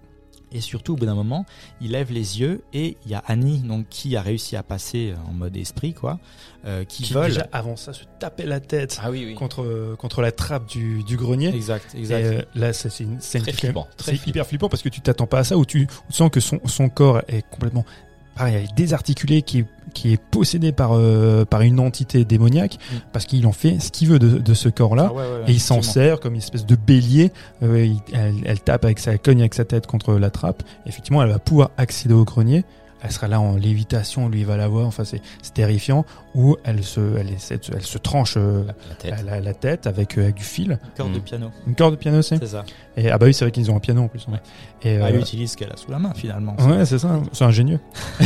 Et 0.55 0.61
surtout, 0.61 0.93
au 0.93 0.97
bout 0.97 1.07
d'un 1.07 1.15
moment, 1.15 1.47
il 1.81 1.93
lève 1.93 2.13
les 2.13 2.39
yeux 2.43 2.63
et 2.75 2.99
il 3.07 3.11
y 3.11 3.15
a 3.15 3.23
Annie, 3.27 3.61
donc 3.61 3.89
qui 3.89 4.17
a 4.17 4.21
réussi 4.21 4.55
à 4.55 4.63
passer 4.63 5.15
en 5.27 5.33
mode 5.33 5.57
esprit, 5.57 5.95
quoi, 5.95 6.19
euh, 6.67 6.85
qui, 6.85 7.05
qui 7.05 7.15
vole. 7.15 7.29
déjà 7.29 7.49
avant 7.53 7.75
ça 7.75 7.95
se 7.95 8.05
tapait 8.21 8.45
la 8.45 8.61
tête 8.61 9.01
Ah 9.03 9.11
oui, 9.11 9.25
oui. 9.29 9.35
contre 9.35 9.97
contre 9.99 10.21
la 10.21 10.31
trappe 10.31 10.67
du, 10.69 11.03
du 11.05 11.17
grenier. 11.17 11.49
Exact, 11.55 11.95
Et, 11.95 12.01
exact. 12.01 12.25
euh, 12.27 12.43
là, 12.55 12.75
c'est 12.75 13.03
une 13.03 13.19
scène 13.23 13.41
Très 13.41 13.53
flippant, 13.53 13.89
C'est 13.97 14.27
hyper 14.27 14.47
flippant 14.47 14.69
parce 14.69 14.83
que 14.83 14.91
tu 14.91 15.01
t'attends 15.01 15.27
pas 15.27 15.39
à 15.39 15.45
ça, 15.45 15.57
où 15.57 15.65
tu, 15.65 15.87
tu 15.87 15.95
sens 16.11 16.29
que 16.31 16.41
son, 16.41 16.61
son 16.67 16.91
corps 16.91 17.23
est 17.29 17.49
complètement, 17.49 17.87
pareil, 18.35 18.55
elle 18.57 18.65
est 18.65 18.75
désarticulé, 18.77 19.43
qui 19.43 19.61
est, 19.61 19.65
qui 19.95 20.13
est 20.13 20.21
possédé 20.21 20.73
par, 20.73 20.93
euh, 20.95 21.45
par 21.45 21.61
une 21.63 21.79
entité 21.81 22.25
démoniaque, 22.25 22.79
Mm. 22.93 22.97
parce 23.13 23.27
qu'il 23.27 23.47
en 23.47 23.53
fait 23.53 23.79
ce 23.81 23.91
qu'il 23.91 24.09
veut 24.09 24.19
de, 24.19 24.39
de 24.39 24.55
ce 24.55 24.69
corps-là. 24.69 25.09
Ah 25.11 25.13
ouais, 25.13 25.23
ouais, 25.23 25.29
ouais, 25.45 25.45
Et 25.49 25.53
il 25.53 25.61
s'en 25.61 25.83
sert 25.83 26.19
comme 26.21 26.33
une 26.35 26.41
espèce 26.41 26.65
de 26.67 26.77
bélier. 26.77 27.33
Euh, 27.63 27.85
il- 27.85 28.01
elle, 28.15 28.37
elle 28.45 28.61
tape 28.61 28.85
avec 28.85 28.99
sa 28.99 29.19
cogne 29.19 29.41
avec 29.41 29.55
sa 29.55 29.65
tête 29.65 29.87
contre 29.87 30.15
la 30.15 30.31
trappe. 30.31 30.63
effectivement, 30.87 31.23
elle 31.23 31.31
va 31.31 31.39
pouvoir 31.39 31.71
accéder 31.77 32.15
au 32.15 32.25
grenier. 32.25 32.65
Elle 33.05 33.11
sera 33.11 33.27
là 33.27 33.41
en 33.41 33.57
lévitation, 33.57 34.29
lui 34.29 34.41
il 34.41 34.47
va 34.47 34.57
la 34.57 34.69
voir. 34.69 34.87
Enfin, 34.87 35.05
c'est 35.05 35.21
c'est 35.43 35.55
terrifiant. 35.55 36.05
Où 36.35 36.57
elle 36.65 36.85
se, 36.85 37.01
elle 37.19 37.31
essaie 37.31 37.59
de 37.59 37.65
se- 37.65 37.73
elle 37.73 37.83
se 37.83 37.99
tranche 37.99 38.35
euh, 38.37 38.65
La, 38.65 38.75
la 38.89 38.95
tête. 38.95 39.11
la, 39.11 39.23
la- 39.33 39.41
la 39.41 39.55
tête 39.55 39.87
avec, 39.89 40.17
euh, 40.19 40.23
avec 40.23 40.37
du 40.37 40.45
fil. 40.45 40.71
Une 40.73 40.79
corde 40.97 41.13
de 41.13 41.19
Mm. 41.19 41.23
piano, 41.23 41.51
Une 41.67 41.75
corde 41.75 41.95
de 41.95 41.99
piano, 41.99 42.23
c'est. 42.23 42.39
c'est 42.39 42.47
ça. 42.47 42.65
Et 42.97 43.11
ah 43.11 43.19
bah 43.19 43.27
oui, 43.27 43.35
c'est 43.35 43.45
vrai 43.45 43.51
qu'ils 43.53 43.71
ont 43.71 43.77
un 43.77 43.81
piano 43.81 44.03
en 44.03 44.09
plus. 44.09 44.27
ouais. 44.29 44.35
Ouais. 44.35 44.41
Et 44.85 44.99
Ah, 45.03 45.09
Elle 45.09 45.17
euh, 45.17 45.21
utilise 45.21 45.51
ce 45.53 45.57
qu'elle 45.57 45.73
a 45.73 45.77
sous 45.77 45.91
la 45.91 45.99
main, 45.99 46.13
finalement. 46.15 46.57
Ouais, 46.61 46.85
c'est 46.87 46.99
ça, 46.99 47.21
c'est 47.33 47.45
ingénieux. 47.45 47.81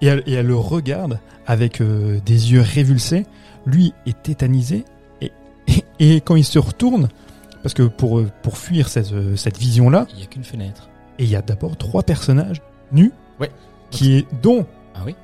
et, 0.00 0.06
elle, 0.06 0.22
et 0.26 0.32
elle 0.34 0.46
le 0.46 0.56
regarde 0.56 1.18
avec 1.46 1.80
euh, 1.80 2.20
des 2.24 2.52
yeux 2.52 2.60
révulsés. 2.62 3.26
Lui 3.66 3.92
est 4.06 4.22
tétanisé. 4.22 4.84
Et, 5.20 5.32
et, 5.98 6.16
et 6.16 6.20
quand 6.20 6.36
il 6.36 6.44
se 6.44 6.58
retourne, 6.58 7.08
parce 7.62 7.74
que 7.74 7.82
pour, 7.82 8.20
euh, 8.20 8.30
pour 8.42 8.56
fuir 8.58 8.88
cette, 8.88 9.12
euh, 9.12 9.36
cette 9.36 9.58
vision-là, 9.58 10.06
Il 10.14 10.20
y 10.20 10.22
a 10.22 10.26
qu'une 10.26 10.44
fenêtre. 10.44 10.88
et 11.18 11.24
il 11.24 11.30
y 11.30 11.36
a 11.36 11.42
d'abord 11.42 11.76
trois 11.76 12.02
personnages 12.04 12.62
nus, 12.92 13.12
Ouais. 13.38 13.50
Qui 13.90 14.14
est 14.16 14.26
dont 14.42 14.66
Ah 14.94 15.00
oui 15.06 15.14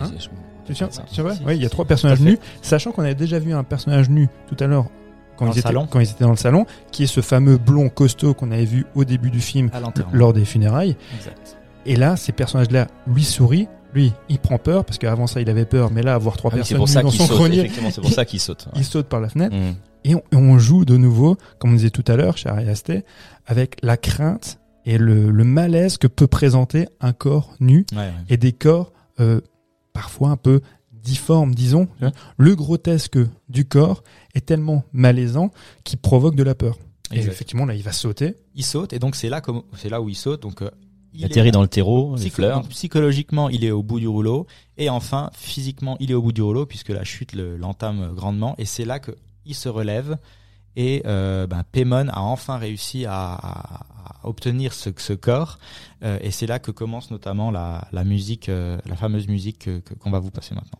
Hein 0.00 0.10
Je- 0.18 0.24
je- 0.24 0.28
tu 0.66 0.72
tiens, 0.74 0.88
ça. 0.90 1.04
c'est 1.12 1.20
vrai 1.22 1.34
Ouais, 1.44 1.56
il 1.56 1.62
y 1.62 1.66
a 1.66 1.68
trois 1.68 1.84
personnages 1.84 2.20
nus, 2.20 2.38
sachant 2.62 2.90
qu'on 2.90 3.02
avait 3.02 3.14
déjà 3.14 3.38
vu 3.38 3.52
un 3.52 3.64
personnage 3.64 4.08
nu 4.08 4.28
tout 4.48 4.56
à 4.60 4.66
l'heure 4.66 4.86
quand 5.36 5.46
ils 5.46 5.50
étaient 5.58 5.60
salon. 5.62 5.86
quand 5.90 6.00
ils 6.00 6.08
étaient 6.10 6.24
dans 6.24 6.30
le 6.30 6.36
salon, 6.36 6.64
qui 6.90 7.02
est 7.04 7.06
ce 7.06 7.20
fameux 7.20 7.58
blond 7.58 7.88
costaud 7.90 8.32
qu'on 8.34 8.50
avait 8.50 8.64
vu 8.64 8.86
au 8.94 9.04
début 9.04 9.30
du 9.30 9.40
film 9.40 9.70
lors 10.12 10.32
des 10.32 10.44
funérailles. 10.44 10.96
Exact. 11.16 11.58
Et 11.86 11.96
là, 11.96 12.16
ces 12.16 12.32
personnages-là 12.32 12.86
lui 13.06 13.24
sourient. 13.24 13.68
Lui, 13.92 14.12
il 14.28 14.38
prend 14.38 14.58
peur 14.58 14.84
parce 14.84 14.98
qu'avant 14.98 15.26
ça, 15.28 15.40
il 15.40 15.48
avait 15.50 15.66
peur, 15.66 15.90
mais 15.92 16.02
là, 16.02 16.14
avoir 16.14 16.36
trois 16.36 16.50
Ah 16.52 16.54
oui, 16.56 16.60
personnes 16.60 16.78
pour 16.78 16.88
ça 16.88 17.02
dans 17.02 17.10
son 17.10 17.26
saute. 17.26 17.36
grenier, 17.36 17.58
Effectivement, 17.58 17.90
c'est 17.92 18.00
pour 18.00 18.10
ça 18.10 18.24
qu'il 18.24 18.40
saute. 18.40 18.66
il 18.74 18.84
saute 18.84 19.06
par 19.06 19.20
la 19.20 19.28
fenêtre. 19.28 19.54
Mm. 19.54 19.74
Et 20.04 20.14
on, 20.16 20.22
et 20.32 20.36
on 20.36 20.58
joue 20.58 20.84
de 20.84 20.96
nouveau, 20.96 21.36
comme 21.58 21.70
on 21.72 21.74
disait 21.76 21.90
tout 21.90 22.02
à 22.08 22.16
l'heure, 22.16 22.36
chez 22.36 22.48
Ari 22.48 22.68
Aster, 22.68 23.04
avec 23.46 23.76
la 23.82 23.96
crainte 23.96 24.58
et 24.84 24.98
le, 24.98 25.30
le 25.30 25.44
malaise 25.44 25.96
que 25.98 26.06
peut 26.06 26.26
présenter 26.26 26.86
un 27.00 27.12
corps 27.12 27.54
nu 27.60 27.86
Ouais, 27.92 27.98
ouais. 27.98 28.12
et 28.28 28.36
des 28.36 28.52
corps 28.52 28.92
euh, 29.20 29.40
parfois 29.92 30.30
un 30.30 30.36
peu 30.36 30.60
difformes, 30.92 31.54
disons. 31.54 31.88
Le 32.38 32.56
grotesque 32.56 33.18
du 33.48 33.66
corps 33.66 34.02
est 34.34 34.46
tellement 34.46 34.84
malaisant 34.92 35.50
qu'il 35.84 35.98
provoque 35.98 36.34
de 36.34 36.42
la 36.42 36.54
peur. 36.54 36.78
Et 37.12 37.18
effectivement, 37.20 37.66
là, 37.66 37.74
il 37.74 37.82
va 37.82 37.92
sauter. 37.92 38.34
Il 38.54 38.64
saute 38.64 38.92
et 38.94 38.98
donc 38.98 39.14
c'est 39.14 39.28
là 39.28 39.40
comme 39.40 39.62
c'est 39.76 39.90
là 39.90 40.00
où 40.00 40.08
il 40.08 40.14
saute. 40.16 40.40
Donc 40.42 40.62
euh, 40.62 40.70
Il 41.12 41.24
atterrit 41.24 41.50
dans 41.52 41.60
le 41.62 41.68
terreau, 41.68 42.14
les 42.16 42.22
Psycho- 42.22 42.34
fleurs. 42.36 42.60
donc, 42.62 42.70
psychologiquement, 42.70 43.48
il 43.50 43.64
est 43.64 43.70
au 43.70 43.82
bout 43.82 44.00
du 44.00 44.08
rouleau. 44.08 44.46
Et 44.78 44.88
enfin, 44.88 45.30
physiquement, 45.34 45.96
il 46.00 46.10
est 46.10 46.14
au 46.14 46.22
bout 46.22 46.32
du 46.32 46.40
rouleau 46.42 46.64
puisque 46.66 46.88
la 46.88 47.04
chute 47.04 47.34
le- 47.34 47.56
l'entame 47.58 48.12
grandement. 48.14 48.54
Et 48.58 48.64
c'est 48.64 48.84
là 48.86 48.98
que 48.98 49.12
il 49.44 49.54
se 49.54 49.68
relève. 49.68 50.16
Et 50.76 51.02
euh, 51.06 51.46
ben, 51.46 51.62
Paimon 51.70 52.08
a 52.08 52.20
enfin 52.20 52.56
réussi 52.56 53.04
à, 53.04 53.34
à- 53.34 53.86
obtenir 54.22 54.72
ce, 54.72 54.90
corps. 55.12 55.58
Euh, 56.02 56.18
et 56.20 56.30
c'est 56.30 56.46
là 56.46 56.58
que 56.58 56.70
commence 56.70 57.10
notamment 57.10 57.50
la, 57.50 57.88
musique, 58.04 58.48
euh, 58.48 58.78
la 58.86 58.96
fameuse 58.96 59.28
musique 59.28 59.58
que- 59.60 59.78
que- 59.80 59.94
qu'on 59.94 60.10
va 60.10 60.18
vous 60.18 60.30
passer 60.30 60.54
maintenant. 60.54 60.78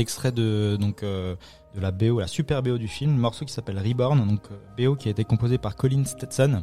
Extrait 0.00 0.32
de 0.32 0.76
donc 0.80 1.02
euh, 1.02 1.36
de 1.74 1.80
la 1.80 1.90
BO, 1.92 2.18
la 2.20 2.26
super 2.26 2.62
BO 2.62 2.78
du 2.78 2.88
film, 2.88 3.14
un 3.14 3.18
morceau 3.18 3.44
qui 3.44 3.52
s'appelle 3.52 3.78
Reborn, 3.78 4.26
donc 4.26 4.40
euh, 4.50 4.56
BO 4.88 4.96
qui 4.96 5.08
a 5.08 5.10
été 5.12 5.24
composé 5.24 5.58
par 5.58 5.76
Colin 5.76 6.04
Stetson. 6.04 6.62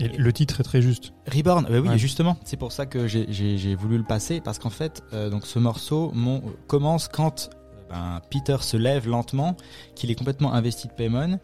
Et 0.00 0.08
le 0.08 0.32
titre 0.32 0.60
est 0.60 0.62
très 0.64 0.80
juste. 0.80 1.12
Reborn, 1.26 1.64
bah 1.64 1.80
oui, 1.80 1.88
Ouais. 1.88 1.98
justement, 1.98 2.36
c'est 2.44 2.56
pour 2.56 2.70
ça 2.70 2.86
que 2.86 3.08
j'ai- 3.08 3.74
voulu 3.74 3.98
le 3.98 4.04
passer 4.04 4.40
parce 4.40 4.60
qu'en 4.60 4.70
fait, 4.70 5.02
euh, 5.12 5.28
donc 5.28 5.44
ce 5.44 5.58
morceau 5.58 6.12
mon, 6.14 6.40
commence 6.68 7.08
quand 7.08 7.50
ben, 7.90 8.20
Peter 8.30 8.58
se 8.60 8.76
lève 8.76 9.08
lentement, 9.08 9.56
qu'il 9.96 10.10
est 10.12 10.14
complètement 10.14 10.52
investi 10.54 10.86
de 10.86 10.92
Paimon 10.92 11.40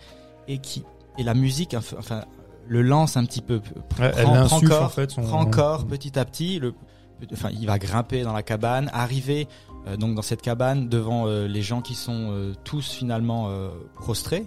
et 0.47 0.59
qui 0.59 0.85
et 1.18 1.22
la 1.25 1.35
musique 1.35 1.75
enfin 1.75 2.25
le 2.68 2.83
lance 2.83 3.16
un 3.16 3.25
petit 3.25 3.41
peu, 3.43 3.61
Ouais, 3.99 4.12
elle 4.16 4.25
prend, 4.25 4.45
prend 4.47 4.61
corps, 4.61 4.83
en 4.85 4.89
fait, 4.89 5.11
son- 5.11 5.22
prend 5.22 5.47
corps 5.47 5.87
petit 5.87 6.16
à 6.18 6.25
petit. 6.25 6.59
Le, 6.61 6.75
enfin, 7.33 7.49
il 7.53 7.66
va 7.66 7.79
grimper 7.79 8.22
dans 8.22 8.33
la 8.33 8.43
cabane, 8.43 8.89
arriver 8.93 9.49
euh, 9.87 9.97
donc 9.97 10.14
dans 10.14 10.22
cette 10.22 10.43
cabane 10.43 10.89
devant 10.89 11.26
euh, 11.26 11.47
les 11.47 11.62
gens 11.62 11.80
qui 11.82 11.95
sont 11.95 12.28
euh, 12.30 12.53
tous 12.64 12.93
finalement 12.93 13.51
prostrés. 13.97 14.47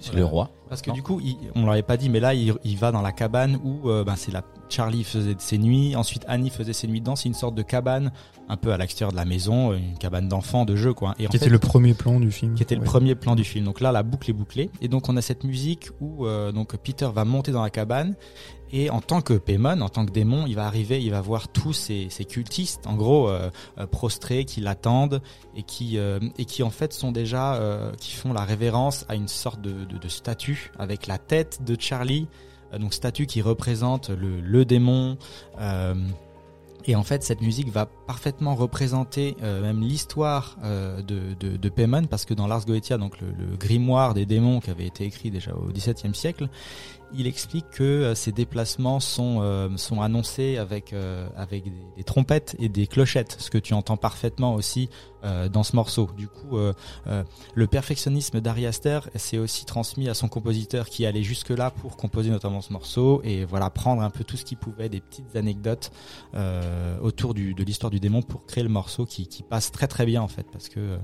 C'est 0.00 0.14
le 0.14 0.24
roi. 0.24 0.50
Parce 0.68 0.82
que 0.82 0.90
Non. 0.90 0.94
du 0.96 1.02
coup, 1.02 1.20
il, 1.22 1.36
on 1.54 1.64
l'avait 1.66 1.82
pas 1.82 1.96
dit, 1.96 2.10
mais 2.10 2.20
là, 2.20 2.34
il, 2.34 2.54
il 2.64 2.76
va 2.76 2.92
dans 2.92 3.00
la 3.00 3.12
cabane 3.12 3.58
où 3.64 3.88
ben, 4.04 4.16
c'est 4.16 4.32
la 4.32 4.42
Charlie 4.68 5.04
faisait 5.04 5.34
ses 5.38 5.58
nuits, 5.58 5.96
ensuite 5.96 6.24
Annie 6.28 6.50
faisait 6.50 6.72
ses 6.72 6.86
nuits 6.86 7.00
dedans. 7.00 7.16
C'est 7.16 7.28
une 7.28 7.34
sorte 7.34 7.54
de 7.54 7.62
cabane 7.62 8.12
un 8.48 8.56
peu 8.56 8.72
à 8.72 8.76
l'extérieur 8.76 9.12
de 9.12 9.16
la 9.16 9.24
maison, 9.24 9.72
une 9.72 9.96
cabane 9.98 10.28
d'enfants, 10.28 10.64
de 10.64 10.76
jeu, 10.76 10.92
quoi. 10.92 11.14
Et 11.18 11.26
en 11.26 11.30
Qui 11.30 11.38
fait, 11.38 11.46
était 11.46 11.50
le 11.52 11.58
premier 11.58 11.94
plan 11.94 12.20
du 12.20 12.30
film. 12.30 12.54
qui 12.54 12.62
était 12.62 12.74
le 12.74 12.82
premier 12.82 13.14
plan 13.14 13.34
du 13.34 13.44
film. 13.44 13.64
Donc 13.64 13.80
là, 13.80 13.90
la 13.92 14.02
boucle 14.02 14.28
est 14.30 14.34
bouclée. 14.34 14.70
Et 14.82 14.88
donc, 14.88 15.08
on 15.08 15.16
a 15.16 15.22
cette 15.22 15.44
musique 15.44 15.88
où 16.00 16.26
euh, 16.26 16.52
donc 16.52 16.76
Peter 16.76 17.08
va 17.14 17.24
monter 17.24 17.52
dans 17.52 17.62
la 17.62 17.70
cabane. 17.70 18.14
Et 18.72 18.90
en 18.90 19.00
tant 19.00 19.20
que 19.20 19.34
Paimon, 19.34 19.80
en 19.82 19.88
tant 19.88 20.04
que 20.04 20.10
démon, 20.10 20.46
il 20.48 20.56
va 20.56 20.66
arriver, 20.66 21.00
il 21.00 21.10
va 21.12 21.20
voir 21.20 21.46
tous 21.46 21.72
ces, 21.72 22.08
ces 22.10 22.24
cultistes, 22.24 22.86
en 22.88 22.94
gros, 22.96 23.28
euh, 23.28 23.48
euh, 23.78 23.86
prostrés, 23.86 24.44
qui 24.44 24.60
l'attendent 24.60 25.22
et 25.54 25.62
qui 25.62 25.96
euh, 25.96 26.18
et 26.38 26.44
qui 26.44 26.64
en 26.64 26.70
fait 26.70 26.92
sont 26.92 27.12
déjà, 27.12 27.54
euh, 27.54 27.92
qui 28.00 28.12
font 28.14 28.32
la 28.32 28.42
révérence 28.44 29.04
à 29.08 29.14
une 29.14 29.28
sorte 29.28 29.60
de, 29.60 29.84
de, 29.84 29.96
de 29.96 30.08
statue 30.08 30.72
avec 30.76 31.06
la 31.06 31.18
tête 31.18 31.60
de 31.64 31.76
Charlie, 31.78 32.26
donc 32.78 32.94
statue 32.94 33.26
qui 33.26 33.42
représente 33.42 34.10
le, 34.10 34.64
démon. 34.64 35.16
euh, 35.60 35.94
et 36.86 36.96
en 36.96 37.02
fait, 37.02 37.22
cette 37.22 37.40
musique 37.40 37.70
va 37.70 37.86
parfaitement 37.86 38.54
représenter 38.54 39.36
euh, 39.42 39.62
même 39.62 39.80
l'histoire 39.80 40.58
euh, 40.64 41.00
de, 41.00 41.34
de, 41.40 41.68
parce 42.06 42.24
que 42.24 42.34
dans 42.34 42.46
Lars 42.46 42.66
Goetia, 42.66 42.98
donc 42.98 43.20
le, 43.20 43.28
le 43.28 43.56
grimoire 43.56 44.14
des 44.14 44.26
démons 44.26 44.60
qui 44.60 44.70
avait 44.70 44.86
été 44.86 45.04
écrit 45.04 45.30
déjà 45.30 45.54
au 45.54 45.72
XVIIe 45.72 46.14
siècle, 46.14 46.48
il 47.16 47.26
explique 47.26 47.70
que 47.70 47.82
euh, 47.82 48.14
ces 48.14 48.32
déplacements 48.32 49.00
sont 49.00 49.38
euh, 49.40 49.68
sont 49.76 50.00
annoncés 50.00 50.56
avec 50.56 50.92
euh, 50.92 51.26
des, 51.96 52.04
trompettes 52.04 52.56
et 52.58 52.68
des 52.68 52.86
clochettes, 52.86 53.36
ce 53.38 53.50
que 53.50 53.58
tu 53.58 53.74
entends 53.74 53.96
parfaitement 53.96 54.54
aussi 54.54 54.88
euh, 55.24 55.48
dans 55.48 55.62
ce 55.62 55.74
morceau. 55.74 56.10
Du 56.18 56.28
coup, 56.28 56.58
euh, 56.58 56.74
euh, 57.06 57.24
le 57.54 57.66
perfectionnisme 57.66 58.42
d'Ari 58.42 58.66
Aster 58.66 59.00
s'est 59.14 59.38
aussi 59.38 59.64
transmis 59.64 60.10
à 60.10 60.14
son 60.14 60.28
compositeur 60.28 60.86
qui 60.86 61.06
allait 61.06 61.22
jusque 61.22 61.48
là 61.48 61.70
pour 61.70 61.96
composer 61.96 62.28
notamment 62.28 62.60
ce 62.60 62.72
morceau 62.72 63.22
et 63.24 63.46
voilà 63.46 63.70
prendre 63.70 64.02
un 64.02 64.10
peu 64.10 64.22
tout 64.22 64.36
ce 64.36 64.44
qu'il 64.44 64.58
pouvait, 64.58 64.90
des 64.90 65.00
petites 65.00 65.34
anecdotes 65.34 65.92
euh, 66.34 66.98
autour 67.00 67.32
de 67.32 67.62
l'histoire 67.62 67.90
du 67.90 68.00
démon 68.00 68.20
pour 68.20 68.44
créer 68.44 68.62
le 68.62 68.68
morceau 68.68 69.06
qui, 69.06 69.26
qui 69.26 69.42
passe 69.42 69.72
très 69.72 69.86
très 69.86 70.04
bien 70.04 70.20
en 70.20 70.28
fait 70.28 70.46
parce 70.52 70.68
que 70.68 70.98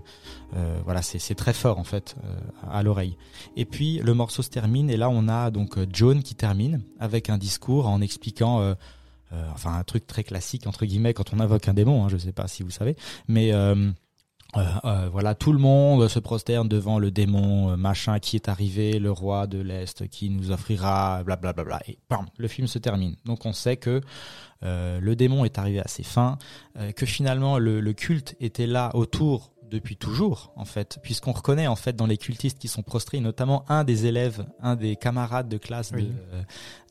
euh, 0.55 0.79
voilà 0.85 1.01
c'est 1.01 1.35
très 1.35 1.55
fort 1.55 1.79
en 1.79 1.85
fait 1.85 2.15
euh, 2.23 2.39
à 2.71 2.83
l'oreille. 2.83 3.17
Et 3.57 3.65
puis 3.65 4.01
le 4.05 4.13
morceau 4.13 4.43
se 4.43 4.51
termine 4.51 4.91
et 4.91 4.99
là 4.99 5.09
on 5.09 5.29
a 5.29 5.51
donc 5.51 5.79
qui 6.23 6.35
termine 6.35 6.81
avec 6.99 7.29
un 7.29 7.37
discours 7.37 7.87
en 7.87 8.01
expliquant 8.01 8.61
euh, 8.61 8.75
euh, 9.33 9.51
enfin 9.53 9.75
un 9.75 9.85
truc 9.85 10.07
très 10.07 10.25
classique 10.25 10.67
entre 10.67 10.87
guillemets 10.87 11.13
quand 11.13 11.35
on 11.35 11.41
invoque 11.41 11.69
un 11.69 11.75
démon, 11.75 12.05
hein, 12.05 12.09
je 12.09 12.17
sais 12.17 12.33
pas 12.33 12.49
si 12.49 12.63
vous 12.63 12.71
savez, 12.71 12.97
mais 13.29 13.53
euh, 13.53 13.93
voilà, 15.13 15.35
tout 15.35 15.53
le 15.53 15.59
monde 15.59 16.09
se 16.09 16.19
prosterne 16.19 16.69
devant 16.69 16.99
le 16.99 17.11
démon 17.11 17.77
machin 17.77 18.19
qui 18.19 18.35
est 18.37 18.49
arrivé, 18.49 18.99
le 18.99 19.13
roi 19.13 19.47
de 19.47 19.61
l'Est 19.61 20.09
qui 20.09 20.31
nous 20.31 20.51
offrira, 20.51 21.23
blablabla. 21.23 21.81
Et 21.87 21.99
bam, 22.09 22.27
le 22.37 22.49
film 22.49 22.67
se 22.67 22.79
termine. 22.79 23.15
Donc 23.27 23.47
on 23.47 23.53
sait 23.53 23.77
que 23.77 24.01
le 24.63 25.15
démon 25.15 25.45
est 25.45 25.57
arrivé 25.59 25.79
à 25.79 25.87
ses 25.87 26.03
fins, 26.03 26.37
que 26.97 27.07
finalement 27.07 27.59
le, 27.59 27.81
le 27.81 27.93
culte 27.93 28.35
était 28.41 28.67
là 28.67 28.91
autour 28.95 29.53
depuis 29.71 29.97
toujours 29.97 30.53
en 30.57 30.65
fait, 30.65 30.99
puisqu'on 31.03 31.33
reconnaît 31.33 31.67
en 31.67 31.77
fait 31.77 31.95
dans 31.97 32.07
les 32.07 32.17
cultistes 32.19 32.59
qui 32.59 32.69
sont 32.69 32.83
prostrés, 32.83 33.21
notamment 33.21 33.65
un 33.69 33.85
des 33.85 34.07
élèves, 34.07 34.45
un 34.61 34.77
des 34.77 34.97
camarades 34.97 35.49
de 35.49 35.57
classe 35.59 35.93
Oui. 35.95 36.05
de, 36.05 36.11
euh, 36.35 36.43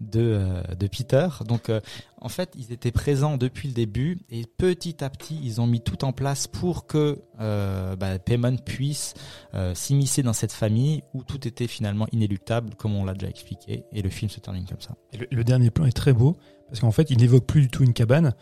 de, 0.01 0.19
euh, 0.21 0.75
de 0.75 0.87
Peter. 0.87 1.27
Donc 1.45 1.69
euh, 1.69 1.81
en 2.21 2.29
fait, 2.29 2.51
ils 2.57 2.71
étaient 2.71 2.91
présents 2.91 3.37
depuis 3.37 3.67
le 3.67 3.73
début 3.73 4.19
et 4.29 4.45
petit 4.57 5.03
à 5.03 5.09
petit, 5.09 5.39
ils 5.43 5.61
ont 5.61 5.67
mis 5.67 5.81
tout 5.81 6.03
en 6.03 6.11
place 6.13 6.47
pour 6.47 6.87
que 6.87 7.19
euh, 7.39 7.95
bah, 7.95 8.17
Paimon 8.19 8.57
puisse 8.57 9.13
euh, 9.53 9.73
s'immiscer 9.75 10.23
dans 10.23 10.33
cette 10.33 10.51
famille 10.53 11.03
où 11.13 11.23
tout 11.23 11.47
était 11.47 11.67
finalement 11.67 12.07
inéluctable, 12.11 12.75
comme 12.75 12.95
on 12.95 13.05
l'a 13.05 13.13
déjà 13.13 13.27
expliqué, 13.29 13.83
et 13.91 14.01
le 14.01 14.09
film 14.09 14.29
se 14.29 14.39
termine 14.39 14.65
comme 14.65 14.81
ça. 14.81 14.95
Et 15.13 15.17
le, 15.17 15.27
le 15.31 15.43
dernier 15.43 15.69
plan 15.69 15.85
est 15.85 15.91
très 15.95 16.13
beau 16.13 16.37
parce 16.67 16.81
qu'en 16.81 16.91
fait, 16.91 17.09
il 17.09 17.17
n'évoque 17.17 17.45
plus 17.45 17.61
du 17.61 17.69
tout 17.69 17.83
une 17.83 17.93
cabane. 17.93 18.33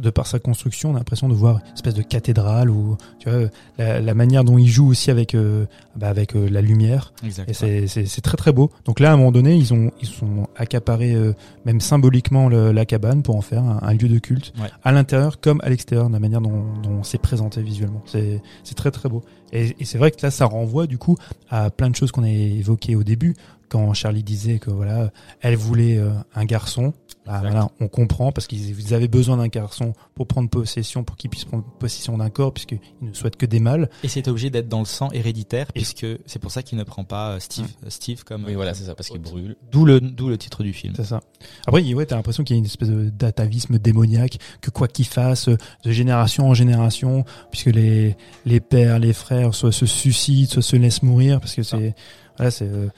De 0.00 0.10
par 0.10 0.26
sa 0.26 0.38
construction, 0.40 0.90
on 0.90 0.94
a 0.94 0.98
l'impression 0.98 1.28
de 1.28 1.34
voir 1.34 1.60
une 1.64 1.74
espèce 1.74 1.94
de 1.94 2.02
cathédrale 2.02 2.70
ou 2.70 2.96
tu 3.20 3.30
vois 3.30 3.48
la, 3.78 4.00
la 4.00 4.14
manière 4.14 4.42
dont 4.42 4.58
il 4.58 4.66
joue 4.68 4.88
aussi 4.88 5.10
avec 5.12 5.34
euh, 5.34 5.66
bah, 5.94 6.08
avec 6.08 6.34
euh, 6.34 6.48
la 6.50 6.60
lumière. 6.60 7.12
Exact. 7.24 7.48
Et 7.62 7.86
c'est- 7.86 8.20
très 8.20 8.36
très 8.36 8.52
beau. 8.52 8.70
Donc 8.84 8.98
là, 8.98 9.10
à 9.10 9.14
un 9.14 9.16
moment 9.16 9.30
donné, 9.30 9.54
ils 9.54 9.72
ont 9.74 9.92
ils 10.00 10.08
sont 10.08 10.48
accaparés 10.56 11.14
euh, 11.14 11.34
même 11.66 11.80
symboliquement 11.80 12.48
le- 12.48 12.72
la 12.72 12.84
cabane 12.84 13.22
pour 13.22 13.36
en 13.36 13.42
faire 13.42 13.62
un, 13.62 13.78
un 13.82 13.92
lieu 13.92 14.08
de 14.08 14.18
culte 14.18 14.52
Ouais. 14.60 14.68
à 14.82 14.90
l'intérieur 14.90 15.38
comme 15.40 15.60
à 15.62 15.68
l'extérieur, 15.68 16.08
de 16.08 16.12
la 16.14 16.20
manière 16.20 16.40
dont, 16.40 16.64
dont 16.82 17.02
c'est 17.04 17.18
présenté 17.18 17.62
visuellement. 17.62 18.02
C'est 18.06 18.42
c'est 18.64 18.74
très 18.74 18.90
très 18.90 19.08
beau. 19.08 19.22
Et, 19.52 19.76
et 19.78 19.84
c'est 19.84 19.98
vrai 19.98 20.10
que 20.10 20.16
là, 20.22 20.32
ça 20.32 20.46
renvoie 20.46 20.88
du 20.88 20.98
coup 20.98 21.16
à 21.50 21.70
plein 21.70 21.90
de 21.90 21.94
choses 21.94 22.10
qu'on 22.10 22.24
a 22.24 22.28
évoquées 22.30 22.96
au 22.96 23.04
début 23.04 23.36
quand 23.68 23.92
Charlie 23.94 24.22
disait 24.22 24.58
que 24.58 24.70
voilà, 24.70 25.10
elle 25.40 25.56
voulait 25.56 25.96
euh, 25.98 26.10
un 26.34 26.44
garçon. 26.44 26.92
Bah, 27.26 27.38
Exact. 27.38 27.50
voilà, 27.50 27.68
on 27.80 27.88
comprend 27.88 28.30
parce 28.30 28.46
qu'ils 28.46 28.78
ils 28.78 28.94
avaient 28.94 29.08
besoin 29.08 29.36
d'un 29.38 29.48
garçon 29.48 29.94
pour 30.14 30.28
prendre 30.28 30.48
possession, 30.48 31.02
pour 31.02 31.16
qu'il 31.16 31.28
puisse 31.28 31.44
prendre 31.44 31.64
possession 31.80 32.16
d'un 32.16 32.30
corps, 32.30 32.52
puisqu'ils 32.54 32.78
ne 33.02 33.12
souhaitent 33.12 33.34
que 33.36 33.46
des 33.46 33.58
mâles. 33.58 33.90
Et 34.04 34.08
c'est 34.08 34.28
obligé 34.28 34.48
d'être 34.48 34.68
dans 34.68 34.78
le 34.78 34.84
sang 34.84 35.10
héréditaire, 35.10 35.66
Et- 35.74 35.80
puisque 35.80 36.06
c'est 36.26 36.38
pour 36.38 36.52
ça 36.52 36.62
qu'il 36.62 36.78
ne 36.78 36.84
prend 36.84 37.02
pas 37.02 37.32
euh, 37.32 37.40
Steve, 37.40 37.66
euh, 37.84 37.90
Steve 37.90 38.22
comme. 38.22 38.44
Oui, 38.44 38.54
voilà, 38.54 38.74
c'est 38.74 38.84
ça, 38.84 38.94
parce 38.94 39.08
qu'il 39.08 39.20
brûle. 39.20 39.56
D'où 39.72 39.84
le, 39.84 40.00
d'où 40.00 40.28
le 40.28 40.38
titre 40.38 40.62
du 40.62 40.72
film. 40.72 40.94
C'est 40.96 41.04
ça. 41.04 41.20
Après, 41.66 41.82
ouais, 41.94 42.06
t'as 42.06 42.14
l'impression 42.14 42.44
qu'il 42.44 42.54
y 42.54 42.58
a 42.58 42.60
une 42.60 42.64
espèce 42.66 42.90
de 42.90 43.10
d'atavisme 43.10 43.78
démoniaque, 43.80 44.38
que 44.60 44.70
quoi 44.70 44.86
qu'il 44.86 45.06
fasse, 45.06 45.48
euh, 45.48 45.56
de 45.82 45.90
génération 45.90 46.46
en 46.48 46.54
génération, 46.54 47.24
puisque 47.50 47.66
les 47.66 48.16
les 48.44 48.60
pères, 48.60 49.00
les 49.00 49.12
frères, 49.12 49.52
soit 49.52 49.72
se 49.72 49.84
suicident, 49.86 50.48
soit 50.48 50.62
se 50.62 50.76
laissent 50.76 51.02
mourir, 51.02 51.40
parce 51.40 51.56
que 51.56 51.64
c'est 51.64 51.96
voilà, 52.36 52.50
c'est 52.52 52.68
euh, 52.68 52.88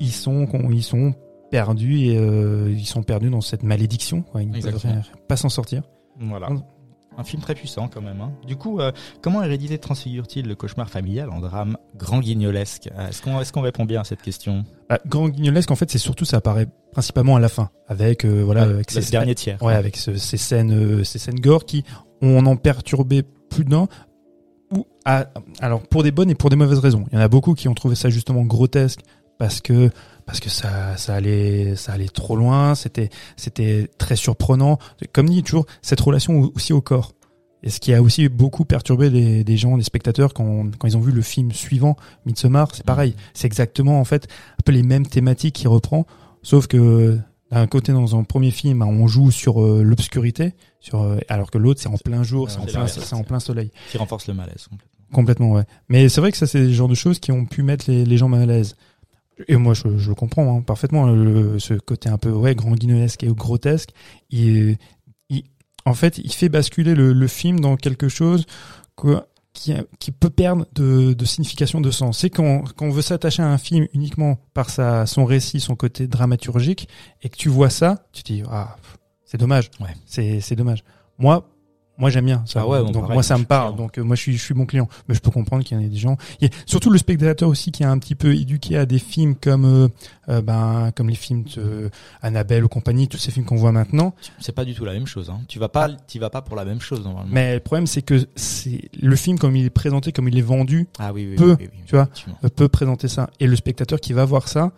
ils, 0.00 0.12
sont 0.12 0.46
ils 0.70 0.82
sont 0.82 1.14
perdus 1.50 1.98
et 2.00 2.18
euh, 2.18 2.70
ils 2.70 2.86
sont 2.86 3.02
perdus 3.02 3.30
dans 3.30 3.40
cette 3.40 3.62
malédiction. 3.62 4.22
Quoi. 4.22 4.42
Ils 4.42 4.50
ne 4.50 4.60
peuvent 4.60 4.84
pas 5.28 5.36
s'en 5.36 5.48
sortir. 5.48 5.82
Voilà. 6.20 6.48
Un 7.18 7.24
film 7.24 7.40
très 7.40 7.54
puissant 7.54 7.88
quand 7.88 8.02
même. 8.02 8.20
Hein. 8.20 8.32
Du 8.46 8.56
coup, 8.56 8.78
euh, 8.78 8.92
comment 9.22 9.42
Hérédité 9.42 9.78
transfigure-t-il 9.78 10.46
le 10.46 10.54
cauchemar 10.54 10.90
familial 10.90 11.30
en 11.30 11.40
drame 11.40 11.78
grand 11.96 12.18
guignolesque? 12.20 12.90
Euh, 12.94 13.08
Est-ce 13.08 13.52
qu'on 13.52 13.60
répond 13.62 13.86
bien 13.86 14.02
à 14.02 14.04
cette 14.04 14.20
question? 14.20 14.64
Bah, 14.90 14.98
Grand 15.06 15.30
Guignolesque, 15.30 15.70
en 15.70 15.76
fait, 15.76 15.90
c'est 15.90 15.96
surtout 15.98 16.26
ça 16.26 16.36
apparaît 16.36 16.66
principalement 16.92 17.34
à 17.36 17.40
la 17.40 17.48
fin, 17.48 17.70
avec 17.88 18.26
euh, 18.26 18.42
voilà, 18.44 18.66
Ouais, 18.66 18.74
avec 18.74 18.94
le 18.94 19.00
ces- 19.00 19.10
dernier 19.10 19.34
tiers. 19.34 19.62
Ouais, 19.62 19.72
avec 19.74 19.96
ce- 19.96 20.16
ces 20.16 20.36
scènes, 20.36 20.72
euh, 20.72 21.04
ces 21.04 21.18
scènes 21.18 21.40
gore 21.40 21.64
qui 21.64 21.84
ont 22.20 22.44
en 22.44 22.56
perturbé 22.56 23.22
plus 23.48 23.64
d'un. 23.64 23.88
Ou 24.74 24.84
à- 25.06 25.26
alors 25.60 25.80
pour 25.88 26.02
des 26.02 26.10
bonnes 26.10 26.28
et 26.28 26.34
pour 26.34 26.50
des 26.50 26.56
mauvaises 26.56 26.80
raisons. 26.80 27.04
Il 27.12 27.14
y 27.14 27.18
en 27.18 27.22
a 27.24 27.28
beaucoup 27.28 27.54
qui 27.54 27.68
ont 27.68 27.74
trouvé 27.74 27.94
ça 27.94 28.10
justement 28.10 28.42
grotesque 28.42 29.00
parce 29.38 29.60
que 29.60 29.90
parce 30.24 30.40
que 30.40 30.48
ça 30.50 30.96
ça 30.96 31.14
allait 31.14 31.76
ça 31.76 31.92
allait 31.92 32.08
trop 32.08 32.36
loin. 32.36 32.74
C'était 32.74 33.10
c'était 33.36 33.88
très 33.98 34.16
surprenant. 34.16 34.78
Comme 35.12 35.28
dit 35.28 35.42
toujours 35.42 35.66
cette 35.82 36.00
relation 36.00 36.40
au- 36.40 36.52
aussi 36.54 36.72
au 36.72 36.80
corps. 36.80 37.12
Et 37.62 37.70
ce 37.70 37.80
qui 37.80 37.92
a 37.94 38.02
aussi 38.02 38.28
beaucoup 38.28 38.64
perturbé 38.64 39.10
des, 39.10 39.42
des 39.42 39.56
gens, 39.56 39.76
des 39.76 39.82
spectateurs 39.82 40.34
quand, 40.34 40.66
quand 40.78 40.86
ils 40.86 40.96
ont 40.96 41.00
vu 41.00 41.10
le 41.10 41.22
film 41.22 41.50
suivant, 41.52 41.96
Midsommar, 42.24 42.68
c'est 42.74 42.84
pareil. 42.84 43.16
C'est 43.34 43.46
exactement 43.46 43.98
en 43.98 44.04
fait 44.04 44.28
un 44.52 44.62
peu 44.64 44.72
les 44.72 44.82
mêmes 44.84 45.06
thématiques 45.06 45.54
qui 45.56 45.66
reprend, 45.66 46.06
sauf 46.42 46.66
que 46.68 47.18
d'un 47.50 47.66
côté 47.66 47.92
dans 47.92 48.14
un 48.16 48.24
premier 48.24 48.50
film, 48.50 48.82
on 48.82 49.06
joue 49.08 49.30
sur 49.30 49.64
euh, 49.64 49.82
l'obscurité, 49.82 50.54
sur 50.80 51.02
euh, 51.02 51.18
alors 51.28 51.50
que 51.50 51.58
l'autre 51.58 51.80
c'est 51.80 51.88
en 51.88 51.96
plein 51.96 52.22
jour, 52.22 52.50
c'est 52.50 52.58
en 52.58 52.66
plein 52.66 52.86
c'est 52.86 53.14
en 53.14 53.24
plein 53.24 53.40
soleil. 53.40 53.70
Qui 53.90 53.98
renforce 53.98 54.28
le 54.28 54.34
malaise 54.34 54.66
complètement. 54.68 54.90
Complètement, 55.12 55.52
ouais. 55.52 55.64
Mais 55.88 56.08
c'est 56.08 56.20
vrai 56.20 56.32
que 56.32 56.36
ça, 56.36 56.46
c'est 56.48 56.58
le 56.60 56.72
genre 56.72 56.88
de 56.88 56.94
choses 56.96 57.20
qui 57.20 57.30
ont 57.32 57.46
pu 57.46 57.62
mettre 57.62 57.84
les, 57.88 58.04
les 58.04 58.16
gens 58.18 58.28
mal 58.28 58.42
à 58.42 58.46
l'aise. 58.46 58.76
Et 59.48 59.56
moi, 59.56 59.74
je, 59.74 59.96
je 59.98 60.08
le 60.08 60.14
comprends 60.14 60.56
hein, 60.58 60.62
parfaitement. 60.62 61.06
Le, 61.06 61.58
ce 61.58 61.74
côté 61.74 62.08
un 62.08 62.18
peu 62.18 62.30
ouais, 62.30 62.54
grand 62.54 62.72
guignolesque 62.72 63.22
et 63.22 63.28
grotesque, 63.28 63.90
il, 64.30 64.76
il- 65.28 65.44
en 65.84 65.94
fait, 65.94 66.18
il 66.18 66.32
fait 66.32 66.48
basculer 66.48 66.94
le, 66.94 67.12
le 67.12 67.26
film 67.28 67.60
dans 67.60 67.76
quelque 67.76 68.08
chose 68.08 68.46
quoi, 68.96 69.28
qui, 69.52 69.74
qui 69.98 70.10
peut 70.10 70.30
perdre 70.30 70.66
de, 70.74 71.12
de 71.12 71.24
signification, 71.24 71.80
de 71.80 71.90
sens. 71.90 72.18
C'est 72.18 72.30
quand, 72.30 72.64
quand 72.76 72.86
on 72.86 72.90
veut 72.90 73.02
s'attacher 73.02 73.42
à 73.42 73.48
un 73.48 73.58
film 73.58 73.86
uniquement 73.92 74.38
par 74.54 74.70
sa, 74.70 75.06
son 75.06 75.24
récit, 75.24 75.60
son 75.60 75.76
côté 75.76 76.06
dramaturgique, 76.08 76.88
et 77.22 77.28
que 77.28 77.36
tu 77.36 77.48
vois 77.48 77.70
ça, 77.70 78.06
tu 78.12 78.22
te 78.22 78.32
dis 78.32 78.42
ah, 78.50 78.76
c'est 79.24 79.38
dommage. 79.38 79.70
Ouais. 79.80 79.94
C'est 80.06 80.40
c'est 80.40 80.56
dommage. 80.56 80.82
Moi, 81.18 81.48
moi 81.98 82.10
j'aime 82.10 82.26
bien 82.26 82.42
ça. 82.46 82.60
Ah 82.62 82.68
ouais, 82.68 82.80
bon, 82.82 82.90
donc 82.90 83.02
pareil, 83.02 83.14
moi 83.14 83.22
ça 83.22 83.38
me 83.38 83.44
parle. 83.44 83.72
client. 83.72 83.76
Donc 83.84 83.98
euh, 83.98 84.02
moi 84.02 84.16
je 84.16 84.20
suis 84.22 84.36
je 84.36 84.42
suis 84.42 84.54
bon 84.54 84.66
client. 84.66 84.88
Mais 85.08 85.14
je 85.14 85.20
peux 85.20 85.30
comprendre 85.30 85.64
qu'il 85.64 85.76
y 85.76 85.80
en 85.80 85.82
ait 85.84 85.88
des 85.88 85.96
gens. 85.96 86.16
Il 86.40 86.48
y 86.48 86.50
a 86.50 86.54
surtout 86.66 86.90
le 86.90 86.98
spectateur 86.98 87.48
aussi 87.48 87.72
qui 87.72 87.82
est 87.82 87.86
un 87.86 87.98
petit 87.98 88.14
peu 88.14 88.34
éduqué 88.34 88.76
à 88.76 88.86
des 88.86 88.98
films 88.98 89.34
comme 89.34 89.64
euh, 89.64 89.88
euh, 90.28 90.42
ben 90.42 90.90
comme 90.94 91.08
les 91.08 91.14
films 91.14 91.44
de 91.56 91.90
Annabelle 92.22 92.64
ou 92.64 92.68
compagnie, 92.68 93.08
tous 93.08 93.18
ces 93.18 93.30
films 93.30 93.46
qu'on 93.46 93.56
voit 93.56 93.72
maintenant. 93.72 94.14
C'est 94.40 94.54
pas 94.54 94.64
du 94.64 94.74
tout 94.74 94.84
la 94.84 94.92
même 94.92 95.06
chose. 95.06 95.30
Hein. 95.30 95.40
Tu 95.48 95.58
vas 95.58 95.68
pas, 95.68 95.88
tu 96.06 96.18
vas 96.18 96.30
pas 96.30 96.42
pour 96.42 96.56
la 96.56 96.64
même 96.64 96.80
chose 96.80 97.02
normalement. 97.04 97.30
Mais 97.32 97.54
le 97.54 97.60
problème 97.60 97.86
c'est 97.86 98.02
que 98.02 98.26
c'est 98.36 98.82
le 99.00 99.16
film 99.16 99.38
comme 99.38 99.56
il 99.56 99.64
est 99.66 99.70
présenté, 99.70 100.12
comme 100.12 100.28
il 100.28 100.36
est 100.38 100.42
vendu, 100.42 100.88
ah 100.98 101.12
oui, 101.12 101.26
oui, 101.30 101.36
peu, 101.36 101.50
oui, 101.52 101.56
oui, 101.60 101.68
oui, 101.72 101.78
tu 101.86 101.94
vois. 101.94 102.08
euh, 102.44 102.48
peut 102.48 102.68
présenter 102.68 103.08
ça. 103.08 103.30
Et 103.40 103.46
le 103.46 103.56
spectateur 103.56 104.00
qui 104.00 104.12
va 104.12 104.24
voir 104.24 104.48
ça, 104.48 104.72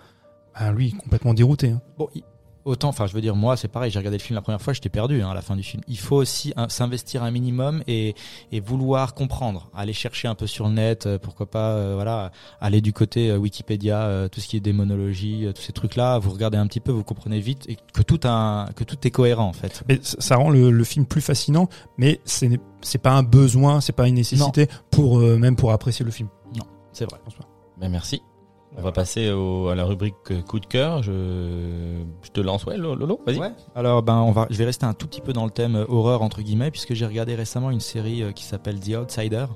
ben 0.58 0.72
lui 0.72 0.92
complètement 0.92 1.34
dérouté. 1.34 1.70
hein. 1.70 1.80
Bon, 1.98 2.08
il- 2.14 2.22
autant, 2.68 2.88
enfin, 2.88 3.06
je 3.06 3.14
veux 3.14 3.20
dire, 3.20 3.34
moi, 3.34 3.56
c'est 3.56 3.68
pareil. 3.68 3.90
J'ai 3.90 3.98
regardé 3.98 4.18
le 4.18 4.22
film 4.22 4.34
la 4.34 4.42
première 4.42 4.60
fois, 4.60 4.72
j'étais 4.72 4.88
perdu 4.88 5.22
hein, 5.22 5.30
à 5.30 5.34
la 5.34 5.42
fin 5.42 5.56
du 5.56 5.62
film. 5.62 5.82
Il 5.88 5.98
faut 5.98 6.16
aussi 6.16 6.52
hein, 6.56 6.68
s'investir 6.68 7.22
un 7.22 7.30
minimum 7.30 7.82
et, 7.86 8.14
et 8.52 8.60
vouloir 8.60 9.14
comprendre, 9.14 9.70
aller 9.74 9.92
chercher 9.92 10.28
un 10.28 10.34
peu 10.34 10.46
sur 10.46 10.68
le 10.68 10.74
net, 10.74 11.06
euh, 11.06 11.18
pourquoi 11.18 11.50
pas, 11.50 11.72
euh, 11.72 11.92
voilà, 11.94 12.30
aller 12.60 12.80
du 12.80 12.92
côté 12.92 13.30
euh, 13.30 13.38
Wikipédia, 13.38 14.02
euh, 14.02 14.28
tout 14.28 14.40
ce 14.40 14.46
qui 14.48 14.56
est 14.56 14.60
démonologie, 14.60 15.46
euh, 15.46 15.52
tous 15.52 15.62
ces 15.62 15.72
trucs-là. 15.72 16.18
Vous 16.18 16.30
regardez 16.30 16.58
un 16.58 16.66
petit 16.66 16.80
peu, 16.80 16.92
vous 16.92 17.04
comprenez 17.04 17.40
vite 17.40 17.64
et 17.68 17.76
que 17.92 18.02
tout 18.02 18.20
un, 18.24 18.66
que 18.76 18.84
tout 18.84 18.98
est 19.06 19.10
cohérent 19.10 19.46
en 19.46 19.52
fait. 19.52 19.82
Mais 19.88 19.98
ça 20.02 20.36
rend 20.36 20.50
le, 20.50 20.70
le 20.70 20.84
film 20.84 21.06
plus 21.06 21.20
fascinant, 21.22 21.68
mais 21.96 22.20
c'est 22.24 22.60
c'est 22.80 22.98
pas 22.98 23.12
un 23.12 23.22
besoin, 23.22 23.80
c'est 23.80 23.92
pas 23.92 24.06
une 24.06 24.14
nécessité 24.14 24.68
pour 24.90 25.18
euh, 25.18 25.38
même 25.38 25.56
pour 25.56 25.72
apprécier 25.72 26.04
le 26.04 26.10
film. 26.10 26.28
C'est 26.92 27.04
vrai. 27.04 27.20
Ben 27.80 27.88
merci. 27.88 28.22
On 28.76 28.82
va 28.82 28.92
passer 28.92 29.30
au- 29.30 29.68
à 29.68 29.74
la 29.74 29.84
rubrique 29.84 30.14
coup 30.46 30.60
de 30.60 30.66
cœur. 30.66 31.02
Je, 31.02 31.12
je 32.22 32.30
te 32.30 32.40
lance, 32.40 32.64
ouais, 32.64 32.76
Lolo, 32.76 33.20
vas-y. 33.26 33.38
Ouais. 33.38 33.50
Alors 33.74 34.02
ben 34.02 34.16
on 34.18 34.30
va, 34.30 34.46
je 34.50 34.56
vais 34.56 34.64
rester 34.66 34.86
un 34.86 34.94
tout 34.94 35.06
petit 35.06 35.20
peu 35.20 35.32
dans 35.32 35.44
le 35.44 35.50
thème 35.50 35.74
euh, 35.76 35.84
horreur 35.88 36.22
entre 36.22 36.42
guillemets 36.42 36.70
puisque 36.70 36.94
j'ai 36.94 37.06
regardé 37.06 37.34
récemment 37.34 37.70
une 37.70 37.80
série 37.80 38.22
euh, 38.22 38.32
qui 38.32 38.44
s'appelle 38.44 38.78
The 38.78 38.96
Outsider, 38.96 39.46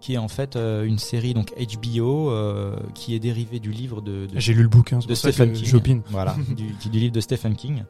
qui 0.00 0.14
est 0.14 0.18
en 0.18 0.28
fait 0.28 0.56
euh, 0.56 0.84
une 0.84 0.98
série 0.98 1.34
donc 1.34 1.52
HBO 1.56 2.30
euh, 2.30 2.76
qui 2.94 3.14
est 3.14 3.18
dérivée 3.18 3.58
du 3.60 3.70
livre 3.70 4.00
de, 4.00 4.26
de, 4.26 4.38
J'ai 4.38 4.54
lu 4.54 4.62
le 4.62 4.68
bouquin, 4.68 5.00
c'est 5.00 5.08
de 5.08 5.12
pour 5.12 5.16
ça 5.20 5.32
Stephen 5.32 5.52
que 5.52 5.58
King. 5.58 5.66
j'opine. 5.66 6.02
Voilà, 6.10 6.34
du, 6.56 6.88
du 6.90 6.98
livre 6.98 7.12
de 7.12 7.20
Stephen 7.20 7.56
King. 7.56 7.82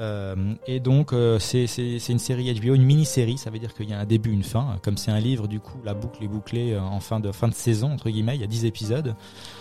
Euh, 0.00 0.54
et 0.66 0.80
donc 0.80 1.12
euh, 1.12 1.38
c'est 1.38 1.66
une 2.08 2.18
série 2.18 2.52
HBO, 2.54 2.74
une 2.74 2.82
mini-série, 2.82 3.38
ça 3.38 3.50
veut 3.50 3.58
dire 3.60 3.74
qu'il 3.74 3.88
y 3.88 3.92
a 3.92 3.98
un 4.00 4.04
début, 4.06 4.32
une 4.32 4.42
fin. 4.42 4.76
Comme 4.82 4.96
c'est 4.96 5.10
un 5.12 5.20
livre, 5.20 5.46
du 5.46 5.60
coup 5.60 5.78
la 5.84 5.94
boucle 5.94 6.22
est 6.24 6.28
bouclée 6.28 6.72
euh, 6.72 6.80
en 6.80 7.00
fin 7.00 7.20
de 7.20 7.30
fin 7.32 7.46
de 7.48 7.54
saison 7.54 7.92
entre 7.92 8.10
guillemets. 8.10 8.34
Il 8.34 8.40
y 8.40 8.44
a 8.44 8.48
10 8.48 8.64
épisodes. 8.64 9.14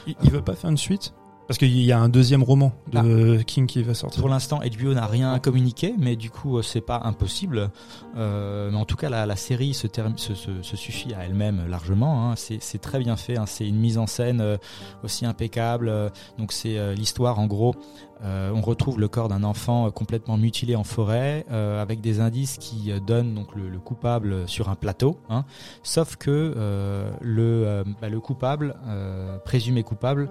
Il, 0.07 0.15
il 0.23 0.31
veut 0.31 0.41
pas 0.41 0.55
faire 0.55 0.69
une 0.71 0.77
suite? 0.77 1.13
Parce 1.45 1.57
qu'il 1.57 1.77
y 1.77 1.91
a 1.91 1.99
un 1.99 2.07
deuxième 2.07 2.41
roman 2.41 2.71
de 2.93 3.41
King 3.41 3.67
qui 3.67 3.83
va 3.83 3.93
sortir. 3.93 4.21
Pour 4.21 4.29
l'instant, 4.29 4.61
HBO 4.79 4.93
n'a 4.93 5.05
rien 5.05 5.33
à 5.33 5.39
communiquer, 5.39 5.93
mais 5.99 6.15
du 6.15 6.29
coup, 6.29 6.61
c'est 6.61 6.79
pas 6.79 7.01
impossible. 7.03 7.69
Euh, 8.15 8.71
mais 8.71 8.77
en 8.77 8.85
tout 8.85 8.95
cas, 8.95 9.09
la, 9.09 9.25
la 9.25 9.35
série 9.35 9.73
se, 9.73 9.85
term- 9.87 10.17
se, 10.17 10.35
se, 10.35 10.61
se 10.61 10.77
suffit 10.77 11.13
à 11.13 11.25
elle-même 11.25 11.65
largement. 11.67 12.31
hein. 12.31 12.35
C'est 12.37 12.79
très 12.81 12.97
bien 12.99 13.17
fait. 13.17 13.37
hein. 13.37 13.45
C'est 13.45 13.67
une 13.67 13.75
mise 13.75 13.97
en 13.97 14.07
scène 14.07 14.39
euh, 14.39 14.55
aussi 15.03 15.25
impeccable. 15.25 15.91
Donc, 16.37 16.53
c'est 16.53 16.77
euh, 16.77 16.93
l'histoire, 16.95 17.37
en 17.39 17.45
gros. 17.47 17.75
Euh, 18.23 18.51
on 18.55 18.61
retrouve 18.61 18.99
le 18.99 19.07
corps 19.07 19.27
d'un 19.27 19.43
enfant 19.43 19.87
euh, 19.87 19.89
complètement 19.89 20.37
mutilé 20.37 20.75
en 20.75 20.83
forêt, 20.83 21.45
euh, 21.51 21.81
avec 21.81 22.01
des 22.01 22.19
indices 22.19 22.57
qui 22.57 22.91
donnent 23.05 23.33
donc 23.33 23.55
le, 23.55 23.69
le 23.69 23.79
coupable 23.79 24.47
sur 24.47 24.69
un 24.69 24.75
plateau. 24.75 25.17
hein. 25.29 25.45
Sauf 25.83 26.15
que 26.15 26.53
le, 27.21 27.83
bah, 28.01 28.09
le 28.09 28.19
coupable, 28.19 28.75
présumé 29.45 29.83
coupable, 29.83 30.29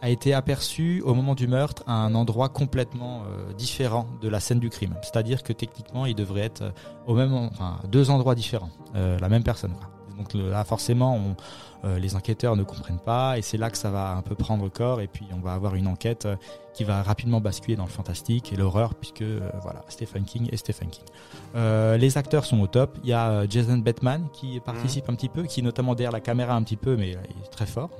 a 0.00 0.10
été 0.10 0.34
aperçu 0.34 1.00
au 1.04 1.14
moment 1.14 1.34
du 1.34 1.46
meurtre 1.46 1.82
à 1.86 1.94
un 1.94 2.14
endroit 2.14 2.48
complètement 2.48 3.22
différent 3.56 4.06
de 4.20 4.28
la 4.28 4.40
scène 4.40 4.58
du 4.58 4.68
crime. 4.68 4.94
C'est-à-dire 5.02 5.42
que 5.42 5.52
techniquement, 5.52 6.06
il 6.06 6.14
devrait 6.14 6.40
être 6.42 6.72
au 7.06 7.14
même, 7.14 7.50
deux 7.90 8.10
endroits 8.10 8.34
différents, 8.34 8.70
la 8.94 9.28
même 9.28 9.44
personne. 9.44 9.74
Donc 10.18 10.34
là, 10.34 10.64
forcément, 10.64 11.16
on- 11.16 11.36
euh, 11.84 11.98
les 11.98 12.14
enquêteurs 12.16 12.56
ne 12.56 12.62
comprennent 12.62 13.00
pas, 13.00 13.38
et 13.38 13.42
c'est 13.42 13.58
là 13.58 13.70
que 13.70 13.78
ça 13.78 13.90
va 13.90 14.12
un 14.12 14.22
peu 14.22 14.34
prendre 14.34 14.68
corps, 14.68 15.00
et 15.00 15.08
puis 15.08 15.26
on 15.34 15.40
va 15.40 15.52
avoir 15.52 15.74
une 15.74 15.86
enquête 15.86 16.26
euh, 16.26 16.36
qui 16.74 16.84
va 16.84 17.02
rapidement 17.02 17.40
basculer 17.40 17.76
dans 17.76 17.84
le 17.84 17.90
fantastique 17.90 18.52
et 18.52 18.56
l'horreur, 18.56 18.94
puisque 18.94 19.22
euh, 19.22 19.50
voilà, 19.62 19.82
Stephen 19.88 20.24
King 20.24 20.48
et 20.52 20.56
Stephen 20.56 20.88
King. 20.88 21.04
Euh, 21.54 21.96
les 21.96 22.18
acteurs 22.18 22.44
sont 22.44 22.60
au 22.60 22.66
top. 22.66 22.96
Il 23.02 23.10
y 23.10 23.12
a 23.12 23.46
Jason 23.48 23.78
Bateman 23.78 24.28
qui 24.32 24.60
participe 24.60 25.08
un 25.08 25.14
petit 25.14 25.28
peu, 25.28 25.42
qui 25.42 25.60
est 25.60 25.62
notamment 25.62 25.94
derrière 25.94 26.12
la 26.12 26.20
caméra 26.20 26.54
un 26.54 26.62
petit 26.62 26.76
peu, 26.76 26.96
mais 26.96 27.10
il 27.10 27.42
est 27.44 27.50
très 27.50 27.66
fort. 27.66 27.90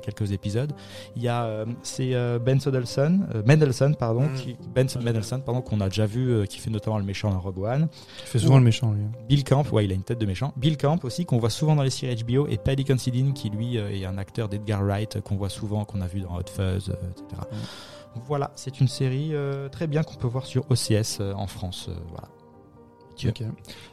Fait 0.00 0.12
quelques 0.12 0.32
épisodes. 0.32 0.72
Il 1.16 1.22
y 1.22 1.28
a 1.28 1.44
euh, 1.44 1.66
c'est 1.82 2.14
euh, 2.14 2.38
Ben 2.38 2.58
Mendelsohn, 2.64 3.28
euh, 3.34 3.42
Mendelsohn 3.46 3.94
pardon, 3.96 4.22
Mm. 4.22 4.34
qui, 4.34 4.56
Ben 4.74 4.86
Mendelsohn 5.02 5.42
pardon 5.42 5.60
qu'on 5.60 5.80
a 5.80 5.88
déjà 5.88 6.06
vu, 6.06 6.30
euh, 6.30 6.44
qui 6.46 6.58
fait 6.58 6.70
notamment 6.70 6.98
le 6.98 7.04
méchant 7.04 7.30
dans 7.30 7.40
Rogue 7.40 7.58
One. 7.58 7.88
Il 8.22 8.26
fait 8.26 8.38
souvent 8.38 8.58
le 8.58 8.64
méchant 8.64 8.92
lui. 8.92 9.02
Bill 9.28 9.44
Camp, 9.44 9.64
ouais, 9.72 9.84
il 9.84 9.92
a 9.92 9.94
une 9.94 10.02
tête 10.02 10.18
de 10.18 10.26
méchant. 10.26 10.52
Bill 10.56 10.76
Camp 10.76 11.04
aussi, 11.04 11.24
qu'on 11.26 11.38
voit 11.38 11.50
souvent 11.50 11.76
dans 11.76 11.82
les 11.82 11.90
séries 11.90 12.22
HBO, 12.24 12.46
et 12.48 12.56
Paddy 12.58 12.84
Considine, 12.84 13.32
qui 13.34 13.50
lui 13.50 13.78
euh, 13.78 13.90
est 13.90 14.04
un 14.04 14.18
acteur 14.18 14.48
d'Edgar 14.48 14.82
Wright, 14.82 15.20
qu'on 15.20 15.36
voit 15.36 15.48
souvent, 15.48 15.84
qu'on 15.84 16.00
a 16.00 16.06
vu 16.06 16.20
dans 16.20 16.36
Hot 16.36 16.42
Fuzz, 16.54 16.90
euh, 16.90 17.10
etc. 17.10 17.42
Voilà, 18.26 18.50
c'est 18.56 18.80
une 18.80 18.88
série 18.88 19.30
euh, 19.34 19.68
très 19.68 19.86
bien 19.86 20.02
qu'on 20.02 20.16
peut 20.16 20.26
voir 20.26 20.44
sur 20.46 20.64
OCS 20.70 21.18
euh, 21.20 21.32
en 21.34 21.46
France. 21.46 21.86
euh, 21.88 21.94
voilà. 22.10 22.28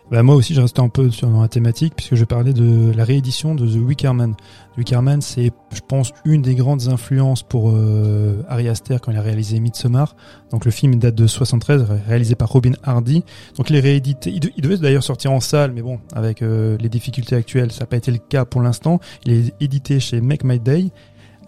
Bah, 0.10 0.24
moi 0.24 0.36
aussi, 0.36 0.54
je 0.54 0.62
restais 0.62 0.80
un 0.80 0.88
peu 0.90 1.12
sur 1.12 1.28
dans 1.30 1.42
la 1.42 1.50
thématique 1.50 1.94
puisque 1.96 2.16
je 2.16 2.24
parlais 2.24 2.54
de 2.54 2.94
la 2.96 3.04
réédition 3.04 3.56
de 3.56 3.68
The 3.68 3.76
Wicker 3.76 4.14
Man. 4.14 4.36
The 4.74 4.78
Wicker 4.78 5.02
Man, 5.02 5.22
c'est, 5.22 5.52
je 5.74 5.82
pense, 5.86 6.14
une 6.24 6.42
des 6.42 6.56
grandes 6.56 6.88
influences 6.88 7.44
pour 7.44 7.72
euh, 7.74 8.42
Ari 8.48 8.70
Aster 8.70 8.98
quand 9.02 9.12
il 9.12 9.18
a 9.18 9.22
réalisé 9.22 9.60
Midsommar. 9.60 10.16
Donc 10.52 10.64
le 10.64 10.72
film 10.72 10.96
date 10.96 11.16
de 11.16 11.28
73, 11.28 11.82
ré- 11.84 11.98
réalisé 12.08 12.36
par 12.36 12.50
Robin 12.50 12.72
Hardy. 12.84 13.24
Donc 13.58 13.70
il 13.70 13.76
est 13.76 13.82
réédité. 13.82 14.32
Il, 14.32 14.40
de- 14.40 14.52
il 14.56 14.64
devait 14.64 14.78
d'ailleurs 14.78 15.04
sortir 15.04 15.34
en 15.34 15.42
salle, 15.42 15.74
mais 15.74 15.82
bon, 15.82 16.00
avec 16.14 16.42
euh, 16.42 16.78
les 16.80 16.88
difficultés 16.90 17.36
actuelles, 17.36 17.72
ça 17.74 17.82
n'a 17.82 17.88
pas 17.88 17.98
été 17.98 18.12
le 18.12 18.20
cas 18.20 18.46
pour 18.46 18.62
l'instant. 18.62 19.00
Il 19.26 19.34
est 19.34 19.54
édité 19.60 20.00
chez 20.00 20.22
Make 20.22 20.44
My 20.46 20.60
Day. 20.60 20.86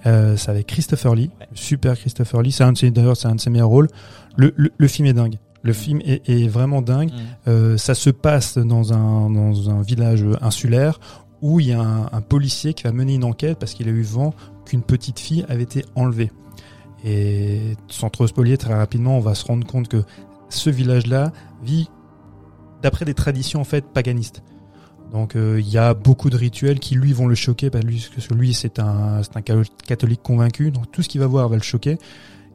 Euh, 0.06 0.38
c'est 0.38 0.50
avec 0.52 0.68
Christopher 0.68 1.14
Lee, 1.14 1.30
Ouais. 1.40 1.48
super 1.54 1.96
Christopher 1.98 2.42
Lee. 2.42 2.52
C'est 2.54 2.64
un 2.64 2.72
de 2.74 2.78
ses, 2.78 2.90
d'ailleurs, 2.92 3.18
c'est 3.18 3.28
un 3.28 3.36
de 3.36 3.40
ses 3.42 3.50
meilleurs 3.50 3.68
rôles. 3.70 3.88
Le, 4.38 4.54
le, 4.56 4.72
le 4.78 4.88
film 4.88 5.08
est 5.08 5.14
dingue. 5.14 5.36
Le 5.62 5.74
film 5.74 6.02
est, 6.06 6.28
est 6.30 6.48
vraiment 6.48 6.82
dingue. 6.82 7.12
Mm. 7.12 7.16
Euh, 7.48 7.78
ça 7.78 7.94
se 7.96 8.10
passe 8.10 8.58
dans 8.58 8.94
un, 8.94 9.30
dans 9.30 9.70
un 9.70 9.82
village 9.82 10.26
insulaire 10.42 11.00
où 11.42 11.60
il 11.60 11.68
y 11.68 11.74
a 11.74 11.82
un, 11.82 12.06
un 12.12 12.22
policier 12.22 12.74
qui 12.74 12.84
va 12.84 12.92
mener 12.92 13.16
une 13.16 13.24
enquête 13.24 13.60
parce 13.60 13.74
qu'il 13.74 13.88
a 13.88 13.92
eu 13.92 14.02
vent 14.02 14.34
qu'une 14.66 14.82
petite 14.82 15.20
fille 15.20 15.46
avait 15.50 15.64
été 15.64 15.86
enlevée. 15.96 16.32
Et 17.06 17.78
sans 17.88 18.10
trop 18.10 18.28
spoiler, 18.28 18.58
très 18.58 18.74
rapidement, 18.74 19.18
on 19.18 19.22
va 19.22 19.36
se 19.36 19.46
rendre 19.46 19.66
compte 19.66 19.88
que 19.88 20.04
ce 20.50 20.70
village-là 20.70 21.32
vit 21.64 21.90
d'après 22.82 23.06
des 23.06 23.14
traditions 23.14 23.62
en 23.62 23.66
fait 23.66 23.86
paganistes. 23.86 24.44
Donc 25.12 25.36
euh, 25.36 25.60
il 25.60 25.70
y 25.70 25.78
a 25.78 25.94
beaucoup 25.94 26.30
de 26.30 26.38
rituels 26.38 26.80
qui 26.80 26.96
lui 26.96 27.14
vont 27.14 27.28
le 27.28 27.36
choquer 27.36 27.70
parce 27.70 27.84
que 27.84 28.34
lui, 28.34 28.54
c'est 28.54 28.80
un, 28.80 29.22
un 29.22 29.42
ca- 29.46 29.56
catholique 29.88 30.22
convaincu. 30.22 30.72
Donc 30.72 30.92
tout 30.92 31.02
ce 31.02 31.10
qu'il 31.10 31.20
va 31.20 31.28
voir 31.28 31.50
va 31.50 31.56
le 31.56 31.64
choquer. 31.64 31.98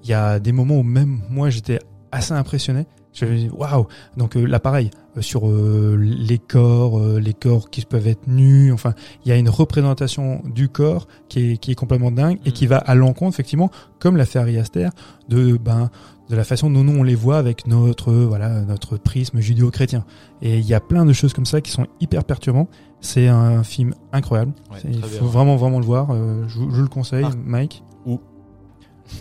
Il 0.03 0.11
y 0.11 0.15
a 0.15 0.39
des 0.39 0.53
moments 0.53 0.79
où 0.79 0.83
même 0.83 1.21
moi 1.31 1.51
j'étais 1.51 1.81
assez 2.15 2.33
impressionné. 2.33 2.87
Je 3.13 3.27
me 3.27 3.51
waouh. 3.53 3.87
Donc 4.17 4.37
euh, 4.37 4.45
là 4.45 4.59
pareil 4.59 4.91
euh, 5.17 5.21
sur 5.23 5.49
euh, 5.49 5.97
les 6.01 6.39
corps, 6.39 6.99
euh, 6.99 7.21
les 7.21 7.33
corps 7.33 7.71
qui 7.71 7.83
peuvent 7.85 8.09
être 8.09 8.27
nus. 8.27 8.73
Enfin 8.73 8.95
il 9.25 9.29
y 9.29 9.33
a 9.33 9.37
une 9.37 9.49
représentation 9.49 10.43
du 10.45 10.69
corps 10.69 11.07
qui 11.29 11.53
est 11.53 11.57
qui 11.59 11.71
est 11.71 11.75
complètement 11.77 12.11
dingue 12.11 12.39
et 12.45 12.51
Mm. 12.51 12.53
qui 12.53 12.67
va 12.67 12.79
à 12.79 12.95
l'encontre 12.97 13.35
effectivement 13.37 13.71
comme 14.01 14.17
l'a 14.17 14.25
fait 14.27 14.41
Ari 14.41 14.59
Aster 14.59 14.89
de 15.29 15.57
ben 15.57 15.91
de 16.29 16.35
la 16.37 16.43
façon 16.43 16.71
dont 16.71 16.83
nous 16.83 16.99
on 16.99 17.03
les 17.05 17.15
voit 17.15 17.37
avec 17.39 17.69
notre 17.69 18.11
euh, 18.11 18.27
voilà 18.27 18.63
notre 18.63 18.97
prisme 18.97 19.39
judéo-chrétien. 19.39 20.05
Et 20.43 20.59
il 20.59 20.67
y 20.67 20.75
a 20.75 20.81
plein 20.81 21.05
de 21.05 21.13
choses 21.13 21.35
comme 21.35 21.47
ça 21.47 21.61
qui 21.61 21.71
sont 21.71 21.87
hyper 22.01 22.25
perturbants. 22.25 22.67
C'est 23.01 23.29
un 23.29 23.63
film 23.63 23.95
incroyable. 24.13 24.55
Ouais, 24.73 24.79
il 24.91 25.03
faut 25.05 25.21
bien. 25.21 25.29
vraiment 25.31 25.57
vraiment 25.57 25.79
le 25.79 25.85
voir. 25.87 26.09
Euh, 26.11 26.49
je, 26.49 26.59
je 26.73 26.81
le 26.81 26.89
conseille. 26.89 27.27
Mike. 27.45 27.85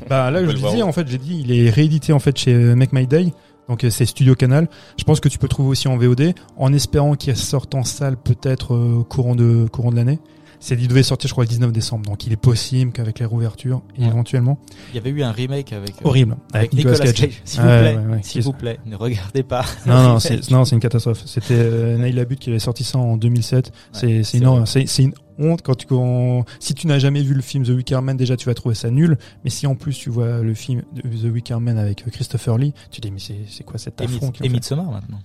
Bah 0.10 0.32
là 0.32 0.42
je 0.42 0.48
le 0.48 0.54
disais 0.54 0.82
en 0.82 0.92
fait 0.92 1.08
j'ai 1.08 1.18
dit 1.18 1.42
il 1.46 1.52
est 1.52 1.70
réédité 1.70 2.14
en 2.14 2.20
fait 2.20 2.38
chez 2.38 2.54
euh, 2.54 2.76
Make 2.76 2.94
My 2.94 3.08
Day. 3.08 3.34
Donc 3.70 3.84
euh, 3.84 3.90
c'est 3.90 4.06
Studio 4.06 4.36
Canal. 4.36 4.68
Je 4.98 5.04
pense 5.04 5.20
que 5.20 5.30
tu 5.30 5.38
peux 5.38 5.46
le 5.46 5.50
trouver 5.50 5.70
aussi 5.70 5.88
en 5.88 5.98
VOD, 5.98 6.34
en 6.58 6.74
espérant 6.74 7.16
qu'il 7.16 7.36
sorte 7.38 7.76
en 7.76 7.84
salle 7.84 8.18
peut-être 8.18 8.74
euh, 8.74 9.04
courant 9.08 9.36
de 9.36 9.68
courant 9.72 9.92
de 9.92 9.96
l'année. 9.96 10.20
C'est 10.60 10.76
il 10.76 10.88
devait 10.88 11.04
sortir 11.04 11.28
je 11.28 11.34
crois 11.34 11.44
le 11.44 11.50
19 11.50 11.74
décembre. 11.74 12.06
Donc 12.10 12.26
il 12.26 12.32
est 12.32 12.38
possible 12.38 12.94
qu'avec 12.94 13.20
les 13.20 13.26
réouvertures 13.26 13.82
Ouais. 14.00 14.06
éventuellement. 14.08 14.58
Il 14.94 14.96
y 14.96 14.98
avait 14.98 15.10
eu 15.10 15.22
un 15.22 15.32
remake 15.34 15.74
avec, 15.74 15.92
euh, 16.02 16.06
Horrible. 16.08 16.38
avec 16.54 16.72
Nicolas 16.74 17.00
Cage. 17.00 17.42
S'il 17.44 17.60
vous 17.62 17.68
plaît, 17.68 17.98
ouais, 17.98 18.14
ouais. 18.14 18.20
s'il 18.22 18.42
vous 18.44 18.54
plaît, 18.54 18.80
ne 18.86 18.96
regardez 18.96 19.44
pas. 19.44 19.66
Non, 19.86 20.02
non, 20.04 20.20
c'est, 20.20 20.50
non, 20.52 20.64
c'est 20.64 20.76
une 20.76 20.82
catastrophe. 20.82 21.22
C'était 21.26 21.56
euh, 21.58 21.98
Nail 21.98 22.14
Labut 22.14 22.38
qui 22.38 22.50
avait 22.50 22.60
sorti 22.60 22.86
ça 22.86 22.98
en 22.98 23.18
2007. 23.18 23.72
c'est, 23.92 24.24
c'est 24.24 24.24
c'est 24.24 25.04
une 25.04 25.10
une 25.10 25.14
honte 25.40 25.62
quand 25.62 25.76
tu, 25.76 25.86
quand- 25.88 26.46
si 26.60 26.74
tu 26.74 26.88
n'as 26.88 27.00
jamais 27.00 27.22
vu 27.22 27.34
le 27.34 27.42
film 27.42 27.64
The 27.66 27.70
Wicker 27.70 28.02
Man, 28.02 28.18
déjà 28.18 28.36
tu 28.38 28.46
vas 28.46 28.54
trouver 28.54 28.76
ça 28.76 28.90
nul. 28.90 29.18
Mais 29.44 29.50
si 29.50 29.68
en 29.68 29.76
plus 29.76 29.98
tu 29.98 30.10
vois 30.10 30.40
le 30.40 30.54
film 30.54 30.84
The 31.04 31.26
Wicker 31.26 31.60
Man 31.60 31.78
avec 31.78 32.08
euh, 32.08 32.12
Christopher 32.12 32.58
Lee, 32.58 32.74
tu 32.92 33.02
te 33.02 33.08
dis 33.08 33.12
mais 33.14 33.20
c'est, 33.20 33.40
c'est 33.50 33.64
quoi 33.64 33.78
cet 33.78 34.00
Et, 34.02 34.06
affront 34.06 34.32
et 34.42 34.50
Midsommar 34.50 34.92
maintenant. 34.92 35.20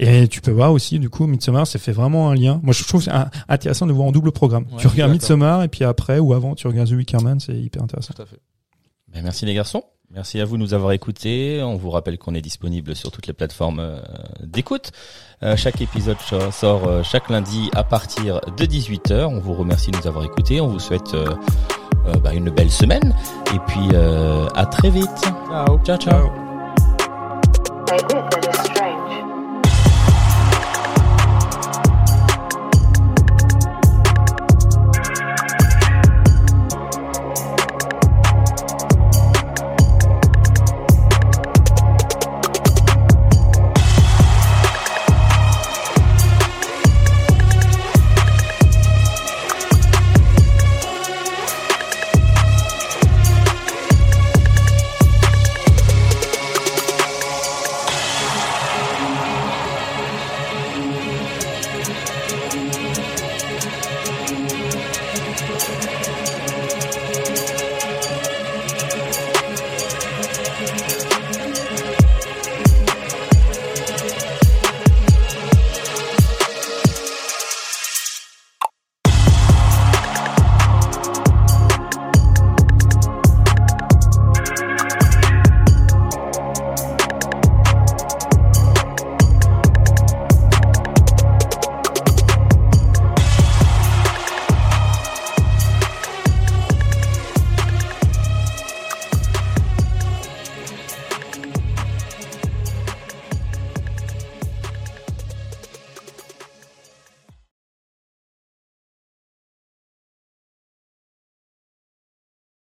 Et 0.00 0.26
tu 0.26 0.40
peux 0.40 0.50
voir 0.50 0.72
aussi, 0.72 0.98
du 0.98 1.08
coup, 1.08 1.26
Midsommar, 1.26 1.66
ça 1.68 1.78
fait 1.78 1.92
vraiment 1.92 2.30
un 2.30 2.34
lien. 2.34 2.58
Moi, 2.64 2.72
je 2.72 2.82
trouve 2.82 3.02
c'est 3.02 3.12
un- 3.12 3.30
intéressant 3.48 3.86
de 3.86 3.92
voir 3.92 4.08
en 4.08 4.12
double 4.12 4.32
programme. 4.32 4.64
Ouais, 4.72 4.78
tu 4.78 4.88
regardes. 4.88 5.12
Midsommar 5.12 5.62
et 5.62 5.68
puis 5.68 5.84
après 5.84 6.18
ou 6.18 6.32
avant, 6.32 6.54
tu 6.56 6.66
regardes 6.66 6.88
The 6.88 6.92
Wicker 6.94 7.20
Man, 7.22 7.38
c'est 7.38 7.54
hyper 7.56 7.82
intéressant. 7.82 8.12
Tout 8.14 8.22
à 8.22 8.26
fait. 8.26 8.40
Ben, 9.12 9.22
merci 9.22 9.46
les 9.46 9.54
garçons. 9.54 9.84
Merci 10.14 10.40
à 10.40 10.44
vous 10.44 10.56
de 10.56 10.62
nous 10.62 10.74
avoir 10.74 10.92
écoutés. 10.92 11.60
On 11.62 11.76
vous 11.76 11.90
rappelle 11.90 12.18
qu'on 12.18 12.34
est 12.34 12.40
disponible 12.40 12.94
sur 12.94 13.10
toutes 13.10 13.26
les 13.26 13.32
plateformes 13.32 13.80
euh, 13.80 13.98
d'écoute. 14.44 14.92
Euh, 15.42 15.56
chaque 15.56 15.80
épisode 15.80 16.18
sort 16.52 16.86
euh, 16.86 17.02
chaque 17.02 17.28
lundi 17.28 17.68
à 17.74 17.82
partir 17.82 18.40
de 18.56 18.64
18h. 18.64 19.24
On 19.24 19.40
vous 19.40 19.54
remercie 19.54 19.90
de 19.90 19.96
nous 19.96 20.06
avoir 20.06 20.24
écoutés. 20.24 20.60
On 20.60 20.68
vous 20.68 20.78
souhaite 20.78 21.14
euh, 21.14 21.26
bah, 22.22 22.32
une 22.32 22.50
belle 22.50 22.70
semaine. 22.70 23.12
Et 23.54 23.58
puis 23.66 23.96
à 24.54 24.66
très 24.66 24.90
vite. 24.90 25.10
Ciao. 25.48 25.78
ciao. 25.84 25.98
ciao. 25.98 26.30